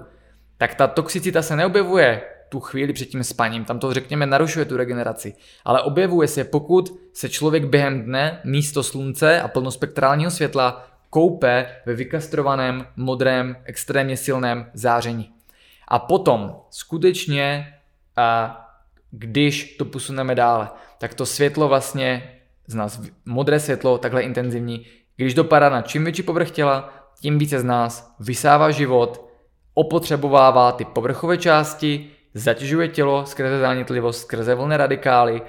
tak 0.57 0.75
ta 0.75 0.87
toxicita 0.87 1.41
se 1.41 1.55
neobjevuje 1.55 2.21
tu 2.51 2.59
chvíli 2.59 2.93
před 2.93 3.05
tím 3.05 3.23
spaním, 3.23 3.65
tam 3.65 3.79
to 3.79 3.93
řekněme 3.93 4.25
narušuje 4.25 4.65
tu 4.65 4.77
regeneraci, 4.77 5.33
ale 5.65 5.81
objevuje 5.81 6.27
se, 6.27 6.43
pokud 6.43 6.99
se 7.13 7.29
člověk 7.29 7.65
během 7.65 8.03
dne 8.03 8.41
místo 8.43 8.83
slunce 8.83 9.41
a 9.41 9.47
plnospektrálního 9.47 10.31
světla 10.31 10.87
koupe 11.09 11.67
ve 11.85 11.93
vykastrovaném, 11.93 12.87
modrém, 12.95 13.55
extrémně 13.63 14.17
silném 14.17 14.65
záření. 14.73 15.31
A 15.87 15.99
potom 15.99 16.55
skutečně, 16.69 17.73
a 18.15 18.57
když 19.11 19.75
to 19.77 19.85
posuneme 19.85 20.35
dále, 20.35 20.69
tak 20.97 21.13
to 21.13 21.25
světlo 21.25 21.67
vlastně 21.67 22.35
z 22.67 22.75
nás, 22.75 23.01
modré 23.25 23.59
světlo, 23.59 23.97
takhle 23.97 24.21
intenzivní, 24.21 24.85
když 25.15 25.33
dopadá 25.33 25.69
na 25.69 25.81
čím 25.81 26.03
větší 26.03 26.23
povrch 26.23 26.51
těla, 26.51 26.93
tím 27.21 27.39
více 27.39 27.59
z 27.59 27.63
nás 27.63 28.15
vysává 28.19 28.71
život, 28.71 29.29
opotřebovává 29.73 30.71
ty 30.71 30.85
povrchové 30.85 31.37
části, 31.37 32.11
zatěžuje 32.33 32.87
tělo 32.87 33.25
skrze 33.25 33.59
zánětlivost, 33.59 34.21
skrze 34.21 34.55
volné 34.55 34.77
radikály. 34.77 35.41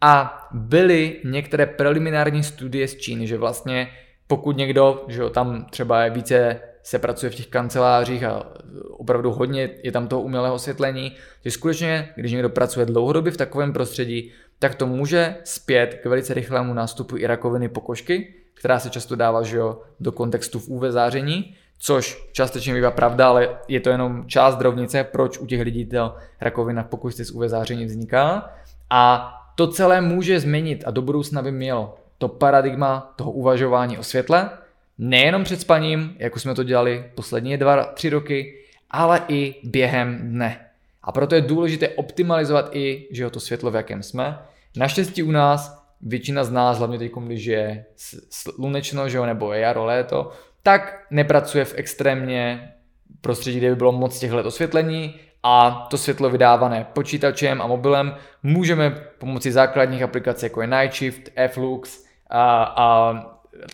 A 0.00 0.46
byly 0.52 1.20
některé 1.24 1.66
preliminární 1.66 2.42
studie 2.42 2.88
z 2.88 2.96
Číny, 2.96 3.26
že 3.26 3.38
vlastně 3.38 3.88
pokud 4.26 4.56
někdo, 4.56 5.04
že 5.08 5.20
jo, 5.20 5.30
tam 5.30 5.66
třeba 5.70 6.04
je 6.04 6.10
více 6.10 6.60
se 6.82 6.98
pracuje 6.98 7.30
v 7.30 7.34
těch 7.34 7.46
kancelářích 7.46 8.24
a 8.24 8.52
opravdu 8.90 9.32
hodně 9.32 9.70
je 9.82 9.92
tam 9.92 10.08
toho 10.08 10.22
umělého 10.22 10.54
osvětlení, 10.54 11.12
že 11.44 11.50
skutečně, 11.50 12.08
když 12.16 12.32
někdo 12.32 12.48
pracuje 12.48 12.86
dlouhodobě 12.86 13.32
v 13.32 13.36
takovém 13.36 13.72
prostředí, 13.72 14.32
tak 14.58 14.74
to 14.74 14.86
může 14.86 15.36
zpět 15.44 15.94
k 16.02 16.06
velice 16.06 16.34
rychlému 16.34 16.74
nástupu 16.74 17.16
i 17.16 17.26
rakoviny 17.26 17.68
pokožky, 17.68 18.34
která 18.54 18.78
se 18.78 18.90
často 18.90 19.16
dává 19.16 19.42
že 19.42 19.56
jo, 19.56 19.82
do 20.00 20.12
kontextu 20.12 20.58
v 20.58 20.68
UV 20.68 20.82
záření, 20.88 21.54
což 21.78 22.28
částečně 22.32 22.74
bývá 22.74 22.90
pravda, 22.90 23.28
ale 23.28 23.58
je 23.68 23.80
to 23.80 23.90
jenom 23.90 24.24
část 24.26 24.60
rovnice, 24.60 25.04
proč 25.04 25.38
u 25.38 25.46
těch 25.46 25.60
lidí 25.60 25.86
ta 25.86 26.16
rakovina 26.40 26.82
v 26.82 26.86
pokožce 26.86 27.24
z 27.24 27.30
UV 27.30 27.48
záření 27.48 27.84
vzniká. 27.84 28.50
A 28.90 29.32
to 29.54 29.66
celé 29.66 30.00
může 30.00 30.40
změnit 30.40 30.84
a 30.86 30.90
do 30.90 31.02
budoucna 31.02 31.42
by 31.42 31.52
mělo 31.52 31.98
to 32.18 32.28
paradigma 32.28 33.12
toho 33.16 33.30
uvažování 33.30 33.98
o 33.98 34.02
světle, 34.02 34.50
nejenom 34.98 35.44
před 35.44 35.60
spaním, 35.60 36.16
jako 36.18 36.38
jsme 36.38 36.54
to 36.54 36.62
dělali 36.62 37.10
poslední 37.14 37.56
dva, 37.56 37.84
tři 37.84 38.10
roky, 38.10 38.54
ale 38.90 39.22
i 39.28 39.54
během 39.64 40.18
dne. 40.22 40.60
A 41.02 41.12
proto 41.12 41.34
je 41.34 41.40
důležité 41.40 41.88
optimalizovat 41.88 42.68
i 42.72 43.08
že 43.10 43.22
jo, 43.22 43.30
to 43.30 43.40
světlo, 43.40 43.70
v 43.70 43.74
jakém 43.74 44.02
jsme. 44.02 44.38
Naštěstí 44.76 45.22
u 45.22 45.30
nás 45.30 45.86
většina 46.00 46.44
z 46.44 46.50
nás, 46.50 46.78
hlavně 46.78 46.98
teď, 46.98 47.12
když 47.26 47.44
je 47.44 47.84
slunečno, 48.30 49.08
že 49.08 49.16
jo, 49.16 49.26
nebo 49.26 49.52
je 49.52 49.60
jaro, 49.60 49.84
léto, 49.84 50.32
tak 50.66 51.06
nepracuje 51.10 51.64
v 51.64 51.74
extrémně 51.76 52.72
prostředí, 53.20 53.58
kde 53.58 53.68
by 53.68 53.76
bylo 53.76 53.92
moc 53.92 54.18
těch 54.18 54.32
let 54.32 54.46
osvětlení 54.46 55.14
a 55.42 55.86
to 55.90 55.98
světlo 55.98 56.30
vydávané 56.30 56.86
počítačem 56.92 57.62
a 57.62 57.66
mobilem 57.66 58.14
můžeme 58.42 58.90
pomocí 59.18 59.50
základních 59.50 60.02
aplikací 60.02 60.46
jako 60.46 60.60
je 60.60 60.66
Night 60.66 60.94
Shift, 60.94 61.30
Flux 61.48 62.04
a, 62.30 62.62
a 62.62 63.14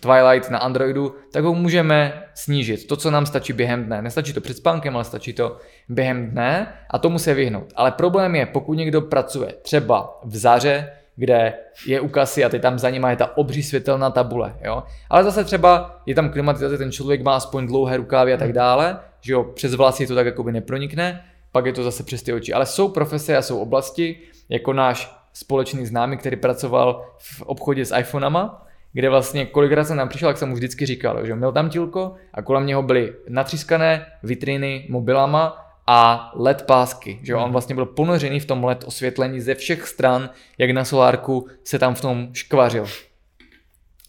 Twilight 0.01 0.51
na 0.51 0.59
Androidu, 0.59 1.17
tak 1.33 1.45
ho 1.45 1.55
můžeme 1.55 2.23
snížit. 2.35 2.87
To, 2.87 2.97
co 2.97 3.11
nám 3.11 3.27
stačí 3.27 3.53
během 3.53 3.85
dne. 3.85 4.03
Nestačí 4.03 4.33
to 4.33 4.41
před 4.41 4.57
spánkem, 4.57 4.95
ale 4.95 5.05
stačí 5.05 5.33
to 5.33 5.59
během 5.89 6.31
dne 6.31 6.73
a 6.91 6.99
tomu 6.99 7.19
se 7.19 7.35
vyhnout. 7.35 7.73
Ale 7.77 7.93
problém 7.93 8.35
je, 8.35 8.47
pokud 8.47 8.75
někdo 8.75 9.01
pracuje 9.01 9.53
třeba 9.63 10.21
v 10.25 10.37
zaře, 10.37 10.93
kde 11.17 11.55
je 11.87 12.01
u 12.01 12.09
kasy 12.09 12.45
a 12.45 12.49
teď 12.49 12.63
tam 12.63 12.79
za 12.79 12.91
nima 12.91 13.11
je 13.11 13.17
ta 13.17 13.37
obří 13.37 13.63
světelná 13.63 14.11
tabule, 14.11 14.55
jo. 14.65 14.83
Ale 15.11 15.25
zase 15.25 15.45
třeba 15.45 16.01
je 16.07 16.15
tam 16.15 16.31
klimatizace, 16.31 16.79
ten 16.79 16.93
člověk 16.93 17.23
má 17.23 17.37
aspoň 17.37 17.67
dlouhé 17.67 17.97
rukávy 17.97 18.35
a 18.35 18.37
tak 18.37 18.53
dále, 18.53 18.99
že 19.21 19.33
jo, 19.33 19.45
přes 19.45 19.75
vlasy 19.75 20.07
to 20.07 20.15
tak 20.15 20.27
jakoby 20.27 20.53
nepronikne, 20.53 21.25
pak 21.53 21.67
je 21.67 21.73
to 21.73 21.83
zase 21.83 22.03
přes 22.03 22.23
ty 22.23 22.33
oči. 22.33 22.53
Ale 22.53 22.67
jsou 22.67 22.89
profese 22.89 23.37
a 23.37 23.43
jsou 23.43 23.59
oblasti, 23.59 24.21
jako 24.49 24.73
náš 24.73 25.23
společný 25.33 25.87
známý, 25.87 26.17
který 26.17 26.37
pracoval 26.37 27.05
v 27.19 27.43
obchodě 27.43 27.85
s 27.85 27.97
iPhonama, 27.97 28.67
kde 28.93 29.09
vlastně 29.09 29.47
kolikrát 29.47 29.85
jsem 29.85 29.97
tam 29.97 30.09
přišel, 30.09 30.29
jak 30.29 30.39
jsem 30.39 30.49
mu 30.49 30.55
vždycky 30.55 30.87
říkal, 30.87 31.27
že 31.27 31.35
měl 31.35 31.53
tam 31.53 31.71
tílko 31.71 32.15
a 32.35 32.43
kolem 32.43 32.67
něho 32.67 32.83
byly 32.83 33.13
natřískané 33.29 34.07
vitriny 34.23 34.87
mobilama 34.91 35.72
a 35.87 36.33
LED 36.35 36.63
pásky, 36.63 37.19
že 37.23 37.35
on 37.35 37.43
mhm. 37.43 37.53
vlastně 37.53 37.75
byl 37.75 37.87
ponořený 37.87 38.41
v 38.41 38.47
tom 38.47 38.65
LED 38.65 38.85
osvětlení 38.85 39.41
ze 39.41 39.55
všech 39.55 39.89
stran, 39.89 40.31
jak 40.59 40.71
na 40.71 40.85
solárku 40.85 41.47
se 41.65 41.79
tam 41.79 41.95
v 41.95 42.01
tom 42.01 42.29
škvařil. 42.33 42.87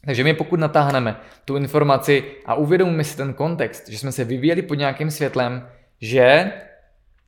Takže 0.05 0.23
my 0.23 0.33
pokud 0.33 0.59
natáhneme 0.59 1.15
tu 1.45 1.57
informaci 1.57 2.23
a 2.45 2.55
uvědomíme 2.55 3.03
si 3.03 3.17
ten 3.17 3.33
kontext, 3.33 3.89
že 3.89 3.97
jsme 3.97 4.11
se 4.11 4.23
vyvíjeli 4.23 4.61
pod 4.61 4.75
nějakým 4.75 5.11
světlem, 5.11 5.67
že 6.01 6.51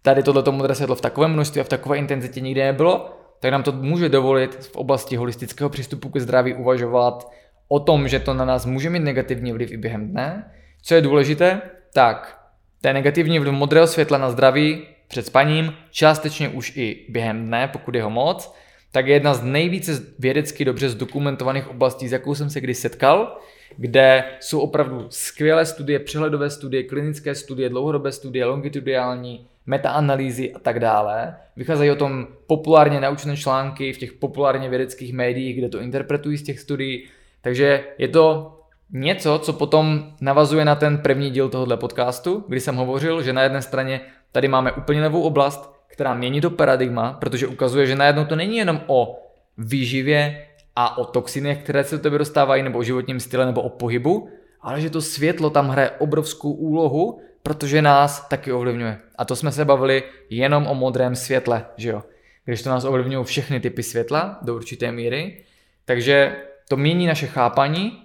tady 0.01 0.23
tohleto 0.23 0.51
modré 0.51 0.75
světlo 0.75 0.95
v 0.95 1.01
takovém 1.01 1.33
množství 1.33 1.61
a 1.61 1.63
v 1.63 1.69
takové 1.69 1.97
intenzitě 1.97 2.41
nikdy 2.41 2.63
nebylo, 2.63 3.19
tak 3.39 3.51
nám 3.51 3.63
to 3.63 3.71
může 3.71 4.09
dovolit 4.09 4.55
v 4.55 4.75
oblasti 4.75 5.15
holistického 5.15 5.69
přístupu 5.69 6.09
ke 6.09 6.19
zdraví 6.19 6.53
uvažovat 6.53 7.31
o 7.67 7.79
tom, 7.79 8.07
že 8.07 8.19
to 8.19 8.33
na 8.33 8.45
nás 8.45 8.65
může 8.65 8.89
mít 8.89 8.99
negativní 8.99 9.51
vliv 9.51 9.71
i 9.71 9.77
během 9.77 10.07
dne. 10.07 10.51
Co 10.81 10.95
je 10.95 11.01
důležité, 11.01 11.61
tak 11.93 12.44
ten 12.81 12.93
negativní 12.93 13.39
vliv 13.39 13.53
modrého 13.53 13.87
světla 13.87 14.17
na 14.17 14.29
zdraví 14.29 14.81
před 15.07 15.25
spaním, 15.25 15.73
částečně 15.91 16.49
už 16.49 16.73
i 16.75 17.05
během 17.09 17.45
dne, 17.45 17.67
pokud 17.67 17.95
je 17.95 18.03
ho 18.03 18.09
moc, 18.09 18.55
tak 18.91 19.07
je 19.07 19.13
jedna 19.13 19.33
z 19.33 19.43
nejvíce 19.43 20.03
vědecky 20.19 20.65
dobře 20.65 20.89
zdokumentovaných 20.89 21.69
oblastí, 21.69 22.07
s 22.07 22.11
jakou 22.11 22.35
jsem 22.35 22.49
se 22.49 22.61
kdy 22.61 22.73
setkal, 22.73 23.37
kde 23.77 24.23
jsou 24.39 24.59
opravdu 24.59 25.05
skvělé 25.09 25.65
studie, 25.65 25.99
přehledové 25.99 26.49
studie, 26.49 26.83
klinické 26.83 27.35
studie, 27.35 27.69
dlouhodobé 27.69 28.11
studie, 28.11 28.45
longitudinální, 28.45 29.47
metaanalýzy 29.65 30.53
a 30.53 30.59
tak 30.59 30.79
dále. 30.79 31.35
Vycházejí 31.55 31.91
o 31.91 31.95
tom 31.95 32.27
populárně 32.47 33.01
naučené 33.01 33.37
články 33.37 33.93
v 33.93 33.97
těch 33.97 34.13
populárně 34.13 34.69
vědeckých 34.69 35.13
médiích, 35.13 35.57
kde 35.57 35.69
to 35.69 35.79
interpretují 35.79 36.37
z 36.37 36.43
těch 36.43 36.59
studií. 36.59 37.07
Takže 37.41 37.83
je 37.97 38.07
to 38.07 38.54
něco, 38.91 39.39
co 39.39 39.53
potom 39.53 40.13
navazuje 40.21 40.65
na 40.65 40.75
ten 40.75 40.97
první 40.97 41.29
díl 41.29 41.49
tohohle 41.49 41.77
podcastu, 41.77 42.43
kdy 42.47 42.59
jsem 42.59 42.75
hovořil, 42.75 43.21
že 43.21 43.33
na 43.33 43.43
jedné 43.43 43.61
straně 43.61 44.01
tady 44.31 44.47
máme 44.47 44.71
úplně 44.71 45.01
novou 45.01 45.21
oblast, 45.21 45.75
která 45.87 46.13
mění 46.13 46.41
to 46.41 46.49
paradigma, 46.49 47.13
protože 47.13 47.47
ukazuje, 47.47 47.87
že 47.87 47.95
najednou 47.95 48.25
to 48.25 48.35
není 48.35 48.57
jenom 48.57 48.81
o 48.87 49.19
výživě 49.57 50.45
a 50.75 50.97
o 50.97 51.05
toxinech, 51.05 51.63
které 51.63 51.83
se 51.83 51.95
do 51.95 52.01
tebe 52.01 52.17
dostávají, 52.17 52.63
nebo 52.63 52.79
o 52.79 52.83
životním 52.83 53.19
style, 53.19 53.45
nebo 53.45 53.61
o 53.61 53.69
pohybu, 53.69 54.29
ale 54.61 54.81
že 54.81 54.89
to 54.89 55.01
světlo 55.01 55.49
tam 55.49 55.69
hraje 55.69 55.91
obrovskou 55.91 56.51
úlohu, 56.51 57.19
protože 57.43 57.81
nás 57.81 58.27
taky 58.27 58.51
ovlivňuje. 58.51 58.99
A 59.17 59.25
to 59.25 59.35
jsme 59.35 59.51
se 59.51 59.65
bavili 59.65 60.03
jenom 60.29 60.67
o 60.67 60.75
modrém 60.75 61.15
světle, 61.15 61.65
že 61.77 61.89
jo? 61.89 62.03
Když 62.45 62.61
to 62.61 62.69
nás 62.69 62.83
ovlivňují 62.83 63.25
všechny 63.25 63.59
typy 63.59 63.83
světla 63.83 64.39
do 64.41 64.55
určité 64.55 64.91
míry. 64.91 65.43
Takže 65.85 66.35
to 66.69 66.77
mění 66.77 67.07
naše 67.07 67.27
chápaní 67.27 68.04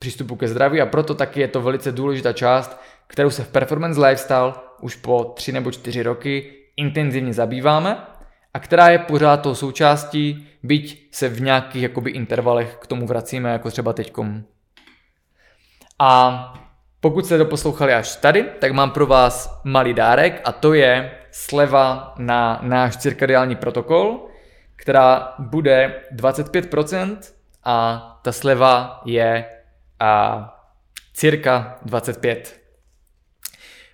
přístupu 0.00 0.36
ke 0.36 0.48
zdraví 0.48 0.80
a 0.80 0.86
proto 0.86 1.14
taky 1.14 1.40
je 1.40 1.48
to 1.48 1.62
velice 1.62 1.92
důležitá 1.92 2.32
část, 2.32 2.80
kterou 3.06 3.30
se 3.30 3.44
v 3.44 3.48
Performance 3.48 4.00
Lifestyle 4.00 4.52
už 4.80 4.96
po 4.96 5.24
tři 5.24 5.52
nebo 5.52 5.72
čtyři 5.72 6.02
roky 6.02 6.52
intenzivně 6.76 7.32
zabýváme 7.32 8.06
a 8.54 8.58
která 8.58 8.88
je 8.88 8.98
pořád 8.98 9.36
tou 9.36 9.54
součástí, 9.54 10.48
byť 10.62 11.14
se 11.14 11.28
v 11.28 11.40
nějakých 11.40 11.82
jakoby 11.82 12.10
intervalech 12.10 12.76
k 12.80 12.86
tomu 12.86 13.06
vracíme, 13.06 13.52
jako 13.52 13.70
třeba 13.70 13.92
teďkom. 13.92 14.44
A 15.98 16.54
pokud 17.00 17.26
jste 17.26 17.38
doposlouchali 17.38 17.94
až 17.94 18.16
tady, 18.16 18.44
tak 18.58 18.72
mám 18.72 18.90
pro 18.90 19.06
vás 19.06 19.60
malý 19.64 19.94
dárek 19.94 20.40
a 20.44 20.52
to 20.52 20.74
je 20.74 21.10
sleva 21.30 22.14
na 22.18 22.60
náš 22.62 22.96
cirkadiální 22.96 23.56
protokol, 23.56 24.26
která 24.76 25.34
bude 25.38 26.02
25% 26.16 27.18
a 27.64 28.06
ta 28.22 28.32
sleva 28.32 29.02
je 29.04 29.44
a, 30.00 30.56
cirka 31.14 31.78
25. 31.82 32.60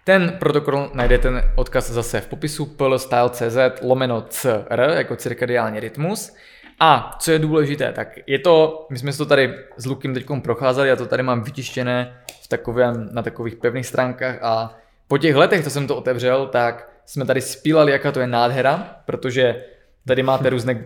Ten 0.05 0.37
protokol 0.39 0.91
najdete 0.95 1.23
ten 1.23 1.43
odkaz 1.55 1.91
zase 1.91 2.21
v 2.21 2.27
popisu 2.27 2.67
plstyle.cz 2.67 3.57
lomeno 3.83 4.23
CR 4.23 4.93
jako 4.95 5.17
cirkadiální 5.17 5.81
rytmus. 5.81 6.37
A 6.81 7.17
co 7.19 7.33
je 7.33 7.39
důležité, 7.39 7.93
tak 7.93 8.09
je 8.27 8.39
to, 8.39 8.87
my 8.91 8.99
jsme 8.99 9.13
si 9.13 9.19
to 9.19 9.27
tady 9.27 9.55
s 9.77 9.87
Lukem 9.87 10.15
teď 10.15 10.27
procházeli, 10.43 10.89
já 10.89 10.97
to 10.97 11.07
tady 11.07 11.23
mám 11.23 11.43
vytištěné 11.43 12.21
v 12.43 12.49
takovém, 12.49 13.09
na 13.13 13.23
takových 13.23 13.57
pevných 13.57 13.87
stránkách 13.87 14.39
a 14.43 14.79
po 15.09 15.19
těch 15.19 15.37
letech, 15.37 15.65
co 15.65 15.71
jsem 15.71 15.87
to 15.87 15.97
otevřel, 15.97 16.47
tak 16.47 16.89
jsme 17.05 17.25
tady 17.25 17.41
spílali, 17.41 17.93
jaká 17.93 18.13
to 18.13 18.21
je 18.21 18.27
nádhera, 18.27 18.97
protože 19.05 19.65
tady 20.07 20.23
máte 20.23 20.51
různé 20.51 20.85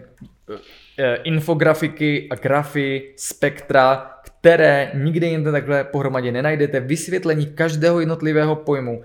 eh, 0.99 1.15
infografiky 1.15 2.29
a 2.31 2.35
grafy, 2.35 3.15
spektra, 3.17 4.11
které 4.41 4.91
nikde 4.95 5.27
jinde 5.27 5.53
takhle 5.53 5.85
pohromadě 5.85 6.33
nenajdete, 6.33 6.81
vysvětlení 6.81 7.47
každého 7.47 8.01
jednotlivého 8.01 8.57
pojmu, 8.57 9.03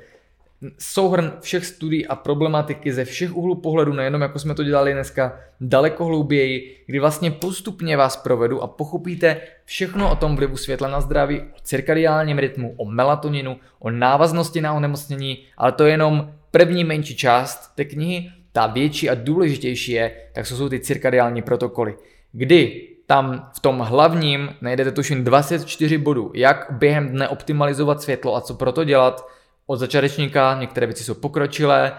souhrn 0.80 1.32
všech 1.42 1.66
studií 1.66 2.08
a 2.08 2.16
problematiky 2.16 2.94
ze 2.94 3.06
všech 3.06 3.36
úhlů 3.36 3.56
pohledu, 3.56 3.94
nejenom 3.94 4.22
jako 4.22 4.40
jsme 4.40 4.56
to 4.56 4.64
dělali 4.64 4.94
dneska, 4.94 5.40
daleko 5.62 6.06
hlouběji, 6.06 6.84
kdy 6.86 7.00
vlastně 7.00 7.32
postupně 7.32 7.98
vás 7.98 8.18
provedu 8.18 8.64
a 8.64 8.68
pochopíte 8.68 9.42
všechno 9.66 10.12
o 10.12 10.16
tom 10.16 10.36
vlivu 10.36 10.58
světla 10.58 10.88
na 10.88 11.02
zdraví, 11.02 11.42
o 11.42 11.60
cirkadiálním 11.64 12.40
rytmu, 12.40 12.74
o 12.78 12.86
melatoninu, 12.86 13.58
o 13.80 13.92
návaznosti 13.92 14.62
na 14.62 14.74
onemocnění, 14.74 15.38
ale 15.58 15.72
to 15.72 15.86
je 15.86 15.92
jenom 15.92 16.34
první 16.52 16.84
menší 16.84 17.16
část 17.16 17.76
té 17.76 17.86
knihy, 17.86 18.30
ta 18.52 18.68
větší 18.68 19.10
a 19.10 19.16
důležitější 19.16 19.92
je, 19.92 20.12
tak 20.34 20.48
jsou 20.48 20.70
ty 20.70 20.80
cirkadiální 20.80 21.42
protokoly, 21.42 21.96
kdy 22.32 22.88
tam 23.06 23.50
v 23.58 23.60
tom 23.60 23.80
hlavním 23.80 24.56
najdete 24.62 24.92
tuším 24.92 25.24
24 25.24 25.98
bodů, 25.98 26.32
jak 26.36 26.68
během 26.70 27.10
dne 27.10 27.28
optimalizovat 27.28 28.02
světlo 28.02 28.36
a 28.36 28.42
co 28.42 28.54
proto 28.54 28.84
dělat, 28.84 29.28
od 29.68 29.78
začátečníka, 29.78 30.58
některé 30.60 30.88
věci 30.88 31.04
jsou 31.04 31.14
pokročilé, 31.14 31.92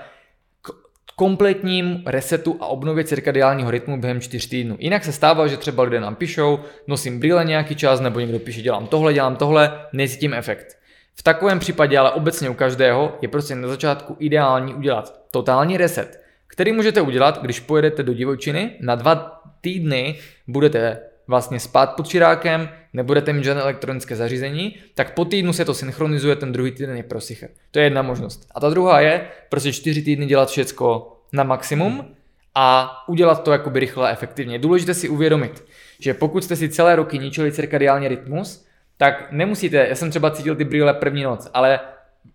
k 0.62 0.70
kompletním 1.16 2.02
resetu 2.06 2.56
a 2.60 2.66
obnově 2.66 3.04
cirkadiálního 3.04 3.70
rytmu 3.70 4.00
během 4.00 4.20
4 4.20 4.48
týdnů. 4.48 4.76
Jinak 4.78 5.04
se 5.04 5.12
stává, 5.12 5.46
že 5.46 5.56
třeba 5.56 5.82
lidé 5.82 6.00
nám 6.00 6.14
píšou, 6.14 6.60
nosím 6.86 7.20
brýle 7.20 7.44
nějaký 7.44 7.74
čas, 7.76 8.00
nebo 8.00 8.20
někdo 8.20 8.38
píše, 8.38 8.62
dělám 8.62 8.86
tohle, 8.86 9.14
dělám 9.14 9.36
tohle, 9.36 9.86
necítím 9.92 10.34
efekt. 10.34 10.78
V 11.14 11.22
takovém 11.22 11.58
případě, 11.58 11.98
ale 11.98 12.10
obecně 12.10 12.50
u 12.50 12.54
každého, 12.54 13.18
je 13.22 13.28
prostě 13.28 13.54
na 13.54 13.68
začátku 13.68 14.16
ideální 14.18 14.74
udělat 14.74 15.20
totální 15.30 15.76
reset, 15.76 16.25
který 16.56 16.72
můžete 16.72 17.00
udělat, 17.00 17.42
když 17.42 17.60
pojedete 17.60 18.02
do 18.02 18.14
divočiny, 18.14 18.70
na 18.80 18.94
dva 18.94 19.42
týdny 19.60 20.18
budete 20.48 20.98
vlastně 21.26 21.60
spát 21.60 21.94
pod 21.96 22.08
čirákem, 22.08 22.68
nebudete 22.92 23.32
mít 23.32 23.44
žádné 23.44 23.62
elektronické 23.62 24.16
zařízení, 24.16 24.76
tak 24.94 25.14
po 25.14 25.24
týdnu 25.24 25.52
se 25.52 25.64
to 25.64 25.74
synchronizuje, 25.74 26.36
ten 26.36 26.52
druhý 26.52 26.70
týden 26.70 26.96
je 26.96 27.02
prosychet. 27.02 27.50
To 27.70 27.78
je 27.78 27.84
jedna 27.84 28.02
možnost. 28.02 28.46
A 28.54 28.60
ta 28.60 28.70
druhá 28.70 29.00
je 29.00 29.28
prostě 29.48 29.72
čtyři 29.72 30.02
týdny 30.02 30.26
dělat 30.26 30.48
všecko 30.48 31.16
na 31.32 31.44
maximum 31.44 32.14
a 32.54 32.96
udělat 33.08 33.42
to 33.42 33.52
jakoby 33.52 33.80
rychle 33.80 34.08
a 34.08 34.12
efektivně. 34.12 34.58
Důležité 34.58 34.94
si 34.94 35.08
uvědomit, 35.08 35.64
že 36.00 36.14
pokud 36.14 36.44
jste 36.44 36.56
si 36.56 36.68
celé 36.68 36.96
roky 36.96 37.18
ničili 37.18 37.52
cirkadiální 37.52 38.08
rytmus, 38.08 38.66
tak 38.96 39.32
nemusíte, 39.32 39.86
já 39.88 39.94
jsem 39.94 40.10
třeba 40.10 40.30
cítil 40.30 40.56
ty 40.56 40.64
brýle 40.64 40.94
první 40.94 41.22
noc, 41.22 41.50
ale 41.54 41.80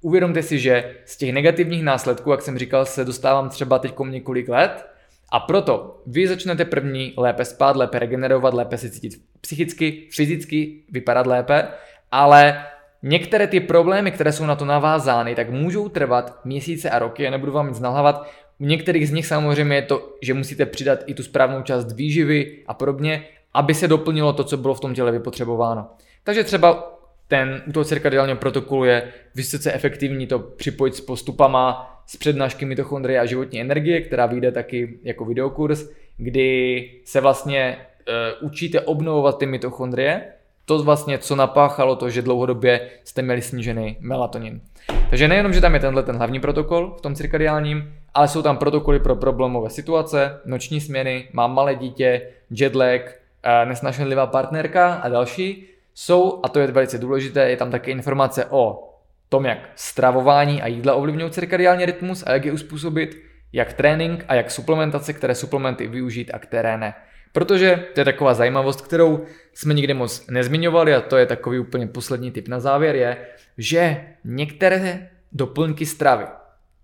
uvědomte 0.01 0.43
si, 0.43 0.59
že 0.59 0.95
z 1.05 1.17
těch 1.17 1.33
negativních 1.33 1.83
následků, 1.83 2.31
jak 2.31 2.41
jsem 2.41 2.57
říkal, 2.57 2.85
se 2.85 3.05
dostávám 3.05 3.49
třeba 3.49 3.79
teď 3.79 3.93
několik 4.09 4.49
let, 4.49 4.85
a 5.31 5.39
proto 5.39 6.01
vy 6.07 6.27
začnete 6.27 6.65
první 6.65 7.13
lépe 7.17 7.45
spát, 7.45 7.75
lépe 7.75 7.99
regenerovat, 7.99 8.53
lépe 8.53 8.77
se 8.77 8.89
cítit 8.89 9.21
psychicky, 9.41 10.07
fyzicky, 10.11 10.83
vypadat 10.91 11.27
lépe, 11.27 11.67
ale 12.11 12.65
některé 13.03 13.47
ty 13.47 13.59
problémy, 13.59 14.11
které 14.11 14.31
jsou 14.31 14.45
na 14.45 14.55
to 14.55 14.65
navázány, 14.65 15.35
tak 15.35 15.49
můžou 15.49 15.89
trvat 15.89 16.39
měsíce 16.45 16.89
a 16.89 16.99
roky, 16.99 17.23
já 17.23 17.31
nebudu 17.31 17.51
vám 17.51 17.67
nic 17.67 17.79
nalhávat. 17.79 18.27
U 18.59 18.65
některých 18.65 19.07
z 19.07 19.11
nich 19.11 19.27
samozřejmě 19.27 19.75
je 19.75 19.81
to, 19.81 20.09
že 20.21 20.33
musíte 20.33 20.65
přidat 20.65 20.99
i 21.05 21.13
tu 21.13 21.23
správnou 21.23 21.61
část 21.61 21.91
výživy 21.91 22.63
a 22.67 22.73
podobně, 22.73 23.23
aby 23.53 23.73
se 23.73 23.87
doplnilo 23.87 24.33
to, 24.33 24.43
co 24.43 24.57
bylo 24.57 24.73
v 24.73 24.79
tom 24.79 24.93
těle 24.93 25.11
vypotřebováno. 25.11 25.87
Takže 26.23 26.43
třeba 26.43 27.00
ten 27.31 27.61
u 27.67 27.71
toho 27.71 27.83
cirkadiálního 27.83 28.37
protokolu 28.37 28.83
je 28.83 29.03
vysoce 29.35 29.73
efektivní 29.73 30.27
to 30.27 30.39
připojit 30.39 30.95
s 30.95 31.01
postupama 31.01 31.97
z 32.05 32.17
přednášky 32.17 32.65
mitochondrie 32.65 33.19
a 33.19 33.25
životní 33.25 33.61
energie, 33.61 34.01
která 34.01 34.25
vyjde 34.25 34.51
taky 34.51 34.99
jako 35.03 35.25
videokurs, 35.25 35.89
kdy 36.17 36.89
se 37.05 37.21
vlastně 37.21 37.77
uh, 37.77 38.47
učíte 38.47 38.81
obnovovat 38.81 39.37
ty 39.37 39.45
mitochondrie, 39.45 40.23
to 40.65 40.83
vlastně, 40.83 41.17
co 41.17 41.35
napáchalo 41.35 41.95
to, 41.95 42.09
že 42.09 42.21
dlouhodobě 42.21 42.89
jste 43.03 43.21
měli 43.21 43.41
snížený 43.41 43.97
melatonin. 43.99 44.61
Takže 45.09 45.27
nejenom, 45.27 45.53
že 45.53 45.61
tam 45.61 45.73
je 45.73 45.79
tenhle 45.79 46.03
ten 46.03 46.15
hlavní 46.15 46.39
protokol 46.39 46.95
v 46.97 47.01
tom 47.01 47.15
cirkadiálním, 47.15 47.93
ale 48.13 48.27
jsou 48.27 48.41
tam 48.41 48.57
protokoly 48.57 48.99
pro 48.99 49.15
problémové 49.15 49.69
situace, 49.69 50.39
noční 50.45 50.81
směny, 50.81 51.27
mám 51.33 51.53
malé 51.53 51.75
dítě, 51.75 52.21
jetlag, 52.49 53.01
eh, 53.43 53.65
nesnašenlivá 53.65 54.27
partnerka 54.27 54.93
a 54.93 55.09
další. 55.09 55.70
Jsou, 55.93 56.39
a 56.43 56.49
to 56.49 56.59
je 56.59 56.67
velice 56.67 56.97
důležité, 56.97 57.49
je 57.49 57.57
tam 57.57 57.71
také 57.71 57.91
informace 57.91 58.45
o 58.49 58.87
tom, 59.29 59.45
jak 59.45 59.69
stravování 59.75 60.61
a 60.61 60.67
jídla 60.67 60.93
ovlivňují 60.93 61.31
cirkadiální 61.31 61.85
rytmus 61.85 62.23
a 62.27 62.31
jak 62.33 62.45
je 62.45 62.51
uspůsobit, 62.51 63.21
jak 63.53 63.73
trénink 63.73 64.25
a 64.27 64.35
jak 64.35 64.51
suplementace, 64.51 65.13
které 65.13 65.35
suplementy 65.35 65.87
využít 65.87 66.31
a 66.33 66.39
které 66.39 66.77
ne. 66.77 66.93
Protože 67.31 67.85
to 67.93 67.99
je 67.99 68.05
taková 68.05 68.33
zajímavost, 68.33 68.81
kterou 68.81 69.25
jsme 69.53 69.73
nikdy 69.73 69.93
moc 69.93 70.27
nezmiňovali 70.27 70.95
a 70.95 71.01
to 71.01 71.17
je 71.17 71.25
takový 71.25 71.59
úplně 71.59 71.87
poslední 71.87 72.31
tip 72.31 72.47
na 72.47 72.59
závěr 72.59 72.95
je, 72.95 73.17
že 73.57 74.05
některé 74.23 75.09
doplňky 75.31 75.85
stravy 75.85 76.25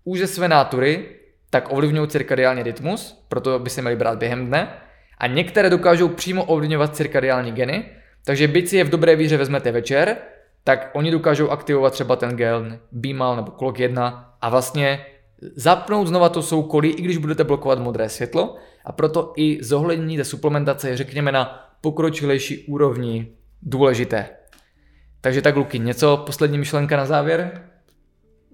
už 0.04 0.18
ze 0.18 0.26
své 0.26 0.48
nátury 0.48 1.08
tak 1.50 1.72
ovlivňují 1.72 2.08
cirkadiální 2.08 2.62
rytmus, 2.62 3.24
proto 3.28 3.58
by 3.58 3.70
se 3.70 3.80
měli 3.80 3.96
brát 3.96 4.18
během 4.18 4.46
dne 4.46 4.68
a 5.18 5.26
některé 5.26 5.70
dokážou 5.70 6.08
přímo 6.08 6.44
ovlivňovat 6.44 6.96
cirkadiální 6.96 7.52
geny, 7.52 7.84
takže 8.28 8.44
byť 8.48 8.68
si 8.68 8.76
je 8.76 8.84
v 8.84 8.92
dobré 8.92 9.16
víře 9.16 9.36
vezmete 9.36 9.72
večer, 9.72 10.16
tak 10.64 10.90
oni 10.92 11.10
dokážou 11.10 11.48
aktivovat 11.48 11.92
třeba 11.92 12.16
ten 12.16 12.36
gel 12.36 12.78
Beamal 12.92 13.36
nebo 13.36 13.52
Clock 13.56 13.78
1 13.78 14.36
a 14.40 14.48
vlastně 14.48 15.06
zapnout 15.56 16.08
znova 16.08 16.28
to 16.28 16.42
soukolí, 16.42 16.90
i 16.90 17.02
když 17.02 17.16
budete 17.16 17.44
blokovat 17.44 17.78
modré 17.78 18.08
světlo 18.08 18.56
a 18.84 18.92
proto 18.92 19.32
i 19.36 19.58
zohlednění 19.64 20.16
té 20.16 20.24
suplementace 20.24 20.90
je 20.90 20.96
řekněme 20.96 21.32
na 21.32 21.72
pokročilejší 21.80 22.64
úrovni 22.68 23.32
důležité. 23.62 24.28
Takže 25.20 25.42
tak 25.42 25.56
Luky, 25.56 25.78
něco 25.78 26.16
poslední 26.16 26.58
myšlenka 26.58 26.96
na 26.96 27.06
závěr? 27.06 27.67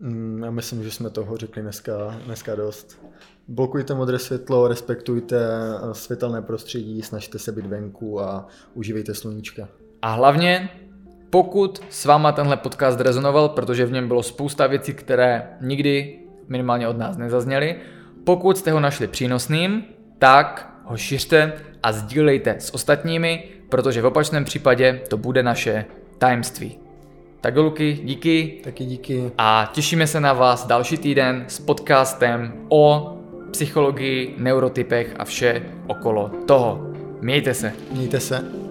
Mm, 0.00 0.42
já 0.44 0.50
myslím, 0.50 0.82
že 0.82 0.90
jsme 0.90 1.10
toho 1.10 1.36
řekli 1.36 1.62
dneska, 1.62 2.20
dneska 2.24 2.54
dost. 2.54 3.04
Blokujte 3.48 3.94
modré 3.94 4.18
světlo, 4.18 4.68
respektujte 4.68 5.36
světelné 5.92 6.42
prostředí, 6.42 7.02
snažte 7.02 7.38
se 7.38 7.52
být 7.52 7.66
venku 7.66 8.20
a 8.20 8.46
užívejte 8.74 9.14
sluníčka. 9.14 9.68
A 10.02 10.12
hlavně 10.12 10.68
pokud 11.30 11.82
s 11.90 12.04
váma 12.04 12.32
tenhle 12.32 12.56
podcast 12.56 13.00
rezonoval, 13.00 13.48
protože 13.48 13.86
v 13.86 13.92
něm 13.92 14.08
bylo 14.08 14.22
spousta 14.22 14.66
věcí, 14.66 14.94
které 14.94 15.56
nikdy 15.60 16.20
minimálně 16.48 16.88
od 16.88 16.98
nás 16.98 17.16
nezazněly, 17.16 17.76
pokud 18.24 18.58
jste 18.58 18.72
ho 18.72 18.80
našli 18.80 19.06
přínosným, 19.06 19.84
tak 20.18 20.74
ho 20.84 20.96
šiřte 20.96 21.52
a 21.82 21.92
sdílejte 21.92 22.56
s 22.58 22.74
ostatními, 22.74 23.48
protože 23.68 24.02
v 24.02 24.06
opačném 24.06 24.44
případě 24.44 25.00
to 25.08 25.16
bude 25.16 25.42
naše 25.42 25.84
tajemství. 26.18 26.84
Tak 27.44 27.56
Luky, 27.56 27.98
díky. 28.04 28.60
Taky 28.64 28.84
díky. 28.84 29.32
A 29.38 29.70
těšíme 29.74 30.06
se 30.06 30.20
na 30.20 30.32
vás 30.32 30.66
další 30.66 30.96
týden 30.96 31.44
s 31.48 31.60
podcastem 31.60 32.52
o 32.68 33.16
psychologii, 33.50 34.34
neurotypech 34.38 35.14
a 35.18 35.24
vše 35.24 35.62
okolo 35.86 36.30
toho. 36.46 36.80
Mějte 37.20 37.54
se. 37.54 37.72
Mějte 37.92 38.20
se. 38.20 38.63